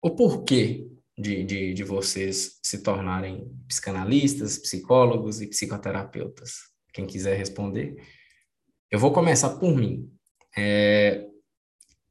O 0.02 0.10
porquê 0.10 0.86
de, 1.18 1.44
de, 1.44 1.74
de 1.74 1.84
vocês 1.84 2.58
se 2.62 2.82
tornarem 2.82 3.50
psicanalistas, 3.68 4.58
psicólogos 4.58 5.40
e 5.40 5.46
psicoterapeutas? 5.46 6.70
Quem 6.92 7.06
quiser 7.06 7.36
responder. 7.36 7.96
Eu 8.90 8.98
vou 8.98 9.12
começar 9.12 9.50
por 9.50 9.76
mim. 9.76 10.10
É, 10.56 11.26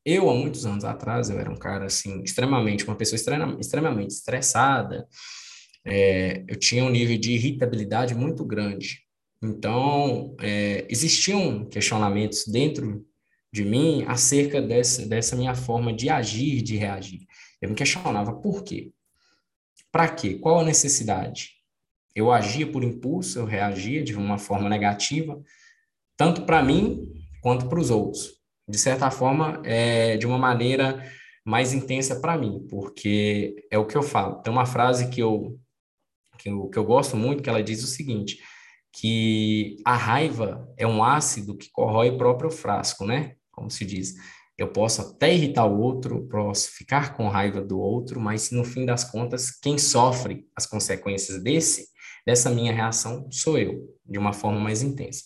eu, 0.05 0.29
há 0.29 0.33
muitos 0.33 0.65
anos 0.65 0.85
atrás, 0.85 1.29
eu 1.29 1.39
era 1.39 1.51
um 1.51 1.57
cara, 1.57 1.85
assim, 1.85 2.21
extremamente, 2.23 2.85
uma 2.85 2.95
pessoa 2.95 3.17
extremamente 3.59 4.11
estressada, 4.11 5.07
é, 5.85 6.43
eu 6.47 6.55
tinha 6.55 6.83
um 6.83 6.89
nível 6.89 7.17
de 7.17 7.33
irritabilidade 7.33 8.13
muito 8.13 8.45
grande. 8.45 9.01
Então, 9.41 10.35
é, 10.41 10.85
existiam 10.89 11.65
questionamentos 11.65 12.45
dentro 12.45 13.05
de 13.51 13.63
mim 13.63 14.03
acerca 14.07 14.61
dessa, 14.61 15.05
dessa 15.05 15.35
minha 15.35 15.55
forma 15.55 15.93
de 15.93 16.09
agir, 16.09 16.61
de 16.61 16.75
reagir. 16.75 17.25
Eu 17.61 17.69
me 17.69 17.75
questionava 17.75 18.33
por 18.33 18.63
quê? 18.63 18.91
Para 19.91 20.07
quê? 20.07 20.35
Qual 20.35 20.59
a 20.59 20.63
necessidade? 20.63 21.51
Eu 22.15 22.31
agia 22.31 22.69
por 22.69 22.83
impulso, 22.83 23.39
eu 23.39 23.45
reagia 23.45 24.03
de 24.03 24.15
uma 24.15 24.37
forma 24.37 24.69
negativa, 24.69 25.41
tanto 26.17 26.43
para 26.43 26.61
mim 26.61 27.11
quanto 27.41 27.67
para 27.67 27.79
os 27.79 27.89
outros. 27.89 28.39
De 28.67 28.77
certa 28.77 29.09
forma, 29.09 29.61
é, 29.65 30.17
de 30.17 30.27
uma 30.27 30.37
maneira 30.37 31.03
mais 31.43 31.73
intensa 31.73 32.19
para 32.19 32.37
mim, 32.37 32.67
porque 32.69 33.65
é 33.71 33.77
o 33.77 33.85
que 33.85 33.97
eu 33.97 34.03
falo. 34.03 34.41
Tem 34.41 34.53
uma 34.53 34.65
frase 34.65 35.09
que 35.09 35.21
eu 35.21 35.59
que 36.39 36.49
eu, 36.49 36.67
que 36.69 36.79
eu 36.79 36.85
gosto 36.85 37.17
muito, 37.17 37.43
que 37.43 37.49
ela 37.49 37.61
diz 37.61 37.83
o 37.83 37.87
seguinte, 37.87 38.39
que 38.93 39.77
a 39.85 39.95
raiva 39.95 40.67
é 40.77 40.87
um 40.87 41.03
ácido 41.03 41.57
que 41.57 41.69
corrói 41.71 42.09
o 42.09 42.17
próprio 42.17 42.49
frasco, 42.49 43.05
né? 43.05 43.33
Como 43.51 43.69
se 43.69 43.85
diz. 43.85 44.15
Eu 44.57 44.69
posso 44.69 45.01
até 45.01 45.33
irritar 45.33 45.65
o 45.65 45.79
outro, 45.79 46.27
posso 46.27 46.71
ficar 46.71 47.15
com 47.15 47.29
raiva 47.29 47.61
do 47.61 47.79
outro, 47.79 48.19
mas 48.19 48.51
no 48.51 48.63
fim 48.63 48.85
das 48.85 49.03
contas, 49.03 49.51
quem 49.51 49.77
sofre 49.77 50.45
as 50.55 50.65
consequências 50.65 51.41
desse, 51.41 51.87
dessa 52.25 52.49
minha 52.49 52.73
reação, 52.73 53.27
sou 53.31 53.57
eu, 53.57 53.95
de 54.05 54.17
uma 54.17 54.33
forma 54.33 54.59
mais 54.59 54.81
intensa. 54.81 55.23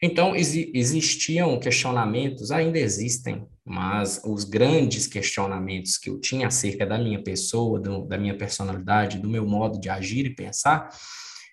Então, 0.00 0.36
existiam 0.36 1.58
questionamentos, 1.58 2.52
ainda 2.52 2.78
existem, 2.78 3.48
mas 3.68 4.22
os 4.24 4.44
grandes 4.44 5.06
questionamentos 5.06 5.98
que 5.98 6.08
eu 6.08 6.18
tinha 6.18 6.46
acerca 6.46 6.86
da 6.86 6.98
minha 6.98 7.22
pessoa, 7.22 7.78
do, 7.78 8.06
da 8.06 8.16
minha 8.16 8.36
personalidade, 8.36 9.18
do 9.18 9.28
meu 9.28 9.46
modo 9.46 9.78
de 9.78 9.90
agir 9.90 10.24
e 10.24 10.34
pensar, 10.34 10.88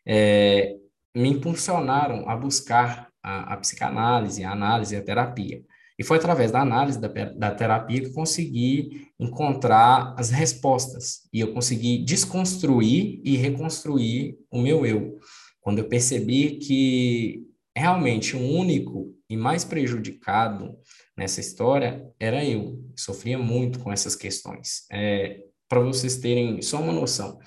é, 0.08 0.76
me 1.14 1.30
impulsionaram 1.30 2.30
a 2.30 2.36
buscar 2.36 3.10
a, 3.22 3.54
a 3.54 3.58
psicanálise, 3.58 4.44
a 4.44 4.52
análise, 4.52 4.96
a 4.96 5.04
terapia. 5.04 5.62
E 5.98 6.04
foi 6.04 6.18
através 6.18 6.52
da 6.52 6.62
análise 6.62 7.00
da, 7.00 7.08
da 7.08 7.52
terapia 7.52 8.02
que 8.02 8.08
eu 8.08 8.14
consegui 8.14 9.08
encontrar 9.20 10.14
as 10.18 10.30
respostas. 10.30 11.22
E 11.34 11.40
eu 11.40 11.54
consegui 11.54 12.04
desconstruir 12.04 13.22
e 13.24 13.36
reconstruir 13.36 14.38
o 14.52 14.62
meu 14.62 14.86
eu. 14.86 15.18
Quando 15.60 15.80
eu 15.80 15.88
percebi 15.88 16.60
que 16.60 17.44
realmente 17.76 18.36
o 18.36 18.40
único 18.40 19.14
e 19.30 19.36
mais 19.36 19.66
prejudicado 19.66 20.78
nessa 21.18 21.40
história 21.40 22.06
era 22.20 22.44
eu. 22.44 22.84
Sofria 22.96 23.38
muito 23.38 23.80
com 23.80 23.92
essas 23.92 24.16
questões. 24.16 24.86
É, 24.92 25.44
Para 25.68 25.80
vocês 25.80 26.18
terem 26.18 26.62
só 26.62 26.80
uma 26.82 26.94
noção, 26.94 27.40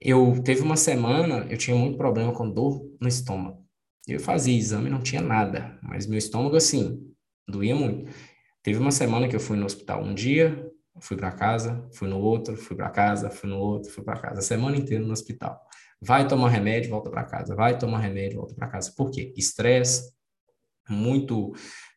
eu 0.00 0.42
teve 0.42 0.62
uma 0.62 0.76
semana, 0.76 1.46
eu 1.50 1.56
tinha 1.56 1.76
muito 1.76 1.96
problema 1.96 2.32
com 2.32 2.50
dor 2.50 2.82
no 3.00 3.08
estômago. 3.08 3.64
Eu 4.06 4.20
fazia 4.20 4.56
exame, 4.56 4.88
não 4.88 5.00
tinha 5.00 5.20
nada, 5.20 5.78
mas 5.82 6.06
meu 6.06 6.18
estômago 6.18 6.56
assim 6.56 7.12
doía 7.48 7.74
muito. 7.74 8.10
Teve 8.62 8.78
uma 8.78 8.90
semana 8.90 9.28
que 9.28 9.36
eu 9.36 9.40
fui 9.40 9.56
no 9.56 9.66
hospital 9.66 10.02
um 10.02 10.14
dia, 10.14 10.70
fui 11.00 11.16
para 11.16 11.32
casa, 11.32 11.88
fui 11.92 12.08
no 12.08 12.18
outro, 12.18 12.56
fui 12.56 12.76
para 12.76 12.90
casa, 12.90 13.30
fui 13.30 13.48
no 13.48 13.58
outro, 13.58 13.90
fui 13.90 14.04
para 14.04 14.18
casa, 14.18 14.40
a 14.40 14.42
semana 14.42 14.76
inteira 14.76 15.04
no 15.04 15.12
hospital. 15.12 15.60
Vai 16.00 16.26
tomar 16.28 16.50
remédio, 16.50 16.90
volta 16.90 17.10
para 17.10 17.24
casa. 17.24 17.54
Vai 17.54 17.78
tomar 17.78 17.98
remédio, 17.98 18.38
volta 18.38 18.54
para 18.54 18.68
casa. 18.68 18.92
Por 18.96 19.10
quê? 19.10 19.32
Estresse, 19.36 20.12
muito, 20.88 21.52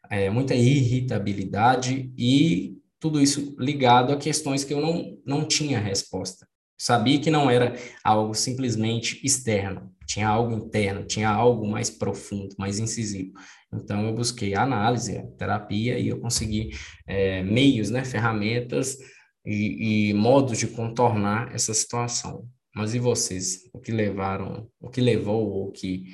é, 0.09 0.29
muita 0.29 0.55
irritabilidade 0.55 2.11
e 2.17 2.77
tudo 2.99 3.21
isso 3.21 3.55
ligado 3.57 4.11
a 4.11 4.17
questões 4.17 4.63
que 4.63 4.73
eu 4.73 4.81
não, 4.81 5.17
não 5.25 5.45
tinha 5.45 5.79
resposta. 5.79 6.47
Sabia 6.77 7.19
que 7.19 7.29
não 7.29 7.49
era 7.49 7.75
algo 8.03 8.33
simplesmente 8.33 9.19
externo, 9.23 9.91
tinha 10.05 10.27
algo 10.27 10.53
interno, 10.53 11.05
tinha 11.05 11.29
algo 11.29 11.67
mais 11.67 11.89
profundo, 11.89 12.55
mais 12.57 12.79
incisivo. 12.79 13.33
Então, 13.71 14.05
eu 14.07 14.13
busquei 14.13 14.55
análise, 14.55 15.21
terapia, 15.37 15.99
e 15.99 16.07
eu 16.07 16.19
consegui 16.19 16.71
é, 17.05 17.43
meios, 17.43 17.89
né, 17.89 18.03
ferramentas 18.03 18.97
e, 19.45 20.09
e 20.09 20.13
modos 20.13 20.57
de 20.57 20.67
contornar 20.67 21.53
essa 21.53 21.73
situação. 21.73 22.47
Mas 22.73 22.95
e 22.95 22.99
vocês? 22.99 23.69
O 23.73 23.79
que 23.79 23.91
levaram, 23.91 24.67
o 24.79 24.89
que 24.89 25.01
levou 25.01 25.49
ou 25.49 25.71
que 25.71 26.05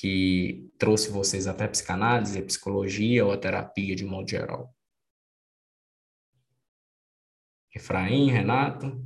que 0.00 0.70
trouxe 0.78 1.10
vocês 1.10 1.48
até 1.48 1.64
a 1.64 1.68
psicanálise, 1.68 2.38
a 2.38 2.44
psicologia 2.44 3.26
ou 3.26 3.32
a 3.32 3.36
terapia 3.36 3.96
de 3.96 4.04
modo 4.04 4.30
geral? 4.30 4.72
Efraim, 7.74 8.30
Renato? 8.30 9.04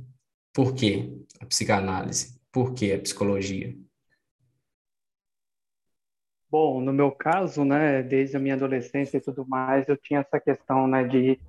Por 0.53 0.75
que 0.75 1.25
a 1.39 1.45
psicanálise? 1.47 2.39
Por 2.51 2.75
que 2.75 2.93
a 2.93 2.99
psicologia? 2.99 3.75
Bom, 6.47 6.79
no 6.79 6.93
meu 6.93 7.11
caso, 7.11 7.65
né, 7.65 8.03
desde 8.03 8.37
a 8.37 8.39
minha 8.39 8.53
adolescência 8.53 9.17
e 9.17 9.21
tudo 9.21 9.43
mais, 9.47 9.89
eu 9.89 9.97
tinha 9.97 10.19
essa 10.19 10.39
questão, 10.39 10.87
né, 10.87 11.03
de 11.03 11.39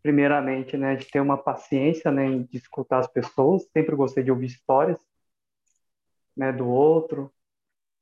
primeiramente, 0.00 0.76
né, 0.76 0.94
de 0.94 1.04
ter 1.06 1.18
uma 1.18 1.36
paciência, 1.36 2.12
né, 2.12 2.38
de 2.38 2.58
escutar 2.58 3.00
as 3.00 3.08
pessoas. 3.08 3.68
Sempre 3.72 3.96
gostei 3.96 4.22
de 4.22 4.30
ouvir 4.30 4.46
histórias, 4.46 4.98
né, 6.36 6.52
do 6.52 6.68
outro. 6.68 7.32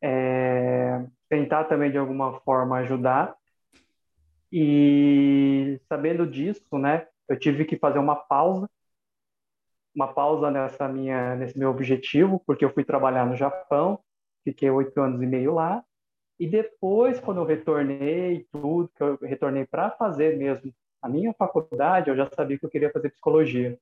É, 0.07 1.07
tentar 1.31 1.65
também 1.65 1.91
de 1.91 1.97
alguma 1.97 2.41
forma 2.41 2.77
ajudar. 2.79 3.35
E 4.53 5.81
sabendo 5.89 6.27
disso, 6.27 6.77
né, 6.79 7.07
eu 7.29 7.39
tive 7.39 7.65
que 7.65 7.79
fazer 7.79 7.99
uma 7.99 8.15
pausa 8.15 8.69
uma 9.95 10.13
pausa 10.13 10.51
nessa 10.51 10.89
minha, 10.89 11.37
nesse 11.37 11.57
meu 11.57 11.71
objetivo, 11.71 12.43
porque 12.45 12.65
eu 12.65 12.73
fui 12.73 12.85
trabalhar 12.85 13.25
no 13.27 13.37
Japão, 13.37 14.01
fiquei 14.43 14.69
oito 14.69 15.01
anos 15.01 15.23
e 15.23 15.27
meio 15.27 15.55
lá, 15.55 15.85
e 16.39 16.49
depois, 16.49 17.21
quando 17.21 17.41
eu 17.41 17.45
retornei, 17.45 18.45
tudo, 18.51 18.89
que 18.89 19.03
eu 19.03 19.17
retornei 19.23 19.65
para 19.65 19.93
fazer 19.93 20.37
mesmo 20.37 20.75
a 21.01 21.09
minha 21.09 21.33
faculdade, 21.33 22.11
eu 22.11 22.17
já 22.17 22.29
sabia 22.29 22.59
que 22.59 22.67
eu 22.67 22.71
queria 22.71 22.91
fazer 22.91 23.11
psicologia. 23.11 23.79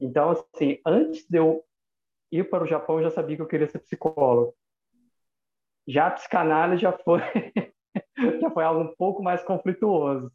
Então, 0.00 0.30
assim, 0.30 0.80
antes 0.84 1.24
de 1.28 1.38
eu 1.38 1.64
ir 2.32 2.50
para 2.50 2.64
o 2.64 2.66
Japão, 2.66 2.96
eu 2.96 3.04
já 3.04 3.10
sabia 3.10 3.36
que 3.36 3.42
eu 3.42 3.46
queria 3.46 3.68
ser 3.68 3.78
psicólogo. 3.78 4.54
Já 5.86 6.08
a 6.08 6.10
psicanálise 6.10 6.82
já 6.82 6.92
foi, 6.92 7.20
já 8.40 8.50
foi 8.50 8.64
algo 8.64 8.82
um 8.82 8.94
pouco 8.96 9.22
mais 9.22 9.42
conflituoso, 9.42 10.32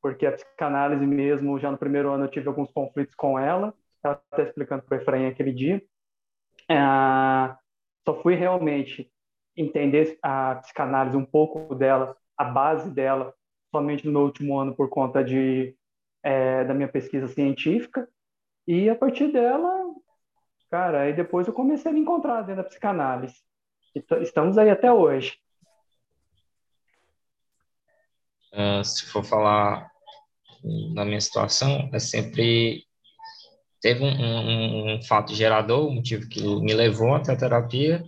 porque 0.00 0.26
a 0.26 0.32
psicanálise 0.32 1.06
mesmo, 1.06 1.58
já 1.58 1.70
no 1.70 1.78
primeiro 1.78 2.10
ano 2.10 2.24
eu 2.24 2.30
tive 2.30 2.48
alguns 2.48 2.70
conflitos 2.70 3.14
com 3.14 3.38
ela, 3.38 3.74
estava 3.96 4.22
até 4.30 4.44
explicando 4.44 4.82
para 4.82 4.98
o 4.98 5.00
Efraim 5.00 5.26
aquele 5.26 5.52
dia, 5.52 5.82
é, 6.68 6.76
só 8.04 8.20
fui 8.22 8.34
realmente 8.34 9.10
entender 9.56 10.18
a 10.22 10.56
psicanálise, 10.56 11.16
um 11.16 11.24
pouco 11.24 11.74
dela, 11.74 12.16
a 12.36 12.44
base 12.44 12.90
dela, 12.90 13.34
somente 13.74 14.06
no 14.08 14.22
último 14.22 14.58
ano 14.58 14.74
por 14.74 14.88
conta 14.88 15.24
de, 15.24 15.74
é, 16.22 16.64
da 16.64 16.74
minha 16.74 16.88
pesquisa 16.88 17.26
científica. 17.28 18.08
E 18.66 18.88
a 18.90 18.96
partir 18.96 19.32
dela, 19.32 19.94
cara, 20.70 21.02
aí 21.02 21.12
depois 21.12 21.46
eu 21.46 21.52
comecei 21.52 21.90
a 21.90 21.94
me 21.94 22.00
encontrar 22.00 22.42
dentro 22.42 22.62
da 22.62 22.68
psicanálise. 22.68 23.42
Estamos 24.20 24.58
aí 24.58 24.68
até 24.68 24.92
hoje. 24.92 25.38
Uh, 28.52 28.84
se 28.84 29.06
for 29.06 29.24
falar 29.24 29.90
da 30.94 31.04
minha 31.04 31.20
situação, 31.20 31.88
é 31.92 31.98
sempre 31.98 32.84
teve 33.80 34.02
um, 34.02 34.08
um, 34.08 34.94
um, 34.94 35.02
fato 35.02 35.34
gerador, 35.34 35.88
um 35.88 35.94
motivo 35.94 36.28
que 36.28 36.42
me 36.42 36.74
levou 36.74 37.14
até 37.14 37.32
a 37.32 37.36
terapia, 37.36 38.04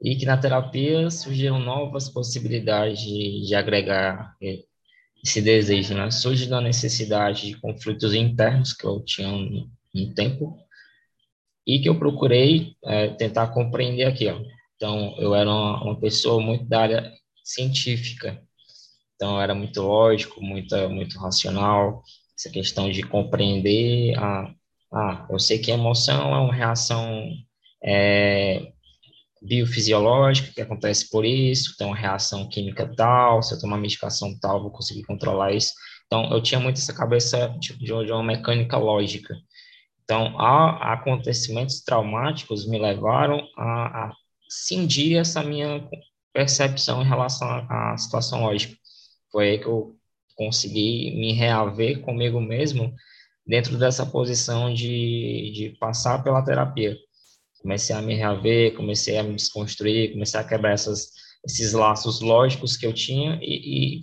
e 0.00 0.14
que 0.16 0.24
na 0.24 0.38
terapia 0.38 1.10
surgiram 1.10 1.58
novas 1.58 2.08
possibilidades 2.08 3.00
de, 3.00 3.46
de 3.46 3.54
agregar 3.54 4.36
esse 5.24 5.42
desejo, 5.42 5.94
né? 5.94 6.10
Surge 6.10 6.48
da 6.48 6.60
necessidade 6.60 7.48
de 7.48 7.60
conflitos 7.60 8.14
internos 8.14 8.72
que 8.72 8.86
eu 8.86 9.00
tinha 9.04 9.28
um, 9.28 9.68
um 9.94 10.14
tempo 10.14 10.56
e 11.66 11.80
que 11.80 11.88
eu 11.88 11.98
procurei 11.98 12.76
é, 12.84 13.08
tentar 13.08 13.48
compreender 13.48 14.04
aquilo. 14.04 14.46
Então, 14.78 15.16
eu 15.18 15.34
era 15.34 15.50
uma, 15.50 15.82
uma, 15.82 16.00
pessoa 16.00 16.40
muito 16.40 16.64
da 16.64 16.80
área 16.82 17.12
científica, 17.42 18.40
então 19.16 19.40
era 19.40 19.52
muito 19.52 19.82
lógico, 19.82 20.40
muito, 20.40 20.76
muito 20.88 21.18
racional, 21.18 22.04
essa 22.38 22.48
questão 22.48 22.88
de 22.88 23.02
compreender 23.02 24.16
a, 24.16 24.54
ah, 24.92 25.26
eu 25.28 25.38
sei 25.40 25.58
que 25.58 25.72
a 25.72 25.74
emoção 25.74 26.32
é 26.32 26.38
uma 26.38 26.54
reação 26.54 27.28
é, 27.84 28.72
biofisiológica 29.42 30.52
que 30.52 30.60
acontece 30.60 31.10
por 31.10 31.24
isso, 31.24 31.72
então 31.74 31.90
reação 31.90 32.48
química 32.48 32.88
tal, 32.96 33.42
se 33.42 33.54
eu 33.54 33.60
tomar 33.60 33.78
medicação 33.78 34.38
tal, 34.38 34.62
vou 34.62 34.70
conseguir 34.70 35.02
controlar 35.02 35.52
isso. 35.52 35.72
Então, 36.06 36.30
eu 36.30 36.40
tinha 36.40 36.60
muito 36.60 36.78
essa 36.78 36.94
cabeça 36.94 37.54
de, 37.58 37.76
de 37.76 37.92
uma 37.92 38.22
mecânica 38.22 38.78
lógica. 38.78 39.34
Então, 40.04 40.40
a, 40.40 40.94
acontecimentos 40.94 41.82
traumáticos 41.82 42.66
me 42.66 42.78
levaram 42.78 43.46
a, 43.58 44.06
a 44.06 44.12
cindir 44.48 45.18
essa 45.18 45.42
minha 45.42 45.88
percepção 46.32 47.02
em 47.02 47.08
relação 47.08 47.48
à 47.68 47.96
situação 47.96 48.42
lógica. 48.42 48.76
Foi 49.30 49.50
aí 49.50 49.58
que 49.58 49.66
eu 49.66 49.96
consegui 50.36 51.14
me 51.16 51.32
reaver 51.32 52.00
comigo 52.00 52.40
mesmo 52.40 52.94
dentro 53.46 53.76
dessa 53.78 54.06
posição 54.06 54.72
de, 54.72 55.52
de 55.54 55.76
passar 55.80 56.22
pela 56.22 56.44
terapia. 56.44 56.96
Comecei 57.60 57.94
a 57.94 58.00
me 58.00 58.14
reaver, 58.14 58.74
comecei 58.74 59.18
a 59.18 59.22
me 59.22 59.34
desconstruir, 59.34 60.12
comecei 60.12 60.38
a 60.38 60.44
quebrar 60.44 60.72
essas, 60.72 61.10
esses 61.44 61.72
laços 61.72 62.20
lógicos 62.20 62.76
que 62.76 62.86
eu 62.86 62.92
tinha 62.92 63.38
e, 63.42 64.02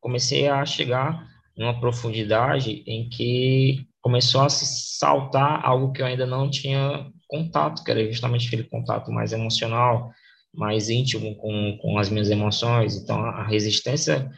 comecei 0.00 0.48
a 0.48 0.64
chegar 0.66 1.26
numa 1.56 1.78
profundidade 1.78 2.82
em 2.86 3.08
que 3.08 3.86
começou 4.00 4.40
a 4.40 4.48
se 4.48 4.96
saltar 4.98 5.64
algo 5.64 5.92
que 5.92 6.02
eu 6.02 6.06
ainda 6.06 6.26
não 6.26 6.50
tinha 6.50 7.12
contato, 7.28 7.84
que 7.84 7.90
era 7.90 8.04
justamente 8.06 8.46
aquele 8.46 8.64
contato 8.64 9.12
mais 9.12 9.32
emocional, 9.32 10.10
mais 10.52 10.88
íntimo 10.88 11.36
com, 11.36 11.78
com 11.80 11.98
as 11.98 12.08
minhas 12.08 12.30
emoções. 12.30 12.96
Então, 12.96 13.20
a 13.24 13.44
resistência 13.44 14.30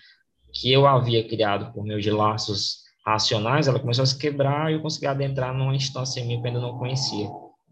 que 0.53 0.70
eu 0.72 0.86
havia 0.86 1.26
criado 1.26 1.72
por 1.72 1.84
meio 1.84 2.01
de 2.01 2.11
laços 2.11 2.80
racionais, 3.07 3.68
ela 3.68 3.80
começou 3.80 4.03
a 4.03 4.07
se 4.07 4.18
quebrar 4.18 4.70
e 4.70 4.74
eu 4.74 4.82
consegui 4.82 5.07
adentrar 5.07 5.55
numa 5.55 5.74
instância 5.74 6.20
em 6.20 6.26
mim 6.26 6.41
que 6.41 6.49
eu 6.49 6.49
ainda 6.49 6.61
não 6.61 6.78
conhecia. 6.78 7.28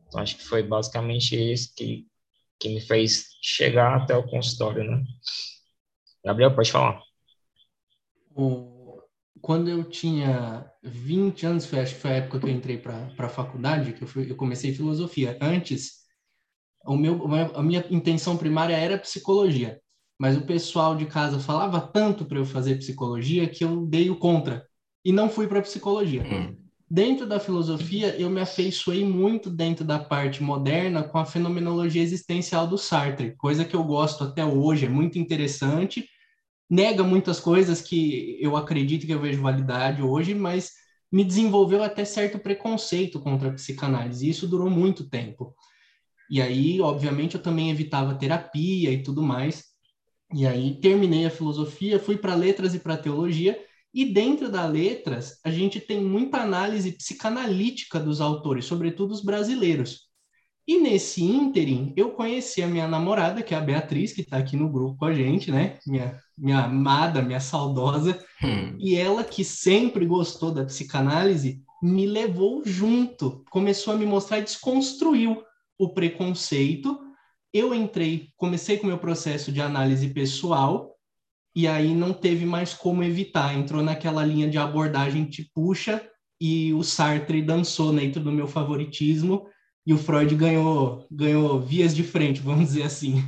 Então, 0.06 0.20
acho 0.20 0.36
que 0.36 0.44
foi 0.44 0.62
basicamente 0.62 1.36
isso 1.36 1.74
que, 1.76 2.06
que 2.58 2.68
me 2.68 2.80
fez 2.80 3.26
chegar 3.42 3.96
até 3.96 4.16
o 4.16 4.26
consultório, 4.26 4.84
né? 4.84 5.04
Gabriel, 6.24 6.54
pode 6.54 6.72
falar. 6.72 7.02
O, 8.34 8.77
quando 9.40 9.68
eu 9.68 9.84
tinha 9.84 10.70
20 10.82 11.46
anos, 11.46 11.66
foi, 11.66 11.80
acho 11.80 11.94
que 11.94 12.00
foi 12.00 12.10
a 12.10 12.16
época 12.16 12.40
que 12.40 12.46
eu 12.46 12.50
entrei 12.50 12.78
para 12.78 13.08
a 13.18 13.28
faculdade, 13.28 13.92
que 13.92 14.02
eu, 14.02 14.08
fui, 14.08 14.30
eu 14.30 14.36
comecei 14.36 14.74
filosofia. 14.74 15.38
Antes, 15.40 15.98
o 16.84 16.96
meu, 16.96 17.26
a 17.54 17.62
minha 17.62 17.84
intenção 17.90 18.36
primária 18.36 18.76
era 18.76 18.98
psicologia, 18.98 19.80
mas 20.18 20.36
o 20.36 20.42
pessoal 20.42 20.96
de 20.96 21.06
casa 21.06 21.38
falava 21.38 21.80
tanto 21.80 22.24
para 22.24 22.38
eu 22.38 22.44
fazer 22.44 22.78
psicologia 22.78 23.48
que 23.48 23.64
eu 23.64 23.86
dei 23.86 24.10
o 24.10 24.16
contra 24.16 24.66
e 25.04 25.12
não 25.12 25.28
fui 25.28 25.46
para 25.46 25.62
psicologia. 25.62 26.22
Hum. 26.22 26.56
Dentro 26.90 27.26
da 27.26 27.38
filosofia, 27.38 28.16
eu 28.18 28.30
me 28.30 28.40
afeiçoei 28.40 29.04
muito 29.04 29.50
dentro 29.50 29.84
da 29.84 29.98
parte 29.98 30.42
moderna 30.42 31.02
com 31.02 31.18
a 31.18 31.26
fenomenologia 31.26 32.02
existencial 32.02 32.66
do 32.66 32.78
Sartre, 32.78 33.36
coisa 33.36 33.64
que 33.64 33.76
eu 33.76 33.84
gosto 33.84 34.24
até 34.24 34.42
hoje, 34.42 34.86
é 34.86 34.88
muito 34.88 35.18
interessante. 35.18 36.08
Nega 36.70 37.02
muitas 37.02 37.40
coisas 37.40 37.80
que 37.80 38.36
eu 38.40 38.56
acredito 38.56 39.06
que 39.06 39.12
eu 39.12 39.20
vejo 39.20 39.40
validade 39.40 40.02
hoje, 40.02 40.34
mas 40.34 40.72
me 41.10 41.24
desenvolveu 41.24 41.82
até 41.82 42.04
certo 42.04 42.38
preconceito 42.38 43.20
contra 43.20 43.48
a 43.48 43.52
psicanálise, 43.52 44.26
e 44.26 44.30
isso 44.30 44.46
durou 44.46 44.68
muito 44.68 45.08
tempo. 45.08 45.54
E 46.30 46.42
aí, 46.42 46.80
obviamente, 46.80 47.36
eu 47.36 47.42
também 47.42 47.70
evitava 47.70 48.14
terapia 48.14 48.92
e 48.92 49.02
tudo 49.02 49.22
mais. 49.22 49.64
E 50.34 50.46
aí 50.46 50.78
terminei 50.78 51.24
a 51.24 51.30
filosofia, 51.30 51.98
fui 51.98 52.18
para 52.18 52.34
letras 52.34 52.74
e 52.74 52.78
para 52.78 52.98
teologia, 52.98 53.58
e 53.94 54.12
dentro 54.12 54.50
da 54.50 54.66
letras, 54.66 55.40
a 55.42 55.50
gente 55.50 55.80
tem 55.80 56.04
muita 56.04 56.42
análise 56.42 56.92
psicanalítica 56.92 57.98
dos 57.98 58.20
autores, 58.20 58.66
sobretudo 58.66 59.12
os 59.12 59.24
brasileiros. 59.24 60.07
E 60.68 60.78
nesse 60.78 61.24
ínterim, 61.24 61.94
eu 61.96 62.10
conheci 62.10 62.62
a 62.62 62.66
minha 62.66 62.86
namorada, 62.86 63.42
que 63.42 63.54
é 63.54 63.56
a 63.56 63.60
Beatriz, 63.62 64.12
que 64.12 64.20
está 64.20 64.36
aqui 64.36 64.54
no 64.54 64.68
grupo 64.68 64.98
com 64.98 65.06
a 65.06 65.14
gente, 65.14 65.50
né? 65.50 65.78
Minha, 65.86 66.20
minha 66.36 66.64
amada, 66.64 67.22
minha 67.22 67.40
saudosa. 67.40 68.22
Hum. 68.44 68.76
E 68.78 68.94
ela, 68.94 69.24
que 69.24 69.42
sempre 69.42 70.04
gostou 70.04 70.52
da 70.52 70.66
psicanálise, 70.66 71.62
me 71.82 72.06
levou 72.06 72.62
junto, 72.66 73.42
começou 73.48 73.94
a 73.94 73.96
me 73.96 74.04
mostrar 74.04 74.40
e 74.40 74.44
desconstruiu 74.44 75.42
o 75.78 75.88
preconceito. 75.94 77.00
Eu 77.50 77.74
entrei, 77.74 78.28
comecei 78.36 78.76
com 78.76 78.84
o 78.84 78.88
meu 78.88 78.98
processo 78.98 79.50
de 79.50 79.62
análise 79.62 80.06
pessoal, 80.08 80.94
e 81.56 81.66
aí 81.66 81.94
não 81.94 82.12
teve 82.12 82.44
mais 82.44 82.74
como 82.74 83.02
evitar. 83.02 83.56
Entrou 83.56 83.82
naquela 83.82 84.22
linha 84.22 84.50
de 84.50 84.58
abordagem 84.58 85.24
te 85.24 85.50
puxa, 85.54 86.06
e 86.38 86.74
o 86.74 86.82
Sartre 86.82 87.40
dançou 87.40 87.90
dentro 87.90 88.22
do 88.22 88.30
meu 88.30 88.46
favoritismo, 88.46 89.46
e 89.88 89.94
o 89.94 89.96
Freud 89.96 90.36
ganhou, 90.36 91.06
ganhou 91.10 91.58
vias 91.62 91.96
de 91.96 92.02
frente, 92.02 92.42
vamos 92.42 92.66
dizer 92.66 92.82
assim. 92.82 93.24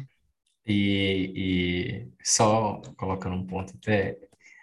E, 0.67 1.33
e 1.35 2.09
só 2.23 2.83
colocando 2.99 3.35
um 3.35 3.47
ponto 3.47 3.73
até 3.79 4.19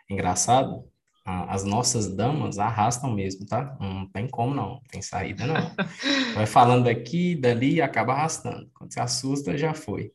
engraçado, 0.08 0.88
as 1.26 1.64
nossas 1.64 2.16
damas 2.16 2.60
arrastam 2.60 3.12
mesmo, 3.12 3.48
tá? 3.48 3.76
Não 3.82 4.08
tem 4.12 4.30
como 4.30 4.54
não, 4.54 4.80
tem 4.92 5.02
saída 5.02 5.48
não. 5.48 5.56
Vai 6.36 6.46
falando 6.46 6.84
daqui, 6.84 7.36
dali 7.36 7.78
e 7.78 7.82
acaba 7.82 8.14
arrastando. 8.14 8.70
Quando 8.76 8.94
se 8.94 9.00
assusta, 9.00 9.58
já 9.58 9.74
foi. 9.74 10.12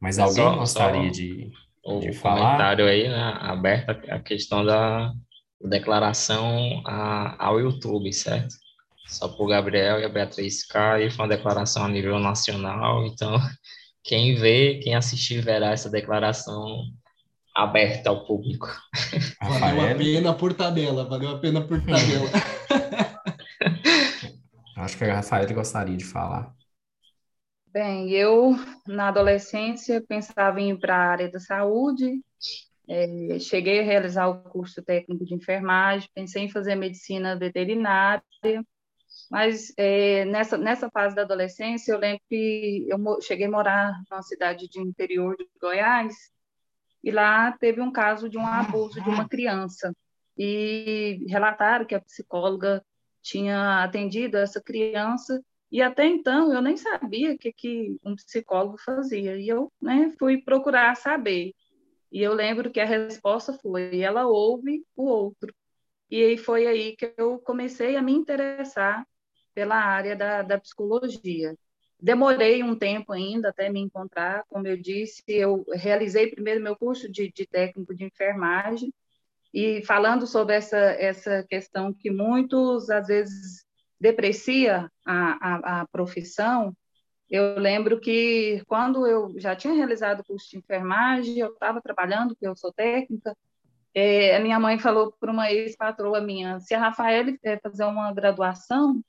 Mas 0.00 0.18
alguém 0.18 0.44
só, 0.44 0.56
gostaria 0.56 1.08
só 1.08 1.10
de, 1.10 1.52
o 1.84 2.00
de 2.00 2.12
falar? 2.14 2.36
comentário 2.36 2.86
aí, 2.86 3.06
né, 3.06 3.36
aberto 3.38 3.90
a 4.10 4.18
questão 4.18 4.64
da 4.64 5.12
declaração 5.60 6.80
a, 6.86 7.44
ao 7.44 7.60
YouTube, 7.60 8.10
certo? 8.14 8.64
Só 9.06 9.28
para 9.28 9.44
o 9.44 9.46
Gabriel 9.46 10.00
e 10.00 10.04
a 10.04 10.08
Beatriz 10.08 10.66
K, 10.66 11.08
foi 11.10 11.24
uma 11.24 11.28
declaração 11.28 11.84
a 11.84 11.88
nível 11.88 12.18
nacional, 12.18 13.06
então 13.06 13.38
quem 14.02 14.34
vê, 14.34 14.80
quem 14.82 14.94
assistir 14.94 15.40
verá 15.40 15.70
essa 15.70 15.88
declaração 15.88 16.82
aberta 17.54 18.10
ao 18.10 18.26
público. 18.26 18.68
Valeu 19.60 19.92
a 19.92 19.94
pena 19.94 20.34
por 20.34 20.52
tabela, 20.52 21.04
valeu 21.04 21.30
a 21.30 21.38
pena 21.38 21.66
por 21.66 21.80
tabela. 21.80 22.30
Acho 24.76 24.98
que 24.98 25.04
a 25.04 25.14
Rafael 25.14 25.54
gostaria 25.54 25.96
de 25.96 26.04
falar. 26.04 26.54
Bem, 27.72 28.10
eu 28.10 28.54
na 28.86 29.08
adolescência 29.08 30.04
pensava 30.06 30.60
em 30.60 30.70
ir 30.70 30.78
para 30.78 30.94
a 30.94 31.10
área 31.10 31.30
da 31.30 31.40
saúde, 31.40 32.20
é, 32.88 33.38
cheguei 33.38 33.80
a 33.80 33.82
realizar 33.82 34.28
o 34.28 34.42
curso 34.50 34.82
técnico 34.82 35.24
de 35.24 35.34
enfermagem, 35.34 36.08
pensei 36.14 36.44
em 36.44 36.48
fazer 36.48 36.74
medicina 36.74 37.36
veterinária, 37.36 38.22
mas 39.30 39.72
é, 39.76 40.24
nessa, 40.24 40.56
nessa 40.56 40.90
fase 40.90 41.14
da 41.14 41.22
adolescência 41.22 41.92
eu 41.92 41.98
lembro 41.98 42.20
que 42.28 42.86
eu 42.88 42.98
cheguei 43.20 43.46
a 43.46 43.50
morar 43.50 43.92
numa 44.10 44.22
cidade 44.22 44.68
de 44.68 44.80
interior 44.80 45.36
de 45.36 45.48
Goiás 45.60 46.14
e 47.02 47.10
lá 47.10 47.52
teve 47.52 47.80
um 47.80 47.92
caso 47.92 48.28
de 48.28 48.36
um 48.38 48.46
abuso 48.46 49.00
de 49.00 49.08
uma 49.08 49.28
criança. 49.28 49.94
E 50.36 51.24
relataram 51.28 51.86
que 51.86 51.94
a 51.94 52.00
psicóloga 52.00 52.84
tinha 53.22 53.82
atendido 53.82 54.36
essa 54.36 54.60
criança 54.60 55.42
e 55.70 55.82
até 55.82 56.06
então 56.06 56.52
eu 56.52 56.60
nem 56.60 56.76
sabia 56.76 57.32
o 57.32 57.38
que, 57.38 57.52
que 57.52 57.98
um 58.04 58.14
psicólogo 58.14 58.78
fazia. 58.78 59.36
E 59.36 59.48
eu 59.48 59.72
né, 59.80 60.12
fui 60.18 60.42
procurar 60.42 60.96
saber. 60.96 61.52
E 62.10 62.22
eu 62.22 62.32
lembro 62.34 62.70
que 62.70 62.80
a 62.80 62.84
resposta 62.84 63.52
foi: 63.52 64.00
ela 64.00 64.26
ouve 64.26 64.84
o 64.96 65.04
outro. 65.04 65.54
E 66.10 66.22
aí 66.22 66.36
foi 66.36 66.66
aí 66.66 66.96
que 66.96 67.12
eu 67.16 67.38
comecei 67.40 67.96
a 67.96 68.02
me 68.02 68.12
interessar 68.12 69.06
pela 69.56 69.76
área 69.76 70.14
da, 70.14 70.42
da 70.42 70.60
psicologia. 70.60 71.56
Demorei 71.98 72.62
um 72.62 72.76
tempo 72.76 73.10
ainda 73.10 73.48
até 73.48 73.70
me 73.70 73.80
encontrar, 73.80 74.44
como 74.50 74.66
eu 74.66 74.76
disse, 74.76 75.22
eu 75.26 75.64
realizei 75.72 76.30
primeiro 76.30 76.62
meu 76.62 76.76
curso 76.76 77.10
de, 77.10 77.32
de 77.32 77.46
técnico 77.46 77.94
de 77.94 78.04
enfermagem, 78.04 78.92
e 79.54 79.82
falando 79.86 80.26
sobre 80.26 80.56
essa, 80.56 80.76
essa 80.76 81.42
questão 81.48 81.90
que 81.90 82.10
muitos, 82.10 82.90
às 82.90 83.06
vezes, 83.06 83.64
deprecia 83.98 84.90
a, 85.06 85.38
a, 85.40 85.80
a 85.80 85.86
profissão, 85.88 86.76
eu 87.30 87.58
lembro 87.58 87.98
que 87.98 88.62
quando 88.66 89.06
eu 89.06 89.32
já 89.38 89.56
tinha 89.56 89.72
realizado 89.72 90.20
o 90.20 90.24
curso 90.24 90.50
de 90.50 90.58
enfermagem, 90.58 91.38
eu 91.38 91.54
estava 91.54 91.80
trabalhando, 91.80 92.34
porque 92.34 92.46
eu 92.46 92.54
sou 92.54 92.74
técnica, 92.74 93.34
é, 93.94 94.36
a 94.36 94.40
minha 94.40 94.60
mãe 94.60 94.78
falou 94.78 95.12
para 95.18 95.32
uma 95.32 95.50
ex-patroa 95.50 96.20
minha, 96.20 96.60
se 96.60 96.74
a 96.74 96.78
Rafaela 96.78 97.32
fazer 97.62 97.84
uma 97.84 98.12
graduação, 98.12 99.02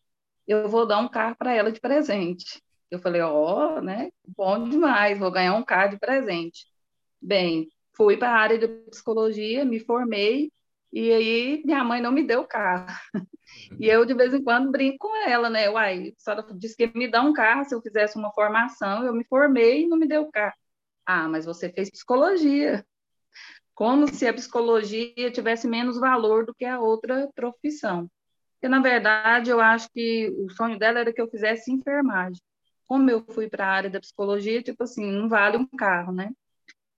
eu 0.48 0.68
vou 0.70 0.86
dar 0.88 1.00
um 1.00 1.10
carro 1.10 1.36
para 1.36 1.54
ela 1.54 1.72
de 1.72 1.80
presente. 1.80 2.62
Eu 2.90 3.00
falei, 3.00 3.22
ó, 3.22 3.78
oh, 3.78 3.82
né? 3.82 4.10
Bom 4.26 4.70
demais, 4.70 5.20
vou 5.20 5.32
ganhar 5.32 5.54
um 5.56 5.64
carro 5.64 5.92
de 5.92 6.00
presente. 6.00 6.66
Bem, 7.22 7.70
fui 7.96 8.18
para 8.18 8.30
a 8.30 8.40
área 8.40 8.58
de 8.58 8.68
psicologia, 8.90 9.66
me 9.66 9.80
formei, 9.80 10.52
e 10.94 11.12
aí 11.12 11.62
minha 11.66 11.84
mãe 11.84 12.02
não 12.02 12.12
me 12.12 12.24
deu 12.24 12.46
carro. 12.46 12.88
E 13.80 13.88
eu, 13.88 14.06
de 14.06 14.14
vez 14.14 14.34
em 14.34 14.44
quando, 14.44 14.72
brinco 14.72 15.08
com 15.08 15.16
ela, 15.28 15.50
né? 15.50 15.70
Uai, 15.70 16.10
a 16.10 16.14
senhora 16.20 16.46
disse 16.54 16.76
que 16.76 16.98
me 16.98 17.08
dá 17.08 17.22
um 17.22 17.34
carro 17.34 17.66
se 17.66 17.74
eu 17.74 17.82
fizesse 17.82 18.18
uma 18.18 18.32
formação, 18.34 19.06
eu 19.06 19.14
me 19.14 19.26
formei 19.26 19.84
e 19.84 19.88
não 19.88 19.98
me 19.98 20.08
deu 20.08 20.30
carro. 20.32 20.56
Ah, 21.06 21.28
mas 21.28 21.46
você 21.46 21.72
fez 21.72 21.90
psicologia. 21.90 22.86
Como 23.74 24.08
se 24.08 24.28
a 24.28 24.34
psicologia 24.34 25.32
tivesse 25.32 25.68
menos 25.68 26.00
valor 26.00 26.46
do 26.46 26.54
que 26.54 26.66
a 26.66 26.80
outra 26.80 27.30
profissão. 27.36 28.10
Porque, 28.60 28.68
na 28.68 28.82
verdade, 28.82 29.52
eu 29.52 29.62
acho 29.62 29.90
que 29.92 30.30
o 30.38 30.50
sonho 30.50 30.80
dela 30.80 31.00
era 31.00 31.14
que 31.14 31.22
eu 31.22 31.30
fizesse 31.30 31.72
enfermagem. 31.72 32.42
Como 32.88 33.10
eu 33.10 33.24
fui 33.24 33.48
para 33.50 33.66
a 33.66 33.72
área 33.72 33.90
da 33.90 34.00
psicologia, 34.00 34.64
tipo 34.64 34.84
assim, 34.84 35.06
não 35.12 35.30
vale 35.30 35.58
um 35.58 35.68
carro, 35.68 36.12
né? 36.12 36.32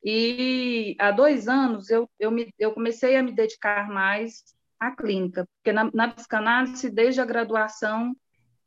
E 0.03 0.95
há 0.99 1.12
dois 1.12 1.47
anos 1.47 1.89
eu, 1.89 2.10
eu, 2.18 2.32
me, 2.32 2.53
eu 2.57 2.72
comecei 2.74 3.18
a 3.18 3.24
me 3.24 3.34
dedicar 3.34 3.89
mais 3.89 4.43
à 4.80 4.91
clínica, 4.95 5.45
porque 5.57 5.74
na, 5.74 5.89
na 5.93 6.07
psicanálise, 6.10 6.89
desde 6.89 7.20
a 7.20 7.26
graduação, 7.26 8.16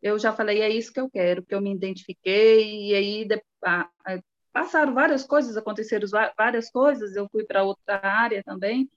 eu 0.03 0.19
já 0.19 0.33
falei, 0.33 0.61
é 0.61 0.69
isso 0.69 0.93
que 0.93 1.01
eu 1.01 1.09
quero, 1.09 1.43
que 1.43 1.55
eu 1.55 1.61
me 1.61 1.73
identifiquei, 1.73 2.91
e 2.91 2.95
aí 2.95 3.25
de, 3.25 3.43
a, 3.65 3.89
a, 4.05 4.21
passaram 4.53 4.93
várias 4.93 5.25
coisas, 5.25 5.57
aconteceram 5.57 6.07
várias 6.37 6.71
coisas, 6.71 7.17
eu 7.17 7.27
fui 7.31 7.45
para 7.45 7.65
outra 7.65 8.01
área 8.03 8.43
também, 8.45 8.91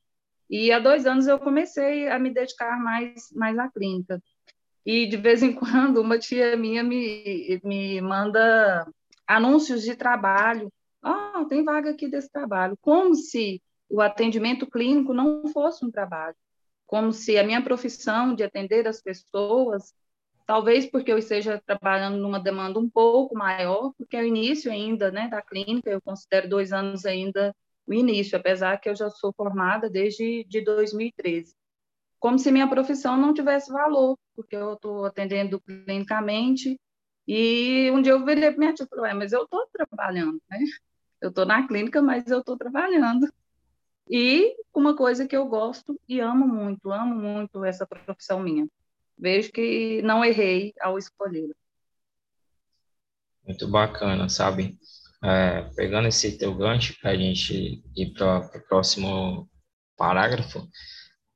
e 0.50 0.72
há 0.72 0.80
dois 0.80 1.06
anos 1.06 1.28
eu 1.28 1.40
comecei 1.40 2.08
a 2.08 2.20
me 2.20 2.30
dedicar 2.30 2.80
mais, 2.80 3.32
mais 3.34 3.58
à 3.58 3.70
clínica. 3.70 4.22
E 4.86 5.08
de 5.08 5.18
vez 5.18 5.42
em 5.42 5.54
quando 5.56 6.02
uma 6.02 6.20
tia 6.20 6.56
minha 6.56 6.84
me, 6.84 7.60
me 7.64 8.02
manda 8.02 8.88
anúncios 9.28 9.82
de 9.84 9.96
trabalho. 9.96 10.72
Ah, 11.02 11.46
tem 11.50 11.64
vaga 11.64 11.92
aqui 11.92 12.08
desse 12.08 12.32
trabalho. 12.32 12.78
Como 12.82 13.16
se 13.16 13.62
o 13.90 14.02
atendimento 14.02 14.68
clínico 14.70 15.14
não 15.14 15.48
fosse 15.48 15.86
um 15.86 15.92
trabalho. 15.92 16.36
Como 16.86 17.12
se 17.12 17.38
a 17.38 17.44
minha 17.44 17.64
profissão 17.64 18.36
de 18.36 18.44
atender 18.44 18.88
as 18.88 19.02
pessoas, 19.02 19.94
talvez 20.46 20.86
porque 20.86 21.12
eu 21.12 21.18
esteja 21.18 21.62
trabalhando 21.66 22.18
numa 22.18 22.40
demanda 22.40 22.80
um 22.80 22.90
pouco 22.90 23.36
maior, 23.36 23.92
porque 23.98 24.16
é 24.16 24.22
o 24.22 24.26
início 24.26 24.72
ainda 24.72 25.12
né, 25.12 25.28
da 25.28 25.42
clínica, 25.42 25.90
eu 25.90 26.02
considero 26.02 26.48
dois 26.48 26.72
anos 26.72 27.06
ainda 27.06 27.56
o 27.88 27.94
início, 27.94 28.38
apesar 28.38 28.78
que 28.80 28.90
eu 28.90 28.96
já 28.96 29.10
sou 29.10 29.34
formada 29.34 29.90
desde 29.90 30.44
de 30.46 30.62
2013 30.62 31.56
como 32.26 32.40
se 32.40 32.52
minha 32.52 32.68
profissão 32.68 33.16
não 33.16 33.36
tivesse 33.36 33.72
valor, 33.72 34.18
porque 34.36 34.56
eu 34.56 34.74
estou 34.74 35.06
atendendo 35.06 35.62
clinicamente. 35.62 36.82
E 37.28 37.92
um 37.92 38.02
dia 38.02 38.14
eu 38.14 38.26
virei 38.26 38.50
para 38.50 38.58
minha 38.58 38.74
tia 38.74 38.84
e 38.84 38.90
falei, 38.90 39.14
mas 39.14 39.32
eu 39.32 39.44
estou 39.44 39.68
trabalhando, 39.72 40.42
né? 40.50 40.58
Eu 41.22 41.30
estou 41.30 41.46
na 41.46 41.68
clínica, 41.68 42.02
mas 42.02 42.26
eu 42.26 42.40
estou 42.40 42.58
trabalhando. 42.58 43.32
e 44.10 44.56
uma 44.74 44.96
coisa 44.96 45.28
que 45.28 45.38
eu 45.38 45.46
gosto 45.46 46.00
e 46.08 46.20
amo 46.20 46.48
muito, 46.48 46.92
amo 46.92 47.14
muito 47.14 47.64
essa 47.64 47.86
profissão 47.86 48.40
minha. 48.40 48.68
Vejo 49.16 49.52
que 49.52 50.02
não 50.02 50.26
errei 50.26 50.74
ao 50.82 50.98
escolher. 50.98 51.56
Muito 53.46 53.68
bacana, 53.68 54.30
sabe? 54.30 54.80
É, 55.24 55.62
pegando 55.76 56.08
esse 56.08 56.38
teu 56.38 56.54
gancho 56.56 56.96
para 57.02 57.12
a 57.12 57.18
gente 57.18 57.82
ir 57.96 58.14
para 58.14 58.40
o 58.40 58.68
próximo 58.68 59.50
parágrafo, 59.98 60.68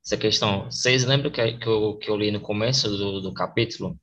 essa 0.04 0.16
questão, 0.16 0.64
vocês 0.64 1.04
lembram 1.04 1.30
que, 1.30 1.58
que, 1.58 1.66
eu, 1.66 1.96
que 1.98 2.10
eu 2.10 2.16
li 2.16 2.30
no 2.30 2.40
começo 2.40 2.88
do, 2.88 3.20
do 3.20 3.34
capítulo? 3.34 3.98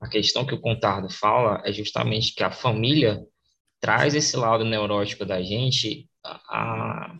A 0.00 0.08
questão 0.08 0.46
que 0.46 0.54
o 0.54 0.60
Contardo 0.60 1.10
fala 1.10 1.62
é 1.64 1.72
justamente 1.72 2.34
que 2.34 2.44
a 2.44 2.50
família 2.50 3.22
traz 3.80 4.14
esse 4.14 4.36
lado 4.36 4.64
neurótico 4.64 5.24
da 5.24 5.42
gente, 5.42 6.08
a, 6.24 6.40
a 6.48 7.18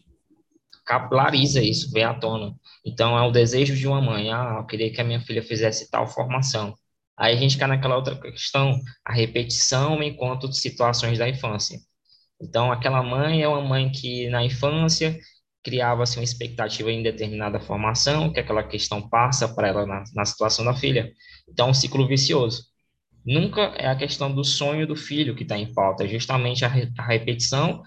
capilariza 0.87 1.63
isso, 1.63 1.91
vem 1.91 2.05
à 2.05 2.15
tona. 2.15 2.55
Então, 2.85 3.19
é 3.19 3.27
o 3.27 3.33
desejo 3.33 3.75
de 3.77 3.87
uma 3.89 4.01
mãe, 4.01 4.31
ah, 4.31 4.57
eu 4.61 4.67
queria 4.67 4.93
que 4.93 5.01
a 5.01 5.05
minha 5.05 5.21
filha 5.21 5.43
fizesse 5.43 5.91
tal 5.91 6.07
formação. 6.07 6.75
Aí 7.19 7.35
a 7.35 7.39
gente 7.39 7.57
cai 7.57 7.69
naquela 7.69 7.97
outra 7.97 8.15
questão, 8.15 8.79
a 9.05 9.13
repetição 9.13 10.03
enquanto 10.03 10.53
situações 10.53 11.19
da 11.19 11.29
infância. 11.29 11.79
Então, 12.41 12.71
aquela 12.71 13.03
mãe 13.03 13.43
é 13.43 13.49
uma 13.49 13.63
mãe 13.63 13.91
que, 13.91 14.29
na 14.29 14.45
infância, 14.45 15.19
criava-se 15.65 16.19
uma 16.19 16.25
expectativa 16.25 16.93
em 16.93 17.03
determinada 17.03 17.59
formação, 17.59 18.33
que 18.33 18.39
aquela 18.39 18.63
questão 18.63 19.09
passa 19.09 19.49
para 19.49 19.69
ela 19.69 19.87
na, 19.87 20.05
na 20.15 20.25
situação 20.25 20.65
da 20.65 20.75
filha. 20.75 21.13
Então, 21.49 21.69
é 21.69 21.71
um 21.71 21.75
ciclo 21.75 22.07
vicioso. 22.07 22.65
Nunca 23.25 23.63
é 23.77 23.89
a 23.89 23.97
questão 23.97 24.33
do 24.33 24.45
sonho 24.45 24.87
do 24.87 24.95
filho 24.95 25.35
que 25.35 25.43
está 25.43 25.59
em 25.59 25.73
pauta, 25.73 26.05
é 26.05 26.09
justamente 26.09 26.65
a, 26.65 26.69
re, 26.69 26.93
a 26.99 27.07
repetição 27.07 27.83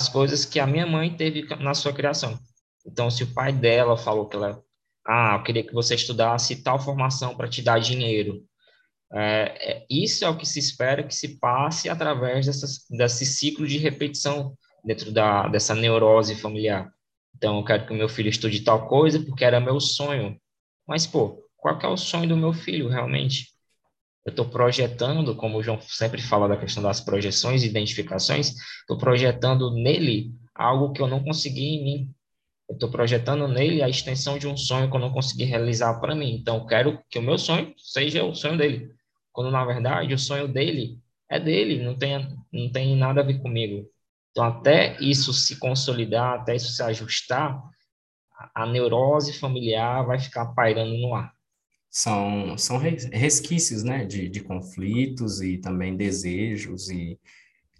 das 0.00 0.08
coisas 0.08 0.44
que 0.44 0.58
a 0.58 0.66
minha 0.66 0.86
mãe 0.86 1.14
teve 1.14 1.42
na 1.56 1.74
sua 1.74 1.92
criação. 1.92 2.38
Então, 2.86 3.10
se 3.10 3.22
o 3.22 3.34
pai 3.34 3.52
dela 3.52 3.96
falou 3.96 4.26
que 4.26 4.36
ela, 4.36 4.60
ah, 5.06 5.36
eu 5.36 5.44
queria 5.44 5.62
que 5.62 5.74
você 5.74 5.94
estudasse 5.94 6.62
tal 6.62 6.80
formação 6.80 7.36
para 7.36 7.48
te 7.48 7.62
dar 7.62 7.78
dinheiro, 7.78 8.42
é, 9.12 9.72
é, 9.72 9.86
isso 9.90 10.24
é 10.24 10.28
o 10.28 10.36
que 10.36 10.46
se 10.46 10.58
espera 10.58 11.02
que 11.02 11.14
se 11.14 11.38
passe 11.38 11.88
através 11.88 12.46
dessas, 12.46 12.86
desse 12.88 13.26
ciclo 13.26 13.66
de 13.66 13.76
repetição 13.76 14.56
dentro 14.84 15.10
da, 15.10 15.48
dessa 15.48 15.74
neurose 15.74 16.36
familiar. 16.36 16.90
Então, 17.36 17.58
eu 17.58 17.64
quero 17.64 17.86
que 17.86 17.92
o 17.92 17.96
meu 17.96 18.08
filho 18.08 18.28
estude 18.28 18.60
tal 18.60 18.86
coisa 18.86 19.20
porque 19.20 19.44
era 19.44 19.60
meu 19.60 19.80
sonho. 19.80 20.38
Mas, 20.86 21.06
pô, 21.06 21.42
qual 21.56 21.78
é 21.80 21.86
o 21.88 21.96
sonho 21.96 22.28
do 22.28 22.36
meu 22.36 22.52
filho 22.52 22.88
realmente? 22.88 23.48
Eu 24.24 24.30
estou 24.30 24.48
projetando, 24.48 25.34
como 25.34 25.58
o 25.58 25.62
João 25.62 25.80
sempre 25.80 26.20
fala 26.20 26.46
da 26.46 26.56
questão 26.56 26.82
das 26.82 27.00
projeções 27.00 27.62
e 27.62 27.66
identificações, 27.66 28.54
estou 28.80 28.98
projetando 28.98 29.72
nele 29.72 30.32
algo 30.54 30.92
que 30.92 31.00
eu 31.00 31.08
não 31.08 31.24
consegui 31.24 31.64
em 31.64 31.84
mim. 31.84 32.14
Eu 32.68 32.74
estou 32.74 32.90
projetando 32.90 33.48
nele 33.48 33.82
a 33.82 33.88
extensão 33.88 34.38
de 34.38 34.46
um 34.46 34.56
sonho 34.56 34.88
que 34.88 34.96
eu 34.96 35.00
não 35.00 35.12
consegui 35.12 35.44
realizar 35.44 35.98
para 36.00 36.14
mim. 36.14 36.34
Então, 36.34 36.66
quero 36.66 37.02
que 37.08 37.18
o 37.18 37.22
meu 37.22 37.38
sonho 37.38 37.74
seja 37.76 38.22
o 38.22 38.34
sonho 38.34 38.56
dele 38.56 38.99
quando 39.32 39.50
na 39.50 39.64
verdade 39.64 40.14
o 40.14 40.18
sonho 40.18 40.48
dele 40.48 40.98
é 41.28 41.38
dele, 41.38 41.82
não 41.82 41.96
tem, 41.96 42.36
não 42.52 42.72
tem 42.72 42.96
nada 42.96 43.20
a 43.20 43.24
ver 43.24 43.40
comigo. 43.40 43.88
Então, 44.30 44.44
até 44.44 45.00
isso 45.00 45.32
se 45.32 45.58
consolidar, 45.58 46.40
até 46.40 46.56
isso 46.56 46.72
se 46.72 46.82
ajustar, 46.82 47.62
a 48.54 48.66
neurose 48.66 49.32
familiar 49.32 50.04
vai 50.06 50.18
ficar 50.18 50.46
pairando 50.46 50.96
no 50.96 51.14
ar. 51.14 51.32
São, 51.88 52.56
são 52.56 52.78
resquícios 52.78 53.82
né, 53.82 54.04
de, 54.04 54.28
de 54.28 54.40
conflitos 54.40 55.40
e 55.40 55.58
também 55.58 55.96
desejos 55.96 56.88
e, 56.88 57.18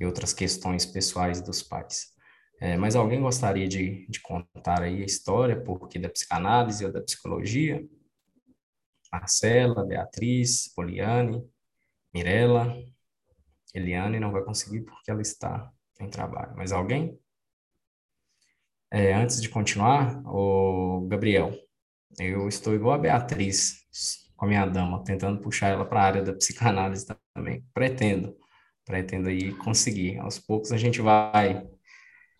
e 0.01 0.05
outras 0.05 0.33
questões 0.33 0.85
pessoais 0.85 1.41
dos 1.41 1.63
pais. 1.63 2.09
É, 2.61 2.77
mas 2.77 2.95
alguém 2.95 3.21
gostaria 3.21 3.67
de, 3.67 4.07
de 4.09 4.21
contar 4.21 4.83
aí 4.83 5.03
a 5.03 5.07
história, 5.07 5.61
porque 5.61 5.99
da 5.99 6.09
psicanálise 6.09 6.85
ou 6.85 6.93
da 6.93 7.01
psicologia? 7.01 7.83
Marcela, 9.13 9.85
Beatriz, 9.85 10.73
Poliane, 10.75 11.43
Mirella, 12.13 12.77
Eliane 13.75 14.21
não 14.21 14.33
vai 14.33 14.43
conseguir 14.43 14.83
porque 14.83 15.11
ela 15.11 15.23
está 15.23 15.71
em 16.01 16.09
trabalho. 16.09 16.55
Mas 16.57 16.73
alguém? 16.73 17.19
É, 18.93 19.15
antes 19.15 19.41
de 19.41 19.49
continuar, 19.49 20.21
o 20.27 21.07
Gabriel, 21.09 21.57
eu 22.19 22.49
estou 22.49 22.75
igual 22.75 22.95
a 22.95 22.99
Beatriz 22.99 23.87
com 24.37 24.47
a 24.47 24.49
minha 24.49 24.67
dama, 24.67 25.05
tentando 25.05 25.41
puxar 25.41 25.69
ela 25.69 25.85
para 25.85 26.01
a 26.01 26.05
área 26.05 26.23
da 26.23 26.33
psicanálise 26.33 27.07
também. 27.35 27.65
Pretendo, 27.75 28.35
pretendo 28.85 29.29
aí 29.29 29.55
conseguir. 29.55 30.19
Aos 30.19 30.39
poucos 30.39 30.73
a 30.73 30.77
gente 30.77 31.01
vai 31.01 31.69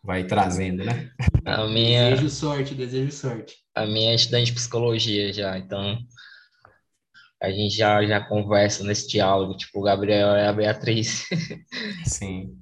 vai 0.03 0.27
trazendo, 0.27 0.83
né? 0.83 1.11
A 1.45 1.67
minha 1.67 2.11
desejo 2.11 2.31
sorte, 2.31 2.75
desejo 2.75 3.13
sorte. 3.13 3.57
A 3.75 3.85
minha 3.85 4.13
é 4.13 4.15
estudante 4.15 4.47
de 4.47 4.55
psicologia 4.55 5.31
já, 5.31 5.59
então 5.59 5.99
a 7.43 7.51
gente 7.51 7.77
já, 7.77 8.05
já 8.05 8.21
conversa 8.21 8.85
nesse 8.85 9.09
diálogo, 9.09 9.57
tipo, 9.57 9.81
o 9.81 9.83
Gabriel 9.83 10.35
é 10.35 10.47
a 10.47 10.53
Beatriz. 10.53 11.27
Sim. 12.05 12.57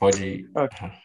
Pode. 0.00 0.46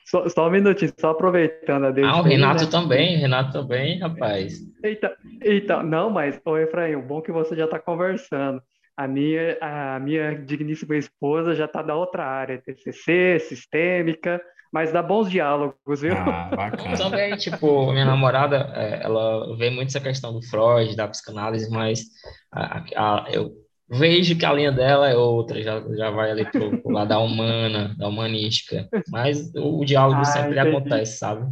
Só, 0.05 0.27
só 0.27 0.47
um 0.47 0.51
minutinho, 0.51 0.91
só 0.99 1.11
aproveitando 1.11 1.85
a 1.85 2.09
Ah, 2.09 2.19
o 2.19 2.23
Renato 2.23 2.65
né? 2.65 2.69
também, 2.69 3.17
Renato 3.17 3.53
também, 3.53 3.99
rapaz. 3.99 4.59
Eita, 4.83 5.15
eita, 5.41 5.83
não, 5.83 6.09
mas, 6.09 6.41
ô 6.43 6.57
Efraim, 6.57 6.95
o 6.95 7.01
bom 7.01 7.19
é 7.19 7.21
que 7.21 7.31
você 7.31 7.55
já 7.55 7.65
está 7.65 7.79
conversando. 7.79 8.61
A 8.97 9.07
minha, 9.07 9.57
a 9.61 9.99
minha 9.99 10.35
digníssima 10.35 10.97
esposa 10.97 11.55
já 11.55 11.65
está 11.65 11.81
da 11.81 11.95
outra 11.95 12.25
área, 12.25 12.61
TCC, 12.61 13.39
sistêmica, 13.39 14.41
mas 14.71 14.91
dá 14.91 15.01
bons 15.01 15.29
diálogos, 15.29 16.01
viu? 16.01 16.13
Ah, 16.15 16.49
bacana. 16.55 16.97
Também, 16.97 17.35
tipo, 17.37 17.91
minha 17.91 18.05
namorada, 18.05 18.71
é, 18.75 19.01
ela 19.03 19.55
vê 19.57 19.69
muito 19.69 19.89
essa 19.89 19.99
questão 19.99 20.33
do 20.33 20.41
Freud, 20.41 20.95
da 20.95 21.07
psicanálise, 21.07 21.69
mas 21.69 22.05
a, 22.51 22.83
a, 22.95 23.25
eu 23.31 23.51
vejo 23.89 24.37
que 24.37 24.45
a 24.45 24.53
linha 24.53 24.71
dela 24.71 25.09
é 25.09 25.15
outra, 25.15 25.61
já, 25.61 25.81
já 25.95 26.11
vai 26.11 26.31
ali 26.31 26.45
pro, 26.45 26.79
pro 26.81 26.91
lado 26.91 27.07
da 27.07 27.19
humana, 27.19 27.95
da 27.97 28.07
humanística, 28.07 28.87
mas 29.09 29.53
o, 29.55 29.79
o 29.79 29.85
diálogo 29.85 30.21
ah, 30.21 30.25
sempre 30.25 30.59
entendi. 30.59 30.75
acontece, 30.75 31.17
sabe? 31.17 31.51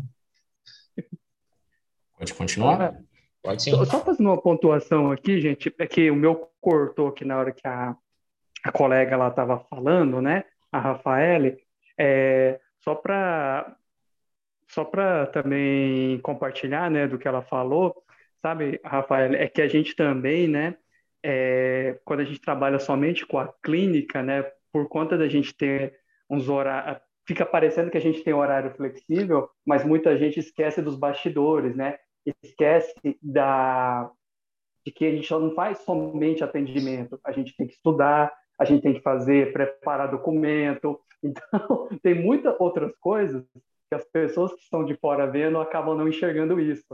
Pode 2.18 2.34
continuar? 2.34 2.96
Pode 3.42 3.64
sim. 3.64 3.72
Só, 3.72 3.86
só 3.86 4.00
fazendo 4.02 4.28
uma 4.28 4.42
pontuação 4.42 5.12
aqui, 5.12 5.42
gente, 5.42 5.74
é 5.80 5.88
que 5.88 6.12
o 6.12 6.16
meu 6.16 6.50
cortou 6.62 7.08
aqui 7.08 7.26
na 7.26 7.38
hora 7.38 7.52
que 7.52 7.68
a, 7.68 7.96
a 8.64 8.72
colega 8.72 9.18
lá 9.18 9.30
estava 9.30 9.60
falando, 9.70 10.22
né, 10.22 10.44
a 10.72 10.80
Rafaele, 10.80 11.58
é, 11.98 12.60
só 12.88 12.96
para 12.96 13.76
só 14.70 14.86
para 14.86 15.28
também 15.28 16.20
compartilhar, 16.20 16.90
né, 16.92 17.08
do 17.08 17.18
que 17.18 17.28
ela 17.28 17.42
falou, 17.42 17.96
sabe, 18.42 18.80
Rafael, 18.84 19.34
é 19.34 19.48
que 19.48 19.62
a 19.62 19.68
gente 19.68 19.96
também, 19.96 20.48
né, 20.48 20.76
é, 21.24 22.00
quando 22.04 22.20
a 22.22 22.24
gente 22.26 22.42
trabalha 22.42 22.78
somente 22.80 23.26
com 23.26 23.40
a 23.40 23.54
clínica, 23.64 24.22
né, 24.22 24.44
por 24.72 24.90
conta 24.90 25.18
da 25.18 25.28
gente 25.28 25.56
ter 25.56 25.98
uns 26.30 26.50
horários, 26.50 27.02
fica 27.26 27.46
parecendo 27.46 27.90
que 27.90 27.98
a 27.98 28.02
gente 28.02 28.24
tem 28.24 28.34
horário 28.34 28.76
flexível, 28.76 29.50
mas 29.66 29.86
muita 29.86 30.18
gente 30.18 30.40
esquece 30.40 30.82
dos 30.82 30.98
bastidores, 30.98 31.76
né, 31.76 31.98
esquece 32.44 32.94
da 33.22 34.10
de 34.86 34.92
que 34.92 35.06
a 35.06 35.12
gente 35.12 35.30
não 35.32 35.54
faz 35.54 35.80
somente 35.80 36.44
atendimento, 36.44 37.20
a 37.26 37.34
gente 37.34 37.56
tem 37.58 37.68
que 37.68 37.74
estudar, 37.74 38.34
a 38.58 38.64
gente 38.66 38.82
tem 38.82 38.94
que 38.94 39.02
fazer, 39.02 39.52
preparar 39.52 40.10
documento. 40.10 41.00
Então, 41.24 41.90
tem 42.04 42.14
muitas 42.14 42.56
outras 42.60 42.96
coisas 42.98 43.44
que 43.90 43.96
as 43.96 44.04
pessoas 44.06 44.54
que 44.54 44.62
estão 44.62 44.84
de 44.84 44.96
fora 44.96 45.26
vendo 45.26 45.60
acabam 45.60 45.98
não 45.98 46.08
enxergando 46.08 46.60
isso. 46.60 46.86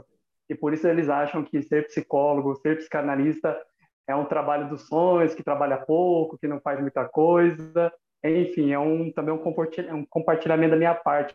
E 0.48 0.54
por 0.54 0.72
isso 0.72 0.86
eles 0.86 1.08
acham 1.08 1.42
que 1.42 1.62
ser 1.62 1.86
psicólogo, 1.86 2.54
ser 2.56 2.76
psicanalista 2.76 3.58
é 4.06 4.14
um 4.14 4.26
trabalho 4.26 4.68
dos 4.68 4.86
sonhos, 4.86 5.34
que 5.34 5.42
trabalha 5.42 5.78
pouco, 5.78 6.38
que 6.38 6.46
não 6.46 6.60
faz 6.60 6.80
muita 6.80 7.06
coisa. 7.06 7.92
Enfim, 8.22 8.72
é 8.72 8.78
um, 8.78 9.10
também 9.10 9.34
um 9.34 10.06
compartilhamento 10.06 10.70
da 10.70 10.76
minha 10.76 10.94
parte 10.94 11.34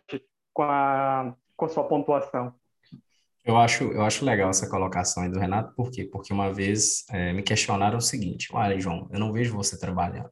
com 0.53 0.63
a, 0.63 1.33
com 1.55 1.65
a 1.65 1.69
sua 1.69 1.83
pontuação. 1.83 2.53
Eu 3.43 3.57
acho, 3.57 3.85
eu 3.85 4.03
acho 4.03 4.25
legal 4.25 4.49
essa 4.49 4.69
colocação 4.69 5.23
aí 5.23 5.29
do 5.29 5.39
Renato, 5.39 5.73
por 5.73 5.89
quê? 5.89 6.03
Porque 6.03 6.31
uma 6.31 6.53
vez 6.53 7.05
é, 7.09 7.33
me 7.33 7.41
questionaram 7.41 7.97
o 7.97 8.01
seguinte: 8.01 8.49
olha, 8.53 8.79
João, 8.79 9.07
eu 9.11 9.19
não 9.19 9.31
vejo 9.31 9.55
você 9.55 9.79
trabalhando. 9.79 10.29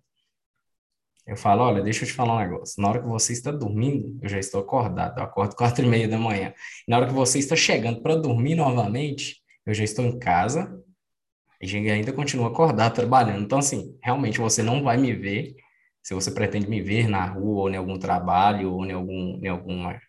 Eu 1.27 1.35
falo, 1.35 1.63
olha, 1.63 1.83
deixa 1.83 2.05
eu 2.05 2.07
te 2.07 2.13
falar 2.13 2.35
um 2.35 2.39
negócio. 2.39 2.81
Na 2.81 2.87
hora 2.89 3.01
que 3.01 3.07
você 3.07 3.33
está 3.33 3.51
dormindo, 3.51 4.17
eu 4.21 4.29
já 4.29 4.39
estou 4.39 4.61
acordado. 4.61 5.19
Eu 5.19 5.23
acordo 5.25 5.55
quatro 5.55 5.85
e 5.85 5.87
meia 5.87 6.07
da 6.07 6.17
manhã. 6.17 6.53
Na 6.87 6.97
hora 6.97 7.07
que 7.07 7.13
você 7.13 7.37
está 7.37 7.55
chegando 7.55 8.01
para 8.01 8.15
dormir 8.15 8.55
novamente, 8.55 9.41
eu 9.65 9.73
já 9.73 9.83
estou 9.83 10.05
em 10.05 10.17
casa 10.17 10.81
e 11.61 11.75
ainda 11.89 12.13
continuo 12.13 12.45
acordado 12.45 12.93
trabalhando. 12.93 13.43
Então, 13.43 13.59
assim, 13.59 13.97
realmente 14.01 14.39
você 14.39 14.63
não 14.63 14.81
vai 14.81 14.97
me 14.97 15.13
ver 15.13 15.55
se 16.01 16.13
você 16.13 16.31
pretende 16.31 16.69
me 16.69 16.81
ver 16.81 17.09
na 17.09 17.25
rua 17.25 17.63
ou 17.63 17.69
em 17.69 17.75
algum 17.75 17.99
trabalho 17.99 18.71
ou 18.71 18.85
em 18.85 18.93
algum, 18.93 19.39
em 19.43 19.47
alguma 19.49 19.99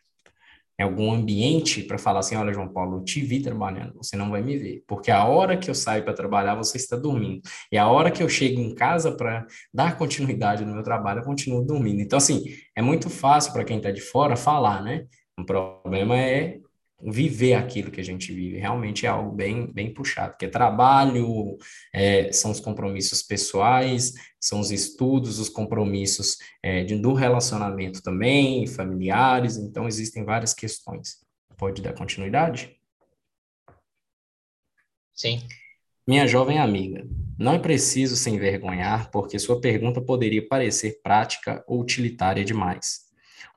em 0.78 0.82
algum 0.84 1.12
ambiente 1.12 1.82
para 1.82 1.98
falar 1.98 2.20
assim, 2.20 2.36
olha, 2.36 2.52
João 2.52 2.68
Paulo, 2.68 2.98
eu 2.98 3.04
te 3.04 3.20
vi 3.20 3.40
trabalhando, 3.40 3.94
você 3.96 4.16
não 4.16 4.30
vai 4.30 4.40
me 4.40 4.56
ver, 4.56 4.84
porque 4.86 5.10
a 5.10 5.24
hora 5.24 5.56
que 5.56 5.68
eu 5.68 5.74
saio 5.74 6.04
para 6.04 6.14
trabalhar, 6.14 6.54
você 6.54 6.76
está 6.76 6.96
dormindo, 6.96 7.40
e 7.72 7.76
a 7.76 7.88
hora 7.88 8.10
que 8.10 8.22
eu 8.22 8.28
chego 8.28 8.60
em 8.60 8.74
casa 8.74 9.10
para 9.10 9.46
dar 9.74 9.98
continuidade 9.98 10.64
no 10.64 10.74
meu 10.74 10.82
trabalho, 10.82 11.20
eu 11.20 11.24
continuo 11.24 11.64
dormindo. 11.64 12.00
Então, 12.00 12.16
assim, 12.16 12.44
é 12.76 12.82
muito 12.82 13.10
fácil 13.10 13.52
para 13.52 13.64
quem 13.64 13.78
está 13.78 13.90
de 13.90 14.00
fora 14.00 14.36
falar, 14.36 14.82
né? 14.82 15.04
O 15.38 15.44
problema 15.44 16.16
é 16.16 16.58
viver 17.00 17.54
aquilo 17.54 17.90
que 17.90 18.00
a 18.00 18.04
gente 18.04 18.32
vive. 18.32 18.58
Realmente 18.58 19.06
é 19.06 19.08
algo 19.08 19.30
bem, 19.30 19.72
bem 19.72 19.92
puxado, 19.92 20.36
que 20.36 20.46
é 20.46 20.48
trabalho, 20.48 21.56
é, 21.92 22.32
são 22.32 22.50
os 22.50 22.60
compromissos 22.60 23.22
pessoais, 23.22 24.14
são 24.40 24.60
os 24.60 24.70
estudos, 24.70 25.38
os 25.38 25.48
compromissos 25.48 26.38
é, 26.62 26.82
de, 26.82 26.96
do 26.96 27.12
relacionamento 27.12 28.02
também, 28.02 28.66
familiares, 28.66 29.56
então 29.56 29.86
existem 29.86 30.24
várias 30.24 30.52
questões. 30.52 31.18
Pode 31.56 31.82
dar 31.82 31.92
continuidade? 31.92 32.76
Sim. 35.14 35.42
Minha 36.06 36.26
jovem 36.26 36.58
amiga, 36.58 37.06
não 37.38 37.54
é 37.54 37.58
preciso 37.58 38.16
se 38.16 38.30
envergonhar, 38.30 39.10
porque 39.10 39.38
sua 39.38 39.60
pergunta 39.60 40.00
poderia 40.00 40.46
parecer 40.46 41.00
prática 41.02 41.62
ou 41.66 41.80
utilitária 41.80 42.44
demais. 42.44 43.07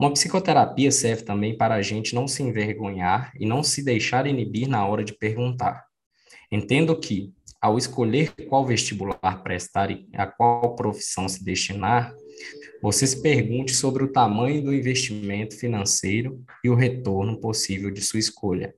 Uma 0.02 0.12
psicoterapia 0.12 0.92
serve 0.92 1.22
também 1.22 1.56
para 1.56 1.76
a 1.76 1.82
gente 1.84 2.16
não 2.16 2.28
se 2.28 2.42
envergonhar 2.42 3.32
e 3.40 3.46
não 3.46 3.62
se 3.62 3.84
deixar 3.84 4.26
inibir 4.26 4.68
na 4.68 4.84
hora 4.84 5.04
de 5.04 5.14
perguntar. 5.14 5.86
Entendo 6.52 7.00
que, 7.00 7.32
ao 7.62 7.78
escolher 7.78 8.34
qual 8.50 8.66
vestibular 8.66 9.44
prestar 9.44 9.92
e 9.92 10.08
a 10.16 10.26
qual 10.26 10.76
profissão 10.76 11.30
se 11.30 11.46
destinar, 11.46 12.16
você 12.82 13.06
se 13.06 13.22
pergunte 13.22 13.76
sobre 13.76 14.04
o 14.04 14.12
tamanho 14.12 14.64
do 14.64 14.74
investimento 14.74 15.56
financeiro 15.56 16.44
e 16.64 16.70
o 16.72 16.74
retorno 16.74 17.40
possível 17.40 17.92
de 17.92 18.02
sua 18.02 18.20
escolha. 18.20 18.74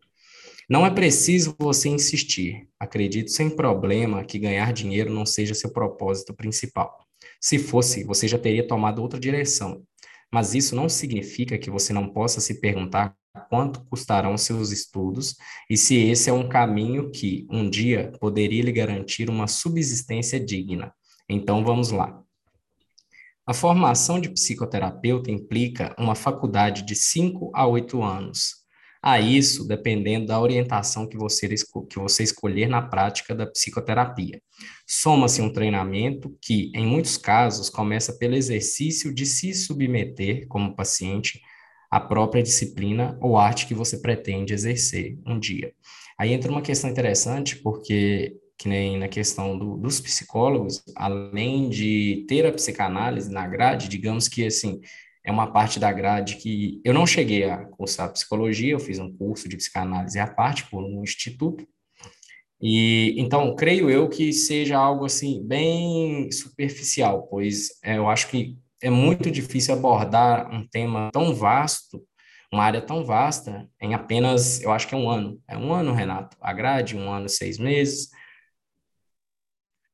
Não 0.69 0.85
é 0.85 0.89
preciso 0.89 1.55
você 1.57 1.87
insistir. 1.87 2.67
Acredito 2.77 3.31
sem 3.31 3.49
problema 3.49 4.25
que 4.25 4.37
ganhar 4.37 4.73
dinheiro 4.73 5.09
não 5.09 5.25
seja 5.25 5.53
seu 5.53 5.71
propósito 5.71 6.33
principal. 6.33 6.97
Se 7.39 7.57
fosse, 7.57 8.03
você 8.03 8.27
já 8.27 8.37
teria 8.37 8.67
tomado 8.67 9.01
outra 9.01 9.17
direção 9.17 9.81
mas 10.33 10.55
isso 10.55 10.75
não 10.75 10.89
significa 10.89 11.59
que 11.59 11.69
você 11.69 11.93
não 11.93 12.09
possa 12.09 12.41
se 12.41 12.59
perguntar 12.59 13.15
quanto 13.51 13.85
custarão 13.85 14.35
seus 14.35 14.71
estudos 14.71 15.35
e 15.69 15.77
se 15.77 15.95
esse 15.95 16.27
é 16.27 16.33
um 16.33 16.49
caminho 16.49 17.11
que, 17.11 17.45
um 17.51 17.69
dia, 17.69 18.11
poderia 18.19 18.63
lhe 18.63 18.71
garantir 18.71 19.29
uma 19.29 19.45
subsistência 19.45 20.39
digna. 20.39 20.91
Então, 21.29 21.63
vamos 21.63 21.91
lá. 21.91 22.19
A 23.45 23.53
formação 23.53 24.19
de 24.19 24.29
psicoterapeuta 24.29 25.29
implica 25.29 25.95
uma 25.99 26.15
faculdade 26.15 26.83
de 26.83 26.95
5 26.95 27.51
a 27.53 27.67
8 27.67 28.01
anos, 28.01 28.62
a 29.03 29.19
isso 29.19 29.67
dependendo 29.67 30.27
da 30.27 30.39
orientação 30.39 31.05
que 31.05 31.17
você, 31.17 31.49
que 31.89 31.99
você 31.99 32.23
escolher 32.23 32.69
na 32.69 32.81
prática 32.81 33.35
da 33.35 33.45
psicoterapia. 33.45 34.41
Soma-se 34.87 35.41
um 35.41 35.51
treinamento 35.51 36.33
que, 36.41 36.71
em 36.73 36.87
muitos 36.87 37.17
casos, 37.17 37.69
começa 37.69 38.13
pelo 38.13 38.35
exercício 38.35 39.13
de 39.13 39.25
se 39.25 39.53
submeter, 39.53 40.47
como 40.47 40.73
paciente, 40.73 41.41
à 41.91 41.99
própria 41.99 42.41
disciplina 42.41 43.17
ou 43.21 43.37
arte 43.37 43.67
que 43.67 43.73
você 43.73 43.97
pretende 43.97 44.53
exercer 44.53 45.19
um 45.27 45.37
dia. 45.37 45.73
Aí 46.17 46.31
entra 46.31 46.49
uma 46.49 46.61
questão 46.61 46.89
interessante, 46.89 47.57
porque 47.57 48.37
que 48.57 48.69
nem 48.69 48.97
na 48.97 49.09
questão 49.09 49.57
do, 49.57 49.75
dos 49.75 49.99
psicólogos, 49.99 50.81
além 50.95 51.69
de 51.69 52.25
ter 52.29 52.45
a 52.45 52.51
psicanálise 52.53 53.29
na 53.29 53.45
grade, 53.45 53.89
digamos 53.89 54.29
que 54.29 54.45
assim, 54.45 54.79
é 55.25 55.31
uma 55.31 55.51
parte 55.51 55.79
da 55.79 55.91
grade 55.91 56.35
que 56.35 56.81
eu 56.83 56.93
não 56.93 57.07
cheguei 57.07 57.45
a 57.49 57.65
cursar 57.65 58.11
psicologia, 58.11 58.73
eu 58.73 58.79
fiz 58.79 58.99
um 58.99 59.15
curso 59.15 59.47
de 59.47 59.55
psicanálise 59.55 60.19
à 60.19 60.27
parte 60.27 60.69
por 60.69 60.83
um 60.83 61.01
instituto. 61.01 61.65
E 62.61 63.15
então, 63.17 63.55
creio 63.55 63.89
eu 63.89 64.09
que 64.09 64.31
seja 64.33 64.77
algo 64.77 65.05
assim 65.05 65.45
bem 65.45 66.31
superficial, 66.31 67.27
pois 67.27 67.69
é, 67.83 67.97
eu 67.97 68.07
acho 68.07 68.29
que 68.29 68.57
é 68.81 68.89
muito 68.89 69.31
difícil 69.31 69.73
abordar 69.73 70.53
um 70.53 70.67
tema 70.67 71.09
tão 71.11 71.33
vasto, 71.33 72.03
uma 72.51 72.63
área 72.63 72.81
tão 72.81 73.03
vasta, 73.03 73.67
em 73.81 73.93
apenas, 73.93 74.61
eu 74.61 74.71
acho 74.71 74.87
que 74.87 74.93
é 74.93 74.97
um 74.97 75.09
ano. 75.09 75.41
É 75.47 75.57
um 75.57 75.73
ano, 75.73 75.93
Renato. 75.93 76.37
A 76.39 76.53
grade, 76.53 76.95
um 76.95 77.11
ano, 77.11 77.27
seis 77.27 77.57
meses. 77.57 78.09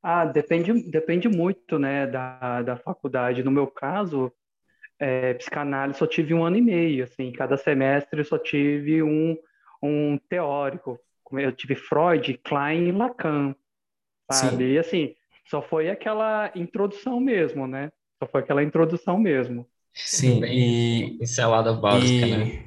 Ah, 0.01 0.25
depende, 0.25 0.89
depende 0.89 1.29
muito, 1.29 1.77
né, 1.77 2.07
da, 2.07 2.61
da 2.61 2.77
faculdade. 2.77 3.43
No 3.43 3.51
meu 3.51 3.67
caso, 3.67 4.31
é, 4.99 5.33
psicanálise 5.35 5.97
só 5.97 6.05
tive 6.05 6.33
um 6.33 6.43
ano 6.43 6.57
e 6.57 6.61
meio, 6.61 7.03
assim, 7.05 7.31
cada 7.31 7.55
semestre 7.57 8.23
só 8.23 8.37
tive 8.37 9.01
um, 9.01 9.37
um 9.81 10.19
teórico. 10.29 10.99
Eu 11.31 11.51
tive 11.51 11.75
Freud, 11.75 12.39
Klein 12.43 12.87
e 12.87 12.91
Lacan, 12.91 13.55
sabe? 14.31 14.65
Sim. 14.65 14.71
E 14.71 14.77
assim, 14.79 15.15
só 15.45 15.61
foi 15.61 15.89
aquela 15.89 16.51
introdução 16.55 17.19
mesmo, 17.19 17.67
né? 17.67 17.91
Só 18.21 18.27
foi 18.29 18.41
aquela 18.41 18.63
introdução 18.63 19.17
mesmo. 19.17 19.65
Sim, 19.93 20.43
e... 20.45 21.17
Pincelada 21.19 21.73
básica, 21.73 22.25
e, 22.25 22.37
né? 22.37 22.65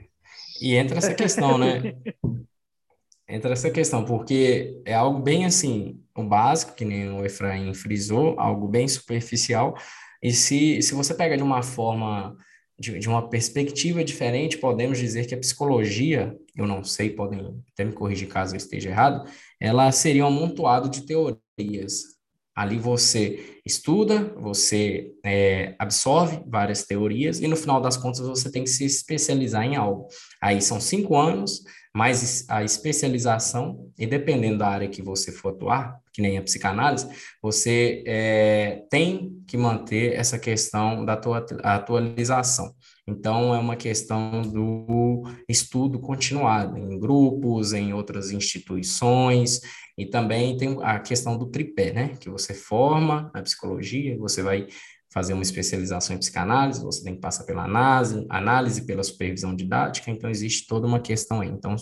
E 0.60 0.74
entra 0.76 0.98
essa 0.98 1.14
questão, 1.14 1.58
né? 1.58 1.80
entra 3.28 3.52
essa 3.52 3.70
questão, 3.70 4.04
porque 4.04 4.80
é 4.84 4.94
algo 4.94 5.20
bem 5.20 5.44
assim, 5.44 6.00
o 6.14 6.22
básico, 6.22 6.74
que 6.74 6.84
nem 6.84 7.10
o 7.10 7.24
Efraim 7.24 7.72
frisou, 7.74 8.38
algo 8.38 8.68
bem 8.68 8.86
superficial, 8.86 9.74
e 10.22 10.32
se, 10.32 10.80
se 10.82 10.94
você 10.94 11.12
pega 11.12 11.36
de 11.36 11.42
uma 11.42 11.62
forma, 11.62 12.36
de, 12.78 12.98
de 12.98 13.08
uma 13.08 13.28
perspectiva 13.28 14.04
diferente, 14.04 14.58
podemos 14.58 14.98
dizer 14.98 15.26
que 15.26 15.34
a 15.34 15.38
psicologia, 15.38 16.36
eu 16.56 16.66
não 16.66 16.84
sei, 16.84 17.10
podem 17.10 17.62
até 17.72 17.84
me 17.84 17.92
corrigir 17.92 18.28
caso 18.28 18.54
eu 18.54 18.58
esteja 18.58 18.90
errado, 18.90 19.28
ela 19.60 19.90
seria 19.90 20.24
um 20.24 20.28
amontoado 20.28 20.88
de 20.88 21.02
teorias. 21.02 22.12
Ali 22.54 22.78
você 22.78 23.60
estuda, 23.64 24.34
você 24.36 25.10
é, 25.24 25.74
absorve 25.78 26.42
várias 26.46 26.84
teorias 26.84 27.40
e 27.40 27.48
no 27.48 27.56
final 27.56 27.80
das 27.80 27.96
contas 27.96 28.20
você 28.20 28.52
tem 28.52 28.62
que 28.62 28.70
se 28.70 28.84
especializar 28.84 29.64
em 29.64 29.74
algo. 29.74 30.06
Aí 30.40 30.60
são 30.60 30.78
cinco 30.78 31.16
anos, 31.16 31.62
mais 31.94 32.46
a 32.48 32.64
especialização, 32.64 33.90
e 33.98 34.06
dependendo 34.06 34.58
da 34.58 34.68
área 34.68 34.88
que 34.88 35.02
você 35.02 35.30
for 35.30 35.50
atuar, 35.50 36.00
que 36.12 36.22
nem 36.22 36.38
a 36.38 36.42
psicanálise, 36.42 37.08
você 37.40 38.02
é, 38.06 38.82
tem 38.90 39.42
que 39.46 39.56
manter 39.56 40.14
essa 40.14 40.38
questão 40.38 41.04
da 41.04 41.16
tua 41.16 41.44
atualização. 41.62 42.74
Então, 43.06 43.54
é 43.54 43.58
uma 43.58 43.76
questão 43.76 44.42
do 44.42 45.22
estudo 45.48 45.98
continuado, 45.98 46.78
em 46.78 46.98
grupos, 46.98 47.72
em 47.72 47.92
outras 47.92 48.30
instituições, 48.30 49.60
e 49.98 50.06
também 50.06 50.56
tem 50.56 50.78
a 50.82 50.98
questão 51.00 51.36
do 51.36 51.46
tripé, 51.46 51.92
né? 51.92 52.08
Que 52.20 52.30
você 52.30 52.54
forma 52.54 53.30
na 53.34 53.42
psicologia, 53.42 54.16
você 54.18 54.42
vai 54.42 54.66
fazer 55.12 55.34
uma 55.34 55.42
especialização 55.42 56.16
em 56.16 56.18
psicanálise, 56.18 56.82
você 56.82 57.04
tem 57.04 57.14
que 57.14 57.20
passar 57.20 57.44
pela 57.44 57.64
análise, 57.64 58.26
análise 58.30 58.86
pela 58.86 59.04
supervisão 59.04 59.54
didática, 59.54 60.10
então 60.10 60.30
existe 60.30 60.66
toda 60.66 60.86
uma 60.86 61.00
questão 61.00 61.40
aí. 61.42 61.48
Então, 61.48 61.76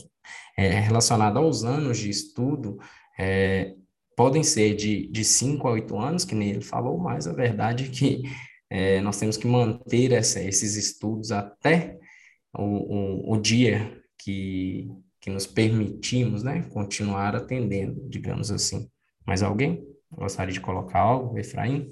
é, 0.56 0.80
relacionada 0.80 1.38
aos 1.38 1.64
anos 1.64 1.98
de 1.98 2.10
estudo, 2.10 2.78
é, 3.18 3.74
podem 4.16 4.42
ser 4.42 4.74
de, 4.74 5.06
de 5.08 5.24
5 5.24 5.66
a 5.68 5.72
8 5.72 5.98
anos, 5.98 6.24
que 6.24 6.34
nem 6.34 6.50
ele 6.50 6.60
falou, 6.60 6.98
mas 6.98 7.26
a 7.26 7.32
verdade 7.32 7.84
é 7.84 7.88
que 7.88 8.22
é, 8.68 9.00
nós 9.00 9.18
temos 9.18 9.36
que 9.36 9.46
manter 9.46 10.12
essa, 10.12 10.40
esses 10.42 10.76
estudos 10.76 11.30
até 11.30 11.98
o, 12.52 12.62
o, 12.62 13.32
o, 13.34 13.40
dia 13.40 13.96
que, 14.18 14.90
que 15.20 15.30
nos 15.30 15.46
permitimos 15.46 16.42
né, 16.42 16.62
continuar 16.72 17.34
atendendo, 17.36 18.08
digamos 18.08 18.50
assim. 18.50 18.88
Mais 19.24 19.42
alguém 19.42 19.84
gostaria 20.10 20.52
de 20.52 20.60
colocar 20.60 20.98
algo, 20.98 21.38
Efraim? 21.38 21.88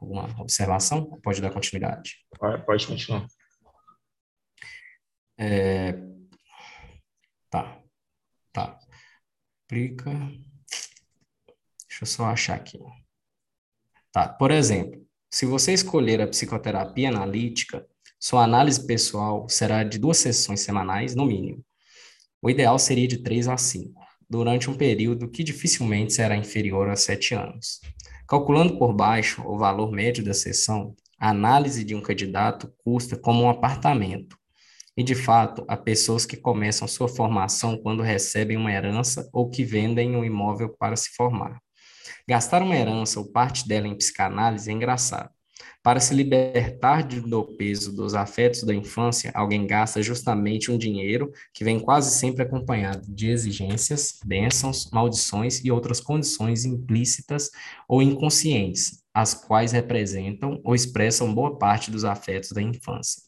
Alguma 0.00 0.40
observação? 0.40 1.18
Pode 1.22 1.40
dar 1.40 1.50
continuidade. 1.50 2.24
Pode 2.64 2.86
continuar. 2.86 3.26
É, 5.36 5.92
tá. 7.50 7.82
Tá. 8.52 8.78
Aplica. 9.64 10.10
Deixa 11.88 12.02
eu 12.02 12.06
só 12.06 12.26
achar 12.26 12.56
aqui. 12.56 12.78
Tá, 14.12 14.28
por 14.28 14.50
exemplo, 14.50 15.06
se 15.30 15.44
você 15.44 15.72
escolher 15.72 16.20
a 16.20 16.26
psicoterapia 16.26 17.08
analítica, 17.08 17.86
sua 18.18 18.44
análise 18.44 18.86
pessoal 18.86 19.48
será 19.48 19.84
de 19.84 19.98
duas 19.98 20.18
sessões 20.18 20.60
semanais, 20.60 21.14
no 21.14 21.26
mínimo. 21.26 21.64
O 22.40 22.48
ideal 22.48 22.78
seria 22.78 23.06
de 23.06 23.22
três 23.22 23.46
a 23.48 23.56
cinco, 23.56 24.00
durante 24.28 24.70
um 24.70 24.76
período 24.76 25.30
que 25.30 25.44
dificilmente 25.44 26.12
será 26.14 26.36
inferior 26.36 26.88
a 26.88 26.96
sete 26.96 27.34
anos. 27.34 27.80
Calculando 28.28 28.76
por 28.76 28.92
baixo 28.92 29.42
o 29.46 29.56
valor 29.56 29.90
médio 29.90 30.22
da 30.22 30.34
sessão, 30.34 30.94
a 31.18 31.30
análise 31.30 31.82
de 31.82 31.94
um 31.94 32.02
candidato 32.02 32.70
custa 32.84 33.16
como 33.16 33.42
um 33.42 33.48
apartamento. 33.48 34.36
E, 34.94 35.02
de 35.02 35.14
fato, 35.14 35.64
há 35.66 35.78
pessoas 35.78 36.26
que 36.26 36.36
começam 36.36 36.86
sua 36.86 37.08
formação 37.08 37.78
quando 37.78 38.02
recebem 38.02 38.58
uma 38.58 38.70
herança 38.70 39.26
ou 39.32 39.48
que 39.48 39.64
vendem 39.64 40.14
um 40.14 40.22
imóvel 40.22 40.68
para 40.78 40.94
se 40.94 41.08
formar. 41.16 41.58
Gastar 42.28 42.62
uma 42.62 42.76
herança 42.76 43.18
ou 43.18 43.32
parte 43.32 43.66
dela 43.66 43.88
em 43.88 43.96
psicanálise 43.96 44.68
é 44.68 44.74
engraçado. 44.74 45.30
Para 45.82 46.00
se 46.00 46.12
libertar 46.12 47.06
do 47.06 47.44
peso 47.56 47.94
dos 47.94 48.14
afetos 48.14 48.64
da 48.64 48.74
infância, 48.74 49.30
alguém 49.34 49.66
gasta 49.66 50.02
justamente 50.02 50.70
um 50.70 50.76
dinheiro 50.76 51.32
que 51.54 51.64
vem 51.64 51.78
quase 51.78 52.18
sempre 52.18 52.42
acompanhado 52.42 53.06
de 53.08 53.30
exigências, 53.30 54.18
bênçãos, 54.24 54.90
maldições 54.90 55.64
e 55.64 55.70
outras 55.70 56.00
condições 56.00 56.64
implícitas 56.64 57.50
ou 57.88 58.02
inconscientes, 58.02 59.02
as 59.14 59.34
quais 59.34 59.72
representam 59.72 60.60
ou 60.64 60.74
expressam 60.74 61.32
boa 61.32 61.56
parte 61.56 61.90
dos 61.90 62.04
afetos 62.04 62.50
da 62.50 62.60
infância. 62.60 63.22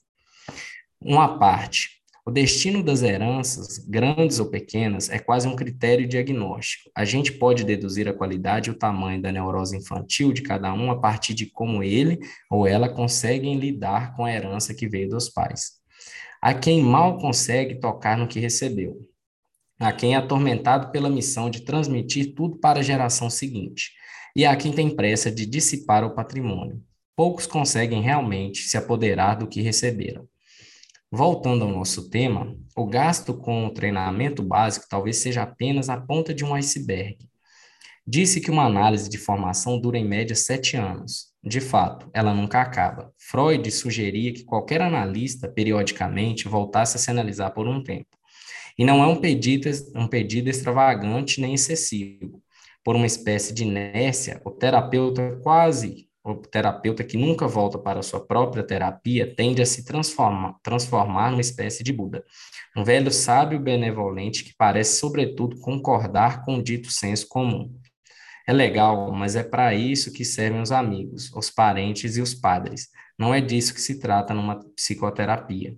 Uma 1.00 1.38
parte, 1.38 1.99
O 2.26 2.30
destino 2.30 2.82
das 2.82 3.02
heranças, 3.02 3.78
grandes 3.78 4.38
ou 4.38 4.50
pequenas, 4.50 5.08
é 5.08 5.18
quase 5.18 5.48
um 5.48 5.56
critério 5.56 6.06
diagnóstico. 6.06 6.90
A 6.94 7.04
gente 7.04 7.32
pode 7.32 7.64
deduzir 7.64 8.06
a 8.08 8.12
qualidade 8.12 8.68
e 8.68 8.72
o 8.72 8.78
tamanho 8.78 9.22
da 9.22 9.32
neurose 9.32 9.76
infantil 9.76 10.32
de 10.32 10.42
cada 10.42 10.72
um 10.74 10.90
a 10.90 11.00
partir 11.00 11.32
de 11.32 11.46
como 11.46 11.82
ele 11.82 12.18
ou 12.50 12.66
ela 12.66 12.90
conseguem 12.90 13.58
lidar 13.58 14.14
com 14.14 14.24
a 14.24 14.32
herança 14.32 14.74
que 14.74 14.86
veio 14.86 15.08
dos 15.08 15.30
pais. 15.30 15.80
Há 16.42 16.52
quem 16.52 16.82
mal 16.82 17.18
consegue 17.18 17.80
tocar 17.80 18.18
no 18.18 18.28
que 18.28 18.38
recebeu. 18.38 18.98
Há 19.78 19.90
quem 19.90 20.14
é 20.14 20.16
atormentado 20.18 20.90
pela 20.92 21.08
missão 21.08 21.48
de 21.48 21.62
transmitir 21.62 22.34
tudo 22.34 22.58
para 22.58 22.80
a 22.80 22.82
geração 22.82 23.30
seguinte. 23.30 23.92
E 24.36 24.44
há 24.44 24.54
quem 24.54 24.72
tem 24.72 24.94
pressa 24.94 25.30
de 25.30 25.46
dissipar 25.46 26.04
o 26.04 26.14
patrimônio. 26.14 26.82
Poucos 27.16 27.46
conseguem 27.46 28.02
realmente 28.02 28.60
se 28.62 28.76
apoderar 28.76 29.38
do 29.38 29.46
que 29.46 29.62
receberam. 29.62 30.28
Voltando 31.12 31.64
ao 31.64 31.70
nosso 31.72 32.08
tema, 32.08 32.56
o 32.76 32.86
gasto 32.86 33.34
com 33.34 33.66
o 33.66 33.74
treinamento 33.74 34.44
básico 34.44 34.86
talvez 34.88 35.16
seja 35.16 35.42
apenas 35.42 35.88
a 35.88 36.00
ponta 36.00 36.32
de 36.32 36.44
um 36.44 36.54
iceberg. 36.54 37.18
Disse 38.06 38.40
que 38.40 38.50
uma 38.50 38.64
análise 38.64 39.10
de 39.10 39.18
formação 39.18 39.80
dura 39.80 39.98
em 39.98 40.06
média 40.06 40.36
sete 40.36 40.76
anos. 40.76 41.30
De 41.42 41.60
fato, 41.60 42.08
ela 42.14 42.32
nunca 42.32 42.60
acaba. 42.60 43.12
Freud 43.18 43.68
sugeria 43.72 44.32
que 44.32 44.44
qualquer 44.44 44.80
analista, 44.82 45.48
periodicamente, 45.48 46.46
voltasse 46.46 46.96
a 46.96 47.00
se 47.00 47.10
analisar 47.10 47.50
por 47.50 47.66
um 47.66 47.82
tempo. 47.82 48.16
E 48.78 48.84
não 48.84 49.02
é 49.02 49.06
um 49.08 49.20
pedido, 49.20 49.68
um 49.96 50.06
pedido 50.06 50.48
extravagante 50.48 51.40
nem 51.40 51.54
excessivo. 51.54 52.40
Por 52.84 52.94
uma 52.94 53.06
espécie 53.06 53.52
de 53.52 53.64
inércia, 53.64 54.40
o 54.44 54.50
terapeuta 54.52 55.40
quase 55.42 56.08
o 56.22 56.34
terapeuta 56.34 57.02
que 57.02 57.16
nunca 57.16 57.46
volta 57.46 57.78
para 57.78 58.00
a 58.00 58.02
sua 58.02 58.24
própria 58.24 58.62
terapia 58.62 59.34
tende 59.34 59.62
a 59.62 59.66
se 59.66 59.84
transformar, 59.84 60.56
transformar 60.62 61.30
numa 61.30 61.40
espécie 61.40 61.82
de 61.82 61.92
Buda. 61.92 62.24
Um 62.76 62.84
velho 62.84 63.10
sábio 63.10 63.58
benevolente 63.58 64.44
que 64.44 64.54
parece, 64.56 64.98
sobretudo, 64.98 65.58
concordar 65.60 66.44
com 66.44 66.56
o 66.56 66.62
dito 66.62 66.90
senso 66.92 67.26
comum. 67.26 67.74
É 68.46 68.52
legal, 68.52 69.12
mas 69.12 69.34
é 69.34 69.42
para 69.42 69.74
isso 69.74 70.12
que 70.12 70.24
servem 70.24 70.60
os 70.60 70.72
amigos, 70.72 71.32
os 71.34 71.50
parentes 71.50 72.16
e 72.16 72.20
os 72.20 72.34
padres. 72.34 72.88
Não 73.18 73.34
é 73.34 73.40
disso 73.40 73.74
que 73.74 73.80
se 73.80 73.98
trata 73.98 74.34
numa 74.34 74.60
psicoterapia. 74.74 75.76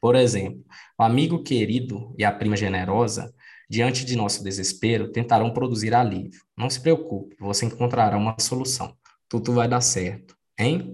Por 0.00 0.16
exemplo, 0.16 0.64
o 0.98 1.02
amigo 1.02 1.42
querido 1.42 2.14
e 2.18 2.24
a 2.24 2.32
prima 2.32 2.56
generosa, 2.56 3.32
diante 3.68 4.04
de 4.04 4.16
nosso 4.16 4.42
desespero, 4.42 5.12
tentarão 5.12 5.52
produzir 5.52 5.94
alívio. 5.94 6.40
Não 6.56 6.68
se 6.68 6.80
preocupe, 6.80 7.36
você 7.38 7.66
encontrará 7.66 8.16
uma 8.16 8.36
solução 8.38 8.96
tudo 9.40 9.54
vai 9.54 9.66
dar 9.66 9.80
certo, 9.80 10.36
hein? 10.58 10.92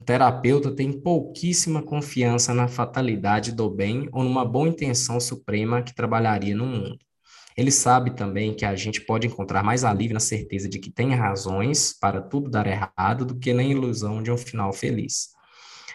O 0.00 0.04
terapeuta 0.04 0.70
tem 0.70 0.92
pouquíssima 0.92 1.82
confiança 1.82 2.54
na 2.54 2.68
fatalidade 2.68 3.50
do 3.50 3.68
bem 3.68 4.08
ou 4.12 4.22
numa 4.22 4.44
boa 4.44 4.68
intenção 4.68 5.18
suprema 5.18 5.82
que 5.82 5.92
trabalharia 5.92 6.54
no 6.54 6.64
mundo. 6.64 6.98
Ele 7.56 7.72
sabe 7.72 8.12
também 8.12 8.54
que 8.54 8.64
a 8.64 8.76
gente 8.76 9.00
pode 9.00 9.26
encontrar 9.26 9.64
mais 9.64 9.82
alívio 9.82 10.14
na 10.14 10.20
certeza 10.20 10.68
de 10.68 10.78
que 10.78 10.92
tem 10.92 11.12
razões 11.12 11.92
para 11.98 12.22
tudo 12.22 12.48
dar 12.48 12.68
errado 12.68 13.24
do 13.24 13.36
que 13.36 13.52
na 13.52 13.64
ilusão 13.64 14.22
de 14.22 14.30
um 14.30 14.38
final 14.38 14.72
feliz. 14.72 15.30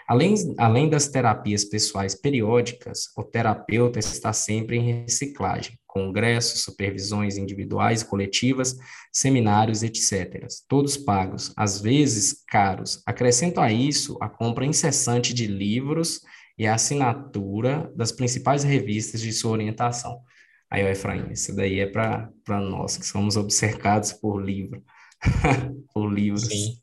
Além, 0.06 0.36
além 0.58 0.90
das 0.90 1.08
terapias 1.08 1.64
pessoais 1.64 2.14
periódicas, 2.14 3.06
o 3.16 3.24
terapeuta 3.24 4.00
está 4.00 4.34
sempre 4.34 4.76
em 4.76 5.04
reciclagem, 5.04 5.80
congressos, 5.94 6.62
supervisões 6.62 7.38
individuais 7.38 8.02
e 8.02 8.06
coletivas, 8.06 8.76
seminários, 9.12 9.84
etc. 9.84 10.48
Todos 10.68 10.98
pagos, 10.98 11.54
às 11.56 11.80
vezes 11.80 12.44
caros. 12.48 13.04
Acrescento 13.06 13.62
a 13.62 13.72
isso 13.72 14.18
a 14.20 14.28
compra 14.28 14.66
incessante 14.66 15.36
de 15.36 15.46
livros 15.46 16.22
e 16.58 16.66
a 16.66 16.74
assinatura 16.74 17.92
das 17.96 18.12
principais 18.12 18.64
revistas 18.64 19.22
de 19.22 19.32
sua 19.32 19.52
orientação. 19.52 20.20
Aí, 20.68 20.84
ó, 20.84 20.88
Efraim, 20.88 21.32
isso 21.32 21.56
daí 21.56 21.80
é 21.80 21.86
para 21.86 22.60
nós, 22.60 22.98
que 22.98 23.06
somos 23.06 23.38
obcecados 23.38 24.14
por 24.14 24.44
livro, 24.44 24.84
por 25.94 26.12
livros. 26.12 26.48
Sim. 26.48 26.76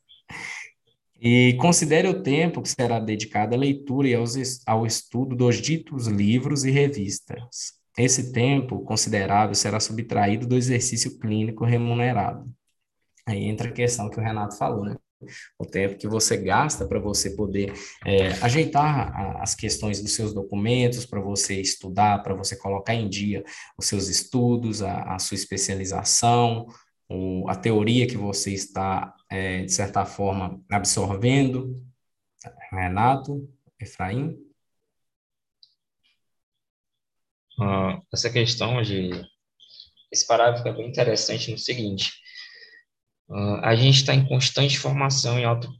E 1.20 1.54
considere 1.54 2.06
o 2.06 2.22
tempo 2.22 2.62
que 2.62 2.68
será 2.68 3.00
dedicado 3.00 3.56
à 3.56 3.58
leitura 3.58 4.08
e 4.08 4.14
aos, 4.14 4.36
ao 4.64 4.86
estudo 4.86 5.34
dos 5.34 5.61
ditos 5.61 6.06
livros 6.06 6.64
e 6.64 6.70
revistas. 6.70 7.79
Esse 7.99 8.32
tempo 8.32 8.80
considerável 8.84 9.55
será 9.55 9.80
subtraído 9.80 10.47
do 10.47 10.57
exercício 10.57 11.18
clínico 11.18 11.64
remunerado. 11.64 12.51
Aí 13.26 13.45
entra 13.45 13.68
a 13.68 13.72
questão 13.72 14.09
que 14.09 14.18
o 14.18 14.22
Renato 14.22 14.57
falou, 14.57 14.84
né? 14.84 14.97
O 15.59 15.66
tempo 15.66 15.99
que 15.99 16.09
você 16.09 16.36
gasta 16.36 16.86
para 16.86 16.99
você 16.99 17.36
poder 17.36 17.74
é, 18.07 18.28
ajeitar 18.43 19.14
a, 19.14 19.43
as 19.43 19.55
questões 19.55 20.01
dos 20.01 20.14
seus 20.14 20.32
documentos, 20.32 21.05
para 21.05 21.20
você 21.20 21.61
estudar, 21.61 22.22
para 22.22 22.34
você 22.34 22.57
colocar 22.57 22.95
em 22.95 23.09
dia 23.09 23.45
os 23.76 23.86
seus 23.86 24.09
estudos, 24.09 24.82
a, 24.82 25.14
a 25.14 25.18
sua 25.18 25.34
especialização, 25.34 26.66
o, 27.09 27.49
a 27.51 27.55
teoria 27.55 28.07
que 28.07 28.16
você 28.16 28.53
está, 28.53 29.14
é, 29.28 29.62
de 29.62 29.72
certa 29.72 30.07
forma, 30.07 30.59
absorvendo. 30.70 31.84
Renato, 32.72 33.47
Efraim? 33.78 34.38
Uh, 37.61 38.00
essa 38.12 38.30
questão 38.30 38.80
de. 38.82 39.11
Esse 40.11 40.26
parágrafo 40.26 40.66
é 40.66 40.72
bem 40.72 40.88
interessante 40.88 41.50
no 41.50 41.58
seguinte: 41.58 42.12
uh, 43.28 43.61
a 43.62 43.74
gente 43.74 43.96
está 43.96 44.14
em 44.14 44.26
constante 44.26 44.78
formação 44.78 45.38
e 45.38 45.44
auto, 45.44 45.70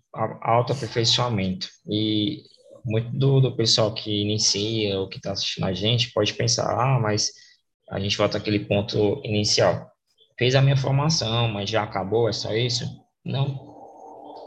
aperfeiçoamento. 0.73 1.69
E 1.89 2.43
muito 2.85 3.11
do, 3.11 3.41
do 3.41 3.57
pessoal 3.57 3.95
que 3.95 4.23
inicia 4.23 4.99
ou 4.99 5.09
que 5.09 5.17
está 5.17 5.33
assistindo 5.33 5.65
a 5.65 5.73
gente 5.73 6.13
pode 6.13 6.35
pensar: 6.35 6.71
ah, 6.71 6.99
mas 7.01 7.33
a 7.91 7.99
gente 7.99 8.17
volta 8.17 8.39
àquele 8.39 8.61
ponto 8.61 9.21
inicial 9.25 9.91
fez 10.41 10.55
a 10.55 10.63
minha 10.63 10.77
formação, 10.77 11.49
mas 11.49 11.69
já 11.69 11.83
acabou, 11.83 12.27
é 12.27 12.33
só 12.33 12.55
isso? 12.55 12.87
Não. 13.23 13.77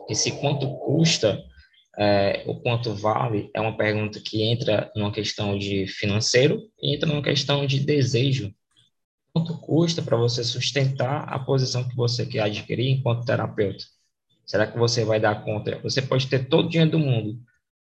Esse 0.10 0.32
quanto 0.40 0.68
custa, 0.80 1.40
é, 1.98 2.44
o 2.48 2.60
quanto 2.60 2.94
vale, 2.96 3.50
é 3.54 3.62
uma 3.62 3.78
pergunta 3.78 4.20
que 4.20 4.44
entra 4.44 4.92
numa 4.96 5.12
questão 5.12 5.58
de 5.58 5.88
financeiro 5.88 6.62
e 6.82 6.96
entra 6.96 7.08
numa 7.08 7.22
questão 7.22 7.66
de 7.66 7.80
desejo. 7.80 8.54
Quanto 9.34 9.58
custa 9.60 10.02
para 10.02 10.18
você 10.18 10.44
sustentar 10.44 11.24
a 11.28 11.40
posição 11.40 11.88
que 11.88 11.96
você 11.96 12.26
quer 12.26 12.42
adquirir 12.42 12.90
enquanto 12.90 13.26
terapeuta? 13.26 13.84
Será 14.46 14.68
que 14.68 14.78
você 14.78 15.04
vai 15.06 15.20
dar 15.20 15.44
conta? 15.44 15.80
Você 15.80 16.02
pode 16.02 16.28
ter 16.28 16.48
todo 16.48 16.66
o 16.66 16.70
dinheiro 16.70 16.92
do 16.92 17.00
mundo, 17.00 17.40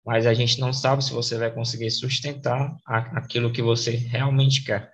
mas 0.04 0.26
a 0.26 0.34
gente 0.34 0.60
não 0.60 0.72
sabe 0.72 1.04
se 1.04 1.12
você 1.12 1.38
vai 1.38 1.50
conseguir 1.50 1.90
sustentar 1.90 2.76
aquilo 2.86 3.52
que 3.52 3.62
você 3.62 3.92
realmente 3.92 4.64
quer. 4.64 4.92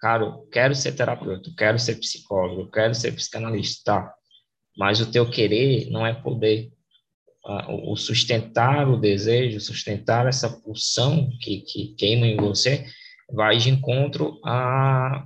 Cara, 0.00 0.32
quero 0.52 0.74
ser 0.74 0.92
terapeuta, 0.92 1.50
quero 1.56 1.78
ser 1.78 1.96
psicólogo, 1.96 2.70
quero 2.70 2.94
ser 2.94 3.12
psicanalista, 3.12 3.82
tá? 3.84 4.14
Mas 4.76 5.00
o 5.00 5.10
teu 5.10 5.28
querer 5.28 5.90
não 5.90 6.06
é 6.06 6.14
poder. 6.14 6.72
O 7.44 7.96
sustentar 7.96 8.88
o 8.88 8.98
desejo, 8.98 9.60
sustentar 9.60 10.26
essa 10.26 10.50
pulsão 10.50 11.30
que, 11.40 11.60
que 11.62 11.94
queima 11.94 12.26
em 12.26 12.36
você, 12.36 12.86
vai 13.32 13.56
de 13.56 13.70
encontro 13.70 14.38
a 14.44 15.24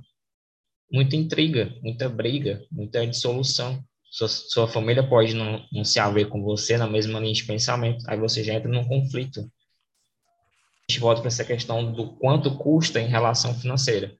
muita 0.91 1.15
intriga, 1.15 1.73
muita 1.81 2.07
briga, 2.07 2.63
muita 2.71 3.05
dissolução. 3.05 3.83
Sua, 4.11 4.27
sua 4.27 4.67
família 4.67 5.01
pode 5.01 5.33
não, 5.33 5.65
não 5.71 5.83
se 5.83 5.99
haver 5.99 6.29
com 6.29 6.43
você 6.43 6.77
na 6.77 6.87
mesma 6.87 7.19
linha 7.19 7.33
de 7.33 7.45
pensamento, 7.45 8.05
aí 8.07 8.17
você 8.17 8.43
já 8.43 8.53
entra 8.53 8.69
num 8.69 8.87
conflito. 8.87 9.39
A 9.39 10.91
gente 10.91 10.99
volta 11.01 11.21
para 11.21 11.29
essa 11.29 11.43
questão 11.43 11.91
do 11.91 12.15
quanto 12.17 12.55
custa 12.55 13.01
em 13.01 13.07
relação 13.07 13.55
financeira. 13.55 14.15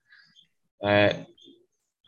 É, 0.83 1.25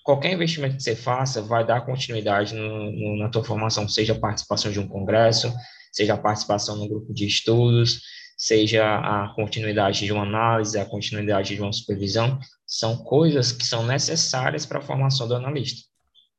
qualquer 0.05 0.31
investimento 0.31 0.77
que 0.77 0.83
você 0.83 0.95
faça 0.95 1.41
vai 1.41 1.65
dar 1.65 1.81
continuidade 1.81 2.53
no, 2.53 2.91
no, 2.91 3.17
na 3.17 3.27
tua 3.27 3.43
formação, 3.43 3.89
seja 3.89 4.13
a 4.13 4.19
participação 4.19 4.71
de 4.71 4.79
um 4.79 4.87
congresso, 4.87 5.51
seja 5.91 6.13
a 6.13 6.17
participação 6.17 6.77
num 6.77 6.87
grupo 6.87 7.11
de 7.11 7.25
estudos, 7.25 8.01
seja 8.37 8.85
a 8.85 9.33
continuidade 9.33 10.05
de 10.05 10.13
uma 10.13 10.21
análise, 10.21 10.77
a 10.77 10.85
continuidade 10.85 11.55
de 11.55 11.61
uma 11.61 11.73
supervisão, 11.73 12.39
são 12.67 12.97
coisas 12.97 13.51
que 13.51 13.65
são 13.65 13.83
necessárias 13.83 14.63
para 14.63 14.77
a 14.77 14.81
formação 14.81 15.27
do 15.27 15.35
analista. 15.35 15.87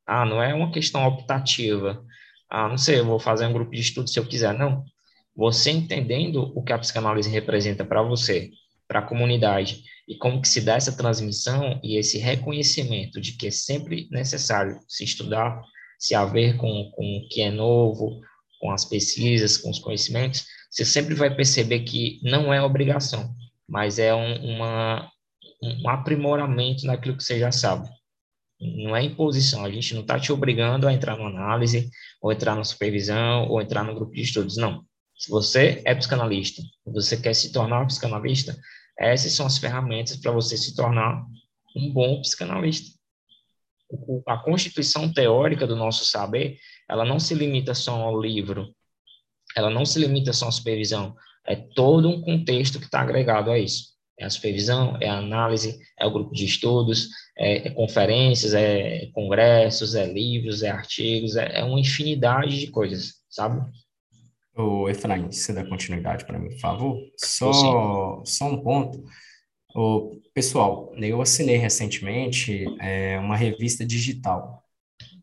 Ah, 0.07 0.25
não 0.25 0.41
é 0.41 0.55
uma 0.55 0.71
questão 0.71 1.05
optativa. 1.05 2.01
Ah, 2.49 2.69
não 2.69 2.79
sei, 2.79 3.01
eu 3.01 3.05
vou 3.05 3.19
fazer 3.19 3.47
um 3.47 3.53
grupo 3.53 3.73
de 3.73 3.81
estudo 3.81 4.09
se 4.09 4.19
eu 4.21 4.27
quiser. 4.27 4.55
Não. 4.55 4.85
Você 5.35 5.73
entendendo 5.73 6.53
o 6.55 6.63
que 6.63 6.73
a 6.73 6.79
psicanálise 6.79 7.29
representa 7.29 7.85
para 7.85 8.01
você, 8.01 8.51
para 8.87 9.01
a 9.01 9.03
comunidade, 9.03 9.83
e 10.07 10.17
como 10.17 10.41
que 10.41 10.49
se 10.49 10.61
dá 10.61 10.77
essa 10.77 10.97
transmissão 10.97 11.81
e 11.83 11.97
esse 11.97 12.19
reconhecimento 12.19 13.21
de 13.21 13.33
que 13.33 13.49
é 13.49 13.51
sempre 13.51 14.09
necessário 14.11 14.81
se 14.89 15.05
estudar, 15.05 15.61
se 15.99 16.15
haver 16.15 16.57
com, 16.57 16.91
com 16.95 17.17
o 17.19 17.29
que 17.29 17.41
é 17.41 17.51
novo, 17.51 18.21
com 18.61 18.71
as 18.71 18.85
pesquisas, 18.85 19.57
com 19.57 19.71
os 19.71 19.79
conhecimentos, 19.79 20.47
você 20.71 20.85
sempre 20.85 21.15
vai 21.15 21.35
perceber 21.35 21.81
que 21.81 22.21
não 22.23 22.53
é 22.53 22.63
obrigação, 22.63 23.35
mas 23.69 23.99
é 23.99 24.15
um, 24.15 24.55
uma, 24.55 25.11
um 25.63 25.89
aprimoramento 25.89 26.87
naquilo 26.87 27.17
que 27.17 27.25
você 27.25 27.39
já 27.39 27.51
sabe. 27.51 27.89
Não 28.61 28.97
é 28.97 29.03
imposição, 29.03 29.65
a 29.65 29.71
gente 29.71 29.95
não 29.95 30.03
está 30.03 30.19
te 30.19 30.33
obrigando 30.33 30.87
a 30.87 30.93
entrar 30.93 31.17
numa 31.17 31.29
análise, 31.29 31.91
ou 32.23 32.33
entrar 32.33 32.55
na 32.55 32.65
supervisão, 32.65 33.49
ou 33.49 33.61
entrar 33.61 33.85
no 33.85 33.95
grupo 33.95 34.15
de 34.15 34.23
estudos, 34.23 34.57
não. 34.57 34.85
Se 35.19 35.31
você 35.31 35.83
é 35.85 35.95
psicanalista, 35.95 36.63
você 36.85 37.17
quer 37.17 37.35
se 37.35 37.53
tornar 37.53 37.87
psicanalista, 37.87 38.57
Essas 38.99 39.33
são 39.33 39.47
as 39.47 39.59
ferramentas 39.59 40.17
para 40.17 40.33
você 40.33 40.57
se 40.57 40.75
tornar 40.75 41.25
um 41.77 41.93
bom 41.93 42.21
psicanalista. 42.21 42.97
A 44.27 44.39
constituição 44.39 45.13
teórica 45.13 45.67
do 45.67 45.77
nosso 45.77 46.05
saber, 46.07 46.59
ela 46.89 47.05
não 47.05 47.21
se 47.21 47.35
limita 47.35 47.75
só 47.75 47.95
ao 48.03 48.21
livro, 48.21 48.75
ela 49.57 49.71
não 49.71 49.85
se 49.85 49.99
limita 49.99 50.33
só 50.33 50.49
à 50.49 50.53
supervisão, 50.53 51.15
é 51.47 51.55
todo 51.55 52.09
um 52.09 52.21
contexto 52.21 52.79
que 52.79 52.87
está 52.87 53.01
agregado 53.01 53.51
a 53.51 53.59
isso. 53.59 53.95
É 54.19 54.25
a 54.25 54.31
supervisão, 54.31 54.97
é 55.01 55.09
a 55.09 55.19
análise, 55.19 55.79
é 55.99 56.07
o 56.07 56.11
grupo 56.11 56.33
de 56.35 56.47
estudos, 56.47 57.09
é, 57.37 57.69
é 57.69 57.71
conferências, 57.71 58.55
é 58.55 59.07
congressos, 59.13 59.95
é 59.95 60.11
livros, 60.11 60.63
é 60.63 60.71
artigos, 60.71 61.37
é, 61.37 61.61
é 61.61 61.65
uma 61.65 61.79
infinidade 61.79 62.59
de 62.59 62.69
coisas, 62.69 63.17
sabe? 63.29 63.61
Ô, 64.57 64.89
Efraim, 64.89 65.31
você 65.31 65.53
dá 65.53 65.63
continuidade 65.65 66.25
para 66.25 66.39
mim, 66.39 66.49
por 66.49 66.61
favor? 66.61 66.99
Só, 67.19 68.23
só 68.25 68.47
um 68.47 68.63
ponto. 68.63 69.05
Ô, 69.75 70.19
pessoal, 70.33 70.95
eu 70.97 71.21
assinei 71.21 71.59
recentemente 71.59 72.65
é, 72.81 73.19
uma 73.19 73.37
revista 73.37 73.85
digital, 73.85 74.65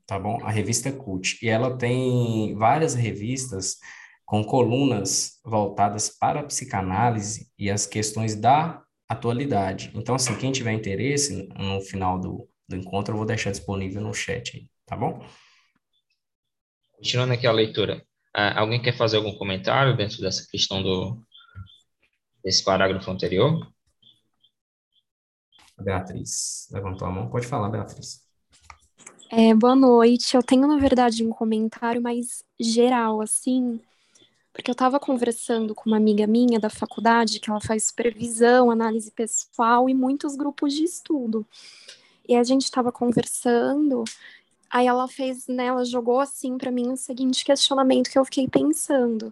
tá 0.06 0.20
bom? 0.20 0.40
A 0.44 0.52
revista 0.52 0.92
Cult. 0.92 1.44
E 1.44 1.50
ela 1.50 1.76
tem 1.76 2.54
várias 2.56 2.94
revistas 2.94 3.78
com 4.24 4.44
colunas 4.44 5.40
voltadas 5.44 6.10
para 6.10 6.42
a 6.42 6.46
psicanálise 6.46 7.52
e 7.58 7.72
as 7.72 7.88
questões 7.88 8.36
da 8.36 8.84
atualidade. 9.10 9.92
Então, 9.96 10.14
assim, 10.14 10.36
quem 10.38 10.52
tiver 10.52 10.74
interesse, 10.74 11.50
no 11.58 11.82
final 11.82 12.20
do, 12.20 12.48
do 12.70 12.76
encontro, 12.76 13.14
eu 13.14 13.18
vou 13.18 13.26
deixar 13.26 13.50
disponível 13.50 14.00
no 14.00 14.14
chat 14.14 14.58
aí, 14.58 14.68
tá 14.86 14.96
bom? 14.96 15.26
Continuando 16.98 17.34
aqui 17.34 17.48
a 17.48 17.52
leitura. 17.52 18.06
Uh, 18.36 18.58
alguém 18.58 18.82
quer 18.82 18.98
fazer 18.98 19.18
algum 19.18 19.36
comentário 19.36 19.96
dentro 19.96 20.20
dessa 20.20 20.48
questão 20.50 20.82
do 20.82 21.22
desse 22.44 22.64
parágrafo 22.64 23.10
anterior? 23.10 23.72
Beatriz, 25.80 26.68
levantou 26.72 27.08
a 27.08 27.12
mão. 27.12 27.30
Pode 27.30 27.48
falar, 27.48 27.70
Beatriz. 27.70 28.22
É, 29.30 29.54
boa 29.54 29.76
noite. 29.76 30.36
Eu 30.36 30.44
tenho, 30.44 30.68
na 30.68 30.78
verdade, 30.78 31.26
um 31.26 31.32
comentário 31.32 32.02
mais 32.02 32.44
geral, 32.60 33.22
assim, 33.22 33.80
porque 34.54 34.70
eu 34.70 34.74
estava 34.74 35.00
conversando 35.00 35.74
com 35.74 35.90
uma 35.90 35.98
amiga 35.98 36.28
minha 36.28 36.60
da 36.60 36.70
faculdade, 36.70 37.40
que 37.40 37.50
ela 37.50 37.60
faz 37.60 37.86
supervisão, 37.86 38.70
análise 38.70 39.10
pessoal 39.12 39.90
e 39.90 39.94
muitos 39.94 40.36
grupos 40.36 40.74
de 40.74 40.84
estudo. 40.84 41.46
E 42.28 42.36
a 42.36 42.44
gente 42.44 42.64
estava 42.64 42.92
conversando 42.92 44.04
Aí 44.74 44.88
ela 44.88 45.08
fez, 45.08 45.48
né, 45.48 45.68
ela 45.68 45.86
jogou 45.86 46.20
assim 46.20 46.58
para 46.58 46.72
mim 46.72 46.92
o 46.92 46.98
seguinte 46.98 47.46
questionamento 47.46 48.10
que 48.10 48.18
eu 48.18 48.26
fiquei 48.26 48.48
pensando. 48.48 49.32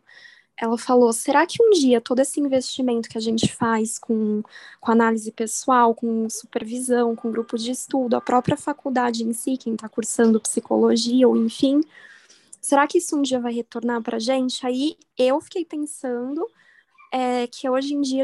Ela 0.56 0.78
falou: 0.78 1.12
será 1.12 1.48
que 1.48 1.58
um 1.64 1.72
dia 1.72 2.00
todo 2.00 2.20
esse 2.20 2.40
investimento 2.40 3.10
que 3.10 3.18
a 3.18 3.22
gente 3.22 3.52
faz 3.52 3.98
com, 3.98 4.44
com 4.80 4.92
análise 4.92 5.32
pessoal, 5.32 5.96
com 5.96 6.30
supervisão, 6.30 7.16
com 7.16 7.32
grupo 7.32 7.58
de 7.58 7.72
estudo, 7.72 8.16
a 8.16 8.22
própria 8.22 8.56
faculdade 8.56 9.24
em 9.24 9.34
si, 9.34 9.58
quem 9.58 9.74
está 9.74 9.90
cursando 9.90 10.40
psicologia 10.40 11.28
ou 11.28 11.36
enfim, 11.36 11.82
será 12.62 12.86
que 12.88 13.00
isso 13.00 13.18
um 13.18 13.24
dia 13.24 13.40
vai 13.40 13.54
retornar 13.54 14.02
para 14.04 14.18
a 14.18 14.20
gente? 14.20 14.66
Aí 14.66 14.96
eu 15.18 15.42
fiquei 15.42 15.66
pensando 15.66 16.48
é, 17.12 17.48
que 17.48 17.68
hoje 17.68 17.96
em 17.96 18.02
dia 18.02 18.24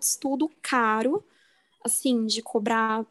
estudo 0.00 0.50
caro, 0.62 1.24
assim, 1.84 2.26
de 2.26 2.42
cobrar 2.42 3.04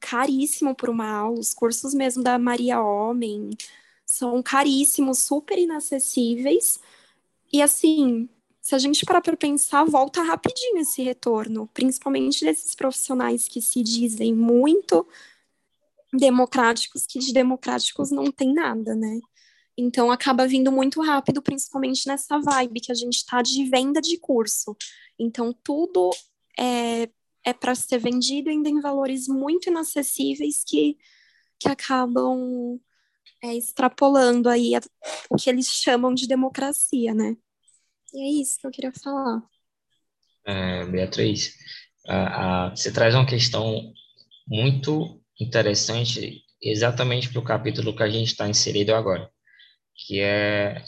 caríssimo 0.00 0.74
por 0.74 0.90
uma 0.90 1.08
aula. 1.08 1.38
Os 1.38 1.54
cursos 1.54 1.94
mesmo 1.94 2.22
da 2.22 2.38
Maria 2.38 2.80
Homem 2.80 3.50
são 4.04 4.42
caríssimos, 4.42 5.18
super 5.18 5.58
inacessíveis. 5.58 6.78
E 7.52 7.62
assim, 7.62 8.28
se 8.60 8.74
a 8.74 8.78
gente 8.78 9.04
parar 9.06 9.20
para 9.20 9.36
pensar, 9.36 9.84
volta 9.84 10.22
rapidinho 10.22 10.78
esse 10.78 11.02
retorno, 11.02 11.68
principalmente 11.72 12.44
desses 12.44 12.74
profissionais 12.74 13.48
que 13.48 13.62
se 13.62 13.82
dizem 13.82 14.34
muito 14.34 15.06
democráticos, 16.12 17.06
que 17.06 17.18
de 17.18 17.32
democráticos 17.32 18.10
não 18.10 18.30
tem 18.30 18.52
nada, 18.52 18.94
né? 18.94 19.20
Então 19.76 20.10
acaba 20.10 20.46
vindo 20.46 20.72
muito 20.72 21.02
rápido, 21.02 21.42
principalmente 21.42 22.06
nessa 22.06 22.40
vibe 22.40 22.80
que 22.80 22.90
a 22.90 22.94
gente 22.94 23.16
está 23.16 23.42
de 23.42 23.68
venda 23.68 24.00
de 24.00 24.18
curso. 24.18 24.74
Então 25.18 25.52
tudo 25.52 26.10
é, 26.58 27.08
é 27.44 27.52
para 27.52 27.74
ser 27.74 27.98
vendido 27.98 28.48
ainda 28.48 28.70
em 28.70 28.80
valores 28.80 29.28
muito 29.28 29.68
inacessíveis 29.68 30.64
que, 30.66 30.96
que 31.60 31.68
acabam 31.68 32.80
é, 33.44 33.54
extrapolando 33.54 34.48
aí 34.48 34.74
a, 34.74 34.80
o 35.28 35.36
que 35.36 35.50
eles 35.50 35.68
chamam 35.68 36.14
de 36.14 36.26
democracia, 36.26 37.12
né? 37.12 37.36
E 38.14 38.20
é 38.22 38.42
isso 38.42 38.58
que 38.58 38.66
eu 38.66 38.70
queria 38.70 38.92
falar. 38.92 39.42
É, 40.46 40.86
Beatriz, 40.86 41.54
a, 42.06 42.68
a, 42.68 42.70
você 42.70 42.90
traz 42.90 43.14
uma 43.14 43.26
questão 43.26 43.92
muito 44.48 45.20
interessante 45.38 46.42
exatamente 46.62 47.30
para 47.30 47.40
o 47.40 47.44
capítulo 47.44 47.94
que 47.94 48.02
a 48.02 48.08
gente 48.08 48.28
está 48.28 48.48
inserido 48.48 48.94
agora 48.94 49.30
que 49.96 50.20
é 50.20 50.82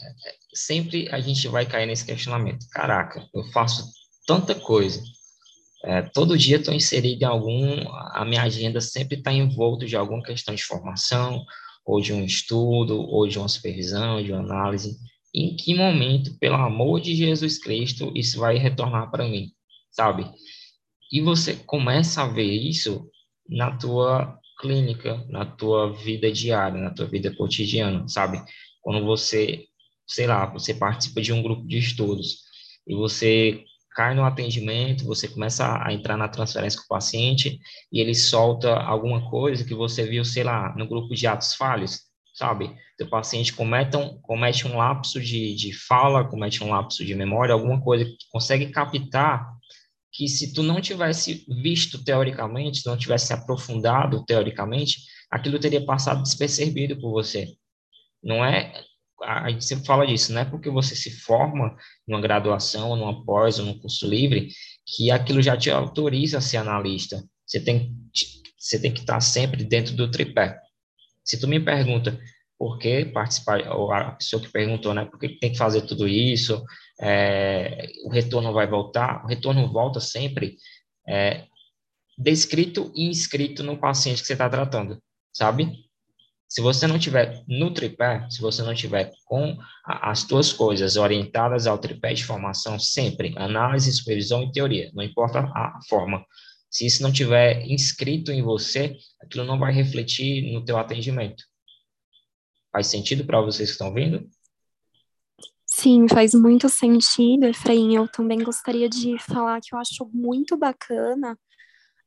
sempre 0.55 1.09
a 1.11 1.21
gente 1.21 1.49
vai 1.49 1.67
cair 1.67 1.87
nesse 1.87 2.05
questionamento. 2.05 2.67
Caraca, 2.71 3.27
eu 3.35 3.45
faço 3.53 3.91
tanta 4.27 4.55
coisa, 4.55 5.03
é, 5.85 6.03
todo 6.03 6.37
dia 6.37 6.57
estou 6.57 6.75
inserido 6.75 7.23
em 7.23 7.27
algum, 7.27 7.89
a 7.89 8.25
minha 8.25 8.43
agenda 8.43 8.81
sempre 8.81 9.17
está 9.17 9.33
envolta 9.33 9.87
de 9.87 9.97
alguma 9.97 10.23
questão 10.23 10.55
de 10.55 10.63
formação, 10.65 11.45
ou 11.85 12.01
de 12.01 12.13
um 12.13 12.25
estudo, 12.25 13.01
ou 13.01 13.27
de 13.27 13.39
uma 13.39 13.49
supervisão, 13.49 14.23
de 14.23 14.33
uma 14.33 14.43
análise. 14.43 14.99
Em 15.35 15.57
que 15.57 15.75
momento, 15.75 16.37
pelo 16.39 16.57
amor 16.57 17.01
de 17.01 17.15
Jesus 17.15 17.59
Cristo, 17.59 18.13
isso 18.15 18.41
vai 18.41 18.59
retornar 18.59 19.11
para 19.11 19.27
mim, 19.27 19.53
sabe? 19.91 20.31
E 21.13 21.21
você 21.21 21.55
começa 21.55 22.23
a 22.23 22.29
ver 22.29 22.51
isso 22.51 23.09
na 23.49 23.77
tua 23.77 24.39
clínica, 24.61 25.25
na 25.29 25.47
tua 25.47 25.93
vida 25.93 26.31
diária, 26.31 26.81
na 26.81 26.91
tua 26.91 27.07
vida 27.07 27.35
cotidiana, 27.35 28.07
sabe? 28.09 28.43
Quando 28.81 29.05
você, 29.05 29.65
sei 30.07 30.27
lá, 30.27 30.47
você 30.47 30.75
participa 30.75 31.21
de 31.21 31.33
um 31.33 31.43
grupo 31.43 31.67
de 31.67 31.79
estudos 31.79 32.39
e 32.87 32.95
você 32.95 33.65
cai 33.99 34.15
no 34.15 34.25
atendimento, 34.25 35.05
você 35.05 35.27
começa 35.27 35.83
a 35.85 35.93
entrar 35.93 36.17
na 36.17 36.29
transferência 36.29 36.79
com 36.79 36.85
o 36.85 36.89
paciente 36.89 37.59
e 37.93 38.01
ele 38.01 38.15
solta 38.15 38.75
alguma 38.75 39.29
coisa 39.29 39.65
que 39.65 39.75
você 39.75 40.07
viu, 40.07 40.25
sei 40.25 40.45
lá, 40.45 40.75
no 40.77 40.87
grupo 40.87 41.15
de 41.15 41.27
atos 41.27 41.55
falhos, 41.55 42.03
sabe? 42.33 42.77
O 43.01 43.07
paciente 43.07 43.53
comete 43.53 43.97
um, 43.97 44.21
comete 44.21 44.67
um 44.69 44.77
lapso 44.77 45.21
de, 45.21 45.55
de 45.55 45.73
fala, 45.73 46.29
comete 46.29 46.63
um 46.63 46.71
lapso 46.71 47.05
de 47.05 47.15
memória, 47.15 47.53
alguma 47.53 47.81
coisa 47.81 48.05
que 48.05 48.17
consegue 48.31 48.71
captar 48.71 49.49
que 50.13 50.29
se 50.29 50.53
tu 50.53 50.63
não 50.63 50.81
tivesse 50.81 51.45
visto 51.63 52.03
teoricamente, 52.03 52.87
não 52.87 52.97
tivesse 52.97 53.33
aprofundado 53.33 54.25
teoricamente, 54.25 55.03
aquilo 55.31 55.59
teria 55.59 55.85
passado 55.85 56.23
despercebido 56.23 56.99
por 57.01 57.11
você. 57.11 57.49
Não 58.23 58.45
é, 58.45 58.73
a 59.23 59.51
gente 59.51 59.65
sempre 59.65 59.87
fala 59.87 60.07
disso, 60.07 60.33
não 60.33 60.41
é 60.41 60.45
porque 60.45 60.71
você 60.71 60.95
se 60.95 61.11
forma 61.11 61.77
numa 62.07 62.21
graduação, 62.21 62.97
numa 62.97 63.25
pós, 63.25 63.59
ou 63.59 63.67
num 63.67 63.79
curso 63.79 64.09
livre, 64.09 64.49
que 64.87 65.11
aquilo 65.11 65.43
já 65.43 65.57
te 65.57 65.71
autoriza 65.71 66.39
a 66.39 66.43
ser 66.43 66.59
analista. 66.59 67.23
Você 67.47 67.61
tem, 67.61 67.97
você 68.57 68.81
tem 68.81 68.93
que 68.93 69.01
estar 69.01 69.21
sempre 69.21 69.65
dentro 69.65 69.95
do 69.95 70.11
tripé. 70.11 70.59
Se 71.25 71.39
tu 71.39 71.47
me 71.47 71.61
pergunta 71.61 72.19
por 72.59 72.79
que 72.79 73.05
participar, 73.05 73.71
ou 73.71 73.93
a 73.93 74.13
pessoa 74.13 74.43
que 74.43 74.51
perguntou, 74.51 74.93
né, 74.93 75.05
por 75.05 75.19
que 75.19 75.29
tem 75.29 75.53
que 75.53 75.59
fazer 75.59 75.83
tudo 75.83 76.09
isso, 76.09 76.63
é, 77.01 77.87
o 78.05 78.11
retorno 78.11 78.53
vai 78.53 78.67
voltar, 78.67 79.25
o 79.25 79.29
retorno 79.29 79.71
volta 79.73 80.01
sempre 80.01 80.57
é, 81.07 81.45
descrito 82.17 82.91
e 82.95 83.09
inscrito 83.09 83.63
no 83.63 83.79
paciente 83.79 84.21
que 84.21 84.27
você 84.27 84.33
está 84.33 84.49
tratando, 84.49 85.01
sabe? 85.33 85.88
Se 86.49 86.63
você 86.63 86.87
não 86.87 86.99
tiver 86.99 87.45
no 87.47 87.73
tripé, 87.75 88.27
se 88.31 88.41
você 88.41 88.63
não 88.63 88.75
tiver 88.75 89.13
com 89.27 89.59
as 89.85 90.25
tuas 90.25 90.51
coisas 90.51 90.97
orientadas 90.97 91.67
ao 91.67 91.77
tripé 91.77 92.15
de 92.15 92.25
formação, 92.25 92.79
sempre 92.79 93.35
análise, 93.37 93.93
supervisão 93.93 94.43
e 94.43 94.51
teoria, 94.51 94.91
não 94.95 95.05
importa 95.05 95.41
a 95.41 95.79
forma. 95.89 96.25
Se 96.71 96.87
isso 96.87 97.03
não 97.03 97.13
tiver 97.13 97.67
inscrito 97.67 98.33
em 98.33 98.43
você, 98.43 98.97
aquilo 99.21 99.45
não 99.45 99.59
vai 99.59 99.73
refletir 99.73 100.51
no 100.53 100.65
teu 100.65 100.79
atendimento. 100.79 101.45
Faz 102.73 102.87
sentido 102.87 103.25
para 103.25 103.43
vocês 103.43 103.69
que 103.69 103.73
estão 103.73 103.93
vindo? 103.93 104.27
Sim, 105.67 106.09
faz 106.09 106.33
muito 106.33 106.69
sentido, 106.69 107.45
Efraim. 107.45 107.95
Eu 107.95 108.09
também 108.09 108.43
gostaria 108.43 108.89
de 108.89 109.19
falar 109.19 109.61
que 109.61 109.75
eu 109.75 109.79
acho 109.79 110.09
muito 110.13 110.57
bacana 110.57 111.39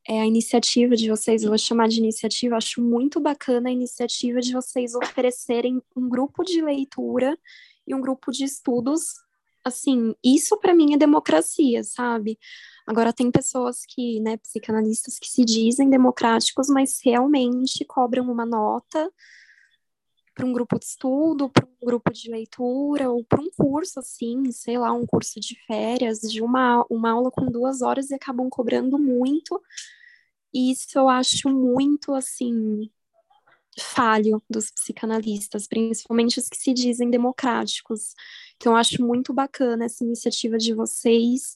é, 0.07 0.21
a 0.21 0.25
iniciativa 0.25 0.95
de 0.95 1.09
vocês, 1.09 1.43
eu 1.43 1.49
vou 1.49 1.57
chamar 1.57 1.87
de 1.87 1.99
iniciativa, 1.99 2.57
acho 2.57 2.81
muito 2.81 3.19
bacana 3.19 3.69
a 3.69 3.71
iniciativa 3.71 4.39
de 4.39 4.53
vocês 4.53 4.95
oferecerem 4.95 5.81
um 5.95 6.09
grupo 6.09 6.43
de 6.43 6.61
leitura 6.61 7.37
e 7.85 7.93
um 7.93 8.01
grupo 8.01 8.31
de 8.31 8.43
estudos. 8.43 9.01
Assim, 9.63 10.15
isso 10.23 10.57
para 10.57 10.73
mim 10.73 10.93
é 10.93 10.97
democracia, 10.97 11.83
sabe? 11.83 12.39
Agora 12.87 13.13
tem 13.13 13.29
pessoas 13.29 13.81
que, 13.87 14.19
né, 14.19 14.37
psicanalistas 14.37 15.19
que 15.19 15.27
se 15.27 15.45
dizem 15.45 15.89
democráticos, 15.89 16.67
mas 16.67 16.99
realmente 17.03 17.85
cobram 17.85 18.31
uma 18.31 18.45
nota 18.45 19.11
para 20.41 20.47
um 20.47 20.53
grupo 20.53 20.79
de 20.79 20.85
estudo, 20.85 21.49
para 21.49 21.65
um 21.65 21.85
grupo 21.85 22.11
de 22.11 22.31
leitura, 22.31 23.11
ou 23.11 23.23
para 23.23 23.39
um 23.39 23.51
curso, 23.51 23.99
assim, 23.99 24.51
sei 24.51 24.75
lá, 24.75 24.91
um 24.91 25.05
curso 25.05 25.39
de 25.39 25.55
férias, 25.67 26.19
de 26.21 26.41
uma, 26.41 26.83
uma 26.89 27.11
aula 27.11 27.29
com 27.29 27.45
duas 27.45 27.83
horas 27.83 28.09
e 28.09 28.15
acabam 28.15 28.49
cobrando 28.49 28.97
muito. 28.97 29.61
Isso 30.51 30.97
eu 30.97 31.07
acho 31.07 31.47
muito, 31.47 32.15
assim, 32.15 32.89
falho 33.79 34.41
dos 34.49 34.71
psicanalistas, 34.71 35.67
principalmente 35.67 36.39
os 36.39 36.49
que 36.49 36.57
se 36.57 36.73
dizem 36.73 37.11
democráticos. 37.11 38.15
Então, 38.57 38.73
eu 38.73 38.77
acho 38.77 39.05
muito 39.05 39.31
bacana 39.31 39.85
essa 39.85 40.03
iniciativa 40.03 40.57
de 40.57 40.73
vocês 40.73 41.55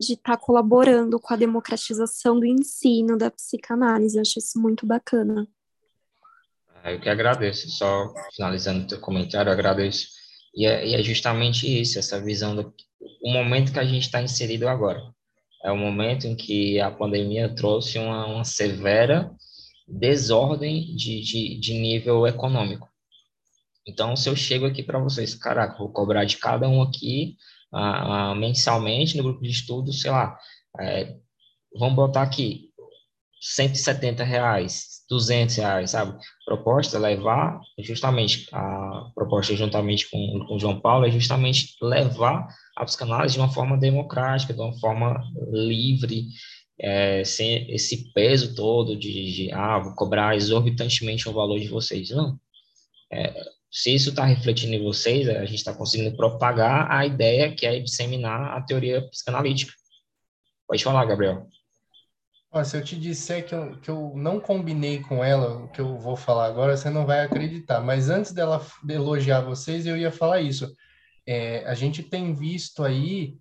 de 0.00 0.14
estar 0.14 0.38
tá 0.38 0.42
colaborando 0.42 1.20
com 1.20 1.34
a 1.34 1.36
democratização 1.36 2.40
do 2.40 2.46
ensino 2.46 3.18
da 3.18 3.30
psicanálise. 3.30 4.16
Eu 4.16 4.22
acho 4.22 4.38
isso 4.38 4.58
muito 4.58 4.86
bacana. 4.86 5.46
É, 6.84 6.94
eu 6.94 7.00
que 7.00 7.08
agradeço, 7.08 7.68
só 7.70 8.12
finalizando 8.34 8.84
o 8.84 8.86
teu 8.86 9.00
comentário, 9.00 9.48
eu 9.48 9.52
agradeço. 9.52 10.08
E 10.54 10.66
é, 10.66 10.86
e 10.86 10.94
é 10.94 11.02
justamente 11.02 11.66
isso, 11.80 11.98
essa 11.98 12.20
visão 12.20 12.54
do 12.54 12.74
o 13.22 13.32
momento 13.32 13.72
que 13.72 13.78
a 13.78 13.84
gente 13.84 14.02
está 14.02 14.22
inserido 14.22 14.68
agora. 14.68 15.00
É 15.64 15.70
o 15.70 15.76
momento 15.76 16.26
em 16.26 16.34
que 16.34 16.80
a 16.80 16.90
pandemia 16.90 17.54
trouxe 17.54 17.98
uma, 17.98 18.26
uma 18.26 18.44
severa 18.44 19.30
desordem 19.86 20.94
de, 20.96 21.20
de, 21.20 21.60
de 21.60 21.74
nível 21.74 22.26
econômico. 22.26 22.88
Então, 23.86 24.16
se 24.16 24.28
eu 24.28 24.36
chego 24.36 24.66
aqui 24.66 24.82
para 24.82 24.98
vocês, 24.98 25.34
caraca, 25.34 25.78
vou 25.78 25.92
cobrar 25.92 26.24
de 26.24 26.36
cada 26.36 26.68
um 26.68 26.82
aqui 26.82 27.36
mensalmente 28.36 29.16
no 29.16 29.22
grupo 29.22 29.42
de 29.42 29.50
estudo, 29.50 29.92
sei 29.92 30.10
lá, 30.10 30.38
é, 30.80 31.16
vamos 31.78 31.96
botar 31.96 32.22
aqui 32.22 32.70
170 33.40 34.22
reais, 34.22 34.91
200 35.12 35.56
reais, 35.56 35.90
sabe? 35.90 36.18
Proposta 36.46 36.96
é 36.96 37.00
levar, 37.00 37.60
justamente, 37.78 38.48
a 38.50 39.10
proposta 39.14 39.54
juntamente 39.54 40.10
com, 40.10 40.46
com 40.46 40.54
o 40.54 40.58
João 40.58 40.80
Paulo 40.80 41.06
é 41.06 41.10
justamente 41.10 41.76
levar 41.82 42.48
a 42.76 42.84
psicanálise 42.84 43.34
de 43.34 43.40
uma 43.40 43.52
forma 43.52 43.76
democrática, 43.76 44.54
de 44.54 44.60
uma 44.60 44.72
forma 44.78 45.22
livre, 45.50 46.28
é, 46.80 47.22
sem 47.24 47.70
esse 47.70 48.10
peso 48.12 48.54
todo 48.54 48.96
de, 48.96 49.32
de, 49.32 49.52
ah, 49.52 49.78
vou 49.78 49.94
cobrar 49.94 50.34
exorbitantemente 50.34 51.28
o 51.28 51.32
valor 51.32 51.60
de 51.60 51.68
vocês. 51.68 52.10
Não. 52.10 52.38
É, 53.12 53.34
se 53.70 53.94
isso 53.94 54.10
está 54.10 54.24
refletindo 54.24 54.74
em 54.74 54.82
vocês, 54.82 55.28
a 55.28 55.44
gente 55.44 55.56
está 55.56 55.74
conseguindo 55.74 56.16
propagar 56.16 56.90
a 56.90 57.06
ideia 57.06 57.54
que 57.54 57.66
é 57.66 57.78
disseminar 57.78 58.56
a 58.56 58.62
teoria 58.62 59.02
psicanalítica. 59.08 59.72
Pode 60.66 60.82
falar, 60.82 61.04
Gabriel. 61.04 61.46
Se 62.64 62.76
eu 62.76 62.84
te 62.84 62.98
disser 62.98 63.46
que 63.46 63.54
eu, 63.54 63.80
que 63.80 63.90
eu 63.90 64.12
não 64.14 64.38
combinei 64.38 65.00
com 65.00 65.24
ela, 65.24 65.64
o 65.64 65.68
que 65.68 65.80
eu 65.80 65.96
vou 65.96 66.16
falar 66.16 66.46
agora, 66.46 66.76
você 66.76 66.90
não 66.90 67.06
vai 67.06 67.20
acreditar. 67.20 67.80
Mas 67.80 68.10
antes 68.10 68.32
dela 68.32 68.64
elogiar 68.88 69.40
vocês, 69.40 69.86
eu 69.86 69.96
ia 69.96 70.12
falar 70.12 70.40
isso. 70.40 70.70
É, 71.26 71.64
a 71.66 71.74
gente 71.74 72.02
tem 72.02 72.34
visto 72.34 72.84
aí 72.84 73.38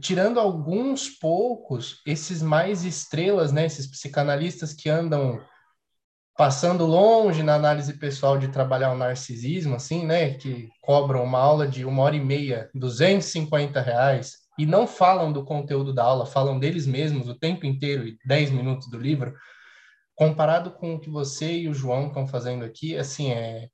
tirando 0.00 0.40
alguns 0.40 1.08
poucos, 1.08 2.00
esses 2.06 2.42
mais 2.42 2.84
estrelas, 2.84 3.52
né, 3.52 3.66
esses 3.66 3.86
psicanalistas 3.86 4.72
que 4.72 4.88
andam 4.88 5.40
passando 6.36 6.86
longe 6.86 7.42
na 7.42 7.54
análise 7.54 7.98
pessoal 7.98 8.38
de 8.38 8.48
trabalhar 8.48 8.92
o 8.92 8.96
narcisismo, 8.96 9.74
assim, 9.74 10.06
né, 10.06 10.34
que 10.34 10.70
cobram 10.80 11.22
uma 11.22 11.38
aula 11.38 11.68
de 11.68 11.84
uma 11.84 12.02
hora 12.02 12.16
e 12.16 12.24
meia, 12.24 12.70
250 12.74 13.80
reais, 13.80 14.38
e 14.62 14.66
não 14.66 14.86
falam 14.86 15.32
do 15.32 15.44
conteúdo 15.44 15.92
da 15.92 16.04
aula, 16.04 16.24
falam 16.24 16.58
deles 16.58 16.86
mesmos 16.86 17.28
o 17.28 17.34
tempo 17.34 17.66
inteiro 17.66 18.06
e 18.06 18.16
10 18.24 18.50
minutos 18.52 18.88
do 18.88 18.96
livro, 18.96 19.34
comparado 20.14 20.70
com 20.70 20.94
o 20.94 21.00
que 21.00 21.10
você 21.10 21.52
e 21.52 21.68
o 21.68 21.74
João 21.74 22.06
estão 22.06 22.28
fazendo 22.28 22.64
aqui, 22.64 22.96
assim, 22.96 23.32
é, 23.32 23.68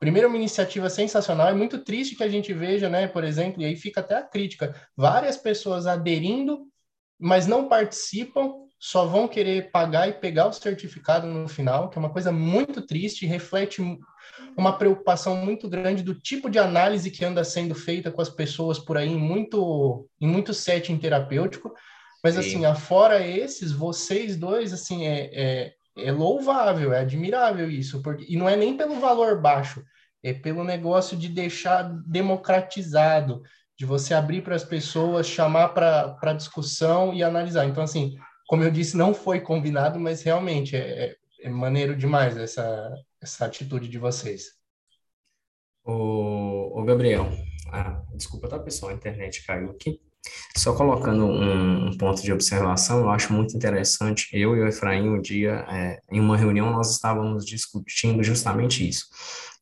Primeiro, 0.00 0.28
uma 0.28 0.36
iniciativa 0.36 0.90
sensacional. 0.90 1.48
É 1.48 1.54
muito 1.54 1.78
triste 1.78 2.14
que 2.14 2.22
a 2.22 2.28
gente 2.28 2.52
veja, 2.52 2.90
né, 2.90 3.06
por 3.06 3.24
exemplo, 3.24 3.62
e 3.62 3.64
aí 3.64 3.74
fica 3.74 4.00
até 4.00 4.16
a 4.16 4.22
crítica, 4.22 4.74
várias 4.94 5.36
pessoas 5.36 5.86
aderindo, 5.86 6.66
mas 7.18 7.46
não 7.46 7.68
participam, 7.68 8.63
só 8.78 9.06
vão 9.06 9.26
querer 9.26 9.70
pagar 9.70 10.08
e 10.08 10.12
pegar 10.12 10.46
o 10.46 10.52
certificado 10.52 11.26
no 11.26 11.48
final, 11.48 11.88
que 11.88 11.98
é 11.98 12.00
uma 12.00 12.12
coisa 12.12 12.30
muito 12.30 12.82
triste, 12.82 13.26
reflete 13.26 13.80
uma 14.56 14.76
preocupação 14.76 15.36
muito 15.36 15.68
grande 15.68 16.02
do 16.02 16.14
tipo 16.14 16.50
de 16.50 16.58
análise 16.58 17.10
que 17.10 17.24
anda 17.24 17.42
sendo 17.44 17.74
feita 17.74 18.10
com 18.10 18.20
as 18.20 18.28
pessoas 18.28 18.78
por 18.78 18.96
aí 18.96 19.08
em 19.08 19.18
muito, 19.18 20.08
em 20.20 20.26
muito 20.26 20.52
setting 20.52 20.98
terapêutico. 20.98 21.72
Mas, 22.22 22.34
Sim. 22.34 22.40
assim, 22.40 22.64
afora 22.64 23.26
esses, 23.26 23.72
vocês 23.72 24.36
dois, 24.36 24.72
assim, 24.72 25.06
é, 25.06 25.30
é, 25.32 25.72
é 25.96 26.12
louvável, 26.12 26.92
é 26.92 27.00
admirável 27.00 27.70
isso, 27.70 28.02
porque, 28.02 28.24
e 28.28 28.36
não 28.36 28.48
é 28.48 28.56
nem 28.56 28.76
pelo 28.76 28.98
valor 28.98 29.40
baixo, 29.40 29.82
é 30.22 30.32
pelo 30.32 30.64
negócio 30.64 31.16
de 31.16 31.28
deixar 31.28 31.82
democratizado, 32.06 33.42
de 33.78 33.84
você 33.84 34.14
abrir 34.14 34.42
para 34.42 34.54
as 34.54 34.64
pessoas, 34.64 35.26
chamar 35.26 35.68
para 35.70 36.32
discussão 36.32 37.12
e 37.12 37.22
analisar. 37.22 37.66
Então, 37.66 37.82
assim, 37.82 38.14
como 38.46 38.62
eu 38.62 38.70
disse, 38.70 38.96
não 38.96 39.14
foi 39.14 39.40
combinado, 39.40 39.98
mas 39.98 40.22
realmente 40.22 40.76
é, 40.76 40.80
é, 40.80 41.16
é 41.42 41.50
maneiro 41.50 41.96
demais 41.96 42.36
essa, 42.36 42.94
essa 43.20 43.46
atitude 43.46 43.88
de 43.88 43.98
vocês. 43.98 44.52
Ô, 45.84 46.80
ô 46.80 46.84
Gabriel, 46.84 47.30
ah, 47.72 48.02
desculpa, 48.14 48.48
tá, 48.48 48.58
pessoal? 48.58 48.92
A 48.92 48.94
internet 48.94 49.44
caiu 49.46 49.70
aqui. 49.70 50.00
Só 50.56 50.74
colocando 50.74 51.26
um, 51.26 51.88
um, 51.88 51.98
ponto 51.98 52.22
de 52.22 52.32
observação, 52.32 53.00
eu 53.00 53.10
acho 53.10 53.32
muito 53.32 53.56
interessante. 53.56 54.28
Eu 54.32 54.56
e 54.56 54.60
o 54.60 54.68
Efraim, 54.68 55.08
um 55.08 55.20
dia, 55.20 55.66
é, 55.68 56.00
em 56.10 56.20
uma 56.20 56.36
reunião, 56.36 56.70
nós 56.70 56.92
estávamos 56.92 57.44
discutindo 57.44 58.22
justamente 58.22 58.88
isso. 58.88 59.06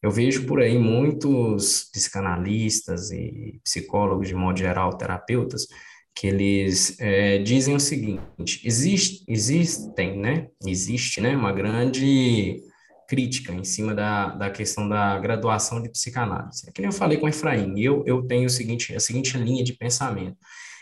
Eu 0.02 0.10
vejo 0.10 0.46
por 0.46 0.60
aí 0.60 0.78
muitos 0.78 1.88
psicanalistas 1.92 3.10
e 3.10 3.60
psicólogos, 3.64 4.28
de 4.28 4.34
modo 4.34 4.58
geral, 4.58 4.96
terapeutas, 4.96 5.66
que 6.14 6.26
eles 6.26 6.98
é, 7.00 7.38
dizem 7.38 7.74
o 7.74 7.80
seguinte: 7.80 8.60
existe, 8.64 9.24
existem, 9.28 10.18
né? 10.18 10.48
Existe, 10.66 11.20
né? 11.20 11.36
Uma 11.36 11.52
grande 11.52 12.62
crítica 13.08 13.52
em 13.52 13.64
cima 13.64 13.94
da, 13.94 14.28
da 14.34 14.50
questão 14.50 14.88
da 14.88 15.18
graduação 15.18 15.82
de 15.82 15.90
psicanálise. 15.90 16.68
É 16.68 16.72
que 16.72 16.80
nem 16.80 16.90
eu 16.90 16.96
falei 16.96 17.18
com 17.18 17.26
o 17.26 17.28
Efraim, 17.28 17.78
eu, 17.78 18.02
eu 18.06 18.22
tenho 18.26 18.46
o 18.46 18.50
seguinte, 18.50 18.94
a 18.94 19.00
seguinte 19.00 19.36
linha 19.36 19.62
de 19.62 19.74
pensamento. 19.74 20.36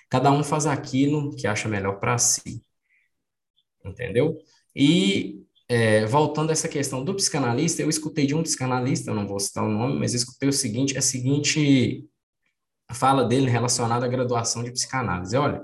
Cada 0.09 0.31
um 0.31 0.43
faz 0.45 0.67
aquilo 0.67 1.35
que 1.37 1.47
acha 1.47 1.69
melhor 1.69 1.99
para 1.99 2.19
si. 2.19 2.63
Entendeu? 3.85 4.37
E 4.75 5.43
é, 5.69 6.05
voltando 6.07 6.51
a 6.51 6.53
essa 6.53 6.69
questão 6.69 7.05
do 7.05 7.15
psicanalista, 7.15 7.83
eu 7.83 7.89
escutei 7.89 8.27
de 8.27 8.35
um 8.35 8.43
psicanalista, 8.43 9.11
eu 9.11 9.15
não 9.15 9.27
vou 9.27 9.41
citar 9.41 9.65
o 9.65 9.69
nome, 9.69 9.99
mas 9.99 10.15
escutei 10.15 10.49
o 10.49 10.53
seguinte, 10.53 10.99
a 10.99 11.03
seguinte 11.03 12.05
fala 12.93 13.25
dele 13.25 13.51
relacionada 13.51 14.07
à 14.07 14.09
graduação 14.09 14.63
de 14.63 14.73
psicanálise. 14.73 15.37
Olha, 15.37 15.63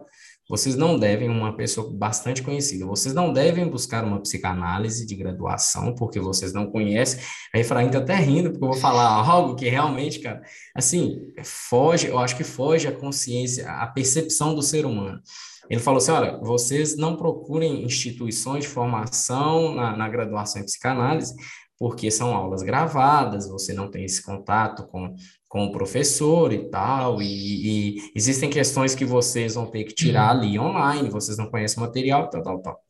vocês 0.49 0.77
não 0.77 0.97
devem, 0.97 1.29
uma 1.29 1.57
pessoa 1.57 1.91
bastante 1.93 2.41
conhecida, 2.41 2.87
vocês 2.87 3.13
não 3.13 3.33
devem 3.33 3.69
buscar 3.69 4.05
uma 4.05 4.21
psicanálise 4.21 5.05
de 5.05 5.17
graduação, 5.17 5.93
porque 5.95 6.21
vocês 6.21 6.53
não 6.53 6.71
conhecem. 6.71 7.21
A 7.53 7.59
Efraim 7.59 7.87
está 7.87 7.99
até 7.99 8.15
rindo, 8.15 8.51
porque 8.51 8.65
eu 8.65 8.71
vou 8.71 8.81
falar 8.81 9.09
algo 9.29 9.57
que 9.57 9.69
realmente, 9.69 10.21
cara, 10.21 10.41
assim, 10.75 11.21
foge, 11.43 12.07
eu 12.07 12.19
acho 12.19 12.37
que 12.37 12.45
foge 12.45 12.87
a 12.87 12.93
consciência, 12.93 13.69
a 13.69 13.89
percepção 13.89 14.55
do 14.55 14.63
ser 14.63 14.87
humano. 14.87 15.21
Ele 15.69 15.81
falou 15.81 15.99
assim: 15.99 16.13
olha, 16.13 16.39
vocês 16.39 16.97
não 16.97 17.17
procurem 17.17 17.85
instituições 17.85 18.65
de 18.65 18.71
formação 18.71 19.75
na, 19.75 19.97
na 19.97 20.09
graduação 20.09 20.63
em 20.63 20.65
psicanálise, 20.65 21.35
porque 21.79 22.11
são 22.11 22.35
aulas 22.35 22.63
gravadas, 22.63 23.49
você 23.49 23.75
não 23.75 23.91
tem 23.91 24.05
esse 24.05 24.23
contato 24.23 24.87
com, 24.87 25.15
com 25.49 25.65
o 25.65 25.73
professor 25.73 26.53
e 26.53 26.69
tal, 26.69 27.23
e, 27.23 27.97
e 27.97 28.13
existem 28.15 28.51
questões 28.51 28.95
que 28.95 29.05
vocês 29.05 29.55
vão 29.55 29.67
ter 29.67 29.85
que 29.85 29.95
tirar 29.95 30.31
ali 30.31 30.59
online, 30.59 31.11
vocês 31.11 31.39
não 31.39 31.51
conhecem 31.51 31.79
o 31.79 31.87
material, 31.87 32.29
tal, 32.29 32.43
tal, 32.43 32.61
tal. 32.61 32.81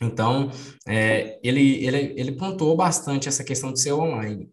Então, 0.00 0.50
é, 0.86 1.38
ele, 1.42 1.84
ele, 1.84 2.14
ele 2.16 2.32
pontuou 2.32 2.76
bastante 2.76 3.28
essa 3.28 3.44
questão 3.44 3.72
de 3.72 3.80
ser 3.80 3.92
online. 3.92 4.50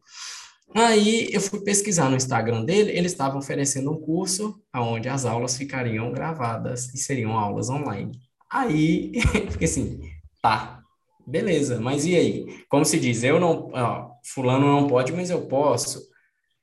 Aí 0.74 1.30
eu 1.32 1.42
fui 1.42 1.62
pesquisar 1.62 2.10
no 2.10 2.16
Instagram 2.16 2.64
dele, 2.64 2.92
eles 2.92 3.12
estavam 3.12 3.40
oferecendo 3.40 3.92
um 3.92 4.00
curso 4.00 4.62
onde 4.74 5.10
as 5.10 5.26
aulas 5.26 5.58
ficariam 5.58 6.12
gravadas 6.12 6.94
e 6.94 6.98
seriam 6.98 7.38
aulas 7.38 7.70
online. 7.70 8.20
Aí, 8.50 9.12
fiquei 9.52 9.68
assim, 9.68 10.00
tá, 10.42 10.82
Beleza, 11.26 11.80
mas 11.80 12.06
e 12.06 12.16
aí? 12.16 12.66
Como 12.68 12.84
se 12.84 13.00
diz, 13.00 13.24
eu 13.24 13.40
não, 13.40 13.70
ó, 13.74 14.12
fulano 14.24 14.68
não 14.68 14.88
pode, 14.88 15.14
mas 15.14 15.30
eu 15.30 15.48
posso. 15.48 16.11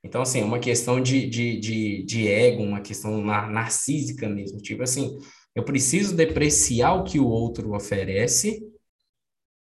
Então, 0.09 0.23
assim, 0.23 0.41
é 0.41 0.45
uma 0.45 0.59
questão 0.59 1.01
de, 1.01 1.29
de, 1.29 1.61
de, 1.61 2.03
de 2.03 2.29
ego, 2.29 2.63
uma 2.63 2.81
questão 2.81 3.21
narcísica 3.23 4.29
mesmo. 4.29 4.59
Tipo 4.59 4.83
assim, 4.83 5.19
eu 5.55 5.65
preciso 5.65 6.17
depreciar 6.17 6.95
o 6.95 7.05
que 7.05 7.21
o 7.21 7.27
outro 7.27 7.75
oferece 7.75 8.67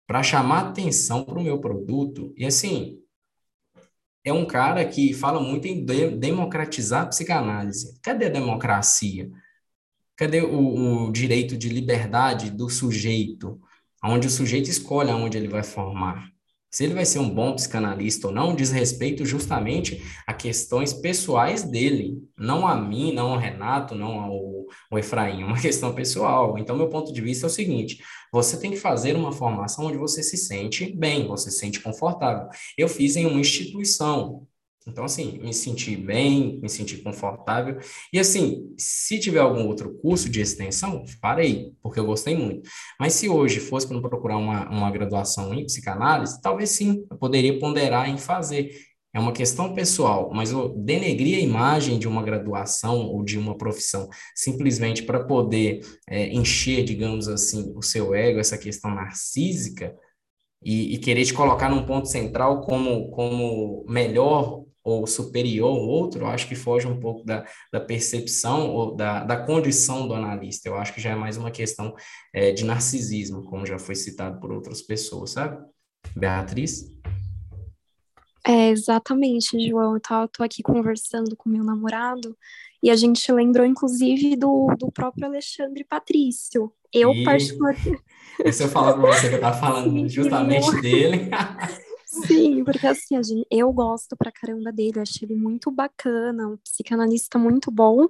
para 0.07 0.23
chamar 0.23 0.69
atenção 0.69 1.25
para 1.25 1.37
o 1.37 1.43
meu 1.43 1.59
produto. 1.59 2.33
E 2.37 2.45
assim, 2.45 2.99
é 4.23 4.31
um 4.31 4.45
cara 4.45 4.85
que 4.85 5.13
fala 5.13 5.41
muito 5.41 5.67
em 5.67 5.83
de 5.83 6.11
democratizar 6.11 7.03
a 7.03 7.07
psicanálise. 7.07 7.99
Cadê 8.01 8.27
a 8.27 8.29
democracia? 8.29 9.29
Cadê 10.15 10.41
o, 10.41 11.07
o 11.07 11.11
direito 11.11 11.57
de 11.57 11.69
liberdade 11.69 12.49
do 12.49 12.69
sujeito? 12.69 13.59
onde 14.03 14.27
o 14.27 14.31
sujeito 14.31 14.69
escolhe 14.69 15.11
aonde 15.11 15.37
ele 15.37 15.47
vai 15.47 15.63
formar, 15.63 16.31
Se 16.77 16.83
ele 16.83 16.93
vai 16.93 17.05
ser 17.05 17.17
um 17.17 17.27
bom 17.27 17.55
psicanalista 17.55 18.27
ou 18.27 18.33
não, 18.33 18.53
diz 18.53 18.69
respeito 18.69 19.25
justamente 19.25 19.99
a 20.27 20.31
questões 20.31 20.93
pessoais 20.93 21.63
dele, 21.63 22.21
não 22.37 22.67
a 22.67 22.75
mim, 22.75 23.11
não 23.11 23.31
ao 23.31 23.39
Renato, 23.39 23.95
não 23.95 24.19
ao, 24.19 24.67
ao 24.91 24.99
Efraim, 24.99 25.41
é 25.41 25.45
uma 25.45 25.57
questão 25.59 25.91
pessoal. 25.95 26.55
Então, 26.55 26.77
meu 26.77 26.87
ponto 26.87 27.11
de 27.11 27.19
vista 27.19 27.47
é 27.47 27.49
o 27.49 27.49
seguinte: 27.49 28.03
você 28.31 28.59
tem 28.59 28.69
que 28.69 28.77
fazer 28.77 29.15
uma 29.15 29.31
formação 29.31 29.87
onde 29.87 29.97
você 29.97 30.21
se 30.21 30.37
sente 30.37 30.95
bem, 30.95 31.27
você 31.27 31.49
se 31.49 31.57
sente 31.57 31.79
confortável. 31.79 32.47
Eu 32.77 32.87
fiz 32.87 33.15
em 33.15 33.25
uma 33.25 33.39
instituição, 33.39 34.46
então, 34.87 35.03
assim, 35.03 35.37
me 35.39 35.53
senti 35.53 35.97
bem, 35.97 36.59
me 36.61 36.69
senti 36.69 36.97
confortável. 36.97 37.77
E, 38.13 38.17
assim, 38.17 38.73
se 38.77 39.19
tiver 39.19 39.39
algum 39.39 39.67
outro 39.67 39.93
curso 39.95 40.29
de 40.29 40.39
extensão, 40.39 41.05
farei, 41.21 41.73
porque 41.81 41.99
eu 41.99 42.05
gostei 42.05 42.35
muito. 42.35 42.67
Mas 42.97 43.13
se 43.13 43.27
hoje 43.27 43.59
fosse 43.59 43.85
para 43.85 43.99
procurar 43.99 44.37
uma, 44.37 44.69
uma 44.69 44.89
graduação 44.89 45.53
em 45.53 45.65
psicanálise, 45.65 46.41
talvez 46.41 46.69
sim, 46.69 47.05
eu 47.11 47.17
poderia 47.17 47.59
ponderar 47.59 48.09
em 48.09 48.17
fazer. 48.17 48.71
É 49.13 49.19
uma 49.19 49.33
questão 49.33 49.73
pessoal, 49.73 50.29
mas 50.33 50.51
eu 50.51 50.69
denegrir 50.69 51.37
a 51.37 51.41
imagem 51.41 51.97
de 51.97 52.07
uma 52.07 52.21
graduação 52.21 53.07
ou 53.07 53.23
de 53.23 53.37
uma 53.37 53.57
profissão 53.57 54.07
simplesmente 54.35 55.03
para 55.03 55.23
poder 55.23 55.79
é, 56.07 56.31
encher, 56.31 56.83
digamos 56.83 57.27
assim, 57.27 57.73
o 57.75 57.81
seu 57.81 58.13
ego, 58.13 58.39
essa 58.39 58.57
questão 58.57 58.93
narcísica, 58.93 59.95
e, 60.63 60.95
e, 60.95 60.97
querer 60.97 61.23
te 61.23 61.33
colocar 61.33 61.69
num 61.69 61.85
ponto 61.85 62.07
central 62.07 62.61
como, 62.61 63.09
como 63.11 63.85
melhor 63.87 64.66
ou 64.87 65.05
superior 65.05 65.69
ao 65.69 65.85
outro, 65.85 66.21
eu 66.21 66.27
acho 66.27 66.47
que 66.47 66.55
foge 66.55 66.87
um 66.87 66.97
pouco 66.97 67.25
da, 67.25 67.45
da 67.73 67.79
percepção 67.81 68.73
ou 68.73 68.95
da, 68.95 69.25
da 69.25 69.35
condição 69.45 70.07
do 70.07 70.13
analista. 70.13 70.69
Eu 70.69 70.77
acho 70.77 70.93
que 70.93 71.01
já 71.01 71.09
é 71.09 71.15
mais 71.15 71.35
uma 71.35 71.51
questão 71.51 71.93
é, 72.33 72.53
de 72.53 72.63
narcisismo, 72.63 73.43
como 73.43 73.65
já 73.65 73.77
foi 73.77 73.95
citado 73.95 74.39
por 74.39 74.49
outras 74.49 74.81
pessoas, 74.81 75.31
sabe? 75.31 75.61
Beatriz? 76.15 76.85
É, 78.47 78.69
exatamente, 78.69 79.59
João. 79.67 79.95
Eu 79.95 79.99
tô, 79.99 80.25
tô 80.29 80.41
aqui 80.41 80.63
conversando 80.63 81.35
com 81.35 81.49
meu 81.49 81.65
namorado 81.65 82.37
e 82.81 82.89
a 82.89 82.95
gente 82.95 83.29
lembrou, 83.29 83.65
inclusive, 83.65 84.37
do, 84.37 84.73
do 84.79 84.89
próprio 84.89 85.25
Alexandre 85.25 85.83
Patrício. 85.83 86.71
Eu, 86.93 87.11
e... 87.11 87.25
particularmente... 87.25 88.01
Se 88.53 88.63
eu 88.63 88.69
falar 88.69 88.93
para 88.93 89.01
você 89.01 89.27
que 89.27 89.35
eu 89.35 89.41
tava 89.41 89.57
falando 89.59 90.07
justamente 90.07 90.79
dele... 90.79 91.29
Sim, 92.25 92.63
porque 92.63 92.87
assim, 92.87 93.21
gente, 93.23 93.45
eu 93.51 93.71
gosto 93.71 94.15
pra 94.17 94.31
caramba 94.31 94.71
dele, 94.71 94.99
achei 94.99 95.27
ele 95.27 95.35
muito 95.35 95.69
bacana, 95.69 96.47
um 96.47 96.57
psicanalista 96.57 97.37
muito 97.37 97.69
bom, 97.69 98.07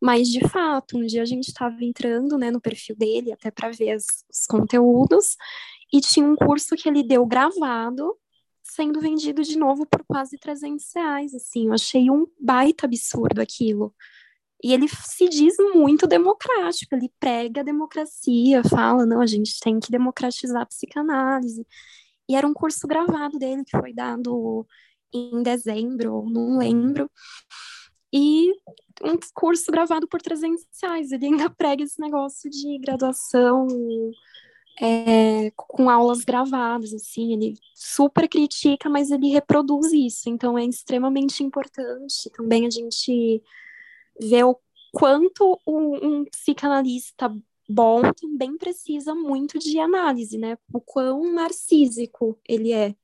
mas 0.00 0.28
de 0.28 0.46
fato, 0.48 0.98
um 0.98 1.06
dia 1.06 1.22
a 1.22 1.24
gente 1.26 1.48
estava 1.48 1.76
entrando, 1.84 2.38
né, 2.38 2.50
no 2.50 2.60
perfil 2.60 2.96
dele, 2.96 3.32
até 3.32 3.50
para 3.50 3.70
ver 3.70 3.92
as, 3.92 4.04
os 4.30 4.46
conteúdos, 4.46 5.36
e 5.92 6.00
tinha 6.00 6.26
um 6.26 6.36
curso 6.36 6.74
que 6.76 6.88
ele 6.88 7.02
deu 7.02 7.26
gravado, 7.26 8.16
sendo 8.62 9.00
vendido 9.00 9.42
de 9.42 9.58
novo 9.58 9.86
por 9.86 10.04
quase 10.04 10.38
300 10.38 10.84
reais, 10.94 11.34
assim, 11.34 11.66
eu 11.66 11.74
achei 11.74 12.10
um 12.10 12.26
baita 12.40 12.86
absurdo 12.86 13.40
aquilo. 13.40 13.94
E 14.62 14.72
ele 14.72 14.86
se 14.88 15.28
diz 15.28 15.56
muito 15.74 16.06
democrático, 16.06 16.94
ele 16.94 17.10
prega 17.18 17.62
a 17.62 17.64
democracia, 17.64 18.62
fala, 18.62 19.04
não, 19.04 19.20
a 19.20 19.26
gente 19.26 19.58
tem 19.60 19.80
que 19.80 19.90
democratizar 19.90 20.62
a 20.62 20.66
psicanálise. 20.66 21.66
E 22.28 22.36
era 22.36 22.46
um 22.46 22.54
curso 22.54 22.86
gravado 22.86 23.38
dele, 23.38 23.64
que 23.64 23.76
foi 23.76 23.92
dado 23.92 24.66
em 25.12 25.42
dezembro, 25.42 26.24
não 26.30 26.58
lembro. 26.58 27.10
E 28.12 28.52
um 29.02 29.18
curso 29.34 29.70
gravado 29.70 30.06
por 30.06 30.20
300 30.20 30.64
reais. 30.82 31.12
Ele 31.12 31.26
ainda 31.26 31.50
prega 31.56 31.82
esse 31.82 32.00
negócio 32.00 32.50
de 32.50 32.78
graduação 32.78 33.66
é, 34.80 35.50
com 35.56 35.88
aulas 35.88 36.24
gravadas, 36.24 36.92
assim. 36.92 37.32
Ele 37.32 37.54
super 37.74 38.28
critica, 38.28 38.88
mas 38.88 39.10
ele 39.10 39.28
reproduz 39.28 39.92
isso. 39.92 40.28
Então 40.28 40.58
é 40.58 40.64
extremamente 40.64 41.42
importante 41.42 42.30
também 42.36 42.66
a 42.66 42.70
gente 42.70 43.42
ver 44.20 44.44
o 44.44 44.58
quanto 44.92 45.58
um, 45.66 46.20
um 46.20 46.24
psicanalista 46.26 47.34
bom 47.72 48.02
também 48.12 48.56
precisa 48.56 49.14
muito 49.14 49.58
de 49.58 49.78
análise, 49.78 50.38
né? 50.38 50.56
O 50.72 50.80
quão 50.80 51.32
narcísico 51.32 52.38
ele 52.48 52.72
é 52.72 52.94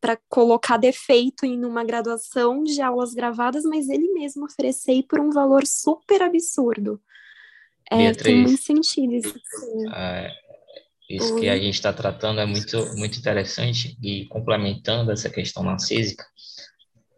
para 0.00 0.18
colocar 0.28 0.76
defeito 0.76 1.46
em 1.46 1.64
uma 1.64 1.82
graduação 1.82 2.62
de 2.62 2.82
aulas 2.82 3.14
gravadas, 3.14 3.64
mas 3.64 3.88
ele 3.88 4.12
mesmo 4.12 4.44
oferecer 4.44 5.02
por 5.08 5.18
um 5.18 5.30
valor 5.30 5.66
super 5.66 6.20
absurdo. 6.20 7.00
É, 7.90 7.96
Beatriz, 7.96 8.22
tem 8.22 8.42
muito 8.42 8.62
sentido 8.62 9.14
isso. 9.14 9.34
É, 9.94 10.30
isso 11.08 11.36
que 11.36 11.48
a 11.48 11.56
gente 11.56 11.74
está 11.74 11.92
tratando 11.92 12.40
é 12.40 12.46
muito, 12.46 12.76
muito 12.96 13.18
interessante 13.18 13.96
e 14.02 14.26
complementando 14.26 15.10
essa 15.10 15.30
questão 15.30 15.62
narcísica, 15.62 16.24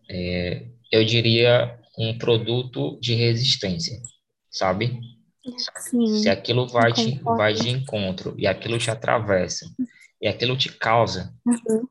é, 0.09 0.66
eu 0.93 1.05
diria 1.05 1.78
um 1.98 2.16
produto 2.16 2.98
de 3.01 3.14
resistência, 3.14 4.01
sabe? 4.51 5.01
Sim, 5.77 6.06
Se 6.18 6.28
aquilo 6.28 6.66
vai 6.66 6.93
te, 6.93 7.20
vai 7.23 7.55
de 7.55 7.68
encontro 7.70 8.35
e 8.36 8.47
aquilo 8.47 8.78
te 8.78 8.90
atravessa 8.90 9.66
e 10.20 10.27
aquilo 10.27 10.56
te 10.56 10.73
causa, 10.73 11.35
uhum. 11.47 11.86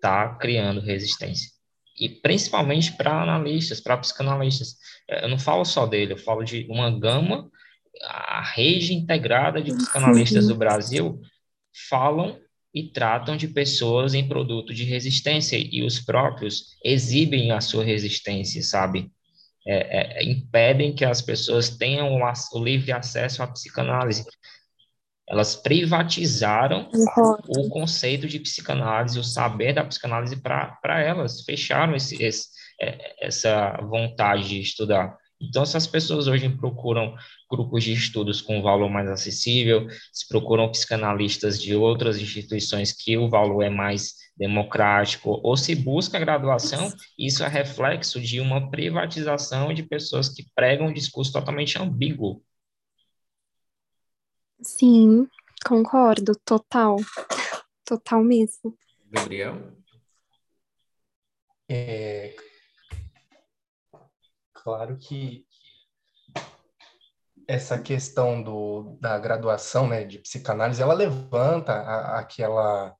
tá 0.00 0.34
criando 0.36 0.80
resistência. 0.80 1.50
E 1.98 2.08
principalmente 2.08 2.92
para 2.92 3.22
analistas, 3.22 3.80
para 3.80 3.96
psicanalistas. 3.98 4.76
É, 5.08 5.24
eu 5.24 5.28
não 5.28 5.38
falo 5.38 5.64
só 5.64 5.86
dele, 5.86 6.12
eu 6.12 6.18
falo 6.18 6.44
de 6.44 6.66
uma 6.70 6.90
gama, 6.90 7.50
a 8.04 8.42
rede 8.42 8.94
integrada 8.94 9.60
de 9.60 9.74
psicanalistas 9.74 10.44
Sim. 10.44 10.52
do 10.52 10.56
Brasil 10.56 11.20
falam 11.88 12.38
e 12.72 12.92
tratam 12.92 13.36
de 13.36 13.48
pessoas 13.48 14.14
em 14.14 14.28
produto 14.28 14.72
de 14.72 14.84
resistência 14.84 15.56
e 15.56 15.82
os 15.82 15.98
próprios 15.98 16.76
exibem 16.84 17.50
a 17.50 17.60
sua 17.60 17.84
resistência, 17.84 18.62
sabe? 18.62 19.10
É, 19.70 20.20
é, 20.20 20.24
impedem 20.24 20.94
que 20.94 21.04
as 21.04 21.20
pessoas 21.20 21.68
tenham 21.68 22.14
o, 22.14 22.22
o, 22.22 22.64
livre 22.64 22.90
acesso 22.90 23.42
à 23.42 23.46
psicanálise. 23.46 24.24
Elas 25.28 25.54
privatizaram 25.54 26.88
o 27.48 27.68
conceito 27.68 28.26
de 28.26 28.40
psicanálise, 28.40 29.18
o 29.18 29.24
saber 29.24 29.74
da 29.74 29.84
psicanálise 29.84 30.36
para 30.36 31.02
elas, 31.02 31.42
fecharam 31.42 31.94
esse, 31.94 32.22
esse, 32.22 32.48
é, 32.80 33.26
essa 33.26 33.76
vontade 33.82 34.48
de 34.48 34.60
estudar. 34.60 35.14
Então, 35.38 35.66
se 35.66 35.76
as 35.76 35.86
pessoas 35.86 36.26
hoje 36.26 36.48
procuram 36.48 37.14
grupos 37.50 37.84
de 37.84 37.92
estudos 37.92 38.40
com 38.40 38.62
valor 38.62 38.88
mais 38.88 39.08
acessível, 39.10 39.86
se 40.12 40.26
procuram 40.26 40.72
psicanalistas 40.72 41.60
de 41.60 41.76
outras 41.76 42.18
instituições 42.18 42.90
que 42.90 43.18
o 43.18 43.28
valor 43.28 43.62
é 43.62 43.70
mais 43.70 44.14
democrático, 44.38 45.40
ou 45.42 45.56
se 45.56 45.74
busca 45.74 46.18
graduação, 46.18 46.92
isso 47.18 47.42
é 47.42 47.48
reflexo 47.48 48.20
de 48.20 48.40
uma 48.40 48.70
privatização 48.70 49.74
de 49.74 49.82
pessoas 49.82 50.28
que 50.28 50.46
pregam 50.54 50.86
um 50.86 50.92
discurso 50.92 51.32
totalmente 51.32 51.78
ambíguo. 51.78 52.42
Sim, 54.62 55.28
concordo, 55.66 56.32
total. 56.44 56.96
Total 57.84 58.22
mesmo. 58.22 58.76
Gabriel? 59.10 59.72
É, 61.70 62.34
claro 64.54 64.96
que 64.96 65.46
essa 67.46 67.78
questão 67.78 68.42
do, 68.42 68.98
da 69.00 69.18
graduação 69.18 69.88
né, 69.88 70.04
de 70.04 70.18
psicanálise, 70.18 70.82
ela 70.82 70.92
levanta 70.92 71.72
a, 71.72 72.18
aquela 72.18 72.97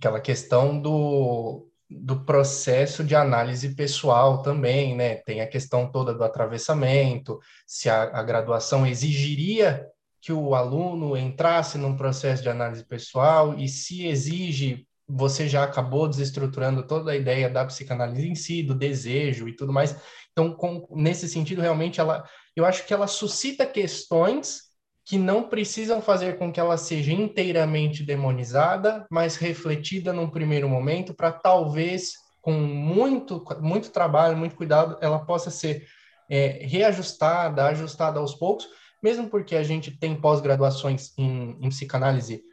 aquela 0.00 0.18
questão 0.18 0.80
do, 0.80 1.68
do 1.88 2.24
processo 2.24 3.04
de 3.04 3.14
análise 3.14 3.74
pessoal 3.74 4.42
também, 4.42 4.96
né? 4.96 5.16
Tem 5.16 5.42
a 5.42 5.46
questão 5.46 5.92
toda 5.92 6.14
do 6.14 6.24
atravessamento, 6.24 7.38
se 7.66 7.90
a, 7.90 8.04
a 8.04 8.22
graduação 8.22 8.86
exigiria 8.86 9.86
que 10.22 10.32
o 10.32 10.54
aluno 10.54 11.16
entrasse 11.16 11.76
num 11.76 11.96
processo 11.96 12.42
de 12.42 12.48
análise 12.48 12.82
pessoal 12.84 13.54
e 13.58 13.68
se 13.68 14.06
exige, 14.06 14.86
você 15.06 15.46
já 15.46 15.64
acabou 15.64 16.08
desestruturando 16.08 16.86
toda 16.86 17.12
a 17.12 17.16
ideia 17.16 17.50
da 17.50 17.64
psicanálise 17.66 18.26
em 18.26 18.34
si, 18.34 18.62
do 18.62 18.74
desejo 18.74 19.48
e 19.48 19.54
tudo 19.54 19.72
mais. 19.72 19.94
Então, 20.32 20.54
com, 20.54 20.86
nesse 20.92 21.28
sentido, 21.28 21.60
realmente, 21.60 22.00
ela, 22.00 22.24
eu 22.56 22.64
acho 22.64 22.86
que 22.86 22.94
ela 22.94 23.06
suscita 23.06 23.66
questões 23.66 24.69
que 25.10 25.18
não 25.18 25.42
precisam 25.42 26.00
fazer 26.00 26.38
com 26.38 26.52
que 26.52 26.60
ela 26.60 26.76
seja 26.76 27.10
inteiramente 27.10 28.04
demonizada, 28.04 29.04
mas 29.10 29.34
refletida 29.34 30.12
num 30.12 30.30
primeiro 30.30 30.68
momento, 30.68 31.12
para 31.12 31.32
talvez, 31.32 32.12
com 32.40 32.52
muito, 32.52 33.44
muito 33.60 33.90
trabalho, 33.90 34.36
muito 34.36 34.54
cuidado, 34.54 34.96
ela 35.00 35.18
possa 35.18 35.50
ser 35.50 35.84
é, 36.30 36.64
reajustada, 36.64 37.66
ajustada 37.66 38.20
aos 38.20 38.36
poucos, 38.36 38.68
mesmo 39.02 39.28
porque 39.28 39.56
a 39.56 39.64
gente 39.64 39.90
tem 39.90 40.14
pós-graduações 40.14 41.12
em, 41.18 41.58
em, 41.60 41.68
psicanálise 41.70 42.44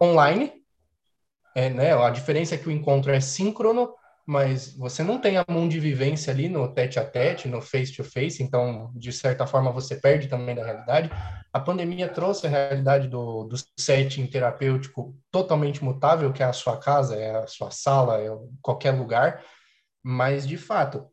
online, 0.00 0.52
é, 1.52 1.68
né? 1.68 2.00
a 2.00 2.10
diferença 2.10 2.54
é 2.54 2.58
que 2.58 2.68
o 2.68 2.72
encontro 2.72 3.10
é 3.10 3.20
síncrono, 3.20 3.92
mas 4.26 4.74
você 4.76 5.02
não 5.02 5.20
tem 5.20 5.36
a 5.36 5.44
mão 5.48 5.68
de 5.68 5.80
vivência 5.80 6.32
ali 6.32 6.48
no 6.48 6.72
tete 6.72 6.98
a 6.98 7.04
tete, 7.04 7.48
no 7.48 7.60
face 7.60 7.92
to 7.94 8.04
face, 8.04 8.42
então, 8.42 8.92
de 8.94 9.12
certa 9.12 9.46
forma, 9.46 9.72
você 9.72 9.96
perde 9.96 10.28
também 10.28 10.54
da 10.54 10.64
realidade. 10.64 11.10
A 11.52 11.58
pandemia 11.58 12.08
trouxe 12.08 12.46
a 12.46 12.50
realidade 12.50 13.08
do, 13.08 13.44
do 13.44 13.56
setting 13.78 14.26
terapêutico 14.26 15.16
totalmente 15.30 15.82
mutável, 15.82 16.32
que 16.32 16.42
é 16.42 16.46
a 16.46 16.52
sua 16.52 16.78
casa, 16.78 17.16
é 17.16 17.36
a 17.36 17.46
sua 17.46 17.70
sala, 17.70 18.20
é 18.20 18.28
qualquer 18.60 18.92
lugar, 18.92 19.44
mas, 20.02 20.46
de 20.46 20.56
fato, 20.56 21.06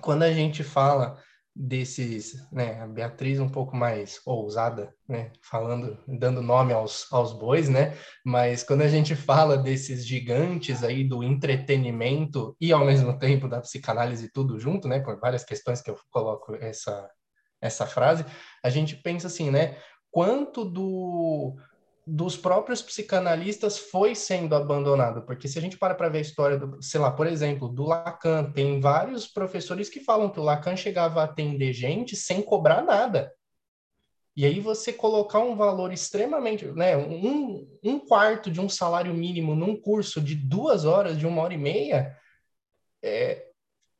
quando 0.00 0.22
a 0.22 0.32
gente 0.32 0.62
fala 0.62 1.18
desses, 1.54 2.48
né, 2.50 2.80
a 2.80 2.86
Beatriz 2.86 3.38
um 3.38 3.48
pouco 3.48 3.76
mais 3.76 4.20
ousada, 4.26 4.92
né, 5.08 5.30
falando, 5.40 5.96
dando 6.08 6.42
nome 6.42 6.72
aos, 6.72 7.06
aos 7.12 7.32
bois, 7.32 7.68
né, 7.68 7.96
mas 8.24 8.64
quando 8.64 8.82
a 8.82 8.88
gente 8.88 9.14
fala 9.14 9.56
desses 9.56 10.04
gigantes 10.04 10.82
aí 10.82 11.04
do 11.04 11.22
entretenimento 11.22 12.56
e 12.60 12.72
ao 12.72 12.84
mesmo 12.84 13.16
tempo 13.18 13.48
da 13.48 13.60
psicanálise 13.60 14.32
tudo 14.32 14.58
junto, 14.58 14.88
né, 14.88 14.98
por 14.98 15.20
várias 15.20 15.44
questões 15.44 15.80
que 15.80 15.90
eu 15.90 15.96
coloco 16.10 16.54
essa 16.56 17.08
essa 17.60 17.86
frase, 17.86 18.26
a 18.62 18.68
gente 18.68 18.94
pensa 18.94 19.26
assim, 19.26 19.50
né, 19.50 19.78
quanto 20.10 20.66
do 20.66 21.56
dos 22.06 22.36
próprios 22.36 22.82
psicanalistas 22.82 23.78
foi 23.78 24.14
sendo 24.14 24.54
abandonado, 24.54 25.22
porque 25.22 25.48
se 25.48 25.58
a 25.58 25.62
gente 25.62 25.78
para 25.78 25.94
para 25.94 26.08
ver 26.08 26.18
a 26.18 26.22
história 26.22 26.58
do, 26.58 26.82
sei 26.82 27.00
lá, 27.00 27.10
por 27.10 27.26
exemplo, 27.26 27.68
do 27.68 27.84
Lacan, 27.84 28.50
tem 28.52 28.78
vários 28.80 29.26
professores 29.26 29.88
que 29.88 30.00
falam 30.00 30.28
que 30.28 30.38
o 30.38 30.42
Lacan 30.42 30.76
chegava 30.76 31.20
a 31.20 31.24
atender 31.24 31.72
gente 31.72 32.14
sem 32.14 32.42
cobrar 32.42 32.82
nada. 32.82 33.32
E 34.36 34.44
aí 34.44 34.60
você 34.60 34.92
colocar 34.92 35.38
um 35.38 35.56
valor 35.56 35.92
extremamente, 35.92 36.66
né, 36.72 36.96
um, 36.96 37.66
um 37.82 37.98
quarto 38.00 38.50
de 38.50 38.60
um 38.60 38.68
salário 38.68 39.14
mínimo 39.14 39.54
num 39.54 39.80
curso 39.80 40.20
de 40.20 40.34
duas 40.34 40.84
horas, 40.84 41.16
de 41.16 41.26
uma 41.26 41.40
hora 41.40 41.54
e 41.54 41.58
meia, 41.58 42.16
é, 43.02 43.46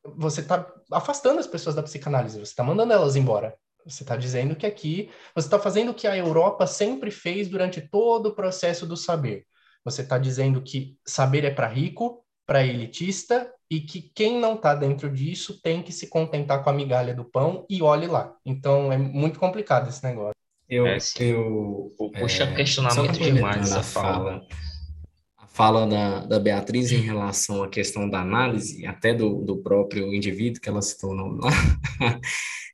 você 0.03 0.41
está 0.41 0.71
afastando 0.93 1.39
as 1.39 1.47
pessoas 1.47 1.75
da 1.75 1.83
psicanálise, 1.83 2.39
você 2.39 2.51
está 2.51 2.63
mandando 2.63 2.93
elas 2.93 3.17
embora. 3.17 3.57
Você 3.87 4.03
está 4.03 4.17
dizendo 4.17 4.57
que 4.57 4.67
aqui 4.67 5.11
você 5.35 5.47
está 5.47 5.59
fazendo 5.59 5.91
o 5.91 5.95
que 5.95 6.07
a 6.07 6.17
Europa 6.17 6.67
sempre 6.67 7.11
fez 7.11 7.49
durante 7.49 7.81
todo 7.81 8.27
o 8.27 8.35
processo 8.35 8.87
do 8.87 8.97
saber. 8.97 9.45
Você 9.85 10.03
está 10.03 10.19
dizendo 10.19 10.63
que 10.63 10.97
saber 11.07 11.45
é 11.45 11.51
para 11.51 11.69
rico, 11.69 12.25
para 12.47 12.65
elitista 12.65 13.51
e 13.71 13.81
que 13.81 14.11
quem 14.15 14.39
não 14.39 14.55
está 14.55 14.75
dentro 14.75 15.11
disso 15.11 15.61
tem 15.61 15.83
que 15.83 15.93
se 15.93 16.09
contentar 16.09 16.63
com 16.63 16.71
a 16.71 16.73
migalha 16.73 17.15
do 17.15 17.25
pão 17.25 17.67
e 17.69 17.83
olhe 17.83 18.07
lá. 18.07 18.35
Então 18.45 18.93
é 18.93 18.97
muito 18.97 19.39
complicado 19.39 19.89
esse 19.89 20.03
negócio. 20.03 20.35
Eu, 20.69 20.87
é, 20.87 20.97
eu 21.19 21.93
puxa 22.19 22.45
é, 22.45 22.55
questionamento 22.55 23.19
demais 23.19 23.71
essa 23.71 23.83
fala. 23.83 24.41
fala 24.41 24.64
fala 25.55 25.87
da, 25.87 26.27
da 26.27 26.39
Beatriz 26.41 26.91
em 26.91 27.01
relação 27.01 27.63
à 27.63 27.69
questão 27.69 28.11
da 28.11 28.21
análise, 28.21 28.85
até 28.85 29.15
do, 29.15 29.41
do 29.43 29.59
próprio 29.59 30.13
indivíduo 30.13 30.61
que 30.61 30.69
ela 30.69 30.83
citou 30.83 31.13
o 31.13 31.15
nome 31.15 31.41
lá. 31.41 31.51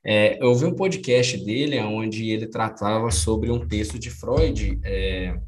É, 0.03 0.41
eu 0.41 0.47
ouvi 0.47 0.65
um 0.65 0.73
podcast 0.73 1.37
dele 1.45 1.79
onde 1.79 2.31
ele 2.31 2.47
tratava 2.47 3.11
sobre 3.11 3.51
um 3.51 3.67
texto 3.67 3.99
de 3.99 4.09
Freud 4.09 4.79
é, 4.83 5.39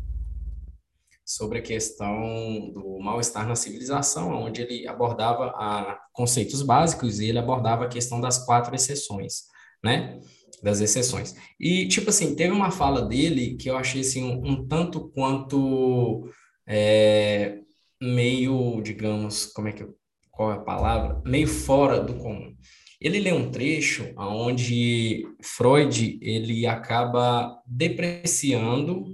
sobre 1.25 1.57
a 1.57 1.61
questão 1.63 2.71
do 2.71 2.99
mal-estar 2.99 3.47
na 3.47 3.55
civilização, 3.55 4.31
onde 4.31 4.61
ele 4.61 4.87
abordava 4.87 5.45
a, 5.55 5.97
conceitos 6.13 6.61
básicos 6.61 7.19
e 7.19 7.29
ele 7.29 7.39
abordava 7.39 7.85
a 7.85 7.89
questão 7.89 8.21
das 8.21 8.45
quatro 8.45 8.75
exceções, 8.75 9.45
né? 9.83 10.19
Das 10.61 10.81
exceções. 10.81 11.35
E, 11.59 11.87
tipo 11.87 12.11
assim, 12.11 12.35
teve 12.35 12.53
uma 12.53 12.69
fala 12.69 13.01
dele 13.01 13.55
que 13.55 13.71
eu 13.71 13.75
achei, 13.75 14.01
assim, 14.01 14.23
um, 14.23 14.51
um 14.51 14.67
tanto 14.67 15.09
quanto 15.09 16.29
é, 16.67 17.59
meio, 18.01 18.81
digamos, 18.81 19.45
como 19.47 19.67
é 19.67 19.71
que 19.71 19.85
qual 20.33 20.51
é 20.51 20.55
a 20.55 20.59
palavra? 20.59 21.21
Meio 21.25 21.47
fora 21.47 21.99
do 21.99 22.15
comum. 22.15 22.55
Ele 22.99 23.19
lê 23.19 23.31
um 23.31 23.51
trecho 23.51 24.11
onde 24.17 25.27
Freud 25.41 26.17
ele 26.21 26.65
acaba 26.65 27.61
depreciando, 27.65 29.05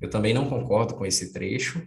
eu 0.00 0.08
também 0.08 0.32
não 0.32 0.48
concordo 0.48 0.94
com 0.94 1.04
esse 1.04 1.32
trecho, 1.32 1.86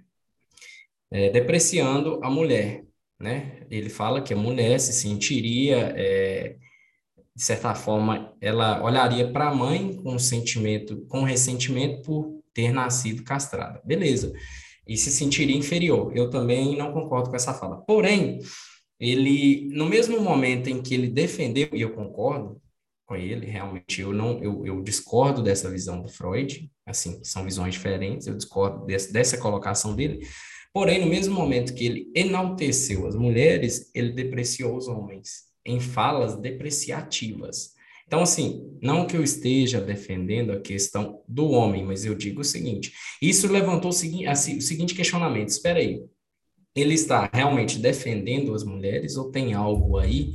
é, 1.11 1.29
depreciando 1.29 2.19
a 2.23 2.29
mulher, 2.29 2.83
né? 3.19 3.65
Ele 3.69 3.89
fala 3.89 4.21
que 4.21 4.33
a 4.33 4.37
mulher 4.37 4.79
se 4.79 4.91
sentiria, 4.93 5.93
é, 5.95 6.57
de 7.35 7.43
certa 7.43 7.75
forma, 7.75 8.35
ela 8.41 8.83
olharia 8.83 9.31
para 9.31 9.49
a 9.49 9.55
mãe 9.55 9.95
com 9.97 10.17
sentimento, 10.17 11.05
com 11.07 11.23
ressentimento 11.23 12.01
por 12.01 12.34
ter 12.55 12.71
nascido 12.71 13.23
castrada. 13.23 13.81
Beleza. 13.85 14.33
E 14.87 14.97
se 14.97 15.11
sentiria 15.11 15.55
inferior. 15.55 16.11
Eu 16.15 16.29
também 16.29 16.75
não 16.75 16.93
concordo 16.93 17.29
com 17.29 17.35
essa 17.35 17.53
fala. 17.53 17.81
Porém, 17.81 18.39
ele, 18.99 19.69
no 19.73 19.85
mesmo 19.85 20.19
momento 20.21 20.69
em 20.69 20.81
que 20.81 20.93
ele 20.93 21.09
defendeu, 21.09 21.67
e 21.73 21.81
eu 21.81 21.93
concordo 21.93 22.59
com 23.05 23.15
ele, 23.15 23.45
realmente, 23.45 24.01
eu 24.01 24.13
não, 24.13 24.41
eu, 24.41 24.65
eu 24.65 24.81
discordo 24.81 25.43
dessa 25.43 25.69
visão 25.69 26.01
do 26.01 26.07
Freud, 26.07 26.71
assim, 26.85 27.23
são 27.23 27.43
visões 27.43 27.73
diferentes, 27.73 28.25
eu 28.25 28.35
discordo 28.35 28.85
desse, 28.85 29.13
dessa 29.13 29.37
colocação 29.37 29.95
dele, 29.95 30.25
porém, 30.73 30.99
no 30.99 31.07
mesmo 31.07 31.35
momento 31.35 31.75
que 31.75 31.85
ele 31.85 32.11
enalteceu 32.15 33.05
as 33.05 33.15
mulheres, 33.15 33.91
ele 33.93 34.11
depreciou 34.11 34.75
os 34.75 34.87
homens, 34.87 35.43
em 35.63 35.79
falas 35.79 36.35
depreciativas. 36.37 37.74
Então, 38.07 38.21
assim, 38.21 38.77
não 38.81 39.07
que 39.07 39.17
eu 39.17 39.23
esteja 39.23 39.81
defendendo 39.81 40.51
a 40.51 40.59
questão 40.59 41.21
do 41.27 41.49
homem, 41.49 41.83
mas 41.83 42.05
eu 42.05 42.15
digo 42.15 42.41
o 42.41 42.45
seguinte: 42.45 42.93
isso 43.21 43.51
levantou 43.51 43.89
o 43.89 43.93
seguinte, 43.93 44.27
assim, 44.27 44.57
o 44.57 44.61
seguinte 44.61 44.93
questionamento. 44.93 45.49
Espera 45.49 45.79
aí, 45.79 46.03
ele 46.75 46.93
está 46.93 47.29
realmente 47.33 47.79
defendendo 47.79 48.53
as 48.53 48.63
mulheres 48.63 49.15
ou 49.15 49.31
tem 49.31 49.53
algo 49.53 49.97
aí 49.97 50.33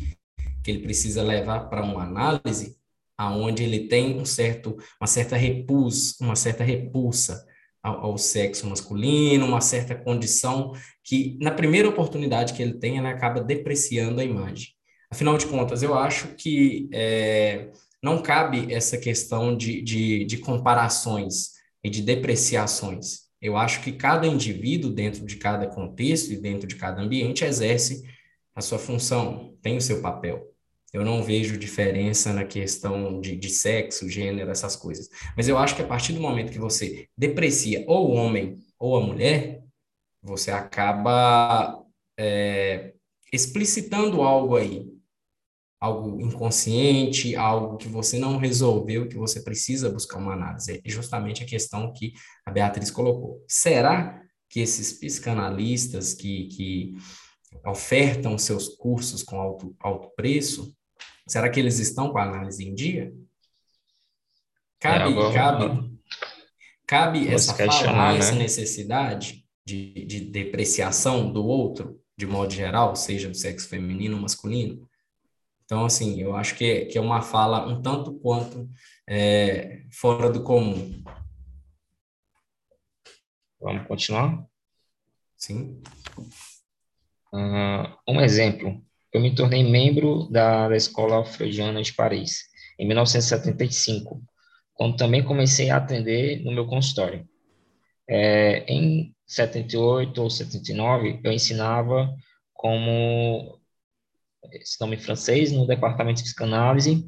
que 0.65 0.71
ele 0.71 0.81
precisa 0.81 1.23
levar 1.23 1.69
para 1.69 1.83
uma 1.83 2.03
análise 2.03 2.77
aonde 3.17 3.63
ele 3.63 3.87
tem 3.87 4.19
um 4.19 4.25
certo, 4.25 4.77
uma 4.99 5.07
certa 5.07 5.37
repulsa, 5.37 6.25
uma 6.25 6.35
certa 6.35 6.65
repulsa 6.65 7.47
ao, 7.83 8.07
ao, 8.07 8.19
sexo 8.19 8.67
masculino, 8.67 9.47
uma 9.47 9.61
certa 9.61 9.95
condição 9.95 10.73
que 11.05 11.37
na 11.39 11.51
primeira 11.51 11.89
oportunidade 11.89 12.55
que 12.55 12.63
ele 12.63 12.79
tem, 12.79 12.97
ele 12.97 13.07
acaba 13.07 13.43
depreciando 13.43 14.21
a 14.21 14.25
imagem. 14.25 14.69
Afinal 15.11 15.37
de 15.37 15.47
contas, 15.47 15.83
eu 15.83 15.95
acho 15.95 16.29
que 16.37 16.89
é, 16.93 17.71
não 18.03 18.23
cabe 18.23 18.73
essa 18.73 18.97
questão 18.97 19.57
de, 19.57 19.83
de, 19.83 20.25
de 20.25 20.39
comparações 20.39 21.51
e 21.83 21.91
de 21.91 22.01
depreciações. 22.01 23.29
Eu 23.43 23.57
acho 23.57 23.83
que 23.83 23.93
cada 23.93 24.27
indivíduo, 24.27 24.91
dentro 24.91 25.25
de 25.27 25.37
cada 25.37 25.67
contexto 25.67 26.33
e 26.33 26.41
dentro 26.41 26.67
de 26.67 26.77
cada 26.77 27.03
ambiente, 27.03 27.45
exerce 27.45 28.03
a 28.55 28.61
sua 28.61 28.79
função, 28.79 29.57
tem 29.63 29.77
o 29.77 29.81
seu 29.81 30.01
papel. 30.01 30.47
Eu 30.93 31.05
não 31.05 31.23
vejo 31.23 31.57
diferença 31.57 32.33
na 32.33 32.45
questão 32.45 33.21
de, 33.21 33.37
de 33.37 33.49
sexo, 33.49 34.09
gênero, 34.09 34.51
essas 34.51 34.77
coisas. 34.77 35.09
Mas 35.37 35.49
eu 35.49 35.57
acho 35.57 35.77
que 35.77 35.83
a 35.83 35.87
partir 35.87 36.13
do 36.13 36.21
momento 36.21 36.53
que 36.53 36.59
você 36.59 37.09
deprecia 37.17 37.85
ou 37.87 38.11
o 38.11 38.15
homem 38.15 38.59
ou 38.79 38.97
a 38.97 39.01
mulher, 39.01 39.63
você 40.23 40.51
acaba 40.51 41.83
é, 42.19 42.93
explicitando 43.33 44.23
algo 44.23 44.57
aí 44.57 44.90
algo 45.81 46.21
inconsciente, 46.21 47.35
algo 47.35 47.79
que 47.79 47.89
você 47.89 48.19
não 48.19 48.37
resolveu, 48.37 49.09
que 49.09 49.17
você 49.17 49.41
precisa 49.41 49.89
buscar 49.89 50.19
uma 50.19 50.35
análise. 50.35 50.83
É 50.85 50.91
justamente 50.91 51.43
a 51.43 51.47
questão 51.47 51.91
que 51.93 52.13
a 52.45 52.51
Beatriz 52.51 52.91
colocou. 52.91 53.43
Será 53.49 54.21
que 54.49 54.61
esses 54.61 54.93
psicanalistas 54.93 56.13
que, 56.13 56.49
que 56.49 56.95
ofertam 57.65 58.37
seus 58.37 58.69
cursos 58.69 59.23
com 59.23 59.41
alto, 59.41 59.75
alto 59.81 60.11
preço, 60.15 60.77
será 61.27 61.49
que 61.49 61.59
eles 61.59 61.79
estão 61.79 62.11
com 62.11 62.19
a 62.19 62.25
análise 62.25 62.63
em 62.63 62.75
dia? 62.75 63.15
Cabe, 64.79 65.19
é, 65.19 65.33
cabe, 65.33 65.99
cabe 66.87 67.29
essa 67.29 67.55
fala, 67.55 68.13
né? 68.13 68.19
essa 68.19 68.35
necessidade 68.35 69.47
de, 69.65 70.05
de 70.05 70.21
depreciação 70.21 71.33
do 71.33 71.45
outro, 71.45 71.99
de 72.19 72.27
modo 72.27 72.53
geral, 72.53 72.97
seja 72.97 73.29
do 73.29 73.37
sexo 73.37 73.69
feminino 73.69 74.17
ou 74.17 74.23
masculino? 74.23 74.90
Então, 75.71 75.85
assim, 75.85 76.21
eu 76.21 76.35
acho 76.35 76.57
que, 76.57 76.87
que 76.87 76.99
é 76.99 77.01
uma 77.01 77.23
fala 77.23 77.65
um 77.65 77.81
tanto 77.81 78.15
quanto 78.15 78.69
é, 79.09 79.85
fora 79.93 80.29
do 80.29 80.43
comum. 80.43 81.01
Vamos 83.61 83.87
continuar? 83.87 84.45
Sim. 85.37 85.81
Uh, 87.33 87.87
um 88.09 88.21
exemplo. 88.21 88.85
Eu 89.13 89.21
me 89.21 89.33
tornei 89.33 89.63
membro 89.63 90.29
da, 90.29 90.69
da 90.69 90.77
Escola 90.77 91.25
Freudiana 91.25 91.81
de 91.81 91.93
Paris, 91.93 92.49
em 92.77 92.85
1975, 92.89 94.21
quando 94.75 94.97
também 94.97 95.23
comecei 95.23 95.71
a 95.71 95.77
atender 95.77 96.43
no 96.43 96.51
meu 96.51 96.67
consultório. 96.67 97.29
É, 98.09 98.65
em 98.67 99.15
78 99.25 100.21
ou 100.21 100.29
79, 100.29 101.21
eu 101.23 101.31
ensinava 101.31 102.13
como 102.53 103.60
esse 104.53 104.81
nome 104.81 104.97
francês, 104.97 105.53
no 105.53 105.67
departamento 105.67 106.19
de 106.19 106.25
psicanálise 106.25 107.07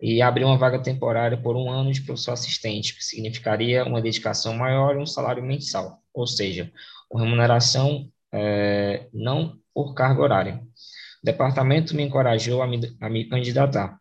e 0.00 0.22
abri 0.22 0.44
uma 0.44 0.56
vaga 0.56 0.80
temporária 0.80 1.36
por 1.36 1.56
um 1.56 1.70
ano 1.70 1.92
de 1.92 2.02
professor 2.02 2.32
assistente, 2.32 2.94
que 2.94 3.04
significaria 3.04 3.84
uma 3.84 4.00
dedicação 4.00 4.54
maior 4.54 4.94
e 4.94 4.98
um 4.98 5.06
salário 5.06 5.42
mensal, 5.42 6.00
ou 6.14 6.26
seja, 6.26 6.70
uma 7.10 7.24
remuneração 7.24 8.08
é, 8.32 9.08
não 9.12 9.58
por 9.74 9.94
carga 9.94 10.22
horária. 10.22 10.62
O 11.22 11.26
departamento 11.26 11.96
me 11.96 12.04
encorajou 12.04 12.62
a 12.62 12.66
me, 12.66 12.96
a 13.00 13.08
me 13.08 13.28
candidatar, 13.28 13.98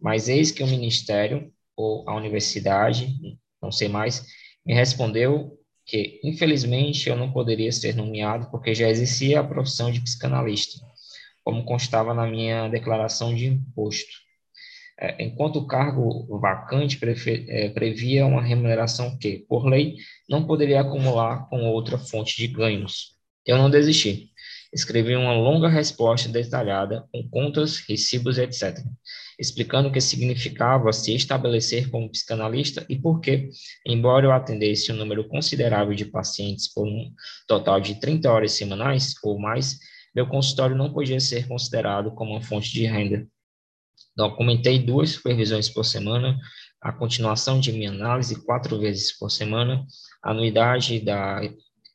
mas 0.00 0.28
eis 0.28 0.50
que 0.50 0.62
o 0.62 0.66
ministério, 0.66 1.52
ou 1.76 2.08
a 2.08 2.14
universidade, 2.14 3.14
não 3.60 3.70
sei 3.70 3.88
mais, 3.88 4.24
me 4.64 4.74
respondeu 4.74 5.58
que, 5.84 6.18
infelizmente, 6.24 7.08
eu 7.08 7.16
não 7.16 7.30
poderia 7.30 7.70
ser 7.70 7.94
nomeado 7.94 8.50
porque 8.50 8.74
já 8.74 8.88
exercia 8.88 9.40
a 9.40 9.44
profissão 9.44 9.90
de 9.90 10.00
psicanalista, 10.00 10.84
como 11.46 11.64
constava 11.64 12.12
na 12.12 12.26
minha 12.26 12.66
declaração 12.66 13.32
de 13.32 13.46
imposto. 13.46 14.10
É, 14.98 15.24
enquanto 15.24 15.60
o 15.60 15.66
cargo 15.68 16.26
vacante 16.40 16.98
é, 17.48 17.68
previa 17.68 18.26
uma 18.26 18.42
remuneração 18.42 19.16
que, 19.16 19.46
por 19.48 19.64
lei, 19.64 19.94
não 20.28 20.44
poderia 20.44 20.80
acumular 20.80 21.48
com 21.48 21.64
outra 21.66 21.98
fonte 21.98 22.36
de 22.36 22.48
ganhos. 22.48 23.12
Eu 23.46 23.58
não 23.58 23.70
desisti. 23.70 24.30
Escrevi 24.72 25.14
uma 25.14 25.34
longa 25.34 25.68
resposta 25.68 26.28
detalhada, 26.28 27.06
com 27.12 27.28
contas, 27.28 27.78
recibos, 27.78 28.38
etc., 28.38 28.80
explicando 29.38 29.88
o 29.88 29.92
que 29.92 30.00
significava 30.00 30.92
se 30.92 31.14
estabelecer 31.14 31.88
como 31.90 32.10
psicanalista 32.10 32.84
e 32.88 32.96
por 32.96 33.20
que, 33.20 33.50
embora 33.86 34.26
eu 34.26 34.32
atendesse 34.32 34.90
um 34.90 34.96
número 34.96 35.28
considerável 35.28 35.94
de 35.94 36.06
pacientes 36.06 36.72
por 36.74 36.88
um 36.88 37.12
total 37.46 37.80
de 37.80 38.00
30 38.00 38.32
horas 38.32 38.52
semanais 38.52 39.14
ou 39.22 39.38
mais, 39.38 39.78
meu 40.16 40.26
consultório 40.26 40.74
não 40.74 40.92
podia 40.92 41.20
ser 41.20 41.46
considerado 41.46 42.10
como 42.10 42.32
uma 42.32 42.42
fonte 42.42 42.72
de 42.72 42.86
renda 42.86 43.28
Documentei 44.16 44.78
duas 44.78 45.10
supervisões 45.10 45.68
por 45.68 45.84
semana, 45.84 46.38
a 46.80 46.90
continuação 46.90 47.60
de 47.60 47.70
minha 47.70 47.90
análise 47.90 48.42
quatro 48.44 48.78
vezes 48.78 49.16
por 49.16 49.30
semana, 49.30 49.86
a 50.22 50.30
anuidade 50.30 51.00
da 51.00 51.40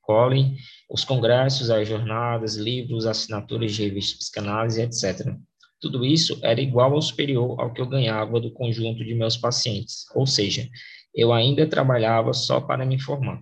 Colin, 0.02 0.56
os 0.89 1.03
congressos, 1.03 1.72
as 1.72 1.88
jornadas, 1.88 2.56
livros, 2.56 3.07
assinaturas 3.07 3.73
de 3.73 3.84
revistas 3.84 4.14
de 4.14 4.18
psicanálise, 4.19 4.81
etc. 4.81 5.35
Tudo 5.80 6.06
isso 6.06 6.39
era 6.43 6.61
igual 6.61 6.93
ou 6.93 7.02
superior 7.02 7.60
ao 7.60 7.73
que 7.73 7.81
eu 7.81 7.88
ganhava 7.88 8.39
do 8.39 8.52
conjunto 8.52 9.03
de 9.03 9.15
meus 9.15 9.35
pacientes, 9.35 10.06
ou 10.14 10.27
seja, 10.27 10.69
eu 11.15 11.34
ainda 11.34 11.68
trabalhava 11.68 12.34
só 12.34 12.61
para 12.61 12.85
me 12.85 13.02
formar. 13.02 13.41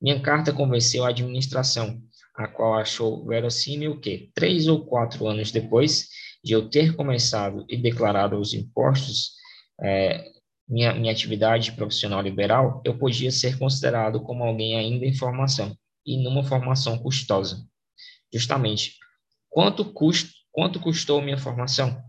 Minha 0.00 0.20
carta 0.20 0.52
convenceu 0.52 1.04
a 1.04 1.10
administração, 1.10 2.02
a 2.36 2.48
qual 2.48 2.74
achou 2.74 3.24
verossímil 3.26 4.00
que, 4.00 4.30
três 4.34 4.66
ou 4.66 4.84
quatro 4.84 5.26
anos 5.26 5.52
depois, 5.52 6.08
de 6.42 6.52
eu 6.52 6.68
ter 6.68 6.94
começado 6.96 7.64
e 7.68 7.76
declarado 7.76 8.36
os 8.38 8.52
impostos, 8.52 9.32
é, 9.82 10.32
minha, 10.68 10.92
minha 10.94 11.12
atividade 11.12 11.72
profissional 11.72 12.20
liberal, 12.20 12.82
eu 12.84 12.98
podia 12.98 13.30
ser 13.30 13.58
considerado 13.58 14.20
como 14.20 14.44
alguém 14.44 14.76
ainda 14.76 15.04
em 15.04 15.14
formação 15.14 15.76
e 16.04 16.22
numa 16.22 16.42
formação 16.42 16.98
custosa. 16.98 17.66
Justamente, 18.32 18.96
quanto, 19.48 19.84
custo, 19.84 20.30
quanto 20.50 20.80
custou 20.80 21.22
minha 21.22 21.38
formação? 21.38 22.02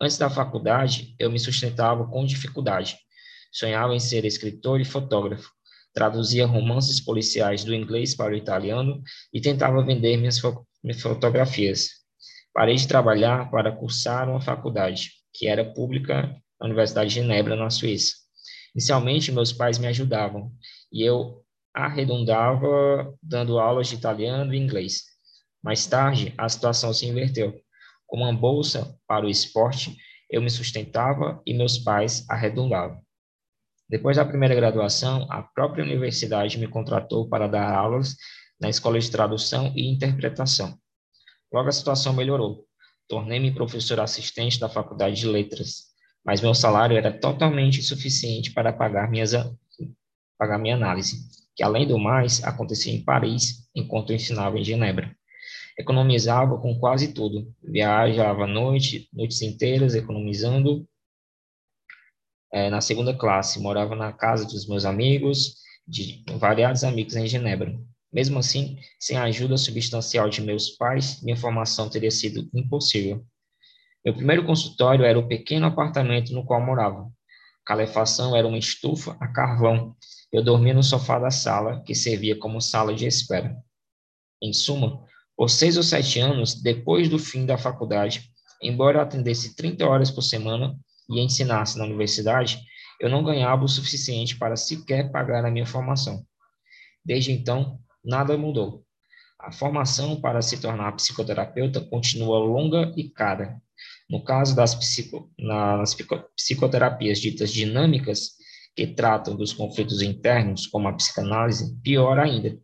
Antes 0.00 0.18
da 0.18 0.30
faculdade, 0.30 1.14
eu 1.18 1.30
me 1.30 1.38
sustentava 1.38 2.06
com 2.08 2.24
dificuldade. 2.24 2.96
Sonhava 3.52 3.94
em 3.94 4.00
ser 4.00 4.24
escritor 4.24 4.80
e 4.80 4.84
fotógrafo. 4.84 5.48
Traduzia 5.92 6.46
romances 6.46 7.00
policiais 7.00 7.64
do 7.64 7.74
inglês 7.74 8.14
para 8.14 8.32
o 8.32 8.36
italiano 8.36 9.02
e 9.32 9.40
tentava 9.40 9.84
vender 9.84 10.16
minhas, 10.16 10.38
fo 10.38 10.66
minhas 10.82 11.00
fotografias. 11.00 11.88
Parei 12.52 12.76
de 12.76 12.88
trabalhar 12.88 13.50
para 13.50 13.72
cursar 13.72 14.28
uma 14.28 14.40
faculdade, 14.40 15.10
que 15.32 15.46
era 15.46 15.64
pública 15.64 16.36
na 16.60 16.66
Universidade 16.66 17.10
de 17.10 17.16
Genebra, 17.16 17.56
na 17.56 17.70
Suíça. 17.70 18.14
Inicialmente, 18.74 19.32
meus 19.32 19.52
pais 19.52 19.78
me 19.78 19.86
ajudavam 19.86 20.50
e 20.90 21.02
eu 21.02 21.42
arredondava 21.74 23.14
dando 23.22 23.58
aulas 23.58 23.88
de 23.88 23.94
italiano 23.94 24.52
e 24.52 24.58
inglês. 24.58 25.02
Mais 25.62 25.86
tarde, 25.86 26.34
a 26.36 26.48
situação 26.48 26.92
se 26.92 27.06
inverteu. 27.06 27.54
Com 28.06 28.18
uma 28.18 28.32
bolsa 28.32 28.94
para 29.06 29.24
o 29.24 29.30
esporte, 29.30 29.96
eu 30.28 30.42
me 30.42 30.50
sustentava 30.50 31.40
e 31.46 31.54
meus 31.54 31.78
pais 31.78 32.28
arredondavam. 32.28 33.00
Depois 33.92 34.16
da 34.16 34.24
primeira 34.24 34.54
graduação, 34.54 35.26
a 35.28 35.42
própria 35.42 35.84
universidade 35.84 36.58
me 36.58 36.66
contratou 36.66 37.28
para 37.28 37.46
dar 37.46 37.74
aulas 37.74 38.16
na 38.58 38.70
Escola 38.70 38.98
de 38.98 39.10
Tradução 39.10 39.70
e 39.76 39.86
Interpretação. 39.86 40.78
Logo 41.52 41.68
a 41.68 41.72
situação 41.72 42.14
melhorou. 42.14 42.64
Tornei-me 43.06 43.52
professor 43.52 44.00
assistente 44.00 44.58
da 44.58 44.66
Faculdade 44.66 45.16
de 45.16 45.26
Letras, 45.26 45.88
mas 46.24 46.40
meu 46.40 46.54
salário 46.54 46.96
era 46.96 47.12
totalmente 47.12 47.80
insuficiente 47.80 48.54
para 48.54 48.72
pagar, 48.72 49.10
minhas, 49.10 49.32
pagar 50.38 50.56
minha 50.56 50.74
análise, 50.74 51.18
que 51.54 51.62
além 51.62 51.86
do 51.86 51.98
mais 51.98 52.42
acontecia 52.44 52.94
em 52.94 53.04
Paris, 53.04 53.68
enquanto 53.74 54.08
eu 54.08 54.16
ensinava 54.16 54.58
em 54.58 54.64
Genebra. 54.64 55.14
Economizava 55.78 56.56
com 56.56 56.78
quase 56.78 57.12
tudo. 57.12 57.54
Viajava 57.62 58.46
noite, 58.46 59.06
noites 59.12 59.42
inteiras, 59.42 59.94
economizando 59.94 60.88
é, 62.52 62.68
na 62.68 62.80
segunda 62.80 63.16
classe. 63.16 63.58
Morava 63.58 63.96
na 63.96 64.12
casa 64.12 64.44
dos 64.44 64.68
meus 64.68 64.84
amigos, 64.84 65.56
de 65.88 66.22
variados 66.38 66.84
amigos 66.84 67.16
em 67.16 67.26
Genebra. 67.26 67.74
Mesmo 68.12 68.38
assim, 68.38 68.78
sem 69.00 69.16
a 69.16 69.24
ajuda 69.24 69.56
substancial 69.56 70.28
de 70.28 70.42
meus 70.42 70.70
pais, 70.70 71.22
minha 71.22 71.36
formação 71.36 71.88
teria 71.88 72.10
sido 72.10 72.48
impossível. 72.54 73.24
Meu 74.04 74.14
primeiro 74.14 74.44
consultório 74.44 75.04
era 75.04 75.18
o 75.18 75.26
pequeno 75.26 75.66
apartamento 75.66 76.32
no 76.32 76.44
qual 76.44 76.60
morava. 76.60 77.04
A 77.04 77.64
calefação 77.64 78.36
era 78.36 78.46
uma 78.46 78.58
estufa 78.58 79.16
a 79.18 79.28
carvão. 79.28 79.96
Eu 80.30 80.42
dormia 80.42 80.74
no 80.74 80.82
sofá 80.82 81.18
da 81.18 81.30
sala, 81.30 81.82
que 81.84 81.94
servia 81.94 82.36
como 82.36 82.60
sala 82.60 82.94
de 82.94 83.06
espera. 83.06 83.56
Em 84.42 84.52
suma, 84.52 85.06
por 85.36 85.48
seis 85.48 85.76
ou 85.76 85.82
sete 85.82 86.18
anos 86.18 86.60
depois 86.60 87.08
do 87.08 87.18
fim 87.18 87.46
da 87.46 87.56
faculdade, 87.56 88.30
embora 88.60 88.98
eu 88.98 89.02
atendesse 89.02 89.54
30 89.56 89.86
horas 89.86 90.10
por 90.10 90.22
semana 90.22 90.76
e 91.08 91.20
ensinasse 91.20 91.78
na 91.78 91.84
universidade, 91.84 92.60
eu 93.00 93.08
não 93.10 93.24
ganhava 93.24 93.64
o 93.64 93.68
suficiente 93.68 94.36
para 94.36 94.56
sequer 94.56 95.10
pagar 95.10 95.44
a 95.44 95.50
minha 95.50 95.66
formação. 95.66 96.24
Desde 97.04 97.32
então, 97.32 97.80
nada 98.04 98.36
mudou. 98.36 98.84
A 99.38 99.50
formação 99.50 100.20
para 100.20 100.40
se 100.40 100.60
tornar 100.60 100.92
psicoterapeuta 100.92 101.80
continua 101.80 102.38
longa 102.38 102.92
e 102.96 103.10
cara. 103.10 103.60
No 104.08 104.22
caso 104.22 104.54
das 104.54 104.74
psico, 104.74 105.32
nas 105.36 105.96
psicoterapias 106.36 107.18
ditas 107.18 107.52
dinâmicas, 107.52 108.36
que 108.74 108.86
tratam 108.86 109.36
dos 109.36 109.52
conflitos 109.52 110.00
internos, 110.00 110.66
como 110.66 110.88
a 110.88 110.92
psicanálise, 110.92 111.76
pior 111.82 112.18
ainda. 112.18 112.58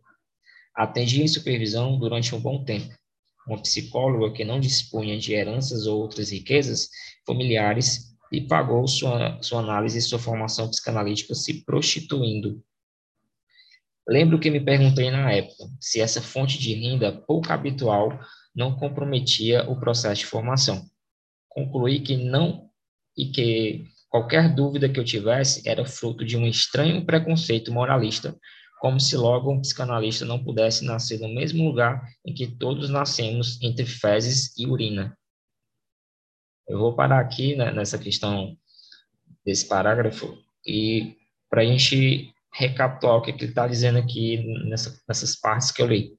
Atendi 0.75 1.21
em 1.21 1.27
supervisão 1.27 1.99
durante 1.99 2.33
um 2.33 2.39
bom 2.39 2.63
tempo. 2.63 2.93
Uma 3.45 3.61
psicóloga 3.61 4.33
que 4.33 4.45
não 4.45 4.59
dispunha 4.59 5.17
de 5.17 5.33
heranças 5.33 5.85
ou 5.85 5.99
outras 5.99 6.31
riquezas 6.31 6.89
familiares 7.25 8.08
e 8.31 8.41
pagou 8.41 8.87
sua, 8.87 9.41
sua 9.41 9.59
análise 9.59 9.97
e 9.97 10.01
sua 10.01 10.19
formação 10.19 10.69
psicanalítica 10.69 11.33
se 11.33 11.63
prostituindo 11.65 12.63
Lembro 14.09 14.39
que 14.39 14.49
me 14.49 14.59
perguntei 14.59 15.11
na 15.11 15.31
época 15.31 15.65
se 15.79 16.01
essa 16.01 16.19
fonte 16.19 16.57
de 16.57 16.73
renda 16.73 17.11
pouco 17.11 17.53
habitual 17.53 18.19
não 18.55 18.75
comprometia 18.75 19.69
o 19.69 19.79
processo 19.79 20.21
de 20.21 20.25
formação. 20.25 20.83
Concluí 21.47 21.99
que 21.99 22.17
não 22.17 22.71
e 23.15 23.27
que 23.27 23.85
qualquer 24.09 24.55
dúvida 24.55 24.89
que 24.89 24.99
eu 24.99 25.05
tivesse 25.05 25.61
era 25.69 25.85
fruto 25.85 26.25
de 26.25 26.35
um 26.35 26.47
estranho 26.47 27.05
preconceito 27.05 27.71
moralista, 27.71 28.35
como 28.81 28.99
se 28.99 29.15
logo 29.15 29.53
um 29.53 29.61
psicanalista 29.61 30.25
não 30.25 30.43
pudesse 30.43 30.83
nascer 30.83 31.19
no 31.19 31.29
mesmo 31.29 31.63
lugar 31.63 32.01
em 32.25 32.33
que 32.33 32.47
todos 32.47 32.89
nascemos 32.89 33.61
entre 33.61 33.85
fezes 33.85 34.57
e 34.57 34.65
urina. 34.65 35.15
Eu 36.69 36.77
vou 36.77 36.93
parar 36.95 37.19
aqui 37.19 37.55
né, 37.55 37.71
nessa 37.71 37.97
questão 37.97 38.55
desse 39.43 39.67
parágrafo 39.67 40.37
e 40.65 41.17
para 41.49 41.63
a 41.63 41.65
gente 41.65 42.31
recapitular 42.53 43.17
o 43.17 43.21
que, 43.21 43.31
ele 43.31 43.45
está 43.45 43.67
dizendo 43.67 43.97
aqui 43.97 44.37
nessa, 44.67 45.01
nessas 45.07 45.35
partes 45.35 45.71
que 45.71 45.81
eu 45.81 45.87
li. 45.87 46.13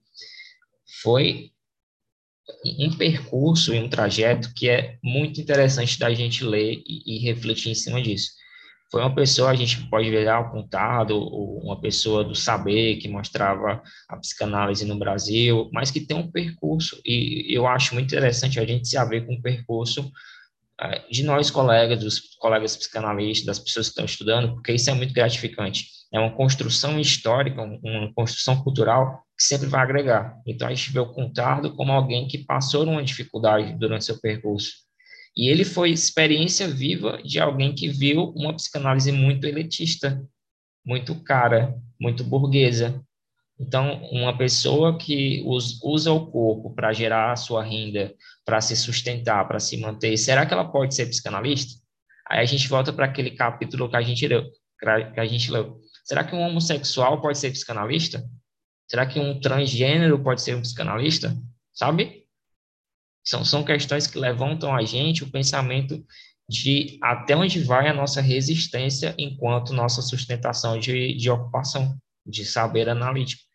Foi 1.03 1.53
um 2.81 2.97
percurso 2.97 3.73
e 3.73 3.79
um 3.79 3.89
trajeto 3.89 4.53
que 4.53 4.69
é 4.69 4.99
muito 5.05 5.41
interessante 5.41 5.99
da 5.99 6.13
gente 6.13 6.45
ler 6.45 6.83
e, 6.85 7.17
e, 7.17 7.19
refletir 7.19 7.71
em 7.71 7.75
cima 7.75 8.03
disso. 8.03 8.33
Foi 8.91 9.03
uma 9.03 9.15
pessoa, 9.15 9.51
a 9.51 9.55
gente 9.55 9.89
pode 9.89 10.11
ver 10.11 10.29
apontado, 10.29 11.17
uma 11.17 11.81
pessoa 11.81 12.25
do 12.25 12.35
saber 12.35 12.97
que 12.97 13.07
mostrava 13.07 13.81
a 14.09 14.17
psicanálise 14.17 14.85
no 14.85 14.99
Brasil, 14.99 15.71
mas 15.73 15.93
que 15.93 16.01
tem 16.01 16.17
um 16.17 16.29
percurso, 16.29 17.01
e 17.05 17.47
eu 17.57 17.69
acho 17.69 17.95
muito 17.95 18.09
interessante 18.09 18.59
a 18.59 18.67
gente 18.67 18.89
se 18.89 18.99
haver 18.99 19.25
com 19.25 19.35
o 19.35 19.43
percurso 19.43 20.11
de 21.11 21.23
nós 21.23 21.51
colegas, 21.51 21.99
dos 22.01 22.21
colegas 22.39 22.77
psicanalistas, 22.77 23.47
das 23.47 23.59
pessoas 23.59 23.87
que 23.87 23.93
estão 23.93 24.05
estudando, 24.05 24.55
porque 24.55 24.73
isso 24.73 24.89
é 24.91 24.95
muito 24.95 25.13
gratificante 25.13 25.87
é 26.13 26.19
uma 26.19 26.33
construção 26.33 26.99
histórica, 26.99 27.63
uma 27.63 28.13
construção 28.15 28.61
cultural 28.63 29.23
que 29.39 29.45
sempre 29.45 29.69
vai 29.69 29.81
agregar. 29.81 30.37
Então, 30.47 30.67
a 30.67 30.75
gente 30.75 30.93
vê 30.93 30.99
o 30.99 31.13
Contardo 31.13 31.75
como 31.75 31.93
alguém 31.93 32.27
que 32.27 32.39
passou 32.39 32.85
uma 32.85 33.03
dificuldade 33.03 33.79
durante 33.79 34.05
seu 34.05 34.21
percurso. 34.21 34.73
E 35.37 35.49
ele 35.49 35.65
foi 35.65 35.91
experiência 35.91 36.67
viva 36.67 37.23
de 37.23 37.39
alguém 37.39 37.73
que 37.73 37.89
viu 37.89 38.33
uma 38.37 38.55
psicanálise 38.55 39.13
muito 39.13 39.47
elitista, 39.47 40.21
muito 40.85 41.15
cara, 41.23 41.77
muito 42.01 42.25
burguesa. 42.25 43.01
Então, 43.61 44.03
uma 44.11 44.37
pessoa 44.39 44.97
que 44.97 45.43
usa 45.45 46.11
o 46.11 46.31
corpo 46.31 46.75
para 46.75 46.95
gerar 46.95 47.33
a 47.33 47.37
sua 47.37 47.63
renda, 47.63 48.15
para 48.43 48.59
se 48.59 48.75
sustentar, 48.75 49.47
para 49.47 49.61
se 49.61 49.77
manter, 49.77 50.17
será 50.17 50.47
que 50.47 50.55
ela 50.55 50.65
pode 50.65 50.95
ser 50.95 51.07
psicanalista? 51.07 51.79
Aí 52.27 52.41
a 52.41 52.45
gente 52.47 52.67
volta 52.69 52.91
para 52.91 53.05
aquele 53.05 53.33
capítulo 53.33 53.91
que 53.91 53.97
a 53.97 54.01
gente 54.01 54.27
leu, 54.27 54.51
que 55.13 55.21
a 55.21 55.27
gente 55.27 55.51
leu. 55.51 55.79
Será 56.03 56.25
que 56.25 56.35
um 56.35 56.41
homossexual 56.41 57.21
pode 57.21 57.37
ser 57.37 57.51
psicanalista? 57.51 58.25
Será 58.89 59.05
que 59.05 59.21
um 59.21 59.39
transgênero 59.39 60.19
pode 60.23 60.41
ser 60.41 60.57
um 60.57 60.63
psicanalista? 60.63 61.37
Sabe? 61.75 62.25
São, 63.23 63.45
são 63.45 63.63
questões 63.63 64.07
que 64.07 64.19
levantam 64.19 64.75
a 64.75 64.83
gente 64.83 65.23
o 65.23 65.31
pensamento 65.31 66.03
de 66.49 66.99
até 67.03 67.37
onde 67.37 67.63
vai 67.63 67.89
a 67.89 67.95
nossa 67.95 68.23
resistência 68.23 69.15
enquanto 69.19 69.75
nossa 69.75 70.01
sustentação 70.01 70.79
de, 70.79 71.15
de 71.15 71.29
ocupação, 71.29 71.95
de 72.27 72.43
saber 72.43 72.89
analítico. 72.89 73.50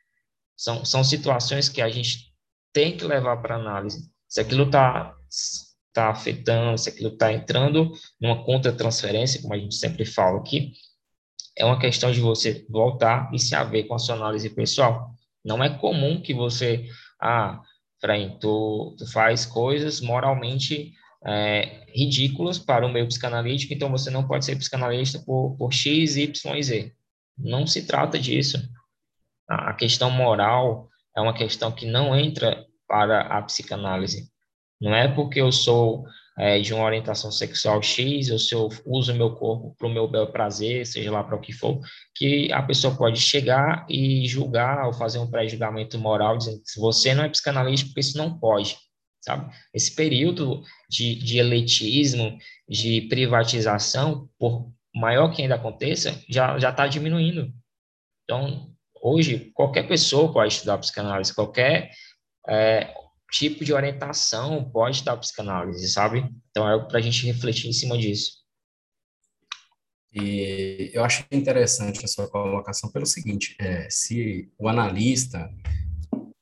São, 0.56 0.86
são 0.86 1.04
situações 1.04 1.70
que 1.70 1.82
a 1.82 1.90
gente 1.90 2.34
tem 2.74 2.96
que 2.96 3.06
levar 3.06 3.38
para 3.38 3.56
análise. 3.56 4.10
Se 4.28 4.42
aquilo 4.42 4.66
está 4.66 5.16
tá 5.94 6.10
afetando, 6.10 6.78
se 6.78 6.90
aquilo 6.90 7.10
está 7.10 7.32
entrando 7.32 7.92
numa 8.20 8.44
contra-transferência, 8.44 9.42
como 9.42 9.54
a 9.54 9.58
gente 9.58 9.76
sempre 9.76 10.06
fala 10.06 10.40
aqui, 10.40 10.74
é 11.58 11.64
uma 11.64 11.80
questão 11.80 12.12
de 12.12 12.20
você 12.20 12.66
voltar 12.70 13.32
e 13.34 13.40
se 13.40 13.56
haver 13.56 13.84
com 13.84 13.96
a 13.96 14.00
sua 14.00 14.16
análise 14.16 14.50
pessoal. 14.50 15.10
Não 15.44 15.64
é 15.64 15.70
comum 15.70 16.22
que 16.22 16.34
você, 16.34 16.86
ah, 17.22 17.62
Fren, 18.02 18.38
tu, 18.40 18.94
tu 18.98 19.10
faz 19.10 19.46
coisas 19.46 20.02
moralmente 20.02 20.94
é, 21.26 21.86
ridículas 21.94 22.60
para 22.60 22.86
o 22.86 22.92
meio 22.92 23.08
psicanalítico, 23.08 23.74
então 23.74 23.90
você 23.90 24.10
não 24.10 24.28
pode 24.28 24.44
ser 24.44 24.58
psicanalista 24.58 25.20
por, 25.20 25.56
por 25.58 25.74
X, 25.74 26.18
Y 26.18 26.58
e 26.58 26.64
Z. 26.64 26.94
Não 27.38 27.66
se 27.66 27.84
trata 27.86 28.20
disso. 28.20 28.58
A 29.48 29.74
questão 29.74 30.10
moral 30.10 30.90
é 31.16 31.22
uma 31.22 31.34
questão 31.34 31.72
que 31.72 31.86
não 31.86 32.16
entra 32.16 32.66
para 32.88 33.22
a 33.22 33.42
psicanálise. 33.42 34.30
Não 34.82 34.94
é 34.94 35.08
porque 35.08 35.40
eu 35.40 35.52
sou 35.52 36.06
é, 36.38 36.60
de 36.60 36.74
uma 36.74 36.84
orientação 36.84 37.32
sexual 37.32 37.82
X, 37.82 38.30
ou 38.30 38.38
se 38.38 38.54
eu 38.54 38.70
uso 38.86 39.14
meu 39.14 39.36
corpo 39.36 39.74
para 39.78 39.88
o 39.88 39.92
meu 39.92 40.08
bel 40.08 40.28
prazer, 40.28 40.86
seja 40.86 41.12
lá 41.12 41.24
para 41.24 41.36
o 41.36 41.40
que 41.40 41.54
for, 41.54 41.80
que 42.14 42.52
a 42.52 42.62
pessoa 42.62 42.96
pode 42.96 43.20
chegar 43.20 43.86
e 43.90 44.28
julgar 44.28 44.86
ou 44.86 44.94
fazer 44.94 45.20
um 45.20 45.30
pré-julgamento 45.30 45.98
moral, 45.98 46.38
dizendo 46.38 46.62
que 46.62 46.80
você 46.80 47.14
não 47.14 47.24
é 47.24 47.30
psicanalista 47.30 47.88
porque 47.88 48.02
isso 48.02 48.18
não 48.18 48.38
pode, 48.38 48.78
sabe? 49.22 49.50
Esse 49.74 49.96
período 49.96 50.62
de, 50.90 51.16
de 51.16 51.40
elitismo, 51.40 52.38
de 52.68 53.02
privatização, 53.02 54.30
por 54.38 54.70
maior 54.94 55.30
que 55.30 55.42
ainda 55.42 55.56
aconteça, 55.56 56.22
já 56.28 56.58
está 56.58 56.86
diminuindo. 56.88 57.54
Então, 58.24 58.75
hoje, 59.06 59.52
qualquer 59.54 59.88
pessoa 59.88 60.34
pode 60.34 60.54
estudar 60.54 60.80
psicanálise, 60.80 61.34
qualquer 61.34 61.92
é, 62.48 62.92
tipo 63.32 63.64
de 63.64 63.72
orientação 63.72 64.68
pode 64.72 65.04
dar 65.04 65.16
psicanálise, 65.18 65.88
sabe? 65.88 66.28
Então 66.50 66.68
é 66.68 66.88
para 66.88 66.98
a 66.98 67.02
gente 67.02 67.26
refletir 67.28 67.70
em 67.70 67.74
cima 67.74 67.98
disso. 67.98 68.44
E 70.12 70.92
eu 70.94 71.04
acho 71.04 71.26
interessante 71.32 72.04
a 72.04 72.08
sua 72.08 72.28
colocação 72.28 72.90
pelo 72.90 73.06
seguinte: 73.06 73.56
é, 73.60 73.88
se 73.90 74.52
o 74.58 74.68
analista, 74.68 75.54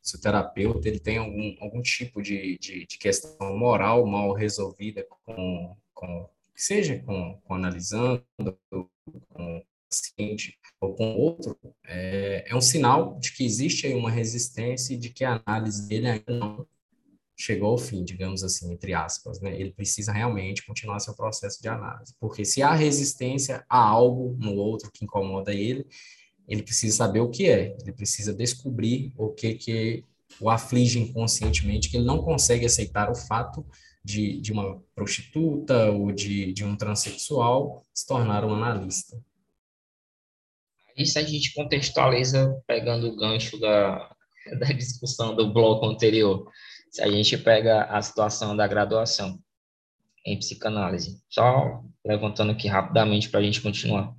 se 0.02 0.16
o 0.16 0.22
terapeuta, 0.22 0.88
ele 0.88 1.00
tem 1.00 1.18
algum, 1.18 1.56
algum 1.60 1.82
tipo 1.82 2.22
de, 2.22 2.58
de, 2.60 2.86
de 2.86 2.98
questão 2.98 3.58
moral 3.58 4.06
mal 4.06 4.32
resolvida 4.32 5.06
com, 5.10 5.76
com 5.94 6.30
seja 6.56 7.00
com, 7.00 7.42
com 7.44 7.56
analisando, 7.56 8.24
com 9.30 9.66
paciente 10.02 10.58
ou 10.80 10.94
com 10.96 11.16
outro, 11.16 11.58
é, 11.86 12.46
é 12.48 12.56
um 12.56 12.62
sinal 12.62 13.18
de 13.20 13.32
que 13.32 13.46
existe 13.46 13.88
aí 13.88 13.94
uma 13.94 14.12
resistência 14.12 14.94
e 14.94 14.98
de 14.98 15.10
que 15.10 15.24
a 15.24 15.42
análise 15.46 15.88
dele 15.88 16.08
ainda 16.08 16.34
não 16.34 16.68
chegou 17.36 17.70
ao 17.70 17.78
fim, 17.78 18.04
digamos 18.04 18.44
assim, 18.44 18.72
entre 18.72 18.94
aspas, 18.94 19.40
né? 19.42 19.60
Ele 19.60 19.72
precisa 19.72 20.12
realmente 20.12 20.66
continuar 20.66 21.00
seu 21.00 21.16
processo 21.16 21.62
de 21.62 21.68
análise, 21.68 22.14
porque 22.20 22.46
se 22.46 22.62
há 22.62 22.74
resistência 22.74 23.66
a 23.68 23.78
algo 23.78 24.38
no 24.40 24.54
outro 24.56 24.92
que 24.92 25.04
incomoda 25.04 25.54
ele, 25.54 25.86
ele 26.48 26.64
precisa 26.64 26.98
saber 26.98 27.22
o 27.22 27.30
que 27.30 27.50
é, 27.50 27.76
ele 27.82 27.94
precisa 27.94 28.34
descobrir 28.34 29.14
o 29.18 29.30
que 29.30 29.56
que 29.56 30.04
o 30.40 30.50
aflige 30.50 31.00
inconscientemente, 31.00 31.90
que 31.90 31.98
ele 31.98 32.06
não 32.06 32.22
consegue 32.22 32.66
aceitar 32.66 33.10
o 33.10 33.16
fato 33.16 33.66
de, 34.04 34.42
de 34.42 34.52
uma 34.52 34.82
prostituta 34.96 35.92
ou 35.92 36.12
de, 36.12 36.52
de 36.54 36.66
um 36.66 36.76
transexual 36.76 37.84
se 37.94 38.06
tornar 38.06 38.44
um 38.44 38.54
analista. 38.54 39.18
Isso 40.98 41.18
a 41.20 41.24
gente 41.24 41.54
contextualiza 41.54 42.56
pegando 42.68 43.08
o 43.08 43.16
gancho 43.16 43.60
da, 43.60 44.10
da 44.60 44.68
discussão 44.68 45.36
do 45.36 45.52
bloco 45.52 45.86
anterior 45.86 46.48
se 46.94 47.02
a 47.02 47.10
gente 47.10 47.36
pega 47.40 47.86
a 47.86 48.00
situação 48.02 48.56
da 48.56 48.68
graduação 48.68 49.40
em 50.24 50.38
psicanálise, 50.38 51.20
só 51.28 51.82
levantando 52.06 52.52
aqui 52.52 52.68
rapidamente 52.68 53.30
para 53.30 53.40
a 53.40 53.44
gente 53.44 53.62
continuar. 53.62 54.14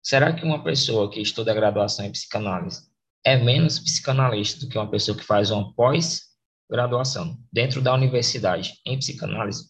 Será 0.00 0.32
que 0.32 0.44
uma 0.44 0.62
pessoa 0.62 1.10
que 1.10 1.20
estuda 1.20 1.50
a 1.50 1.54
graduação 1.54 2.04
em 2.04 2.12
psicanálise 2.12 2.88
é 3.24 3.36
menos 3.36 3.80
psicanalista 3.80 4.60
do 4.60 4.68
que 4.68 4.78
uma 4.78 4.88
pessoa 4.88 5.18
que 5.18 5.24
faz 5.24 5.50
uma 5.50 5.74
pós-graduação 5.74 7.36
dentro 7.52 7.82
da 7.82 7.92
universidade 7.92 8.74
em 8.86 8.96
psicanálise? 8.96 9.68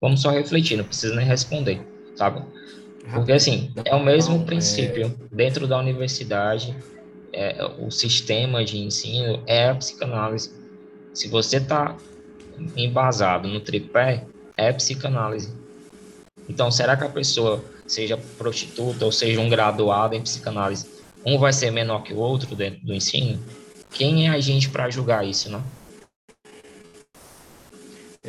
Vamos 0.00 0.22
só 0.22 0.30
refletir, 0.30 0.78
não 0.78 0.84
precisa 0.84 1.14
nem 1.14 1.26
responder, 1.26 1.86
sabe? 2.16 2.40
Porque, 3.12 3.32
assim, 3.32 3.72
é 3.84 3.94
o 3.94 4.04
mesmo 4.04 4.44
princípio. 4.44 5.14
Dentro 5.32 5.66
da 5.66 5.78
universidade, 5.78 6.76
é, 7.32 7.64
o 7.78 7.90
sistema 7.90 8.64
de 8.64 8.78
ensino 8.78 9.42
é 9.46 9.68
a 9.68 9.74
psicanálise. 9.74 10.52
Se 11.14 11.28
você 11.28 11.56
está 11.56 11.96
embasado 12.76 13.48
no 13.48 13.60
tripé, 13.60 14.24
é 14.56 14.72
psicanálise. 14.72 15.52
Então, 16.48 16.70
será 16.70 16.96
que 16.96 17.04
a 17.04 17.08
pessoa, 17.08 17.62
seja 17.86 18.18
prostituta 18.36 19.04
ou 19.04 19.12
seja 19.12 19.40
um 19.40 19.48
graduado 19.48 20.14
em 20.14 20.22
psicanálise, 20.22 20.86
um 21.24 21.38
vai 21.38 21.52
ser 21.52 21.70
menor 21.70 22.02
que 22.02 22.12
o 22.12 22.18
outro 22.18 22.54
dentro 22.54 22.84
do 22.84 22.94
ensino? 22.94 23.38
Quem 23.90 24.26
é 24.26 24.30
a 24.30 24.40
gente 24.40 24.68
para 24.68 24.90
julgar 24.90 25.26
isso, 25.26 25.50
né? 25.50 25.62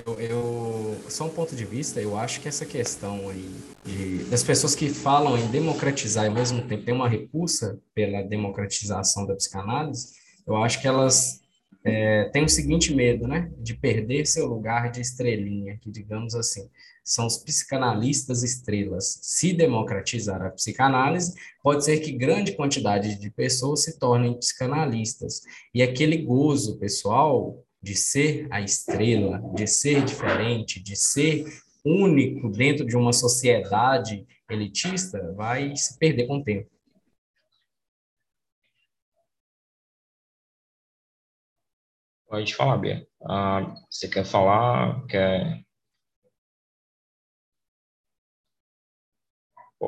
Eu, 0.06 0.20
eu, 0.20 0.98
só 1.10 1.26
um 1.26 1.30
ponto 1.30 1.56
de 1.56 1.66
vista, 1.66 2.00
eu 2.00 2.18
acho 2.18 2.42
que 2.42 2.48
essa 2.48 2.66
questão 2.66 3.30
aí 3.30 3.56
de, 3.84 4.24
das 4.26 4.44
pessoas 4.44 4.76
que 4.76 4.90
falam 4.90 5.38
em 5.38 5.48
democratizar 5.48 6.26
e 6.26 6.28
ao 6.28 6.34
mesmo 6.34 6.62
tempo 6.68 6.86
tem 6.86 6.94
uma 6.94 7.10
repulsa 7.10 7.80
pela 7.94 8.22
democratização 8.22 9.26
da 9.26 9.36
psicanálise, 9.36 10.14
eu 10.48 10.56
acho 10.58 10.80
que 10.82 10.88
elas 10.88 11.42
é, 11.84 12.26
tem 12.26 12.44
o 12.44 12.50
seguinte 12.50 12.94
medo, 12.94 13.28
né, 13.28 13.52
de 13.58 13.74
perder 13.74 14.26
seu 14.26 14.46
lugar 14.46 14.92
de 14.92 15.02
estrelinha, 15.02 15.78
que 15.82 15.90
digamos 15.90 16.36
assim, 16.36 16.70
são 17.04 17.26
os 17.26 17.38
psicanalistas 17.38 18.44
estrelas. 18.44 19.20
Se 19.24 19.54
democratizar 19.54 20.42
a 20.42 20.52
psicanálise, 20.52 21.34
pode 21.64 21.84
ser 21.84 22.00
que 22.00 22.12
grande 22.12 22.52
quantidade 22.52 23.20
de 23.20 23.32
pessoas 23.32 23.84
se 23.84 23.98
tornem 23.98 24.38
psicanalistas. 24.38 25.42
E 25.74 25.82
aquele 25.82 26.18
gozo 26.18 26.78
pessoal 26.78 27.66
de 27.82 27.96
ser 27.96 28.48
a 28.52 28.62
estrela, 28.62 29.40
de 29.56 29.66
ser 29.68 30.04
diferente, 30.04 30.82
de 30.82 30.96
ser 30.96 31.46
único 31.86 32.50
dentro 32.50 32.86
de 32.86 32.98
uma 32.98 33.14
sociedade 33.14 34.28
elitista, 34.50 35.34
vai 35.34 35.76
se 35.76 35.98
perder 35.98 36.28
com 36.28 36.38
o 36.38 36.44
tempo. 36.44 36.70
Pode 42.28 42.56
falar, 42.56 42.78
Bia. 42.78 43.08
Ah, 43.24 43.74
você 43.90 44.08
quer 44.08 44.24
falar? 44.24 45.06
Quer... 45.08 45.66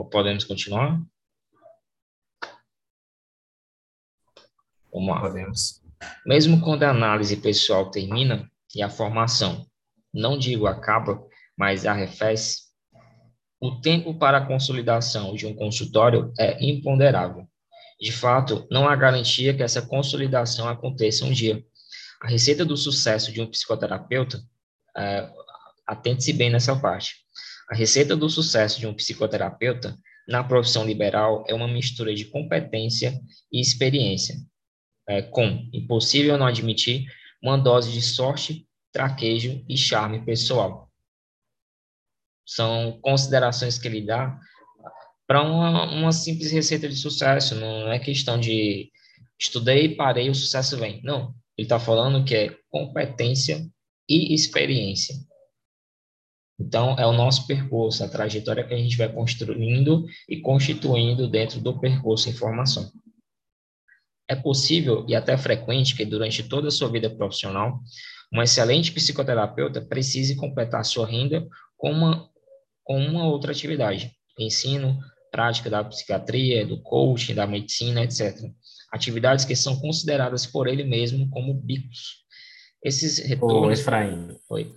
Podemos 0.09 0.43
continuar? 0.45 0.99
Vamos 4.91 5.09
lá. 5.09 5.22
Podemos. 5.22 5.80
Mesmo 6.26 6.61
quando 6.61 6.84
a 6.84 6.90
análise 6.90 7.38
pessoal 7.38 7.90
termina 7.90 8.49
e 8.76 8.82
a 8.82 8.90
formação, 8.90 9.65
não 10.14 10.38
digo 10.38 10.68
acaba, 10.68 11.23
mas 11.57 11.86
arrefece, 11.86 12.72
o 13.60 13.80
tempo 13.80 14.14
para 14.18 14.40
a 14.40 14.45
consolidação 14.45 15.36
de 15.36 15.45
um 15.45 15.53
consultório 15.53 16.34
é 16.38 16.64
imponderável. 16.64 17.48
De 17.99 18.11
fato, 18.11 18.68
não 18.72 18.88
há 18.90 18.95
garantia 18.95 19.53
que 19.53 19.61
essa 19.61 19.82
consolidação 19.82 20.68
aconteça 20.68 21.23
um 21.26 21.32
dia 21.32 21.64
a 22.22 22.28
receita 22.28 22.64
do 22.64 22.78
sucesso 22.78 23.32
de 23.32 23.41
um 23.41 23.48
psicoterapeuta, 23.48 24.44
é, 24.95 25.28
atente-se 25.88 26.32
bem 26.32 26.52
nessa 26.52 26.76
parte. 26.76 27.15
A 27.69 27.76
receita 27.76 28.15
do 28.15 28.30
sucesso 28.30 28.80
de 28.80 28.86
um 28.86 28.94
psicoterapeuta 28.94 29.98
na 30.28 30.44
profissão 30.44 30.86
liberal 30.86 31.44
é 31.48 31.53
uma 31.53 31.68
mistura 31.68 32.14
de 32.14 32.26
competência 32.26 33.19
e 33.52 33.60
experiência, 33.60 34.36
é, 35.07 35.22
com, 35.22 35.69
impossível 35.73 36.38
não 36.38 36.45
admitir, 36.45 37.06
uma 37.41 37.57
dose 37.57 37.91
de 37.91 38.02
sorte, 38.02 38.68
traquejo 38.91 39.64
e 39.68 39.78
charme 39.78 40.23
pessoal. 40.23 40.90
São 42.45 42.99
considerações 43.02 43.78
que 43.78 43.88
ele 43.88 44.06
dá 44.06 44.38
para 45.28 45.41
uma, 45.44 45.90
uma 45.91 46.11
simples 46.11 46.52
receita 46.52 46.90
de 46.90 46.95
sucesso, 46.95 47.56
não 47.56 47.91
é 47.91 47.98
questão 47.98 48.40
de 48.40 48.91
estudei, 49.40 49.95
parei, 49.95 50.30
o 50.30 50.36
sucesso 50.36 50.78
vem. 50.78 51.02
Não, 51.03 51.34
ele 51.57 51.65
está 51.65 51.80
falando 51.80 52.26
que 52.26 52.36
é 52.36 52.57
competência 52.69 53.65
e 54.10 54.34
experiência. 54.34 55.15
Então, 56.60 56.95
é 56.99 57.07
o 57.07 57.11
nosso 57.11 57.48
percurso, 57.48 58.03
a 58.03 58.10
trajetória 58.10 58.64
que 58.64 58.73
a 58.73 58.78
gente 58.78 58.95
vai 58.95 59.11
construindo 59.11 60.06
e 60.30 60.40
constituindo 60.41 61.28
dentro 61.28 61.60
do 61.60 61.80
percurso 61.80 62.30
em 62.30 62.34
formação. 62.34 62.91
É 64.31 64.35
possível 64.35 65.03
e 65.09 65.13
até 65.13 65.37
frequente 65.37 65.93
que 65.93 66.05
durante 66.05 66.41
toda 66.41 66.69
a 66.69 66.71
sua 66.71 66.87
vida 66.89 67.09
profissional, 67.09 67.81
um 68.33 68.41
excelente 68.41 68.89
psicoterapeuta 68.93 69.81
precise 69.81 70.37
completar 70.37 70.85
sua 70.85 71.05
renda 71.05 71.45
com 71.75 71.91
uma, 71.91 72.29
com 72.81 72.97
uma 72.97 73.27
outra 73.27 73.51
atividade, 73.51 74.15
ensino, 74.39 74.97
prática 75.29 75.69
da 75.69 75.83
psiquiatria, 75.83 76.65
do 76.65 76.81
coaching, 76.81 77.35
da 77.35 77.45
medicina, 77.45 78.03
etc. 78.03 78.49
Atividades 78.89 79.43
que 79.43 79.53
são 79.53 79.77
consideradas 79.81 80.45
por 80.45 80.65
ele 80.65 80.85
mesmo 80.85 81.29
como 81.29 81.53
bicos. 81.53 82.23
Esses 82.81 83.19
retornos... 83.19 83.67
Ô, 83.67 83.71
Efraim. 83.81 84.29
Oi. 84.49 84.73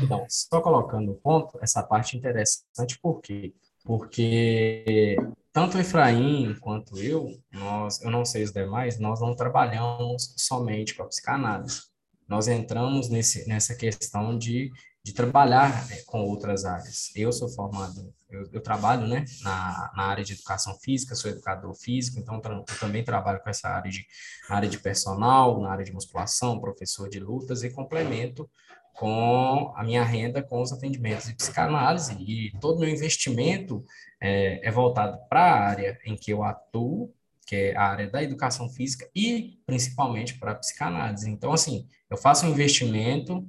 Então, 0.00 0.24
só 0.28 0.60
colocando 0.60 1.10
o 1.10 1.16
ponto, 1.16 1.58
essa 1.60 1.82
parte 1.82 2.16
interessante, 2.16 3.00
por 3.02 3.20
quê? 3.20 3.52
Porque 3.84 5.16
tanto 5.54 5.78
Efraim 5.78 6.52
quanto 6.60 6.98
eu, 6.98 7.30
nós, 7.52 8.02
eu 8.02 8.10
não 8.10 8.24
sei 8.24 8.42
os 8.42 8.50
demais, 8.50 8.98
nós 8.98 9.20
não 9.20 9.36
trabalhamos 9.36 10.34
somente 10.36 10.94
com 10.94 11.04
a 11.04 11.06
psicanálise. 11.06 11.82
Nós 12.28 12.48
entramos 12.48 13.08
nesse, 13.08 13.46
nessa 13.48 13.72
questão 13.76 14.36
de, 14.36 14.72
de 15.04 15.12
trabalhar 15.12 15.86
né, 15.86 15.98
com 16.06 16.24
outras 16.24 16.64
áreas. 16.64 17.12
Eu 17.14 17.32
sou 17.32 17.48
formado, 17.48 18.12
eu, 18.28 18.48
eu 18.52 18.60
trabalho 18.60 19.06
né, 19.06 19.24
na, 19.42 19.92
na 19.94 20.02
área 20.06 20.24
de 20.24 20.32
educação 20.32 20.76
física, 20.80 21.14
sou 21.14 21.30
educador 21.30 21.72
físico, 21.76 22.18
então 22.18 22.42
eu 22.44 22.64
também 22.80 23.04
trabalho 23.04 23.40
com 23.40 23.48
essa 23.48 23.68
área 23.68 23.92
de, 23.92 24.04
área 24.48 24.68
de 24.68 24.78
personal, 24.78 25.62
na 25.62 25.70
área 25.70 25.84
de 25.84 25.92
musculação, 25.92 26.60
professor 26.60 27.08
de 27.08 27.20
lutas 27.20 27.62
e 27.62 27.70
complemento 27.70 28.50
com 28.94 29.72
a 29.76 29.82
minha 29.82 30.04
renda 30.04 30.40
com 30.40 30.62
os 30.62 30.72
atendimentos 30.72 31.26
de 31.26 31.34
psicanálise 31.34 32.14
e 32.20 32.52
todo 32.60 32.78
meu 32.78 32.88
investimento 32.88 33.84
é, 34.20 34.66
é 34.66 34.70
voltado 34.70 35.18
para 35.28 35.40
a 35.40 35.68
área 35.68 35.98
em 36.06 36.16
que 36.16 36.32
eu 36.32 36.44
atuo, 36.44 37.12
que 37.44 37.56
é 37.56 37.76
a 37.76 37.82
área 37.82 38.08
da 38.08 38.22
educação 38.22 38.68
física 38.70 39.10
e 39.14 39.58
principalmente 39.66 40.38
para 40.38 40.52
a 40.52 40.54
psicanálise. 40.54 41.28
Então, 41.28 41.52
assim, 41.52 41.88
eu 42.08 42.16
faço 42.16 42.46
um 42.46 42.50
investimento 42.50 43.46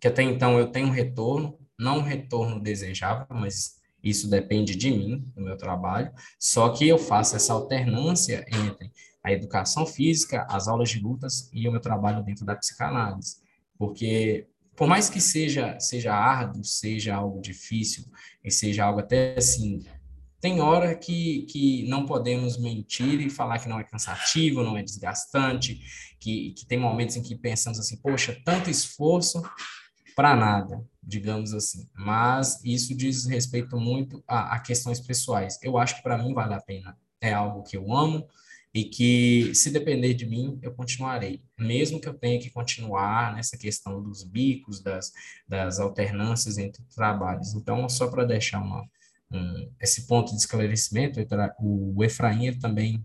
que 0.00 0.08
até 0.08 0.22
então 0.22 0.58
eu 0.58 0.66
tenho 0.66 0.88
um 0.88 0.90
retorno, 0.90 1.56
não 1.78 1.98
um 1.98 2.02
retorno 2.02 2.60
desejável, 2.60 3.26
mas 3.30 3.80
isso 4.02 4.28
depende 4.28 4.74
de 4.74 4.90
mim, 4.90 5.24
do 5.32 5.42
meu 5.42 5.56
trabalho, 5.56 6.12
só 6.40 6.70
que 6.70 6.88
eu 6.88 6.98
faço 6.98 7.36
essa 7.36 7.52
alternância 7.52 8.44
entre 8.48 8.90
a 9.22 9.32
educação 9.32 9.86
física, 9.86 10.44
as 10.50 10.66
aulas 10.66 10.90
de 10.90 10.98
lutas 10.98 11.48
e 11.52 11.68
o 11.68 11.70
meu 11.70 11.80
trabalho 11.80 12.24
dentro 12.24 12.44
da 12.44 12.56
psicanálise. 12.56 13.36
Porque 13.78 14.48
por 14.76 14.88
mais 14.88 15.08
que 15.08 15.20
seja 15.20 15.78
seja 15.78 16.14
árduo, 16.14 16.64
seja 16.64 17.14
algo 17.14 17.40
difícil 17.40 18.04
e 18.44 18.50
seja 18.50 18.84
algo 18.84 19.00
até 19.00 19.34
assim, 19.36 19.84
tem 20.42 20.60
hora 20.60 20.96
que, 20.96 21.42
que 21.42 21.88
não 21.88 22.04
podemos 22.04 22.58
mentir 22.58 23.20
e 23.20 23.30
falar 23.30 23.60
que 23.60 23.68
não 23.68 23.78
é 23.78 23.84
cansativo, 23.84 24.64
não 24.64 24.76
é 24.76 24.82
desgastante, 24.82 25.80
que, 26.18 26.50
que 26.50 26.66
tem 26.66 26.76
momentos 26.76 27.14
em 27.14 27.22
que 27.22 27.36
pensamos 27.36 27.78
assim, 27.78 27.96
poxa, 27.96 28.36
tanto 28.44 28.68
esforço 28.68 29.40
para 30.16 30.34
nada, 30.34 30.84
digamos 31.00 31.54
assim. 31.54 31.88
Mas 31.94 32.60
isso 32.64 32.92
diz 32.92 33.24
respeito 33.24 33.76
muito 33.76 34.20
a, 34.26 34.56
a 34.56 34.58
questões 34.58 34.98
pessoais. 34.98 35.60
Eu 35.62 35.78
acho 35.78 35.94
que 35.94 36.02
para 36.02 36.18
mim 36.18 36.34
vale 36.34 36.54
a 36.54 36.60
pena. 36.60 36.98
É 37.20 37.32
algo 37.32 37.62
que 37.62 37.76
eu 37.76 37.94
amo, 37.94 38.26
e 38.74 38.84
que, 38.84 39.54
se 39.54 39.70
depender 39.70 40.14
de 40.14 40.26
mim, 40.26 40.58
eu 40.62 40.74
continuarei, 40.74 41.42
mesmo 41.58 42.00
que 42.00 42.08
eu 42.08 42.14
tenha 42.14 42.40
que 42.40 42.50
continuar 42.50 43.34
nessa 43.34 43.58
questão 43.58 44.02
dos 44.02 44.24
bicos, 44.24 44.80
das, 44.80 45.12
das 45.46 45.78
alternâncias 45.78 46.56
entre 46.56 46.82
trabalhos. 46.94 47.54
Então, 47.54 47.86
só 47.88 48.08
para 48.08 48.24
deixar 48.24 48.60
uma, 48.60 48.82
um, 49.30 49.70
esse 49.80 50.06
ponto 50.06 50.30
de 50.32 50.38
esclarecimento, 50.38 51.20
o 51.60 52.02
Efraim 52.02 52.58
também 52.58 53.04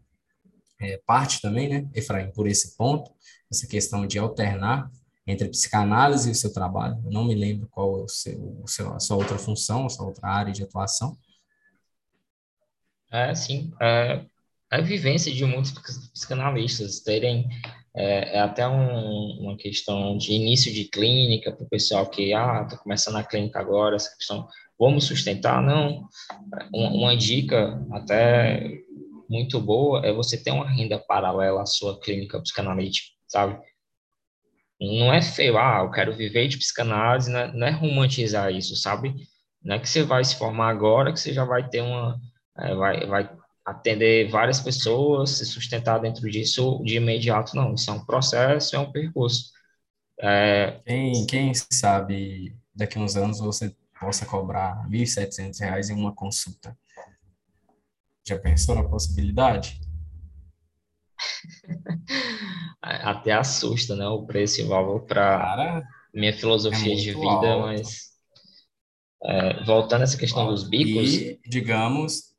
é, 0.80 1.02
parte 1.06 1.42
também, 1.42 1.68
né, 1.68 1.90
Efraim, 1.94 2.32
por 2.32 2.48
esse 2.48 2.78
ponto, 2.78 3.12
essa 3.52 3.68
questão 3.68 4.06
de 4.06 4.20
alternar 4.20 4.92
entre 5.26 5.50
psicanálise 5.50 6.30
e 6.30 6.32
o 6.32 6.36
seu 6.36 6.54
trabalho. 6.54 7.02
Eu 7.04 7.12
não 7.12 7.26
me 7.26 7.36
lembro 7.36 7.68
qual 7.70 8.00
é 8.00 8.04
o 8.04 8.08
seu, 8.08 8.62
o 8.64 8.68
seu, 8.68 8.94
a 8.94 9.00
sua 9.00 9.18
outra 9.18 9.38
função, 9.38 9.86
a 9.86 9.90
sua 9.90 10.06
outra 10.06 10.30
área 10.30 10.54
de 10.54 10.64
atuação. 10.64 11.18
É, 13.12 13.34
sim. 13.36 13.74
É, 13.82 14.26
a 14.70 14.82
vivência 14.82 15.32
de 15.32 15.46
muitos 15.46 15.72
psicanalistas 16.14 17.00
terem 17.00 17.48
é, 17.96 18.38
é 18.38 18.40
até 18.40 18.68
um, 18.68 19.40
uma 19.40 19.58
questão 19.58 20.18
de 20.18 20.34
início 20.34 20.72
de 20.74 20.86
clínica 20.86 21.52
para 21.52 21.66
o 21.66 21.70
pessoal 21.70 22.08
que 22.10 22.34
ah 22.34 22.64
está 22.64 22.78
começando 22.78 23.16
a 23.16 23.24
clínica 23.24 23.60
agora 23.60 23.96
essa 23.96 24.16
questão 24.16 24.48
vamos 24.78 25.06
sustentar? 25.06 25.62
Não. 25.62 26.08
Uma, 26.72 26.90
uma, 26.90 27.18
dica 27.18 27.84
até 27.92 28.70
muito 29.30 29.60
boa 29.60 30.06
é 30.06 30.14
você 30.14 30.42
ter 30.42 30.52
uma 30.52 30.70
renda 30.70 31.00
paralela 31.00 31.62
à 31.62 31.66
sua 31.66 32.00
clínica 32.00 32.40
psicanalítica 32.42 33.08
sabe? 33.28 33.60
Não 34.80 35.12
é 35.12 35.22
feio 35.22 35.58
ah 35.58 35.80
eu 35.84 35.92
quero 35.92 36.14
viver 36.14 36.48
de 36.50 36.58
psicanálise 36.58 37.32
não 37.32 37.40
é, 37.40 37.54
não 37.54 37.68
é 37.68 37.72
romantizar 37.72 38.52
isso 38.52 38.76
sabe? 38.76 39.16
Não 39.64 39.76
é 39.76 39.80
que 39.80 39.90
você 39.90 40.04
vai 40.04 40.24
se 40.24 40.36
formar 40.36 40.70
agora 40.70 41.14
que 41.14 41.20
você 41.20 41.34
já 41.34 41.46
vai 41.46 41.68
ter 41.70 41.82
uma 41.82 42.20
é, 42.60 42.76
vai, 42.76 43.06
vai 43.08 43.37
atender 43.68 44.30
várias 44.30 44.62
pessoas, 44.62 45.32
se 45.32 45.46
sustentar 45.46 46.00
dentro 46.00 46.32
disso 46.32 46.82
de 46.86 46.96
imediato, 46.96 47.54
não. 47.54 47.74
Isso 47.74 47.92
é 47.92 47.94
um 47.94 48.06
processo, 48.06 48.78
é 48.78 48.80
um 48.80 48.90
percurso. 48.90 49.52
É... 50.22 50.80
Quem, 50.86 51.26
quem 51.26 51.52
sabe 51.54 52.56
daqui 52.74 52.98
a 52.98 53.02
uns 53.02 53.18
anos 53.18 53.42
você 53.42 53.76
possa 54.00 54.26
cobrar 54.26 54.84
R$ 54.84 54.98
1.700 54.98 55.90
em 55.90 55.94
uma 55.94 56.16
consulta. 56.16 56.78
Já 58.26 58.40
pensou 58.40 58.74
na 58.74 58.84
possibilidade? 58.84 59.82
Até 62.82 63.34
assusta, 63.34 63.98
né? 63.98 64.08
O 64.08 64.26
preço 64.26 64.62
e 64.62 64.64
o 64.64 64.70
valor 64.70 65.02
para 65.02 65.84
minha 66.14 66.32
filosofia 66.32 66.94
é 66.94 66.96
de 66.96 67.12
vida, 67.14 67.26
alto. 67.26 67.62
mas 67.64 68.12
é, 69.24 69.62
voltando 69.66 70.02
a 70.02 70.04
essa 70.06 70.18
questão 70.18 70.48
dos 70.48 70.64
bicos. 70.64 71.16
E, 71.16 71.42
digamos, 71.46 72.37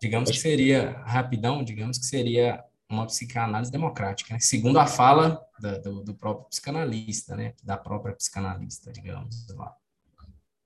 digamos 0.00 0.30
que 0.30 0.38
seria, 0.38 0.92
rapidão, 1.04 1.62
digamos 1.62 1.98
que 1.98 2.04
seria 2.04 2.62
uma 2.90 3.06
psicanálise 3.06 3.70
democrática, 3.70 4.34
né? 4.34 4.40
segundo 4.40 4.78
a 4.78 4.86
fala 4.86 5.40
da, 5.60 5.78
do, 5.78 6.02
do, 6.04 6.14
próprio 6.14 6.48
psicanalista, 6.48 7.34
né? 7.34 7.54
Da 7.62 7.76
própria 7.76 8.14
psicanalista, 8.14 8.92
digamos 8.92 9.46
lá. 9.56 9.74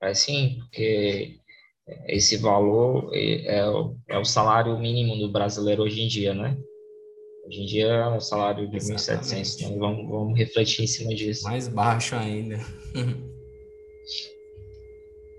É 0.02 0.14
sim, 0.14 0.58
porque 0.60 1.40
esse 2.06 2.36
valor 2.36 3.10
é, 3.14 3.58
é, 3.58 3.68
o, 3.68 3.96
é 4.08 4.18
o 4.18 4.24
salário 4.24 4.78
mínimo 4.78 5.16
do 5.16 5.30
brasileiro 5.30 5.82
hoje 5.82 6.02
em 6.02 6.08
dia, 6.08 6.34
né? 6.34 6.56
Hoje 7.46 7.62
em 7.62 7.66
dia 7.66 7.86
é 7.86 8.08
o 8.08 8.20
salário 8.20 8.68
de 8.68 8.76
1.700, 8.76 9.56
então 9.60 9.78
vamos, 9.78 10.08
vamos 10.08 10.38
refletir 10.38 10.84
em 10.84 10.86
cima 10.86 11.14
disso. 11.14 11.44
Mais 11.44 11.66
baixo 11.66 12.14
ainda. 12.14 12.58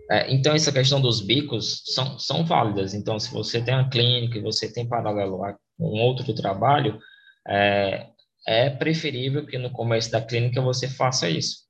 É, 0.09 0.33
então, 0.33 0.55
essa 0.55 0.71
questão 0.71 0.99
dos 0.99 1.21
bicos 1.21 1.83
são, 1.85 2.17
são 2.17 2.45
válidas. 2.45 2.93
Então, 2.93 3.19
se 3.19 3.31
você 3.31 3.61
tem 3.61 3.75
uma 3.75 3.89
clínica 3.89 4.37
e 4.37 4.41
você 4.41 4.71
tem 4.71 4.87
paralelo 4.87 5.43
a 5.43 5.55
um 5.79 6.01
outro 6.01 6.33
trabalho, 6.33 6.99
é, 7.47 8.07
é 8.47 8.69
preferível 8.69 9.45
que 9.45 9.57
no 9.57 9.71
começo 9.71 10.11
da 10.11 10.21
clínica 10.21 10.61
você 10.61 10.87
faça 10.87 11.29
isso 11.29 11.69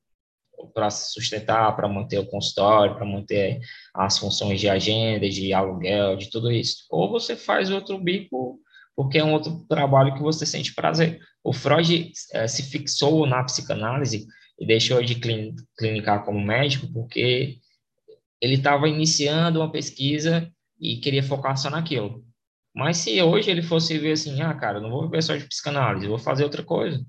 para 0.74 0.90
sustentar, 0.90 1.74
para 1.74 1.88
manter 1.88 2.18
o 2.18 2.26
consultório, 2.26 2.94
para 2.94 3.06
manter 3.06 3.60
as 3.94 4.18
funções 4.18 4.60
de 4.60 4.68
agenda, 4.68 5.28
de 5.28 5.52
aluguel, 5.52 6.16
de 6.16 6.30
tudo 6.30 6.50
isso. 6.50 6.84
Ou 6.90 7.10
você 7.10 7.36
faz 7.36 7.70
outro 7.70 7.98
bico 7.98 8.58
porque 8.96 9.18
é 9.18 9.24
um 9.24 9.32
outro 9.32 9.64
trabalho 9.68 10.14
que 10.14 10.22
você 10.22 10.44
sente 10.44 10.74
prazer. 10.74 11.20
O 11.42 11.52
Freud 11.52 12.12
é, 12.32 12.46
se 12.46 12.62
fixou 12.62 13.26
na 13.26 13.42
psicanálise 13.44 14.26
e 14.58 14.66
deixou 14.66 15.02
de 15.02 15.14
clinicar 15.14 16.24
como 16.24 16.38
médico 16.38 16.86
porque 16.92 17.58
ele 18.40 18.54
estava 18.54 18.88
iniciando 18.88 19.60
uma 19.60 19.70
pesquisa 19.70 20.50
e 20.80 20.96
queria 20.96 21.22
focar 21.22 21.56
só 21.56 21.70
naquilo. 21.70 22.24
Mas 22.74 22.98
se 22.98 23.20
hoje 23.20 23.50
ele 23.50 23.62
fosse 23.62 23.98
ver 23.98 24.12
assim, 24.12 24.40
ah, 24.42 24.54
cara, 24.54 24.80
não 24.80 24.90
vou 24.90 25.02
viver 25.02 25.22
só 25.22 25.36
de 25.36 25.44
psicanálise, 25.46 26.06
vou 26.06 26.18
fazer 26.18 26.44
outra 26.44 26.62
coisa. 26.62 27.04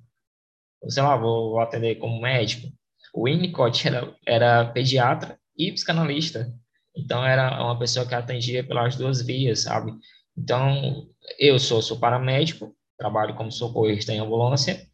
Sei 0.87 1.03
lá, 1.03 1.15
vou 1.15 1.59
atender 1.59 1.95
como 1.95 2.21
médico. 2.21 2.67
O 3.13 3.25
Winnicott 3.25 3.87
era, 3.87 4.15
era 4.25 4.65
pediatra 4.65 5.39
e 5.57 5.71
psicanalista. 5.71 6.51
Então, 6.95 7.23
era 7.23 7.63
uma 7.63 7.77
pessoa 7.77 8.05
que 8.05 8.15
atendia 8.15 8.63
pelas 8.63 8.95
duas 8.95 9.21
vias, 9.21 9.61
sabe? 9.61 9.93
Então, 10.37 11.07
eu 11.39 11.59
sou, 11.59 11.81
sou 11.81 11.99
paramédico, 11.99 12.75
trabalho 12.97 13.35
como 13.35 13.51
socorrista 13.51 14.11
em 14.11 14.19
ambulância, 14.19 14.87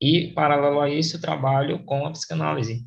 e, 0.00 0.32
paralelo 0.32 0.80
a 0.80 0.90
isso, 0.90 1.20
trabalho 1.20 1.84
com 1.84 2.06
a 2.06 2.10
psicanálise. 2.10 2.86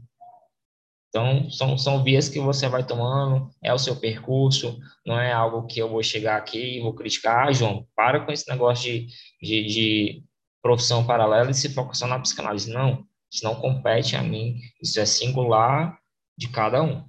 Então, 1.10 1.50
são, 1.50 1.78
são 1.78 2.04
vias 2.04 2.28
que 2.30 2.40
você 2.40 2.68
vai 2.68 2.86
tomando, 2.86 3.50
é 3.64 3.74
o 3.74 3.80
seu 3.80 3.96
percurso, 3.96 4.78
não 5.06 5.20
é 5.20 5.32
algo 5.32 5.66
que 5.66 5.80
eu 5.80 5.90
vou 5.90 6.04
chegar 6.04 6.38
aqui 6.38 6.78
e 6.78 6.82
vou 6.82 6.94
criticar. 6.94 7.48
Ah, 7.48 7.52
João, 7.52 7.88
para 7.96 8.26
com 8.26 8.32
esse 8.32 8.50
negócio 8.50 8.84
de, 8.84 9.08
de, 9.42 9.68
de 9.68 10.24
profissão 10.62 11.06
paralela 11.06 11.52
e 11.52 11.54
se 11.54 11.74
foca 11.74 11.94
só 11.94 12.08
na 12.08 12.20
psicanálise. 12.20 12.72
Não, 12.72 13.06
isso 13.32 13.44
não 13.44 13.56
compete 13.56 14.16
a 14.16 14.22
mim, 14.22 14.60
isso 14.82 15.00
é 15.00 15.06
singular 15.06 15.98
de 16.38 16.50
cada 16.50 16.84
um. 16.84 17.08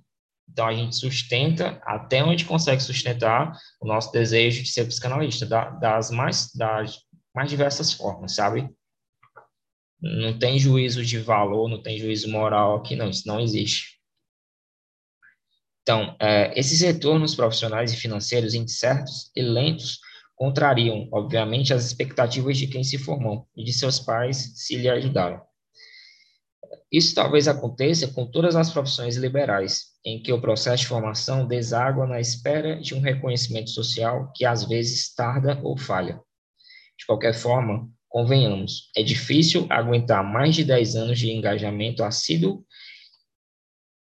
Então, 0.48 0.66
a 0.66 0.74
gente 0.74 0.96
sustenta 0.96 1.80
até 1.84 2.24
onde 2.24 2.44
consegue 2.44 2.82
sustentar 2.82 3.52
o 3.80 3.86
nosso 3.86 4.10
desejo 4.10 4.62
de 4.62 4.70
ser 4.70 4.86
psicanalista, 4.86 5.44
das 5.46 6.10
mais, 6.10 6.50
das 6.54 6.98
mais 7.34 7.50
diversas 7.50 7.92
formas, 7.92 8.34
sabe? 8.34 8.68
Não 10.00 10.38
tem 10.38 10.58
juízo 10.58 11.04
de 11.04 11.18
valor, 11.18 11.68
não 11.68 11.82
tem 11.82 11.98
juízo 11.98 12.28
moral 12.30 12.76
aqui, 12.76 12.94
não, 12.94 13.10
isso 13.10 13.26
não 13.26 13.40
existe. 13.40 13.98
Então, 15.82 16.14
é, 16.20 16.52
esses 16.58 16.80
retornos 16.80 17.34
profissionais 17.34 17.92
e 17.92 17.96
financeiros 17.96 18.54
incertos 18.54 19.30
e 19.34 19.42
lentos 19.42 19.98
contrariam, 20.36 21.08
obviamente, 21.10 21.74
as 21.74 21.84
expectativas 21.84 22.56
de 22.56 22.68
quem 22.68 22.84
se 22.84 22.98
formou 22.98 23.48
e 23.56 23.64
de 23.64 23.72
seus 23.72 23.98
pais 23.98 24.52
se 24.54 24.76
lhe 24.76 24.88
ajudaram. 24.88 25.42
Isso 26.92 27.14
talvez 27.14 27.48
aconteça 27.48 28.08
com 28.08 28.30
todas 28.30 28.54
as 28.54 28.70
profissões 28.70 29.16
liberais, 29.16 29.86
em 30.04 30.22
que 30.22 30.32
o 30.32 30.40
processo 30.40 30.82
de 30.82 30.88
formação 30.88 31.46
deságua 31.46 32.06
na 32.06 32.20
espera 32.20 32.80
de 32.80 32.94
um 32.94 33.00
reconhecimento 33.00 33.70
social 33.70 34.32
que 34.34 34.44
às 34.44 34.64
vezes 34.64 35.14
tarda 35.14 35.60
ou 35.62 35.76
falha. 35.76 36.20
De 36.98 37.04
qualquer 37.06 37.34
forma, 37.34 37.90
Convenhamos, 38.18 38.90
é 38.96 39.02
difícil 39.04 39.68
aguentar 39.70 40.24
mais 40.24 40.52
de 40.52 40.64
10 40.64 40.96
anos 40.96 41.20
de 41.20 41.30
engajamento 41.30 42.02
assíduo 42.02 42.66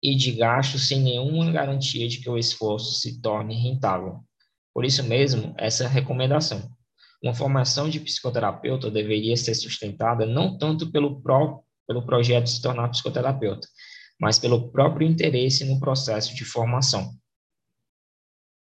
e 0.02 0.15
de 0.15 0.31
gasto 0.31 0.80
sem 0.80 1.02
nenhuma 1.02 1.52
garantia 1.52 2.07
de 2.07 2.18
que 2.18 2.27
o 2.27 2.35
esforço 2.35 2.99
se 2.99 3.22
torne 3.22 3.53
rentável. 3.53 4.22
Por 4.73 4.85
isso 4.85 5.03
mesmo, 5.03 5.53
essa 5.56 5.88
recomendação. 5.88 6.68
Uma 7.22 7.35
formação 7.35 7.88
de 7.88 7.99
psicoterapeuta 7.99 8.89
deveria 8.89 9.38
ser 9.38 9.53
sustentada 9.53 10.26
não 10.26 10.57
tanto 10.57 10.91
pelo, 10.91 11.22
pró 11.22 11.61
pelo 11.85 12.03
projeto 12.03 12.45
de 12.45 12.49
se 12.53 12.61
tornar 12.64 12.89
psicoterapeuta, 12.89 13.68
mas 14.19 14.39
pelo 14.39 14.72
próprio 14.72 15.07
interesse 15.07 15.64
no 15.64 15.80
processo 15.80 16.34
de 16.34 16.44
formação. 16.44 17.14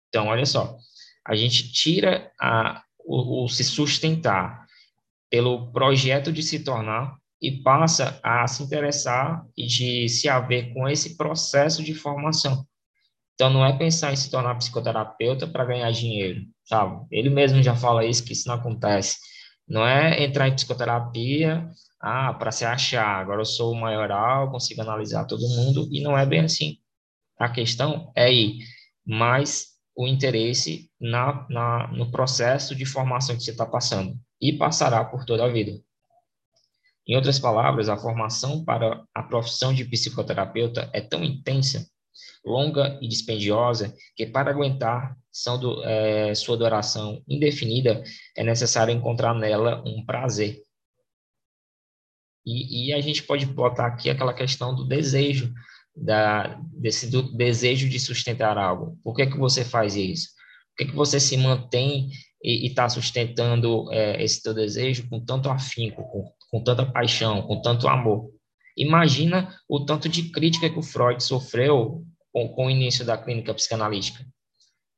Então, 0.08 0.28
olha 0.28 0.46
só, 0.46 0.78
a 1.26 1.36
gente 1.36 1.70
tira 1.70 2.32
a, 2.40 2.82
o, 3.04 3.44
o 3.44 3.48
se 3.50 3.62
sustentar 3.62 4.61
pelo 5.32 5.72
projeto 5.72 6.30
de 6.30 6.42
se 6.42 6.58
tornar 6.58 7.16
e 7.40 7.62
passa 7.62 8.20
a 8.22 8.46
se 8.46 8.62
interessar 8.62 9.42
e 9.56 9.66
de 9.66 10.06
se 10.06 10.28
haver 10.28 10.74
com 10.74 10.86
esse 10.86 11.16
processo 11.16 11.82
de 11.82 11.94
formação. 11.94 12.66
Então, 13.34 13.48
não 13.48 13.64
é 13.64 13.76
pensar 13.76 14.12
em 14.12 14.16
se 14.16 14.30
tornar 14.30 14.56
psicoterapeuta 14.56 15.46
para 15.46 15.64
ganhar 15.64 15.90
dinheiro, 15.90 16.42
sabe? 16.64 17.06
Ele 17.10 17.30
mesmo 17.30 17.62
já 17.62 17.74
fala 17.74 18.04
isso, 18.04 18.22
que 18.22 18.34
isso 18.34 18.46
não 18.46 18.56
acontece. 18.56 19.16
Não 19.66 19.86
é 19.86 20.22
entrar 20.22 20.48
em 20.48 20.54
psicoterapia, 20.54 21.66
ah, 21.98 22.34
para 22.34 22.52
se 22.52 22.66
achar, 22.66 23.18
agora 23.22 23.40
eu 23.40 23.46
sou 23.46 23.72
o 23.72 23.80
maioral, 23.80 24.50
consigo 24.50 24.82
analisar 24.82 25.24
todo 25.24 25.48
mundo, 25.48 25.88
e 25.90 26.02
não 26.02 26.16
é 26.16 26.26
bem 26.26 26.40
assim. 26.40 26.76
A 27.38 27.48
questão 27.48 28.12
é 28.14 28.30
ir 28.30 28.58
mais 29.06 29.71
o 30.02 30.06
interesse 30.06 30.90
na, 31.00 31.46
na, 31.48 31.86
no 31.88 32.10
processo 32.10 32.74
de 32.74 32.84
formação 32.84 33.36
que 33.36 33.42
você 33.42 33.52
está 33.52 33.64
passando 33.64 34.18
e 34.40 34.52
passará 34.52 35.04
por 35.04 35.24
toda 35.24 35.44
a 35.44 35.48
vida. 35.48 35.80
Em 37.06 37.16
outras 37.16 37.38
palavras, 37.38 37.88
a 37.88 37.96
formação 37.96 38.64
para 38.64 39.04
a 39.14 39.22
profissão 39.22 39.72
de 39.72 39.84
psicoterapeuta 39.84 40.88
é 40.92 41.00
tão 41.00 41.22
intensa, 41.22 41.86
longa 42.44 42.98
e 43.00 43.08
dispendiosa 43.08 43.94
que, 44.16 44.26
para 44.26 44.50
aguentar 44.50 45.16
do, 45.60 45.82
é, 45.84 46.34
sua 46.34 46.56
duração 46.56 47.22
indefinida, 47.28 48.02
é 48.36 48.44
necessário 48.44 48.92
encontrar 48.92 49.34
nela 49.34 49.82
um 49.86 50.04
prazer. 50.04 50.62
E, 52.44 52.88
e 52.88 52.92
a 52.92 53.00
gente 53.00 53.22
pode 53.22 53.46
botar 53.46 53.86
aqui 53.86 54.10
aquela 54.10 54.34
questão 54.34 54.74
do 54.74 54.84
desejo, 54.84 55.52
da, 55.94 56.58
desse 56.72 57.10
desejo 57.34 57.88
de 57.88 58.00
sustentar 58.00 58.58
algo. 58.58 58.98
Por 59.02 59.14
que, 59.14 59.26
que 59.26 59.38
você 59.38 59.64
faz 59.64 59.94
isso? 59.96 60.28
Por 60.70 60.84
que, 60.84 60.90
que 60.90 60.96
você 60.96 61.20
se 61.20 61.36
mantém 61.36 62.10
e 62.42 62.66
está 62.66 62.88
sustentando 62.88 63.90
é, 63.92 64.22
esse 64.22 64.42
teu 64.42 64.52
desejo 64.52 65.08
com 65.08 65.20
tanto 65.24 65.48
afinco, 65.48 66.02
com, 66.02 66.32
com 66.50 66.62
tanta 66.62 66.84
paixão, 66.84 67.42
com 67.42 67.60
tanto 67.62 67.86
amor. 67.86 68.30
Imagina 68.76 69.54
o 69.68 69.84
tanto 69.84 70.08
de 70.08 70.30
crítica 70.30 70.68
que 70.68 70.78
o 70.78 70.82
Freud 70.82 71.22
sofreu 71.22 72.04
com, 72.32 72.48
com 72.48 72.66
o 72.66 72.70
início 72.70 73.04
da 73.04 73.16
clínica 73.16 73.54
psicanalítica. 73.54 74.26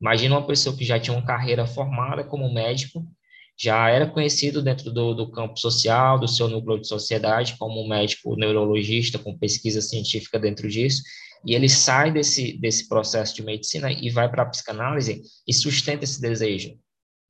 Imagina 0.01 0.37
uma 0.37 0.47
pessoa 0.47 0.77
que 0.77 0.85
já 0.85 0.99
tinha 0.99 1.17
uma 1.17 1.27
carreira 1.27 1.67
formada 1.67 2.25
como 2.25 2.53
médico, 2.53 3.07
já 3.57 3.89
era 3.89 4.07
conhecido 4.07 4.63
dentro 4.63 4.91
do, 4.91 5.15
do 5.15 5.31
campo 5.31 5.59
social, 5.59 6.19
do 6.19 6.27
seu 6.27 6.49
núcleo 6.49 6.81
de 6.81 6.89
sociedade, 6.89 7.57
como 7.59 7.87
médico 7.87 8.37
neurologista 8.37 9.19
com 9.19 9.39
pesquisa 9.39 9.81
científica 9.81 10.39
dentro 10.39 10.69
disso, 10.69 11.03
e 11.47 11.55
ele 11.55 11.69
sai 11.69 12.11
desse, 12.11 12.59
desse 12.59 12.89
processo 12.89 13.35
de 13.35 13.43
medicina 13.43 13.93
e 13.93 14.11
vai 14.11 14.29
para 14.29 14.43
a 14.43 14.47
psicanálise 14.47 15.23
e 15.47 15.53
sustenta 15.53 16.05
esse 16.05 16.21
desejo. 16.21 16.75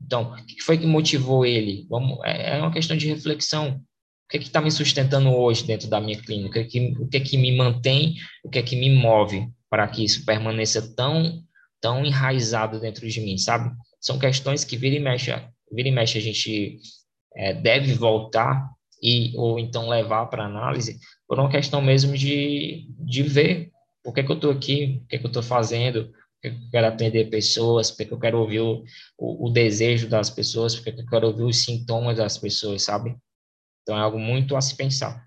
Então, 0.01 0.33
o 0.33 0.47
que 0.47 0.63
foi 0.63 0.79
que 0.79 0.87
motivou 0.87 1.45
ele? 1.45 1.87
Vamos, 1.89 2.19
é, 2.25 2.57
é 2.57 2.59
uma 2.61 2.73
questão 2.73 2.97
de 2.97 3.09
reflexão. 3.09 3.81
O 4.27 4.29
que 4.31 4.39
é 4.39 4.41
está 4.41 4.61
me 4.61 4.71
sustentando 4.71 5.31
hoje 5.31 5.65
dentro 5.65 5.89
da 5.89 6.01
minha 6.01 6.21
clínica? 6.21 6.61
O 6.61 6.67
que, 6.67 6.79
é 6.79 6.81
que, 6.81 6.95
o 6.99 7.09
que 7.09 7.17
é 7.17 7.21
que 7.21 7.37
me 7.37 7.57
mantém? 7.57 8.15
O 8.45 8.49
que 8.49 8.59
é 8.59 8.63
que 8.63 8.77
me 8.77 8.91
move 8.91 9.49
para 9.69 9.87
que 9.89 10.05
isso 10.05 10.25
permaneça 10.25 10.95
tão, 10.95 11.43
tão 11.81 12.05
enraizado 12.05 12.81
dentro 12.81 13.09
de 13.09 13.21
mim, 13.21 13.37
sabe? 13.37 13.75
São 14.01 14.19
questões 14.19 14.65
que 14.65 14.77
vira 14.77 14.97
e 14.97 15.01
mexe, 15.01 15.33
vira 15.75 15.89
e 15.89 15.93
mexe 15.93 16.19
a 16.19 16.21
gente 16.21 16.79
é, 17.37 17.53
deve 17.53 17.95
voltar 17.95 18.71
e 19.03 19.37
ou 19.37 19.59
então 19.59 19.89
levar 19.89 20.27
para 20.27 20.47
análise 20.47 20.99
por 21.27 21.39
uma 21.39 21.51
questão 21.51 21.83
mesmo 21.83 22.17
de, 22.17 22.87
de 22.99 23.23
ver 23.23 23.73
por 24.03 24.13
que, 24.13 24.23
que 24.23 24.31
eu 24.31 24.37
estou 24.37 24.51
aqui, 24.51 25.01
o 25.03 25.07
que, 25.07 25.19
que 25.19 25.25
eu 25.25 25.29
estou 25.29 25.43
fazendo, 25.43 26.13
porque 26.41 26.49
eu 26.49 26.71
quero 26.71 26.87
atender 26.87 27.31
pessoas, 27.31 27.91
porque 27.91 28.13
eu 28.13 28.21
quero 28.21 28.39
ouvir 28.39 28.61
o, 28.61 28.85
o, 29.19 29.49
o 29.49 29.51
desejo 29.51 30.09
das 30.09 30.29
pessoas, 30.29 30.75
porque 30.77 31.01
eu 31.01 31.07
quero 31.07 31.27
ouvir 31.27 31.45
os 31.45 31.65
sintomas 31.65 32.19
das 32.19 32.37
pessoas, 32.37 32.83
sabe? 32.83 33.17
Então 33.83 33.97
é 33.97 34.01
algo 34.01 34.19
muito 34.19 34.55
a 34.55 34.61
se 34.61 34.77
pensar. 34.77 35.27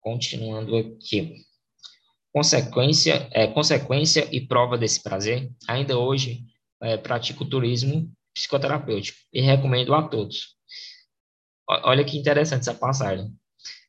Continuando 0.00 0.76
aqui. 0.76 1.44
Consequência, 2.32 3.28
é, 3.32 3.46
consequência 3.46 4.26
e 4.34 4.46
prova 4.46 4.78
desse 4.78 5.02
prazer, 5.02 5.50
ainda 5.66 5.98
hoje 5.98 6.46
é, 6.82 6.96
pratico 6.96 7.44
turismo 7.44 8.10
psicoterapêutico 8.34 9.18
e 9.32 9.40
recomendo 9.40 9.94
a 9.94 10.02
todos. 10.02 10.56
Olha 11.68 12.04
que 12.04 12.16
interessante 12.16 12.62
essa 12.62 12.74
passagem. 12.74 13.32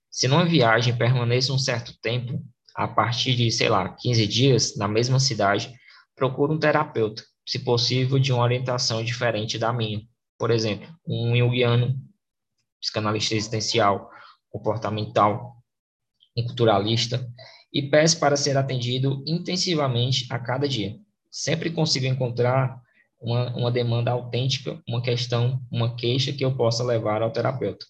Se 0.10 0.28
numa 0.28 0.46
viagem 0.46 0.98
permaneço 0.98 1.54
um 1.54 1.60
certo 1.60 1.94
tempo, 2.02 2.44
a 2.76 2.88
partir 2.88 3.36
de, 3.36 3.52
sei 3.52 3.70
lá, 3.70 3.90
15 3.90 4.28
dias, 4.28 4.76
na 4.76 4.88
mesma 4.88 5.20
cidade, 5.20 5.74
procura 6.16 6.52
um 6.52 6.60
terapeuta, 6.60 7.24
se 7.48 7.60
possível, 7.60 8.20
de 8.20 8.34
uma 8.34 8.44
orientação 8.44 9.04
diferente 9.04 9.58
da 9.58 9.72
minha. 9.72 10.02
Por 10.38 10.52
exemplo, 10.52 10.88
um 11.08 11.36
junguiano, 11.36 11.96
psicanalista 12.82 13.36
existencial, 13.36 14.10
comportamental, 14.50 15.56
um 16.36 16.46
culturalista, 16.46 17.26
e 17.72 17.84
peço 17.90 18.20
para 18.20 18.36
ser 18.36 18.58
atendido 18.58 19.24
intensivamente 19.28 20.26
a 20.30 20.40
cada 20.40 20.68
dia. 20.68 20.98
Sempre 21.32 21.72
consigo 21.72 22.06
encontrar 22.06 22.82
uma, 23.22 23.56
uma 23.56 23.72
demanda 23.72 24.12
autêntica, 24.12 24.82
uma 24.88 25.02
questão, 25.02 25.62
uma 25.72 25.96
queixa 25.96 26.34
que 26.34 26.44
eu 26.44 26.56
possa 26.56 26.84
levar 26.84 27.22
ao 27.22 27.32
terapeuta. 27.32 27.86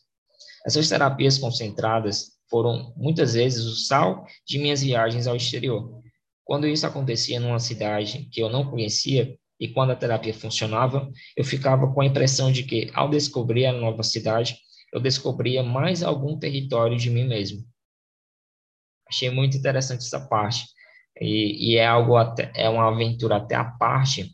Essas 0.66 0.90
terapias 0.90 1.38
concentradas 1.38 2.32
foram 2.50 2.94
muitas 2.98 3.34
vezes 3.34 3.66
o 3.66 3.76
sal 3.76 4.26
de 4.46 4.58
minhas 4.58 4.82
viagens 4.82 5.28
ao 5.28 5.36
exterior. 5.36 6.02
Quando 6.44 6.68
isso 6.68 6.86
acontecia 6.86 7.40
numa 7.40 7.60
cidade 7.60 8.28
que 8.32 8.42
eu 8.42 8.50
não 8.50 8.70
conhecia 8.70 9.38
e 9.60 9.68
quando 9.68 9.92
a 9.92 9.96
terapia 9.96 10.34
funcionava, 10.34 11.10
eu 11.36 11.44
ficava 11.44 11.94
com 11.94 12.02
a 12.02 12.06
impressão 12.06 12.52
de 12.52 12.64
que, 12.64 12.90
ao 12.94 13.10
descobrir 13.10 13.66
a 13.66 13.74
nova 13.74 14.04
cidade, 14.04 14.58
eu 14.92 15.00
descobria 15.00 15.62
mais 15.62 16.02
algum 16.02 16.40
território 16.40 16.98
de 16.98 17.10
mim 17.10 17.28
mesmo. 17.28 17.64
Achei 19.08 19.30
muito 19.30 19.58
interessante 19.58 20.02
essa 20.02 20.28
parte. 20.28 20.66
E, 21.20 21.74
e 21.74 21.78
é 21.78 21.86
algo 21.86 22.16
até, 22.16 22.52
é 22.56 22.70
uma 22.70 22.88
aventura 22.88 23.38
até 23.38 23.56
a 23.56 23.66
parte, 23.66 24.32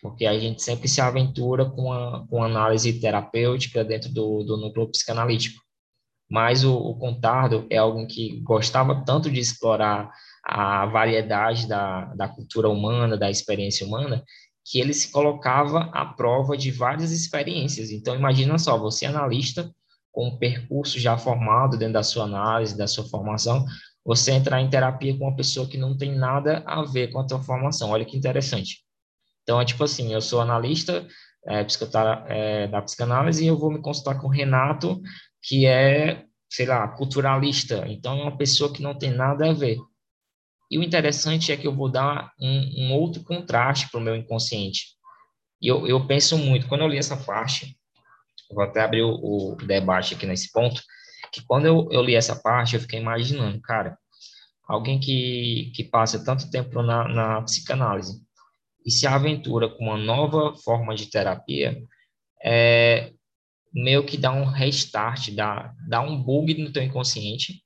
porque 0.00 0.26
a 0.26 0.38
gente 0.38 0.62
sempre 0.62 0.88
se 0.88 1.00
aventura 1.00 1.64
com 1.64 1.92
a, 1.92 2.26
com 2.28 2.42
análise 2.42 3.00
terapêutica 3.00 3.84
dentro 3.84 4.12
do, 4.12 4.42
do 4.42 4.56
núcleo 4.56 4.88
psicanalítico 4.88 5.64
mas 6.30 6.64
o, 6.64 6.74
o 6.74 6.96
Contardo 6.96 7.66
é 7.70 7.76
alguém 7.76 8.06
que 8.06 8.40
gostava 8.40 9.04
tanto 9.04 9.30
de 9.30 9.40
explorar 9.40 10.10
a 10.44 10.86
variedade 10.86 11.66
da, 11.66 12.06
da 12.14 12.28
cultura 12.28 12.68
humana, 12.68 13.16
da 13.16 13.30
experiência 13.30 13.86
humana, 13.86 14.22
que 14.64 14.80
ele 14.80 14.92
se 14.92 15.10
colocava 15.10 15.90
à 15.92 16.04
prova 16.04 16.56
de 16.56 16.70
várias 16.70 17.12
experiências. 17.12 17.90
Então, 17.90 18.14
imagina 18.14 18.58
só, 18.58 18.78
você 18.78 19.04
é 19.04 19.08
analista, 19.08 19.70
com 20.10 20.28
um 20.28 20.38
percurso 20.38 20.98
já 20.98 21.16
formado 21.18 21.76
dentro 21.76 21.94
da 21.94 22.02
sua 22.02 22.24
análise, 22.24 22.76
da 22.76 22.86
sua 22.86 23.04
formação, 23.04 23.64
você 24.04 24.32
entrar 24.32 24.60
em 24.60 24.68
terapia 24.68 25.16
com 25.16 25.24
uma 25.24 25.36
pessoa 25.36 25.66
que 25.66 25.78
não 25.78 25.96
tem 25.96 26.14
nada 26.14 26.62
a 26.66 26.82
ver 26.82 27.10
com 27.10 27.20
a 27.20 27.26
tua 27.26 27.42
formação. 27.42 27.90
Olha 27.90 28.04
que 28.04 28.16
interessante. 28.16 28.84
Então, 29.42 29.60
é 29.60 29.64
tipo 29.64 29.82
assim, 29.82 30.12
eu 30.12 30.20
sou 30.20 30.40
analista 30.40 31.06
é, 31.46 31.66
é, 32.28 32.66
da 32.66 32.82
psicanálise 32.82 33.44
e 33.44 33.46
eu 33.46 33.58
vou 33.58 33.70
me 33.70 33.80
consultar 33.80 34.20
com 34.20 34.26
o 34.26 34.30
Renato, 34.30 35.00
que 35.42 35.66
é, 35.66 36.24
sei 36.50 36.66
lá, 36.66 36.86
culturalista. 36.88 37.84
Então, 37.88 38.18
é 38.18 38.22
uma 38.22 38.36
pessoa 38.36 38.72
que 38.72 38.82
não 38.82 38.94
tem 38.94 39.10
nada 39.10 39.50
a 39.50 39.52
ver. 39.54 39.78
E 40.70 40.78
o 40.78 40.82
interessante 40.82 41.52
é 41.52 41.56
que 41.56 41.66
eu 41.66 41.74
vou 41.74 41.90
dar 41.90 42.32
um, 42.40 42.86
um 42.86 42.92
outro 42.94 43.22
contraste 43.22 43.88
para 43.90 44.00
o 44.00 44.02
meu 44.02 44.16
inconsciente. 44.16 44.94
E 45.60 45.68
eu, 45.68 45.86
eu 45.86 46.06
penso 46.06 46.36
muito, 46.36 46.66
quando 46.66 46.82
eu 46.82 46.88
li 46.88 46.98
essa 46.98 47.16
parte, 47.16 47.76
vou 48.50 48.64
até 48.64 48.82
abrir 48.82 49.02
o, 49.02 49.52
o 49.52 49.56
debate 49.56 50.14
aqui 50.14 50.26
nesse 50.26 50.50
ponto, 50.52 50.82
que 51.34 51.42
quando 51.44 51.66
eu, 51.66 51.88
eu 51.90 52.00
li 52.00 52.14
essa 52.14 52.36
parte, 52.36 52.76
eu 52.76 52.80
fiquei 52.80 53.00
imaginando, 53.00 53.60
cara, 53.60 53.98
alguém 54.68 55.00
que, 55.00 55.72
que 55.74 55.82
passa 55.82 56.24
tanto 56.24 56.48
tempo 56.48 56.80
na, 56.80 57.08
na 57.08 57.42
psicanálise 57.42 58.22
e 58.86 58.90
se 58.90 59.04
aventura 59.04 59.68
com 59.68 59.84
uma 59.84 59.98
nova 59.98 60.54
forma 60.58 60.94
de 60.94 61.06
terapia, 61.06 61.82
é, 62.42 63.12
meio 63.72 64.04
que 64.06 64.16
dá 64.16 64.30
um 64.30 64.44
restart, 64.44 65.30
dá, 65.32 65.74
dá 65.88 66.00
um 66.00 66.22
bug 66.22 66.54
no 66.54 66.72
teu 66.72 66.84
inconsciente 66.84 67.64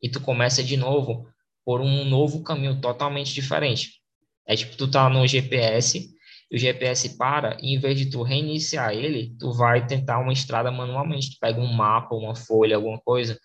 e 0.00 0.08
tu 0.08 0.20
começa 0.20 0.62
de 0.62 0.76
novo 0.76 1.26
por 1.64 1.80
um 1.80 2.04
novo 2.04 2.44
caminho 2.44 2.80
totalmente 2.80 3.34
diferente. 3.34 4.00
É 4.46 4.54
tipo, 4.54 4.76
tu 4.76 4.88
tá 4.88 5.08
no 5.08 5.26
GPS 5.26 6.08
o 6.50 6.56
GPS 6.56 7.16
para, 7.16 7.58
e 7.60 7.74
em 7.74 7.78
vez 7.78 7.98
de 7.98 8.10
tu 8.10 8.22
reiniciar 8.22 8.92
ele, 8.94 9.36
tu 9.38 9.52
vai 9.52 9.86
tentar 9.86 10.18
uma 10.18 10.32
estrada 10.32 10.70
manualmente. 10.70 11.32
Tu 11.32 11.38
pega 11.38 11.60
um 11.60 11.72
mapa, 11.72 12.14
uma 12.14 12.34
folha, 12.34 12.76
alguma 12.76 12.98
coisa. 13.00 13.38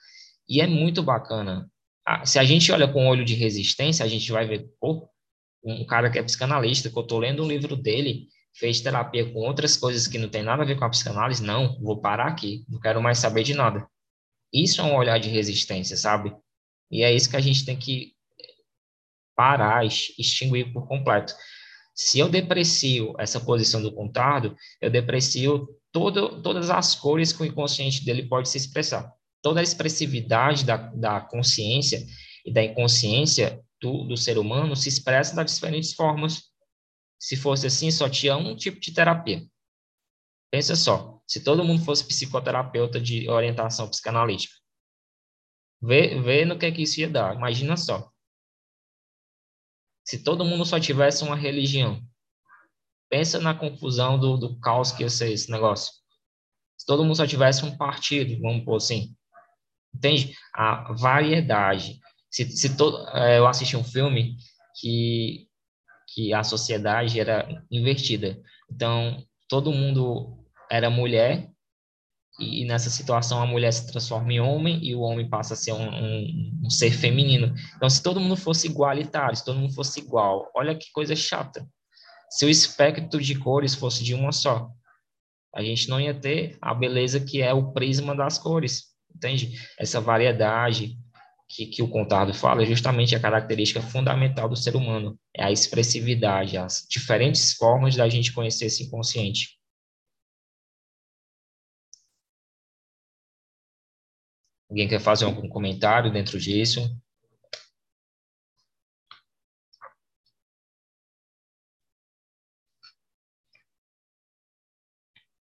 E 0.47 0.61
é 0.61 0.67
muito 0.67 1.03
bacana. 1.03 1.69
Se 2.25 2.39
a 2.39 2.43
gente 2.43 2.71
olha 2.71 2.87
com 2.87 3.07
olho 3.07 3.25
de 3.25 3.33
resistência, 3.33 4.05
a 4.05 4.07
gente 4.07 4.31
vai 4.31 4.47
ver, 4.47 4.67
pô, 4.79 5.09
um 5.63 5.85
cara 5.85 6.09
que 6.09 6.19
é 6.19 6.23
psicanalista, 6.23 6.89
que 6.89 6.97
eu 6.97 7.03
tô 7.03 7.19
lendo 7.19 7.43
um 7.43 7.47
livro 7.47 7.75
dele, 7.75 8.27
fez 8.53 8.81
terapia 8.81 9.31
com 9.31 9.39
outras 9.39 9.77
coisas 9.77 10.07
que 10.07 10.17
não 10.17 10.29
tem 10.29 10.43
nada 10.43 10.63
a 10.63 10.65
ver 10.65 10.77
com 10.77 10.85
a 10.85 10.89
psicanálise, 10.89 11.43
não, 11.43 11.79
vou 11.81 11.99
parar 11.99 12.27
aqui, 12.27 12.65
não 12.69 12.79
quero 12.79 13.01
mais 13.01 13.17
saber 13.17 13.43
de 13.43 13.53
nada. 13.53 13.87
Isso 14.53 14.81
é 14.81 14.83
um 14.83 14.95
olhar 14.95 15.17
de 15.17 15.29
resistência, 15.29 15.97
sabe? 15.97 16.35
E 16.91 17.03
é 17.03 17.11
isso 17.11 17.29
que 17.29 17.37
a 17.37 17.41
gente 17.41 17.65
tem 17.65 17.77
que 17.77 18.13
parar, 19.35 19.85
extinguir 19.85 20.71
por 20.71 20.87
completo. 20.87 21.33
Se 21.95 22.19
eu 22.19 22.27
deprecio 22.27 23.13
essa 23.19 23.39
posição 23.39 23.81
do 23.81 23.93
contardo, 23.93 24.55
eu 24.81 24.89
deprecio 24.89 25.67
todo, 25.91 26.41
todas 26.41 26.69
as 26.69 26.95
cores 26.95 27.31
que 27.31 27.43
o 27.43 27.45
inconsciente 27.45 28.03
dele 28.03 28.27
pode 28.27 28.49
se 28.49 28.57
expressar. 28.57 29.11
Toda 29.41 29.59
a 29.59 29.63
expressividade 29.63 30.65
da, 30.65 30.77
da 30.77 31.21
consciência 31.21 32.03
e 32.45 32.51
da 32.51 32.63
inconsciência 32.63 33.61
do, 33.79 34.05
do 34.05 34.17
ser 34.17 34.37
humano 34.37 34.75
se 34.75 34.89
expressa 34.89 35.35
das 35.35 35.53
diferentes 35.53 35.93
formas. 35.93 36.43
Se 37.19 37.35
fosse 37.35 37.67
assim, 37.67 37.91
só 37.91 38.09
tinha 38.09 38.35
um 38.35 38.55
tipo 38.55 38.79
de 38.79 38.93
terapia. 38.93 39.45
Pensa 40.51 40.75
só, 40.75 41.19
se 41.27 41.43
todo 41.43 41.63
mundo 41.63 41.83
fosse 41.83 42.05
psicoterapeuta 42.05 42.99
de 42.99 43.29
orientação 43.29 43.89
psicanalítica, 43.89 44.53
vê, 45.81 46.19
vê 46.21 46.45
no 46.45 46.57
que, 46.57 46.65
é 46.65 46.71
que 46.71 46.83
isso 46.83 46.99
ia 46.99 47.09
dar. 47.09 47.35
Imagina 47.35 47.75
só. 47.75 48.12
Se 50.03 50.23
todo 50.23 50.45
mundo 50.45 50.65
só 50.65 50.79
tivesse 50.79 51.23
uma 51.23 51.35
religião, 51.35 52.01
pensa 53.09 53.39
na 53.39 53.53
confusão 53.53 54.19
do, 54.19 54.37
do 54.37 54.59
caos 54.59 54.91
que 54.91 55.03
ia 55.03 55.09
ser 55.09 55.31
esse 55.31 55.49
negócio. 55.49 55.93
Se 56.77 56.85
todo 56.85 57.03
mundo 57.03 57.15
só 57.15 57.25
tivesse 57.25 57.63
um 57.63 57.77
partido, 57.77 58.41
vamos 58.41 58.65
pôr 58.65 58.75
assim. 58.75 59.15
Entende? 59.93 60.35
A 60.53 60.91
variedade. 60.93 61.99
Se, 62.29 62.49
se 62.49 62.67
é, 63.13 63.37
eu 63.37 63.47
assisti 63.47 63.77
um 63.77 63.83
filme 63.83 64.35
que, 64.79 65.47
que 66.13 66.33
a 66.33 66.43
sociedade 66.43 67.19
era 67.19 67.63
invertida. 67.71 68.41
Então, 68.69 69.23
todo 69.47 69.71
mundo 69.71 70.43
era 70.69 70.89
mulher 70.89 71.52
e 72.39 72.65
nessa 72.65 72.89
situação 72.89 73.41
a 73.41 73.45
mulher 73.45 73.71
se 73.71 73.85
transforma 73.85 74.33
em 74.33 74.39
homem 74.39 74.79
e 74.83 74.95
o 74.95 75.01
homem 75.01 75.29
passa 75.29 75.53
a 75.53 75.57
ser 75.57 75.71
um, 75.71 75.87
um, 75.87 76.61
um, 76.65 76.69
ser 76.69 76.91
feminino. 76.91 77.53
Então, 77.75 77.89
se 77.89 78.01
todo 78.01 78.19
mundo 78.19 78.35
fosse 78.35 78.67
igualitário, 78.67 79.35
se 79.35 79.45
todo 79.45 79.59
mundo 79.59 79.73
fosse 79.73 79.99
igual, 79.99 80.49
olha 80.55 80.75
que 80.75 80.91
coisa 80.91 81.15
chata. 81.15 81.67
Se 82.29 82.45
o 82.45 82.49
espectro 82.49 83.21
de 83.21 83.35
cores 83.35 83.75
fosse 83.75 84.03
de 84.03 84.15
uma 84.15 84.31
só, 84.31 84.69
a 85.53 85.61
gente 85.61 85.87
não 85.87 86.01
ia 86.01 86.13
ter 86.13 86.57
a 86.59 86.73
beleza 86.73 87.19
que 87.19 87.41
é 87.41 87.53
o 87.53 87.71
prisma 87.71 88.15
das 88.15 88.39
cores, 88.39 88.85
entende? 89.15 89.51
Essa 89.77 90.01
variedade 90.01 90.97
que, 91.47 91.67
que 91.67 91.83
o 91.83 91.87
Contardo 91.87 92.33
fala 92.33 92.63
é 92.63 92.65
justamente 92.65 93.15
a 93.15 93.19
característica 93.19 93.79
fundamental 93.79 94.49
do 94.49 94.55
ser 94.55 94.75
humano, 94.75 95.15
é 95.35 95.43
a 95.43 95.51
expressividade, 95.51 96.57
as 96.57 96.83
diferentes 96.89 97.53
formas 97.53 97.95
da 97.95 98.09
gente 98.09 98.33
conhecer 98.33 98.65
esse 98.65 98.83
inconsciente. 98.83 99.49
Alguém 104.73 104.89
quer 104.89 104.99
fazer 104.99 105.25
algum 105.25 105.47
comentário 105.47 106.11
dentro 106.11 106.39
disso? 106.39 106.81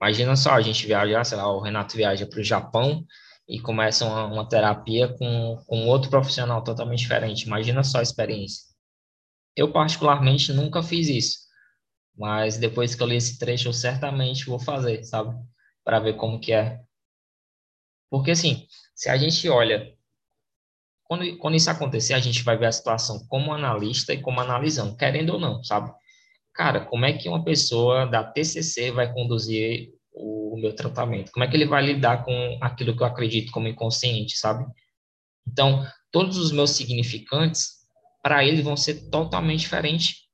Imagina 0.01 0.36
só, 0.36 0.53
a 0.53 0.61
gente 0.62 0.86
viaja, 0.86 1.24
sei 1.24 1.36
lá, 1.39 1.51
o 1.53 1.61
Renato 1.61 1.97
viaja 1.97 2.27
para 2.27 2.40
o 2.40 2.44
Japão 2.44 3.05
e 3.48 3.61
começa 3.61 4.05
uma, 4.05 4.27
uma 4.27 4.48
terapia 4.48 5.09
com, 5.16 5.57
com 5.66 5.86
outro 5.86 6.11
profissional 6.11 6.62
totalmente 6.62 7.01
diferente. 7.01 7.47
Imagina 7.47 7.82
só 7.82 7.98
a 7.98 8.03
experiência. 8.03 8.62
Eu, 9.57 9.73
particularmente, 9.73 10.53
nunca 10.53 10.82
fiz 10.82 11.09
isso, 11.09 11.39
mas 12.16 12.59
depois 12.59 12.94
que 12.94 13.03
eu 13.03 13.09
li 13.09 13.16
esse 13.16 13.39
trecho, 13.39 13.69
eu 13.69 13.74
certamente 13.74 14.47
vou 14.47 14.61
fazer, 14.61 15.05
sabe? 15.05 15.35
Para 15.85 16.01
ver 16.01 16.16
como 16.16 16.40
que 16.40 16.53
é. 16.55 16.81
Porque, 18.10 18.30
assim, 18.30 18.66
se 18.94 19.08
a 19.08 19.16
gente 19.16 19.48
olha, 19.48 19.92
quando, 21.04 21.36
quando 21.38 21.54
isso 21.54 21.70
acontecer, 21.70 22.14
a 22.14 22.20
gente 22.20 22.42
vai 22.42 22.56
ver 22.56 22.66
a 22.66 22.72
situação 22.72 23.26
como 23.28 23.52
analista 23.52 24.12
e 24.12 24.20
como 24.20 24.40
analisando, 24.40 24.96
querendo 24.96 25.34
ou 25.34 25.40
não, 25.40 25.62
sabe? 25.62 25.92
Cara, 26.54 26.84
como 26.84 27.04
é 27.04 27.12
que 27.12 27.28
uma 27.28 27.44
pessoa 27.44 28.06
da 28.06 28.24
TCC 28.24 28.90
vai 28.90 29.12
conduzir 29.12 29.90
o, 30.12 30.56
meu 30.58 30.74
tratamento? 30.74 31.30
Como 31.30 31.44
é 31.44 31.48
que 31.48 31.56
ele 31.56 31.66
vai 31.66 31.84
lidar 31.84 32.24
com 32.24 32.58
aquilo 32.62 32.96
que 32.96 33.02
eu 33.02 33.06
acredito 33.06 33.52
como 33.52 33.68
inconsciente, 33.68 34.36
sabe? 34.36 34.64
Então, 35.46 35.86
todos 36.10 36.38
os 36.38 36.50
meus 36.50 36.70
significantes, 36.70 37.76
para 38.22 38.44
ele, 38.44 38.62
vão 38.62 38.76
ser 38.76 39.08
totalmente 39.10 39.60
diferentes. 39.60 40.26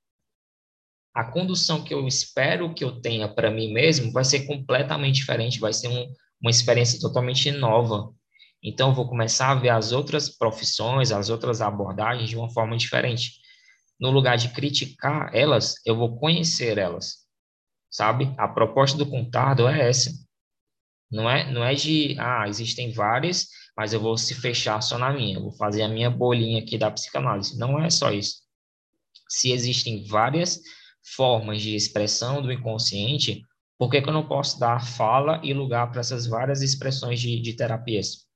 A 1.14 1.24
condução 1.24 1.84
que 1.84 1.92
eu 1.92 2.06
espero 2.06 2.72
que 2.72 2.84
eu 2.84 3.00
tenha 3.00 3.28
para 3.28 3.50
mim 3.50 3.72
mesmo 3.72 4.12
vai 4.12 4.24
ser 4.24 4.46
completamente 4.46 5.16
diferente, 5.16 5.58
vai 5.58 5.72
ser 5.72 5.88
um, 5.88 6.10
uma 6.42 6.50
experiência 6.50 7.00
totalmente 7.00 7.50
nova. 7.52 8.12
Então, 8.62 8.90
eu 8.90 8.94
vou 8.94 9.08
começar 9.08 9.50
a 9.50 9.54
ver 9.54 9.70
as 9.70 9.92
outras 9.92 10.28
profissões, 10.28 11.12
as 11.12 11.30
outras 11.30 11.60
abordagens 11.60 12.28
de 12.28 12.36
uma 12.36 12.50
forma 12.50 12.76
diferente. 12.76 13.40
No 13.98 14.10
lugar 14.10 14.36
de 14.36 14.48
criticar 14.48 15.30
elas, 15.34 15.76
eu 15.86 15.96
vou 15.96 16.18
conhecer 16.18 16.76
elas, 16.78 17.18
sabe? 17.90 18.34
A 18.36 18.48
proposta 18.48 18.98
do 18.98 19.08
Contardo 19.08 19.68
é 19.68 19.88
essa. 19.88 20.10
Não 21.10 21.28
é, 21.30 21.50
não 21.52 21.62
é 21.62 21.74
de, 21.74 22.16
ah, 22.18 22.48
existem 22.48 22.90
várias, 22.90 23.46
mas 23.76 23.92
eu 23.92 24.00
vou 24.00 24.16
se 24.16 24.34
fechar 24.34 24.80
só 24.80 24.98
na 24.98 25.12
minha, 25.12 25.38
vou 25.38 25.52
fazer 25.52 25.82
a 25.82 25.88
minha 25.88 26.10
bolinha 26.10 26.62
aqui 26.62 26.78
da 26.78 26.90
psicanálise. 26.90 27.58
Não 27.58 27.80
é 27.80 27.90
só 27.90 28.10
isso. 28.10 28.42
Se 29.28 29.52
existem 29.52 30.04
várias 30.04 30.60
formas 31.16 31.60
de 31.60 31.74
expressão 31.74 32.42
do 32.42 32.52
inconsciente, 32.52 33.42
por 33.82 33.90
que, 33.90 34.00
que 34.00 34.08
eu 34.08 34.12
não 34.12 34.28
posso 34.28 34.60
dar 34.60 34.84
fala 34.86 35.40
e 35.42 35.52
lugar 35.52 35.90
para 35.90 36.00
essas 36.00 36.24
várias 36.24 36.62
expressões 36.62 37.18
de, 37.18 37.40
de 37.40 37.54
terapias? 37.54 38.28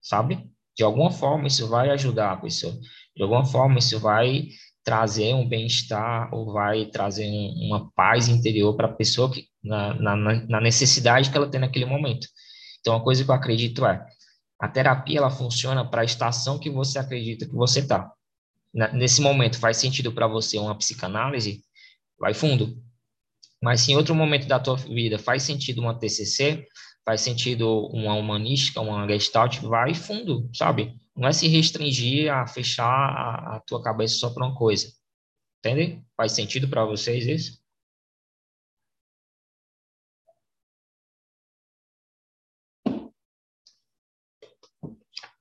sabe? 0.00 0.48
De 0.74 0.82
alguma 0.82 1.10
forma 1.10 1.48
isso 1.48 1.68
vai 1.68 1.90
ajudar 1.90 2.32
a 2.32 2.36
pessoa. 2.36 2.74
De 3.14 3.22
alguma 3.22 3.44
forma 3.44 3.78
isso 3.78 4.00
vai 4.00 4.48
trazer 4.82 5.34
um 5.34 5.46
bem-estar 5.46 6.32
ou 6.32 6.50
vai 6.50 6.86
trazer 6.86 7.26
um, 7.26 7.66
uma 7.66 7.90
paz 7.92 8.28
interior 8.28 8.74
para 8.74 8.86
a 8.86 8.92
pessoa 8.92 9.30
que, 9.30 9.46
na, 9.62 9.94
na, 9.94 10.16
na, 10.16 10.60
necessidade 10.62 11.30
que 11.30 11.36
ela 11.36 11.50
tem 11.50 11.60
naquele 11.60 11.84
momento. 11.84 12.26
Então, 12.80 12.94
uma 12.94 13.04
coisa 13.04 13.22
que 13.22 13.30
eu 13.30 13.34
acredito 13.34 13.84
é, 13.84 14.06
a 14.58 14.68
terapia 14.68 15.18
ela 15.18 15.30
funciona 15.30 15.88
para 15.88 16.00
a 16.00 16.04
estação 16.06 16.58
que 16.58 16.70
você 16.70 16.98
acredita 16.98 17.46
que 17.46 17.54
você 17.54 17.80
está. 17.80 18.10
Nesse 18.94 19.20
momento 19.20 19.58
faz 19.58 19.76
sentido 19.76 20.10
para 20.10 20.26
você 20.26 20.58
uma 20.58 20.76
psicanálise, 20.76 21.62
vai 22.18 22.32
fundo. 22.34 22.76
Mas 23.64 23.80
se 23.80 23.92
em 23.92 23.96
outro 23.96 24.14
momento 24.14 24.46
da 24.46 24.60
tua 24.60 24.76
vida 24.76 25.18
faz 25.18 25.42
sentido 25.42 25.80
uma 25.80 25.98
TCC, 25.98 26.68
faz 27.02 27.22
sentido 27.22 27.86
uma 27.94 28.12
humanística, 28.12 28.78
uma 28.78 29.08
gestalt, 29.08 29.58
vai 29.60 29.94
fundo, 29.94 30.50
sabe? 30.54 31.00
Não 31.16 31.26
é 31.26 31.32
se 31.32 31.48
restringir 31.48 32.30
a 32.30 32.46
fechar 32.46 32.84
a, 32.84 33.56
a 33.56 33.60
tua 33.60 33.82
cabeça 33.82 34.16
só 34.16 34.28
para 34.28 34.46
uma 34.46 34.54
coisa. 34.54 34.92
Entende? 35.60 36.04
Faz 36.14 36.32
sentido 36.32 36.68
para 36.68 36.84
vocês 36.84 37.26
isso? 37.26 37.58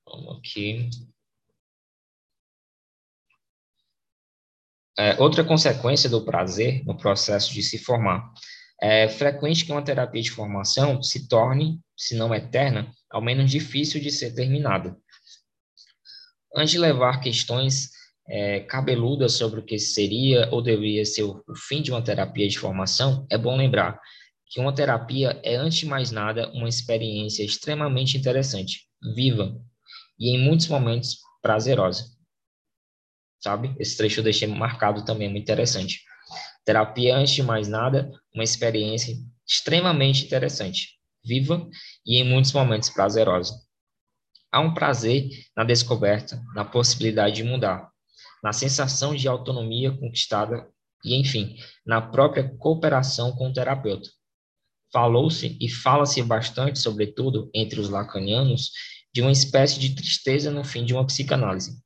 Vamos 0.06 0.38
aqui. 0.38 0.90
É, 4.98 5.20
outra 5.20 5.44
consequência 5.44 6.08
do 6.08 6.24
prazer 6.24 6.84
no 6.86 6.96
processo 6.96 7.52
de 7.54 7.64
se 7.64 7.80
formar. 7.80 8.32
É 8.82 9.08
frequente 9.08 9.66
que 9.66 9.72
uma 9.72 9.82
terapia 9.82 10.22
de 10.22 10.30
formação 10.30 11.02
se 11.02 11.28
torne, 11.28 11.80
se 11.98 12.16
não 12.16 12.34
eterna, 12.34 12.92
ao 13.10 13.22
menos 13.22 13.50
difícil 13.50 14.00
de 14.00 14.12
ser 14.12 14.36
terminada. 14.36 14.96
Antes 16.56 16.72
de 16.72 16.80
levar 16.80 17.22
questões 17.22 17.90
é, 18.28 18.60
cabeludas 18.60 19.34
sobre 19.34 19.60
o 19.60 19.66
que 19.66 19.80
seria 19.80 20.48
ou 20.52 20.62
deveria 20.62 21.06
ser 21.06 21.24
o, 21.24 21.44
o 21.48 21.56
fim 21.56 21.82
de 21.82 21.92
uma 21.92 22.04
terapia 22.04 22.48
de 22.48 22.60
formação, 22.60 23.26
é 23.32 23.38
bom 23.38 23.56
lembrar 23.56 24.00
que 24.48 24.60
uma 24.60 24.74
terapia 24.74 25.40
é, 25.44 25.56
antes 25.56 25.80
de 25.80 25.86
mais 25.88 26.12
nada, 26.12 26.52
uma 26.52 26.70
experiência 26.70 27.44
extremamente 27.44 28.16
interessante, 28.16 28.82
viva 29.16 29.60
e, 30.20 30.36
em 30.36 30.40
muitos 30.40 30.68
momentos, 30.68 31.18
prazerosa 31.42 32.14
sabe? 33.44 33.76
Esse 33.78 33.98
trecho 33.98 34.22
eu 34.22 34.24
deixei 34.24 34.48
marcado 34.48 35.04
também, 35.04 35.30
muito 35.30 35.44
interessante. 35.44 36.02
Terapia, 36.64 37.18
antes 37.18 37.34
de 37.34 37.44
mais 37.44 37.68
nada, 37.68 38.10
uma 38.34 38.44
experiência 38.44 39.14
extremamente 39.46 40.24
interessante, 40.24 40.98
viva 41.24 41.68
e 42.06 42.18
em 42.18 42.24
muitos 42.24 42.54
momentos 42.54 42.90
prazerosa. 42.90 43.54
Há 44.50 44.62
um 44.62 44.74
prazer 44.74 45.30
na 45.58 45.66
descoberta, 45.66 46.42
na 46.56 46.64
possibilidade 46.64 47.36
de 47.36 47.44
mudar, 47.44 47.90
na 48.42 48.54
sensação 48.54 49.14
de 49.14 49.28
autonomia 49.28 49.92
conquistada 49.92 50.66
e, 51.04 51.20
enfim, 51.20 51.58
na 51.86 52.02
própria 52.02 52.48
cooperação 52.58 53.34
com 53.36 53.50
o 53.50 53.54
terapeuta. 53.54 54.10
Falou-se 54.94 55.58
e 55.60 55.68
fala-se 55.68 56.22
bastante, 56.22 56.80
sobretudo 56.80 57.50
entre 57.54 57.80
os 57.80 57.90
lacanianos, 57.90 58.72
de 59.14 59.22
uma 59.22 59.32
espécie 59.32 59.80
de 59.80 59.96
tristeza 59.96 60.50
no 60.50 60.64
fim 60.64 60.86
de 60.86 60.94
uma 60.94 61.06
psicanálise. 61.06 61.84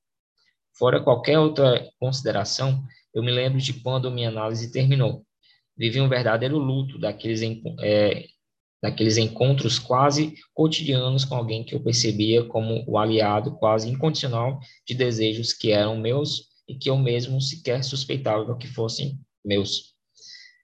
Fora 0.78 1.02
qualquer 1.02 1.40
outra 1.40 1.90
consideração, 2.00 2.86
eu 3.12 3.24
me 3.24 3.32
lembro 3.32 3.60
de 3.60 3.74
quando 3.74 4.12
minha 4.12 4.30
análise 4.30 4.72
terminou. 4.72 5.26
Vivi 5.76 6.00
um 6.00 6.08
verdadeiro 6.08 6.60
luto 6.60 7.00
daqueles, 7.00 7.42
é, 7.82 8.26
daqueles 8.82 9.18
encontros 9.18 9.80
quase 9.80 10.36
cotidianos 10.54 11.26
com 11.26 11.36
alguém 11.36 11.64
que 11.64 11.74
eu 11.74 11.80
percebia 11.80 12.44
como 12.44 12.84
o 12.88 12.98
aliado 13.00 13.56
quase 13.58 13.90
incondicional 13.90 14.60
de 14.86 14.94
desejos 14.94 15.52
que 15.52 15.72
eram 15.72 15.98
meus 15.98 16.50
e 16.70 16.76
que 16.76 16.92
eu 16.92 16.98
mesmo 16.98 17.42
sequer 17.42 17.84
suspeitava 17.84 18.56
que 18.56 18.68
fossem 18.68 19.20
meus. 19.44 19.96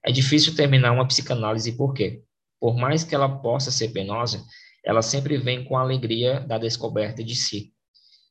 É 0.05 0.11
difícil 0.11 0.55
terminar 0.55 0.91
uma 0.91 1.07
psicanálise 1.07 1.71
por 1.71 1.91
quê? 1.91 2.21
Por 2.59 2.75
mais 2.75 3.03
que 3.03 3.15
ela 3.15 3.39
possa 3.39 3.71
ser 3.71 3.89
penosa, 3.89 4.43
ela 4.85 5.01
sempre 5.01 5.37
vem 5.37 5.63
com 5.63 5.75
a 5.75 5.81
alegria 5.81 6.39
da 6.41 6.59
descoberta 6.59 7.23
de 7.23 7.35
si 7.35 7.72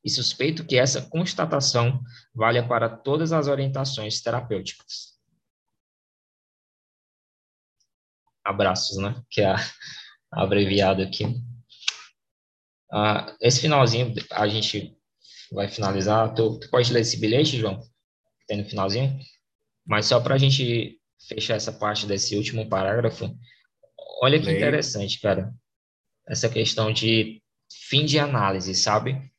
e 0.03 0.09
suspeito 0.09 0.65
que 0.65 0.77
essa 0.77 1.01
constatação 1.01 2.03
valha 2.33 2.67
para 2.67 2.89
todas 2.89 3.31
as 3.31 3.47
orientações 3.47 4.21
terapêuticas. 4.21 5.13
Abraços, 8.43 8.97
né? 8.97 9.23
Que 9.29 9.41
é 9.41 9.55
abreviado 10.29 11.01
aqui. 11.01 11.23
Ah, 12.91 13.35
esse 13.41 13.61
finalzinho 13.61 14.13
a 14.31 14.47
gente 14.47 14.95
vai 15.51 15.69
finalizar. 15.69 16.33
Tu, 16.33 16.59
tu, 16.59 16.69
pode 16.69 16.91
ler 16.91 17.01
esse 17.01 17.17
bilhete, 17.19 17.57
João? 17.57 17.81
Tem 18.45 18.57
no 18.57 18.69
finalzinho? 18.69 19.17
Mas 19.85 20.05
só 20.07 20.19
para 20.19 20.35
a 20.35 20.37
gente 20.37 20.99
fechar 21.27 21.55
essa 21.55 21.71
parte 21.71 22.05
desse 22.05 22.35
último 22.35 22.67
parágrafo, 22.67 23.33
olha 24.21 24.37
que 24.37 24.45
Leio. 24.45 24.57
interessante, 24.57 25.21
cara. 25.21 25.53
Essa 26.27 26.49
questão 26.49 26.91
de 26.91 27.41
fim 27.71 28.05
de 28.05 28.19
análise, 28.19 28.75
sabe? 28.75 29.32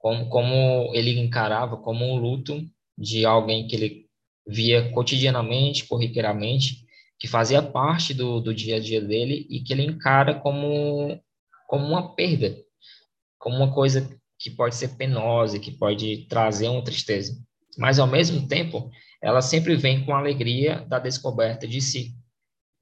Como, 0.00 0.28
como 0.28 0.90
ele 0.94 1.20
encarava 1.20 1.76
como 1.76 2.04
um 2.04 2.16
luto 2.16 2.66
de 2.98 3.24
alguém 3.24 3.68
que 3.68 3.76
ele 3.76 4.06
via 4.46 4.90
cotidianamente, 4.92 5.86
corriqueiramente, 5.86 6.86
que 7.18 7.28
fazia 7.28 7.62
parte 7.62 8.14
do, 8.14 8.40
do 8.40 8.52
dia 8.52 8.76
a 8.76 8.80
dia 8.80 9.00
dele 9.00 9.46
e 9.48 9.60
que 9.60 9.74
ele 9.74 9.84
encara 9.84 10.34
como, 10.34 11.20
como 11.68 11.86
uma 11.86 12.14
perda, 12.14 12.56
como 13.38 13.56
uma 13.56 13.72
coisa 13.72 14.10
que 14.38 14.50
pode 14.50 14.74
ser 14.74 14.96
penosa, 14.96 15.58
que 15.58 15.70
pode 15.70 16.26
trazer 16.28 16.68
uma 16.68 16.82
tristeza. 16.82 17.38
Mas, 17.76 17.98
ao 17.98 18.06
mesmo 18.06 18.48
tempo, 18.48 18.90
ela 19.22 19.42
sempre 19.42 19.76
vem 19.76 20.04
com 20.04 20.14
a 20.14 20.18
alegria 20.18 20.84
da 20.88 20.98
descoberta 20.98 21.68
de 21.68 21.80
si. 21.82 22.14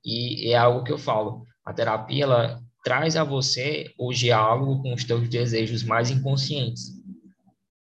E 0.04 0.52
é 0.52 0.56
algo 0.56 0.84
que 0.84 0.92
eu 0.92 0.98
falo. 0.98 1.44
A 1.64 1.72
terapia, 1.72 2.22
ela 2.22 2.60
traz 2.84 3.16
a 3.16 3.24
você 3.24 3.92
o 3.98 4.12
diálogo 4.12 4.82
com 4.82 4.94
os 4.94 5.02
teus 5.02 5.28
desejos 5.28 5.82
mais 5.82 6.10
inconscientes. 6.10 6.97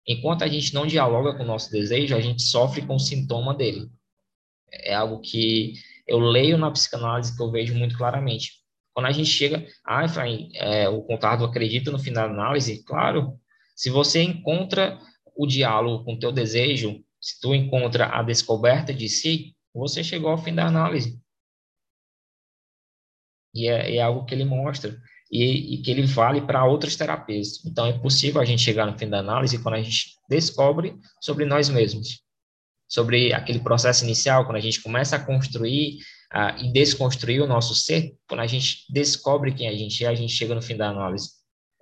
Enquanto 0.07 0.43
a 0.43 0.49
gente 0.49 0.75
não 0.75 0.87
dialoga 0.87 1.35
com 1.35 1.43
o 1.43 1.47
nosso 1.47 1.71
desejo, 1.71 2.15
a 2.15 2.21
gente 2.21 2.43
sofre 2.43 2.87
com 2.87 2.97
o 2.97 3.01
sintoma 3.01 3.55
dele. 3.55 3.91
É 4.71 4.95
algo 4.95 5.21
que 5.21 5.75
eu 6.07 6.19
leio 6.19 6.59
na 6.59 6.71
psicanálise 6.71 7.35
que 7.35 7.43
eu 7.43 7.51
vejo 7.51 7.75
muito 7.75 7.97
claramente. 7.97 8.63
Quando 8.93 9.07
a 9.07 9.13
gente 9.13 9.31
chega, 9.31 9.67
ah, 9.85 10.05
Efraim, 10.05 10.51
é, 10.55 10.89
o 10.89 11.03
contato 11.03 11.45
acredita 11.45 11.91
no 11.91 11.99
final 11.99 12.29
da 12.29 12.35
análise? 12.35 12.85
Claro, 12.85 13.39
se 13.75 13.91
você 13.91 14.23
encontra 14.23 14.99
o 15.37 15.47
diálogo 15.47 16.05
com 16.05 16.15
o 16.15 16.19
teu 16.19 16.31
desejo, 16.31 17.03
se 17.21 17.41
tu 17.41 17.55
encontra 17.55 18.07
a 18.07 18.23
descoberta 18.23 18.93
de 18.93 19.09
si, 19.09 19.57
você 19.73 20.05
chegou 20.05 20.31
ao 20.31 20.39
fim 20.39 20.55
da 20.55 20.67
análise. 20.67 21.21
E 23.55 23.69
é, 23.69 23.97
é 23.97 24.03
algo 24.03 24.25
que 24.25 24.35
ele 24.35 24.45
mostra 24.45 24.97
e, 25.31 25.75
e 25.75 25.83
que 25.83 25.91
ele 25.91 26.07
vale 26.07 26.41
para 26.41 26.65
outras 26.65 26.97
terapias. 26.97 27.65
Então, 27.65 27.87
é 27.87 27.99
possível 27.99 28.41
a 28.41 28.45
gente 28.45 28.63
chegar 28.63 28.87
no 28.87 28.99
fim 28.99 29.09
da 29.09 29.19
análise 29.19 29.63
quando 29.63 29.75
a 29.75 29.83
gente 29.83 30.17
descobre 30.29 30.97
sobre 31.21 31.45
nós 31.45 31.69
mesmos, 31.69 32.23
sobre 32.89 33.33
aquele 33.33 33.61
processo 33.61 34.05
inicial, 34.05 34.45
quando 34.45 34.57
a 34.57 34.61
gente 34.61 34.83
começa 34.83 35.17
a 35.17 35.25
construir 35.25 35.99
uh, 36.33 36.65
e 36.65 36.73
desconstruir 36.73 37.43
o 37.43 37.47
nosso 37.47 37.75
ser, 37.75 38.15
quando 38.29 38.41
a 38.41 38.47
gente 38.47 38.85
descobre 38.93 39.55
quem 39.55 39.69
a 39.69 39.75
gente 39.75 40.05
é, 40.05 40.09
a 40.09 40.15
gente 40.15 40.33
chega 40.33 40.55
no 40.55 40.63
fim 40.63 40.77
da 40.77 40.91
análise. 40.91 41.31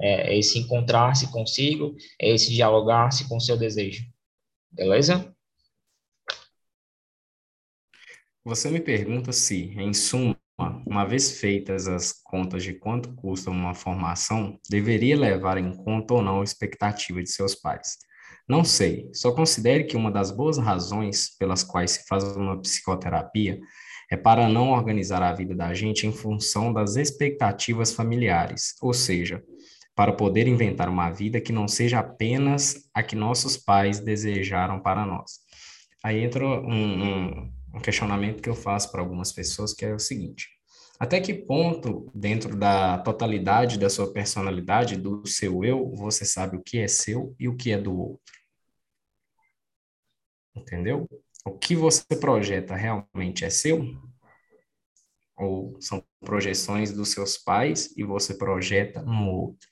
É, 0.00 0.32
é 0.32 0.38
esse 0.38 0.58
encontrar-se 0.58 1.30
consigo, 1.30 1.94
é 2.20 2.30
esse 2.30 2.52
dialogar-se 2.52 3.28
com 3.28 3.36
o 3.36 3.40
seu 3.40 3.56
desejo. 3.56 4.04
Beleza? 4.70 5.32
Você 8.44 8.70
me 8.70 8.80
pergunta 8.80 9.30
se, 9.30 9.72
em 9.78 9.94
suma, 9.94 10.36
uma 10.86 11.04
vez 11.04 11.38
feitas 11.38 11.88
as 11.88 12.12
contas 12.12 12.62
de 12.62 12.74
quanto 12.74 13.14
custa 13.14 13.50
uma 13.50 13.74
formação, 13.74 14.58
deveria 14.68 15.16
levar 15.16 15.58
em 15.58 15.72
conta 15.72 16.14
ou 16.14 16.22
não 16.22 16.40
a 16.40 16.44
expectativa 16.44 17.22
de 17.22 17.30
seus 17.30 17.54
pais. 17.54 17.98
Não 18.48 18.64
sei, 18.64 19.08
só 19.12 19.32
considere 19.32 19.84
que 19.84 19.96
uma 19.96 20.10
das 20.10 20.30
boas 20.30 20.58
razões 20.58 21.36
pelas 21.38 21.62
quais 21.62 21.92
se 21.92 22.06
faz 22.06 22.24
uma 22.36 22.60
psicoterapia 22.60 23.60
é 24.10 24.16
para 24.16 24.48
não 24.48 24.72
organizar 24.72 25.22
a 25.22 25.32
vida 25.32 25.54
da 25.54 25.72
gente 25.72 26.06
em 26.06 26.12
função 26.12 26.72
das 26.72 26.96
expectativas 26.96 27.94
familiares, 27.94 28.74
ou 28.82 28.92
seja, 28.92 29.42
para 29.94 30.12
poder 30.12 30.46
inventar 30.46 30.88
uma 30.88 31.10
vida 31.10 31.40
que 31.40 31.52
não 31.52 31.68
seja 31.68 32.00
apenas 32.00 32.88
a 32.92 33.02
que 33.02 33.16
nossos 33.16 33.56
pais 33.56 34.00
desejaram 34.00 34.80
para 34.80 35.06
nós. 35.06 35.40
Aí 36.04 36.22
entra 36.22 36.44
um, 36.44 37.04
um 37.04 37.52
um 37.74 37.80
questionamento 37.80 38.42
que 38.42 38.48
eu 38.48 38.54
faço 38.54 38.90
para 38.90 39.00
algumas 39.00 39.32
pessoas, 39.32 39.72
que 39.72 39.84
é 39.84 39.94
o 39.94 39.98
seguinte: 39.98 40.48
até 40.98 41.20
que 41.20 41.34
ponto, 41.34 42.10
dentro 42.14 42.56
da 42.56 42.98
totalidade 42.98 43.78
da 43.78 43.90
sua 43.90 44.12
personalidade, 44.12 44.96
do 44.96 45.26
seu 45.26 45.64
eu, 45.64 45.90
você 45.96 46.24
sabe 46.24 46.56
o 46.56 46.62
que 46.62 46.78
é 46.78 46.86
seu 46.86 47.34
e 47.38 47.48
o 47.48 47.56
que 47.56 47.72
é 47.72 47.78
do 47.78 47.98
outro? 47.98 48.34
Entendeu? 50.54 51.08
O 51.44 51.58
que 51.58 51.74
você 51.74 52.04
projeta 52.20 52.76
realmente 52.76 53.44
é 53.44 53.50
seu? 53.50 53.84
Ou 55.36 55.76
são 55.80 56.04
projeções 56.20 56.92
dos 56.92 57.10
seus 57.10 57.36
pais 57.36 57.92
e 57.96 58.04
você 58.04 58.34
projeta 58.34 59.02
no 59.02 59.28
outro? 59.28 59.68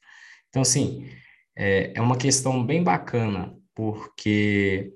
Então, 0.49 0.63
assim, 0.63 1.09
é, 1.55 1.93
é 1.95 2.01
uma 2.01 2.19
questão 2.19 2.65
bem 2.67 2.83
bacana, 2.83 3.57
porque 3.73 4.93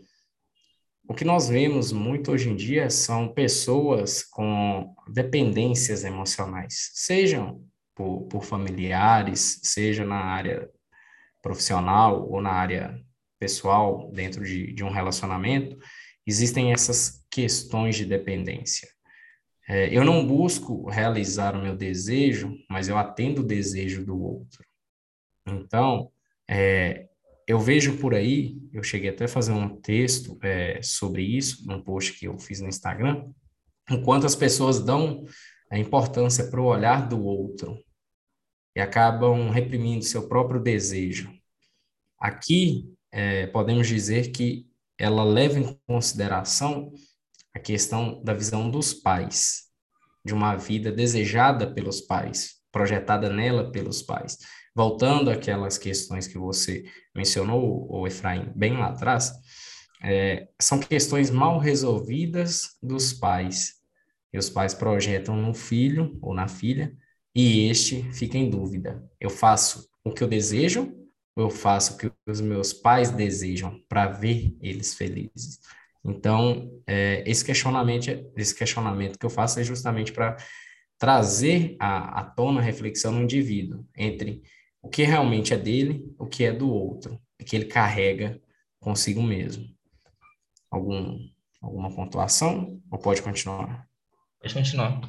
o 1.07 1.15
que 1.15 1.25
nós 1.25 1.49
vemos 1.49 1.93
muito 1.93 2.33
hoje 2.33 2.49
em 2.49 2.57
dia 2.57 2.89
são 2.89 3.29
pessoas 3.29 4.23
com 4.23 4.95
dependências 5.09 6.05
emocionais, 6.05 6.91
sejam 6.95 7.63
por, 7.95 8.23
por 8.23 8.45
familiares, 8.45 9.61
seja 9.63 10.05
na 10.05 10.17
área 10.17 10.71
profissional 11.43 12.29
ou 12.29 12.41
na 12.41 12.51
área 12.51 12.99
pessoal, 13.39 14.11
dentro 14.13 14.43
de, 14.45 14.73
de 14.73 14.83
um 14.83 14.91
relacionamento, 14.91 15.79
existem 16.27 16.73
essas 16.73 17.25
questões 17.31 17.97
de 17.97 18.07
dependência. 18.07 18.89
É, 19.69 19.95
eu 19.95 20.05
não 20.05 20.27
busco 20.27 20.89
realizar 20.89 21.55
o 21.55 21.63
meu 21.63 21.77
desejo, 21.77 22.55
mas 22.69 22.89
eu 22.89 22.97
atendo 22.97 23.43
o 23.43 23.47
desejo 23.47 24.05
do 24.05 24.21
outro. 24.21 24.65
Então, 25.47 26.11
é, 26.49 27.09
eu 27.47 27.59
vejo 27.59 27.99
por 27.99 28.15
aí, 28.15 28.59
eu 28.73 28.83
cheguei 28.83 29.11
até 29.11 29.25
a 29.25 29.29
fazer 29.29 29.53
um 29.53 29.69
texto 29.81 30.39
é, 30.43 30.81
sobre 30.83 31.23
isso, 31.23 31.67
num 31.67 31.83
post 31.83 32.13
que 32.19 32.27
eu 32.27 32.39
fiz 32.39 32.61
no 32.61 32.69
Instagram, 32.69 33.31
enquanto 33.91 34.25
as 34.27 34.35
pessoas 34.35 34.81
dão 34.81 35.25
a 35.71 35.79
importância 35.79 36.49
para 36.51 36.61
o 36.61 36.67
olhar 36.67 37.09
do 37.09 37.23
outro, 37.23 37.79
e 38.77 38.81
acabam 38.81 39.51
reprimindo 39.51 40.05
seu 40.05 40.27
próprio 40.29 40.61
desejo. 40.61 41.33
Aqui, 42.19 42.93
é, 43.13 43.47
podemos 43.47 43.87
dizer 43.87 44.33
que 44.33 44.67
ela 44.99 45.23
leva 45.23 45.59
em 45.59 45.79
consideração 45.87 46.93
a 47.55 47.59
questão 47.59 48.23
da 48.25 48.33
visão 48.33 48.71
dos 48.71 48.93
pais, 48.93 49.65
de 50.25 50.33
uma 50.33 50.57
vida 50.57 50.91
desejada 50.91 51.73
pelos 51.73 52.01
pais, 52.01 52.55
projetada 52.73 53.29
nela 53.29 53.71
pelos 53.71 54.03
pais. 54.03 54.39
Voltando 54.75 55.31
àquelas 55.31 55.79
questões 55.79 56.27
que 56.27 56.37
você 56.37 56.85
mencionou, 57.15 57.87
o 57.91 58.07
Efraim, 58.07 58.53
bem 58.57 58.73
lá 58.73 58.89
atrás, 58.89 59.33
é, 60.03 60.49
são 60.61 60.81
questões 60.81 61.31
mal 61.31 61.59
resolvidas 61.59 62.77
dos 62.83 63.13
pais. 63.13 63.75
E 64.33 64.39
os 64.39 64.51
pais 64.51 64.75
projetam 64.75 65.37
no 65.37 65.55
filho 65.55 66.19
ou 66.21 66.35
na 66.35 66.49
filha, 66.49 66.93
e 67.35 67.69
este 67.69 68.03
fica 68.13 68.37
em 68.37 68.51
dúvida. 68.51 69.03
Eu 69.21 69.31
faço 69.31 69.89
o 70.05 70.13
que 70.13 70.23
eu 70.23 70.29
desejo 70.29 70.93
ou 71.37 71.45
eu 71.45 71.51
faço 71.51 71.95
o 71.95 71.97
que 71.97 72.13
os 72.27 72.41
meus 72.41 72.73
pais 72.73 73.11
desejam 73.11 73.81
para 73.89 74.07
ver 74.07 74.57
eles 74.61 74.95
felizes? 74.95 75.59
Então, 76.05 76.71
é, 76.87 77.25
esse, 77.27 77.45
questionamento, 77.45 78.09
esse 78.37 78.55
questionamento 78.55 79.19
que 79.19 79.27
eu 79.27 79.31
faço 79.31 79.59
é 79.59 79.65
justamente 79.65 80.13
para 80.13 80.37
trazer 80.99 81.77
à, 81.81 82.23
tona 82.25 82.61
a 82.61 82.63
reflexão 82.63 83.13
no 83.13 83.23
indivíduo 83.23 83.85
entre 83.97 84.43
o 84.85 84.89
que 84.91 85.03
realmente 85.03 85.55
é 85.55 85.57
dele, 85.57 86.15
o 86.19 86.27
que 86.27 86.45
é 86.45 86.53
do 86.53 86.71
outro, 86.71 87.19
e 87.41 87.45
que 87.45 87.57
ele 87.57 87.65
carrega 87.65 88.39
consigo 88.79 89.23
mesmo. 89.23 89.65
Algum, 90.71 91.19
alguma 91.61 91.95
pontuação 91.95 92.83
ou 92.91 92.99
pode 92.99 93.23
continuar? 93.23 93.89
Pode 94.39 94.53
continuar. 94.53 95.01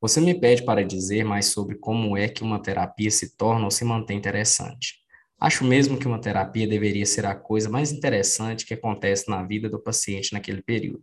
Você 0.00 0.20
me 0.20 0.32
pede 0.32 0.64
para 0.64 0.84
dizer 0.84 1.24
mais 1.24 1.46
sobre 1.46 1.74
como 1.76 2.16
é 2.16 2.28
que 2.28 2.44
uma 2.44 2.62
terapia 2.62 3.10
se 3.10 3.36
torna 3.36 3.64
ou 3.64 3.70
se 3.70 3.84
mantém 3.84 4.16
interessante. 4.16 5.00
Acho 5.40 5.64
mesmo 5.64 5.98
que 5.98 6.06
uma 6.06 6.20
terapia 6.20 6.68
deveria 6.68 7.04
ser 7.04 7.26
a 7.26 7.34
coisa 7.34 7.68
mais 7.68 7.90
interessante 7.90 8.64
que 8.64 8.74
acontece 8.74 9.28
na 9.28 9.42
vida 9.42 9.68
do 9.68 9.82
paciente 9.82 10.32
naquele 10.32 10.62
período. 10.62 11.02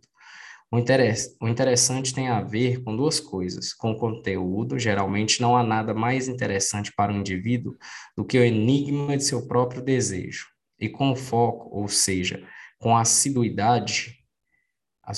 O, 0.72 0.76
o 1.44 1.48
interessante 1.48 2.14
tem 2.14 2.28
a 2.28 2.40
ver 2.42 2.82
com 2.82 2.96
duas 2.96 3.18
coisas. 3.18 3.72
Com 3.74 3.92
o 3.92 3.96
conteúdo, 3.96 4.78
geralmente 4.78 5.40
não 5.40 5.56
há 5.56 5.64
nada 5.64 5.92
mais 5.92 6.28
interessante 6.28 6.92
para 6.94 7.12
o 7.12 7.16
indivíduo 7.16 7.76
do 8.16 8.24
que 8.24 8.38
o 8.38 8.44
enigma 8.44 9.16
de 9.16 9.24
seu 9.24 9.46
próprio 9.46 9.82
desejo. 9.82 10.46
E 10.78 10.88
com 10.88 11.10
o 11.10 11.16
foco, 11.16 11.68
ou 11.76 11.88
seja, 11.88 12.46
com 12.78 12.96
a 12.96 13.00
assiduidade, 13.00 14.16
a 15.04 15.12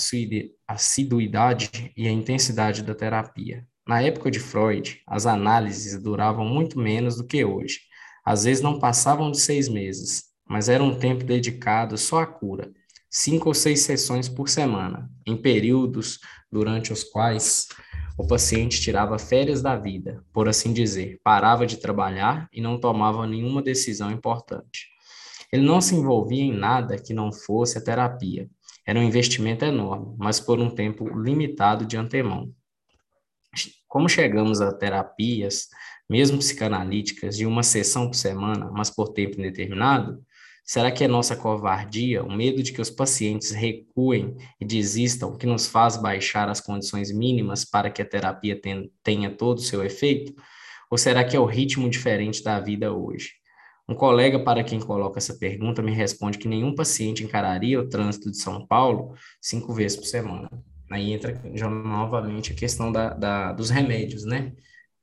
assiduidade 0.67 1.91
e 1.95 2.07
a 2.07 2.11
intensidade 2.11 2.81
da 2.81 2.95
terapia. 2.95 3.65
Na 3.87 4.01
época 4.01 4.31
de 4.31 4.39
Freud, 4.39 5.01
as 5.05 5.25
análises 5.25 6.01
duravam 6.01 6.45
muito 6.45 6.79
menos 6.79 7.17
do 7.17 7.25
que 7.25 7.45
hoje 7.45 7.79
às 8.25 8.45
vezes 8.45 8.63
não 8.63 8.79
passavam 8.79 9.29
de 9.29 9.39
seis 9.39 9.67
meses, 9.67 10.23
mas 10.47 10.69
era 10.69 10.83
um 10.83 10.97
tempo 10.97 11.23
dedicado 11.23 11.97
só 11.97 12.19
à 12.19 12.25
cura, 12.25 12.71
cinco 13.15 13.49
ou 13.49 13.53
seis 13.53 13.81
sessões 13.81 14.27
por 14.27 14.49
semana, 14.49 15.07
em 15.23 15.37
períodos 15.37 16.19
durante 16.51 16.91
os 16.91 17.03
quais 17.03 17.67
o 18.17 18.25
paciente 18.25 18.81
tirava 18.81 19.19
férias 19.19 19.61
da 19.61 19.75
vida, 19.75 20.23
por 20.33 20.49
assim 20.49 20.73
dizer, 20.73 21.19
parava 21.23 21.67
de 21.67 21.77
trabalhar 21.77 22.49
e 22.51 22.59
não 22.59 22.79
tomava 22.79 23.27
nenhuma 23.27 23.61
decisão 23.61 24.11
importante. 24.11 24.87
Ele 25.51 25.63
não 25.63 25.79
se 25.79 25.93
envolvia 25.93 26.43
em 26.43 26.51
nada 26.51 26.97
que 26.97 27.13
não 27.13 27.31
fosse 27.31 27.77
a 27.77 27.83
terapia. 27.83 28.49
Era 28.85 28.99
um 28.99 29.03
investimento 29.03 29.63
enorme, 29.63 30.15
mas 30.17 30.39
por 30.39 30.59
um 30.59 30.69
tempo 30.69 31.07
limitado 31.07 31.85
de 31.85 31.95
antemão. 31.95 32.51
Como 33.87 34.09
chegamos 34.09 34.59
a 34.59 34.73
terapias 34.73 35.67
mesmo 36.09 36.39
psicanalíticas, 36.39 37.37
de 37.37 37.45
uma 37.45 37.63
sessão 37.63 38.07
por 38.07 38.15
semana, 38.15 38.69
mas 38.71 38.89
por 38.89 39.09
tempo 39.09 39.39
indeterminado? 39.39 40.23
Será 40.63 40.91
que 40.91 41.03
é 41.03 41.07
nossa 41.07 41.35
covardia, 41.35 42.23
o 42.23 42.31
medo 42.31 42.63
de 42.63 42.71
que 42.71 42.79
os 42.79 42.89
pacientes 42.89 43.51
recuem 43.51 44.35
e 44.59 44.65
desistam, 44.65 45.35
que 45.35 45.45
nos 45.45 45.67
faz 45.67 45.97
baixar 45.97 46.47
as 46.47 46.61
condições 46.61 47.11
mínimas 47.11 47.65
para 47.65 47.89
que 47.89 48.01
a 48.01 48.05
terapia 48.05 48.59
tenha 49.03 49.29
todo 49.29 49.57
o 49.57 49.61
seu 49.61 49.83
efeito? 49.83 50.33
Ou 50.89 50.97
será 50.97 51.23
que 51.23 51.35
é 51.35 51.39
o 51.39 51.45
ritmo 51.45 51.89
diferente 51.89 52.41
da 52.41 52.59
vida 52.59 52.93
hoje? 52.93 53.31
Um 53.89 53.93
colega 53.93 54.39
para 54.39 54.63
quem 54.63 54.79
coloca 54.79 55.19
essa 55.19 55.37
pergunta 55.37 55.81
me 55.81 55.91
responde 55.91 56.37
que 56.37 56.47
nenhum 56.47 56.73
paciente 56.73 57.23
encararia 57.23 57.79
o 57.79 57.89
trânsito 57.89 58.31
de 58.31 58.37
São 58.37 58.65
Paulo 58.65 59.13
cinco 59.41 59.73
vezes 59.73 59.97
por 59.97 60.05
semana. 60.05 60.49
Aí 60.89 61.11
entra 61.11 61.41
já 61.53 61.69
novamente 61.69 62.53
a 62.53 62.55
questão 62.55 62.91
da, 62.91 63.13
da 63.13 63.51
dos 63.51 63.69
remédios, 63.69 64.23
né? 64.23 64.53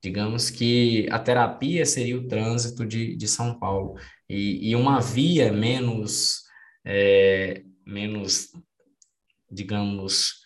Digamos 0.03 0.49
que 0.49 1.07
a 1.11 1.19
terapia 1.19 1.85
seria 1.85 2.17
o 2.17 2.27
trânsito 2.27 2.87
de, 2.87 3.15
de 3.17 3.29
São 3.29 3.59
Paulo. 3.59 3.97
E, 4.29 4.71
e 4.71 4.75
uma 4.75 5.01
via 5.01 5.53
menos, 5.53 6.43
é, 6.85 7.63
menos 7.87 8.49
digamos, 9.51 10.41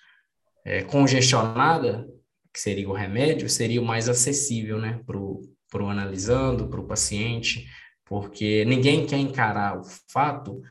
é, 0.64 0.82
congestionada, 0.82 2.08
que 2.52 2.60
seria 2.60 2.88
o 2.88 2.92
remédio, 2.92 3.48
seria 3.48 3.80
o 3.80 3.84
mais 3.84 4.08
acessível 4.08 4.78
né, 4.78 5.00
para 5.06 5.18
o 5.18 5.88
analisando, 5.88 6.68
para 6.68 6.80
o 6.80 6.86
paciente, 6.86 7.68
porque 8.04 8.64
ninguém 8.64 9.06
quer 9.06 9.18
encarar 9.18 9.78
o 9.78 9.84
fato 10.08 10.62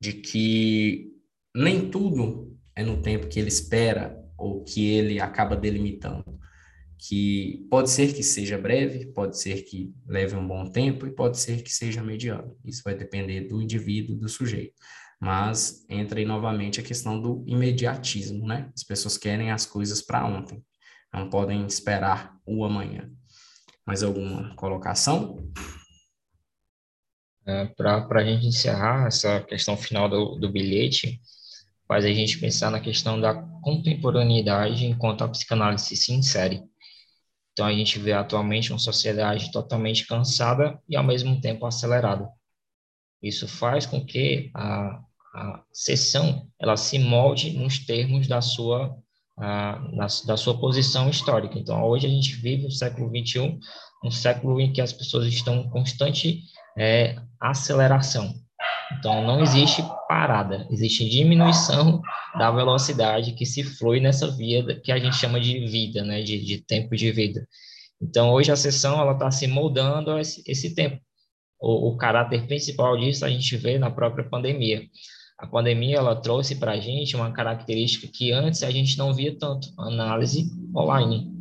de 0.00 0.12
que 0.12 1.10
nem 1.54 1.90
tudo 1.90 2.56
é 2.74 2.82
no 2.82 3.02
tempo 3.02 3.28
que 3.28 3.38
ele 3.38 3.48
espera 3.48 4.16
ou 4.36 4.62
que 4.62 4.86
ele 4.90 5.20
acaba 5.20 5.56
delimitando 5.56 6.38
que 7.06 7.66
pode 7.68 7.90
ser 7.90 8.14
que 8.14 8.22
seja 8.22 8.56
breve, 8.56 9.06
pode 9.06 9.38
ser 9.38 9.62
que 9.64 9.94
leve 10.06 10.34
um 10.34 10.46
bom 10.46 10.64
tempo 10.64 11.06
e 11.06 11.10
pode 11.14 11.38
ser 11.38 11.62
que 11.62 11.70
seja 11.70 12.02
mediano. 12.02 12.56
Isso 12.64 12.80
vai 12.82 12.94
depender 12.94 13.42
do 13.42 13.60
indivíduo, 13.60 14.16
do 14.16 14.26
sujeito. 14.26 14.74
Mas 15.20 15.84
entra 15.88 16.18
aí 16.18 16.24
novamente 16.24 16.80
a 16.80 16.82
questão 16.82 17.20
do 17.20 17.44
imediatismo, 17.46 18.46
né? 18.46 18.70
As 18.74 18.82
pessoas 18.82 19.18
querem 19.18 19.50
as 19.50 19.66
coisas 19.66 20.00
para 20.00 20.24
ontem, 20.24 20.64
não 21.12 21.28
podem 21.28 21.66
esperar 21.66 22.34
o 22.46 22.64
amanhã. 22.64 23.10
Mais 23.86 24.02
alguma 24.02 24.54
colocação? 24.56 25.52
É, 27.46 27.66
para 27.66 28.06
a 28.10 28.24
gente 28.24 28.46
encerrar 28.46 29.06
essa 29.06 29.42
questão 29.42 29.76
final 29.76 30.08
do, 30.08 30.36
do 30.36 30.50
bilhete, 30.50 31.20
faz 31.86 32.06
a 32.06 32.08
gente 32.08 32.38
pensar 32.38 32.70
na 32.70 32.80
questão 32.80 33.20
da 33.20 33.34
contemporaneidade 33.62 34.86
enquanto 34.86 35.22
a 35.22 35.28
psicanálise 35.28 35.94
se 35.94 36.10
insere. 36.10 36.62
Então, 37.54 37.66
a 37.66 37.72
gente 37.72 38.00
vê 38.00 38.12
atualmente 38.12 38.72
uma 38.72 38.80
sociedade 38.80 39.52
totalmente 39.52 40.06
cansada 40.08 40.76
e, 40.88 40.96
ao 40.96 41.04
mesmo 41.04 41.40
tempo, 41.40 41.64
acelerada. 41.64 42.28
Isso 43.22 43.46
faz 43.46 43.86
com 43.86 44.04
que 44.04 44.50
a, 44.52 45.00
a 45.32 45.62
sessão 45.72 46.48
ela 46.60 46.76
se 46.76 46.98
molde 46.98 47.56
nos 47.56 47.78
termos 47.78 48.26
da 48.26 48.40
sua, 48.40 48.96
a, 49.38 49.78
da, 49.96 50.06
da 50.26 50.36
sua 50.36 50.58
posição 50.58 51.08
histórica. 51.08 51.56
Então, 51.56 51.80
hoje 51.84 52.08
a 52.08 52.10
gente 52.10 52.34
vive 52.34 52.66
o 52.66 52.72
século 52.72 53.08
XXI, 53.08 53.56
um 54.04 54.10
século 54.10 54.60
em 54.60 54.72
que 54.72 54.80
as 54.80 54.92
pessoas 54.92 55.26
estão 55.28 55.54
em 55.54 55.70
constante 55.70 56.42
é, 56.76 57.16
aceleração. 57.40 58.34
Então, 58.98 59.24
não 59.24 59.40
existe 59.40 59.80
parada, 60.06 60.66
existe 60.70 61.08
diminuição 61.08 62.00
da 62.38 62.50
velocidade 62.50 63.32
que 63.32 63.46
se 63.46 63.62
flui 63.62 64.00
nessa 64.00 64.30
via 64.30 64.80
que 64.80 64.92
a 64.92 64.98
gente 64.98 65.16
chama 65.16 65.40
de 65.40 65.66
vida, 65.66 66.04
né, 66.04 66.22
de, 66.22 66.44
de 66.44 66.58
tempo 66.58 66.96
de 66.96 67.10
vida. 67.10 67.46
Então, 68.00 68.32
hoje 68.32 68.52
a 68.52 68.56
sessão 68.56 69.00
ela 69.00 69.12
está 69.12 69.30
se 69.30 69.46
moldando 69.46 70.10
a 70.10 70.20
esse, 70.20 70.42
esse 70.46 70.74
tempo. 70.74 71.00
O, 71.60 71.88
o, 71.88 71.96
caráter 71.96 72.46
principal 72.46 72.96
disso 72.98 73.24
a 73.24 73.30
gente 73.30 73.56
vê 73.56 73.78
na 73.78 73.90
própria 73.90 74.28
pandemia. 74.28 74.82
A 75.38 75.46
pandemia 75.46 75.96
ela 75.96 76.14
trouxe 76.14 76.56
para 76.56 76.72
a 76.72 76.80
gente 76.80 77.16
uma 77.16 77.32
característica 77.32 78.06
que 78.12 78.32
antes 78.32 78.62
a 78.62 78.70
gente 78.70 78.98
não 78.98 79.14
via 79.14 79.36
tanto, 79.38 79.68
análise 79.78 80.50
online. 80.76 81.32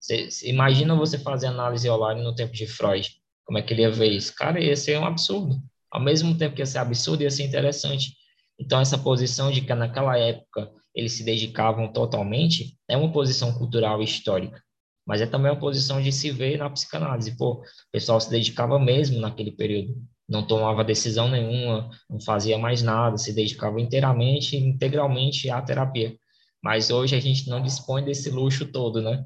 Você, 0.00 0.28
imagina 0.44 0.94
você 0.94 1.18
fazer 1.18 1.48
análise 1.48 1.88
online 1.90 2.22
no 2.22 2.34
tempo 2.34 2.52
de 2.52 2.66
Freud. 2.66 3.10
Como 3.44 3.58
é 3.58 3.62
que 3.62 3.72
ele 3.72 3.82
ia 3.82 3.90
ver 3.90 4.12
isso? 4.12 4.34
Cara, 4.34 4.60
ia 4.60 4.76
ser 4.76 4.98
um 4.98 5.04
absurdo. 5.04 5.56
Ao 5.90 6.00
mesmo 6.00 6.36
tempo 6.36 6.54
que 6.54 6.62
ia 6.62 6.66
ser 6.66 6.78
absurdo, 6.78 7.22
ia 7.22 7.30
ser 7.30 7.44
interessante. 7.44 8.14
Então, 8.58 8.80
essa 8.80 8.98
posição 8.98 9.50
de 9.50 9.60
que 9.60 9.74
naquela 9.74 10.18
época 10.18 10.70
eles 10.94 11.12
se 11.12 11.24
dedicavam 11.24 11.92
totalmente 11.92 12.76
é 12.88 12.96
uma 12.96 13.12
posição 13.12 13.52
cultural 13.54 14.00
e 14.00 14.04
histórica, 14.04 14.60
mas 15.06 15.20
é 15.20 15.26
também 15.26 15.50
uma 15.52 15.60
posição 15.60 16.02
de 16.02 16.10
se 16.10 16.30
ver 16.30 16.58
na 16.58 16.68
psicanálise. 16.68 17.36
Pô, 17.36 17.54
o 17.54 17.62
pessoal 17.92 18.20
se 18.20 18.30
dedicava 18.30 18.78
mesmo 18.78 19.20
naquele 19.20 19.52
período, 19.52 19.96
não 20.28 20.46
tomava 20.46 20.84
decisão 20.84 21.28
nenhuma, 21.28 21.88
não 22.10 22.20
fazia 22.20 22.58
mais 22.58 22.82
nada, 22.82 23.16
se 23.16 23.32
dedicava 23.32 23.80
inteiramente, 23.80 24.56
integralmente 24.56 25.48
à 25.50 25.62
terapia. 25.62 26.16
Mas 26.62 26.90
hoje 26.90 27.14
a 27.14 27.20
gente 27.20 27.48
não 27.48 27.62
dispõe 27.62 28.04
desse 28.04 28.28
luxo 28.30 28.66
todo, 28.70 29.00
né? 29.00 29.24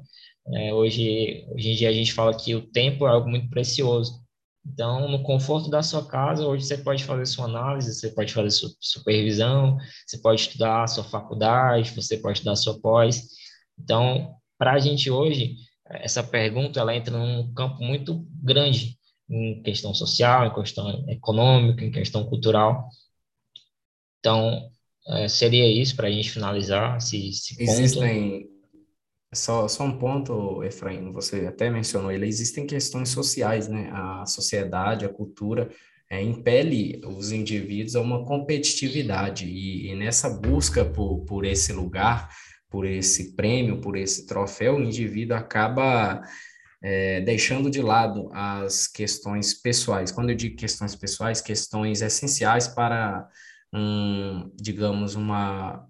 É, 0.55 0.73
hoje, 0.73 1.45
hoje 1.51 1.71
em 1.71 1.75
dia 1.75 1.89
a 1.89 1.93
gente 1.93 2.13
fala 2.13 2.35
que 2.37 2.53
o 2.55 2.61
tempo 2.61 3.07
é 3.07 3.09
algo 3.09 3.29
muito 3.29 3.49
precioso. 3.49 4.22
Então, 4.65 5.09
no 5.09 5.21
conforto 5.23 5.69
da 5.69 5.83
sua 5.83 6.05
casa, 6.07 6.47
hoje 6.47 6.65
você 6.65 6.77
pode 6.77 7.03
fazer 7.03 7.25
sua 7.25 7.45
análise, 7.45 7.93
você 7.93 8.09
pode 8.09 8.33
fazer 8.33 8.49
sua 8.49 8.69
supervisão, 8.79 9.77
você 10.07 10.17
pode 10.17 10.41
estudar 10.41 10.87
sua 10.87 11.03
faculdade, 11.03 11.91
você 11.93 12.17
pode 12.17 12.37
estudar 12.37 12.55
sua 12.55 12.79
pós. 12.79 13.27
Então, 13.77 14.35
para 14.57 14.73
a 14.73 14.79
gente 14.79 15.11
hoje, 15.11 15.55
essa 15.85 16.23
pergunta 16.23 16.79
ela 16.79 16.95
entra 16.95 17.17
num 17.17 17.53
campo 17.53 17.83
muito 17.83 18.25
grande 18.41 18.97
em 19.29 19.61
questão 19.61 19.93
social, 19.93 20.47
em 20.47 20.53
questão 20.53 21.05
econômica, 21.09 21.83
em 21.83 21.91
questão 21.91 22.25
cultural. 22.25 22.87
Então, 24.19 24.69
é, 25.07 25.27
seria 25.27 25.67
isso 25.67 25.95
para 25.95 26.07
a 26.07 26.11
gente 26.11 26.31
finalizar 26.31 26.97
esse, 26.97 27.29
esse. 27.29 27.61
Existem, 27.61 28.47
só, 29.33 29.67
só 29.67 29.83
um 29.83 29.97
ponto, 29.97 30.63
Efraim, 30.63 31.11
você 31.11 31.47
até 31.47 31.69
mencionou 31.69 32.11
ele, 32.11 32.27
existem 32.27 32.65
questões 32.65 33.09
sociais, 33.09 33.67
né? 33.67 33.89
A 33.91 34.25
sociedade, 34.25 35.05
a 35.05 35.09
cultura 35.09 35.69
é, 36.09 36.21
impele 36.21 37.01
os 37.05 37.31
indivíduos 37.31 37.95
a 37.95 38.01
uma 38.01 38.25
competitividade 38.25 39.45
e, 39.45 39.91
e 39.91 39.95
nessa 39.95 40.29
busca 40.29 40.85
por, 40.85 41.25
por 41.25 41.45
esse 41.45 41.73
lugar, 41.73 42.29
por 42.69 42.85
esse 42.85 43.35
prêmio, 43.35 43.81
por 43.81 43.95
esse 43.97 44.25
troféu, 44.25 44.75
o 44.75 44.83
indivíduo 44.83 45.37
acaba 45.37 46.21
é, 46.83 47.21
deixando 47.21 47.69
de 47.69 47.81
lado 47.81 48.29
as 48.33 48.87
questões 48.87 49.53
pessoais. 49.53 50.11
Quando 50.11 50.29
eu 50.31 50.35
digo 50.35 50.55
questões 50.55 50.95
pessoais, 50.95 51.41
questões 51.41 52.01
essenciais 52.01 52.67
para, 52.67 53.27
um, 53.73 54.51
digamos, 54.55 55.15
uma, 55.15 55.87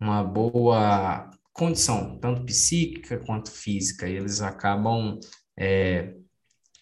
uma 0.00 0.24
boa 0.24 1.30
condição, 1.52 2.18
tanto 2.18 2.44
psíquica 2.44 3.18
quanto 3.18 3.50
física. 3.50 4.08
E 4.08 4.14
eles 4.14 4.40
acabam 4.40 5.18
é, 5.56 6.14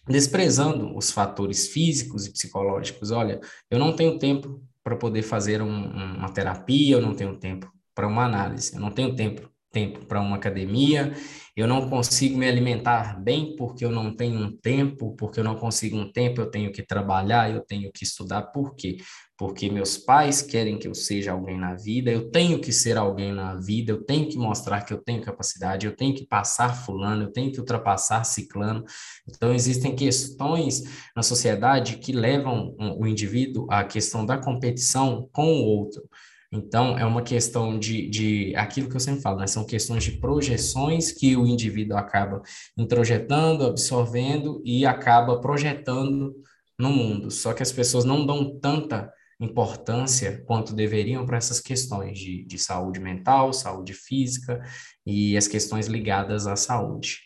desprezando 0.07 0.95
os 0.95 1.11
fatores 1.11 1.67
físicos 1.67 2.25
e 2.25 2.31
psicológicos. 2.31 3.11
Olha, 3.11 3.39
eu 3.69 3.77
não 3.77 3.95
tenho 3.95 4.17
tempo 4.17 4.63
para 4.83 4.95
poder 4.95 5.21
fazer 5.21 5.61
um, 5.61 6.17
uma 6.17 6.31
terapia, 6.33 6.95
eu 6.95 7.01
não 7.01 7.13
tenho 7.13 7.37
tempo 7.37 7.71
para 7.93 8.07
uma 8.07 8.25
análise, 8.25 8.73
eu 8.73 8.79
não 8.79 8.91
tenho 8.91 9.15
tempo 9.15 9.51
tempo 9.71 10.05
para 10.05 10.19
uma 10.19 10.35
academia, 10.35 11.13
eu 11.55 11.65
não 11.65 11.89
consigo 11.89 12.37
me 12.37 12.47
alimentar 12.47 13.19
bem 13.19 13.55
porque 13.55 13.85
eu 13.85 13.91
não 13.91 14.15
tenho 14.15 14.37
um 14.37 14.55
tempo, 14.57 15.15
porque 15.15 15.39
eu 15.39 15.43
não 15.43 15.55
consigo 15.55 15.97
um 15.97 16.11
tempo, 16.11 16.41
eu 16.41 16.51
tenho 16.51 16.71
que 16.71 16.83
trabalhar, 16.83 17.49
eu 17.49 17.61
tenho 17.61 17.91
que 17.91 18.03
estudar. 18.03 18.43
Por 18.43 18.75
quê? 18.75 18.97
Porque 19.41 19.71
meus 19.71 19.97
pais 19.97 20.43
querem 20.43 20.77
que 20.77 20.87
eu 20.87 20.93
seja 20.93 21.31
alguém 21.31 21.57
na 21.57 21.73
vida, 21.73 22.11
eu 22.11 22.29
tenho 22.29 22.61
que 22.61 22.71
ser 22.71 22.95
alguém 22.95 23.33
na 23.33 23.55
vida, 23.55 23.91
eu 23.91 24.03
tenho 24.03 24.29
que 24.29 24.37
mostrar 24.37 24.83
que 24.83 24.93
eu 24.93 24.99
tenho 24.99 25.19
capacidade, 25.19 25.87
eu 25.87 25.95
tenho 25.95 26.13
que 26.13 26.27
passar 26.27 26.75
fulano, 26.85 27.23
eu 27.23 27.31
tenho 27.31 27.51
que 27.51 27.59
ultrapassar 27.59 28.23
ciclano. 28.23 28.85
Então, 29.27 29.51
existem 29.51 29.95
questões 29.95 30.83
na 31.15 31.23
sociedade 31.23 31.97
que 31.97 32.11
levam 32.11 32.75
o 32.99 33.07
indivíduo 33.07 33.65
à 33.71 33.83
questão 33.83 34.27
da 34.27 34.37
competição 34.37 35.27
com 35.31 35.47
o 35.47 35.65
outro. 35.65 36.07
Então, 36.51 36.95
é 36.95 37.03
uma 37.03 37.23
questão 37.23 37.79
de, 37.79 38.07
de 38.11 38.55
aquilo 38.55 38.89
que 38.89 38.95
eu 38.95 38.99
sempre 38.99 39.21
falo, 39.21 39.39
né? 39.39 39.47
São 39.47 39.65
questões 39.65 40.03
de 40.03 40.19
projeções 40.19 41.11
que 41.11 41.35
o 41.35 41.47
indivíduo 41.47 41.97
acaba 41.97 42.43
introjetando, 42.77 43.65
absorvendo 43.65 44.61
e 44.63 44.85
acaba 44.85 45.41
projetando 45.41 46.35
no 46.77 46.91
mundo. 46.91 47.31
Só 47.31 47.53
que 47.53 47.63
as 47.63 47.71
pessoas 47.71 48.05
não 48.05 48.23
dão 48.23 48.59
tanta 48.59 49.11
importância 49.43 50.43
quanto 50.45 50.73
deveriam 50.73 51.25
para 51.25 51.37
essas 51.37 51.59
questões 51.59 52.17
de, 52.17 52.45
de 52.45 52.57
saúde 52.57 52.99
mental, 52.99 53.51
saúde 53.51 53.93
física 53.93 54.61
e 55.05 55.35
as 55.35 55.47
questões 55.47 55.87
ligadas 55.87 56.47
à 56.47 56.55
saúde. 56.55 57.19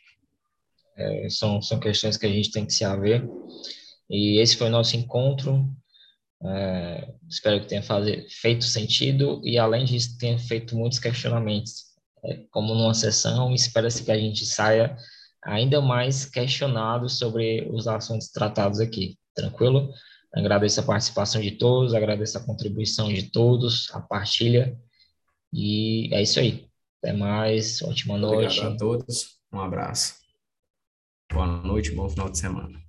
É, 0.98 1.28
são, 1.30 1.62
são 1.62 1.80
questões 1.80 2.18
que 2.18 2.26
a 2.26 2.32
gente 2.32 2.52
tem 2.52 2.66
que 2.66 2.74
se 2.74 2.86
haver. 2.86 3.28
E 4.10 4.40
esse 4.42 4.56
foi 4.56 4.68
o 4.68 4.72
nosso 4.72 4.96
encontro 4.96 5.70
é, 6.44 7.14
espero 7.30 7.62
que 7.62 7.68
tenha 7.68 7.82
fazer, 7.82 8.28
feito 8.30 8.66
sentido 8.66 9.42
e, 9.44 9.58
além 9.58 9.86
disso, 9.86 10.18
tenha 10.18 10.38
feito 10.38 10.76
muitos 10.76 11.00
questionamentos. 11.00 11.86
É, 12.24 12.44
como 12.52 12.74
numa 12.74 12.94
sessão, 12.94 13.54
espera-se 13.54 14.04
que 14.04 14.12
a 14.12 14.18
gente 14.18 14.46
saia 14.46 14.96
ainda 15.44 15.82
mais 15.82 16.26
questionado 16.26 17.08
sobre 17.08 17.68
os 17.72 17.88
assuntos 17.88 18.30
tratados 18.30 18.80
aqui. 18.80 19.18
Tranquilo? 19.34 19.92
Agradeço 20.36 20.82
a 20.82 20.84
participação 20.84 21.40
de 21.40 21.52
todos, 21.52 21.94
agradeço 21.94 22.38
a 22.38 22.44
contribuição 22.44 23.08
de 23.08 23.32
todos, 23.32 23.90
a 23.94 24.02
partilha. 24.02 24.78
E 25.54 26.14
é 26.14 26.22
isso 26.22 26.40
aí. 26.40 26.68
Até 27.02 27.14
mais. 27.14 27.82
Ótima 27.82 28.18
noite. 28.18 28.60
Obrigado 28.60 28.74
a 28.74 28.78
todos. 28.78 29.40
Um 29.54 29.62
abraço. 29.62 30.16
Boa 31.32 31.48
noite, 31.48 31.92
bom 31.92 32.10
final 32.10 32.30
de 32.30 32.38
semana. 32.38 32.85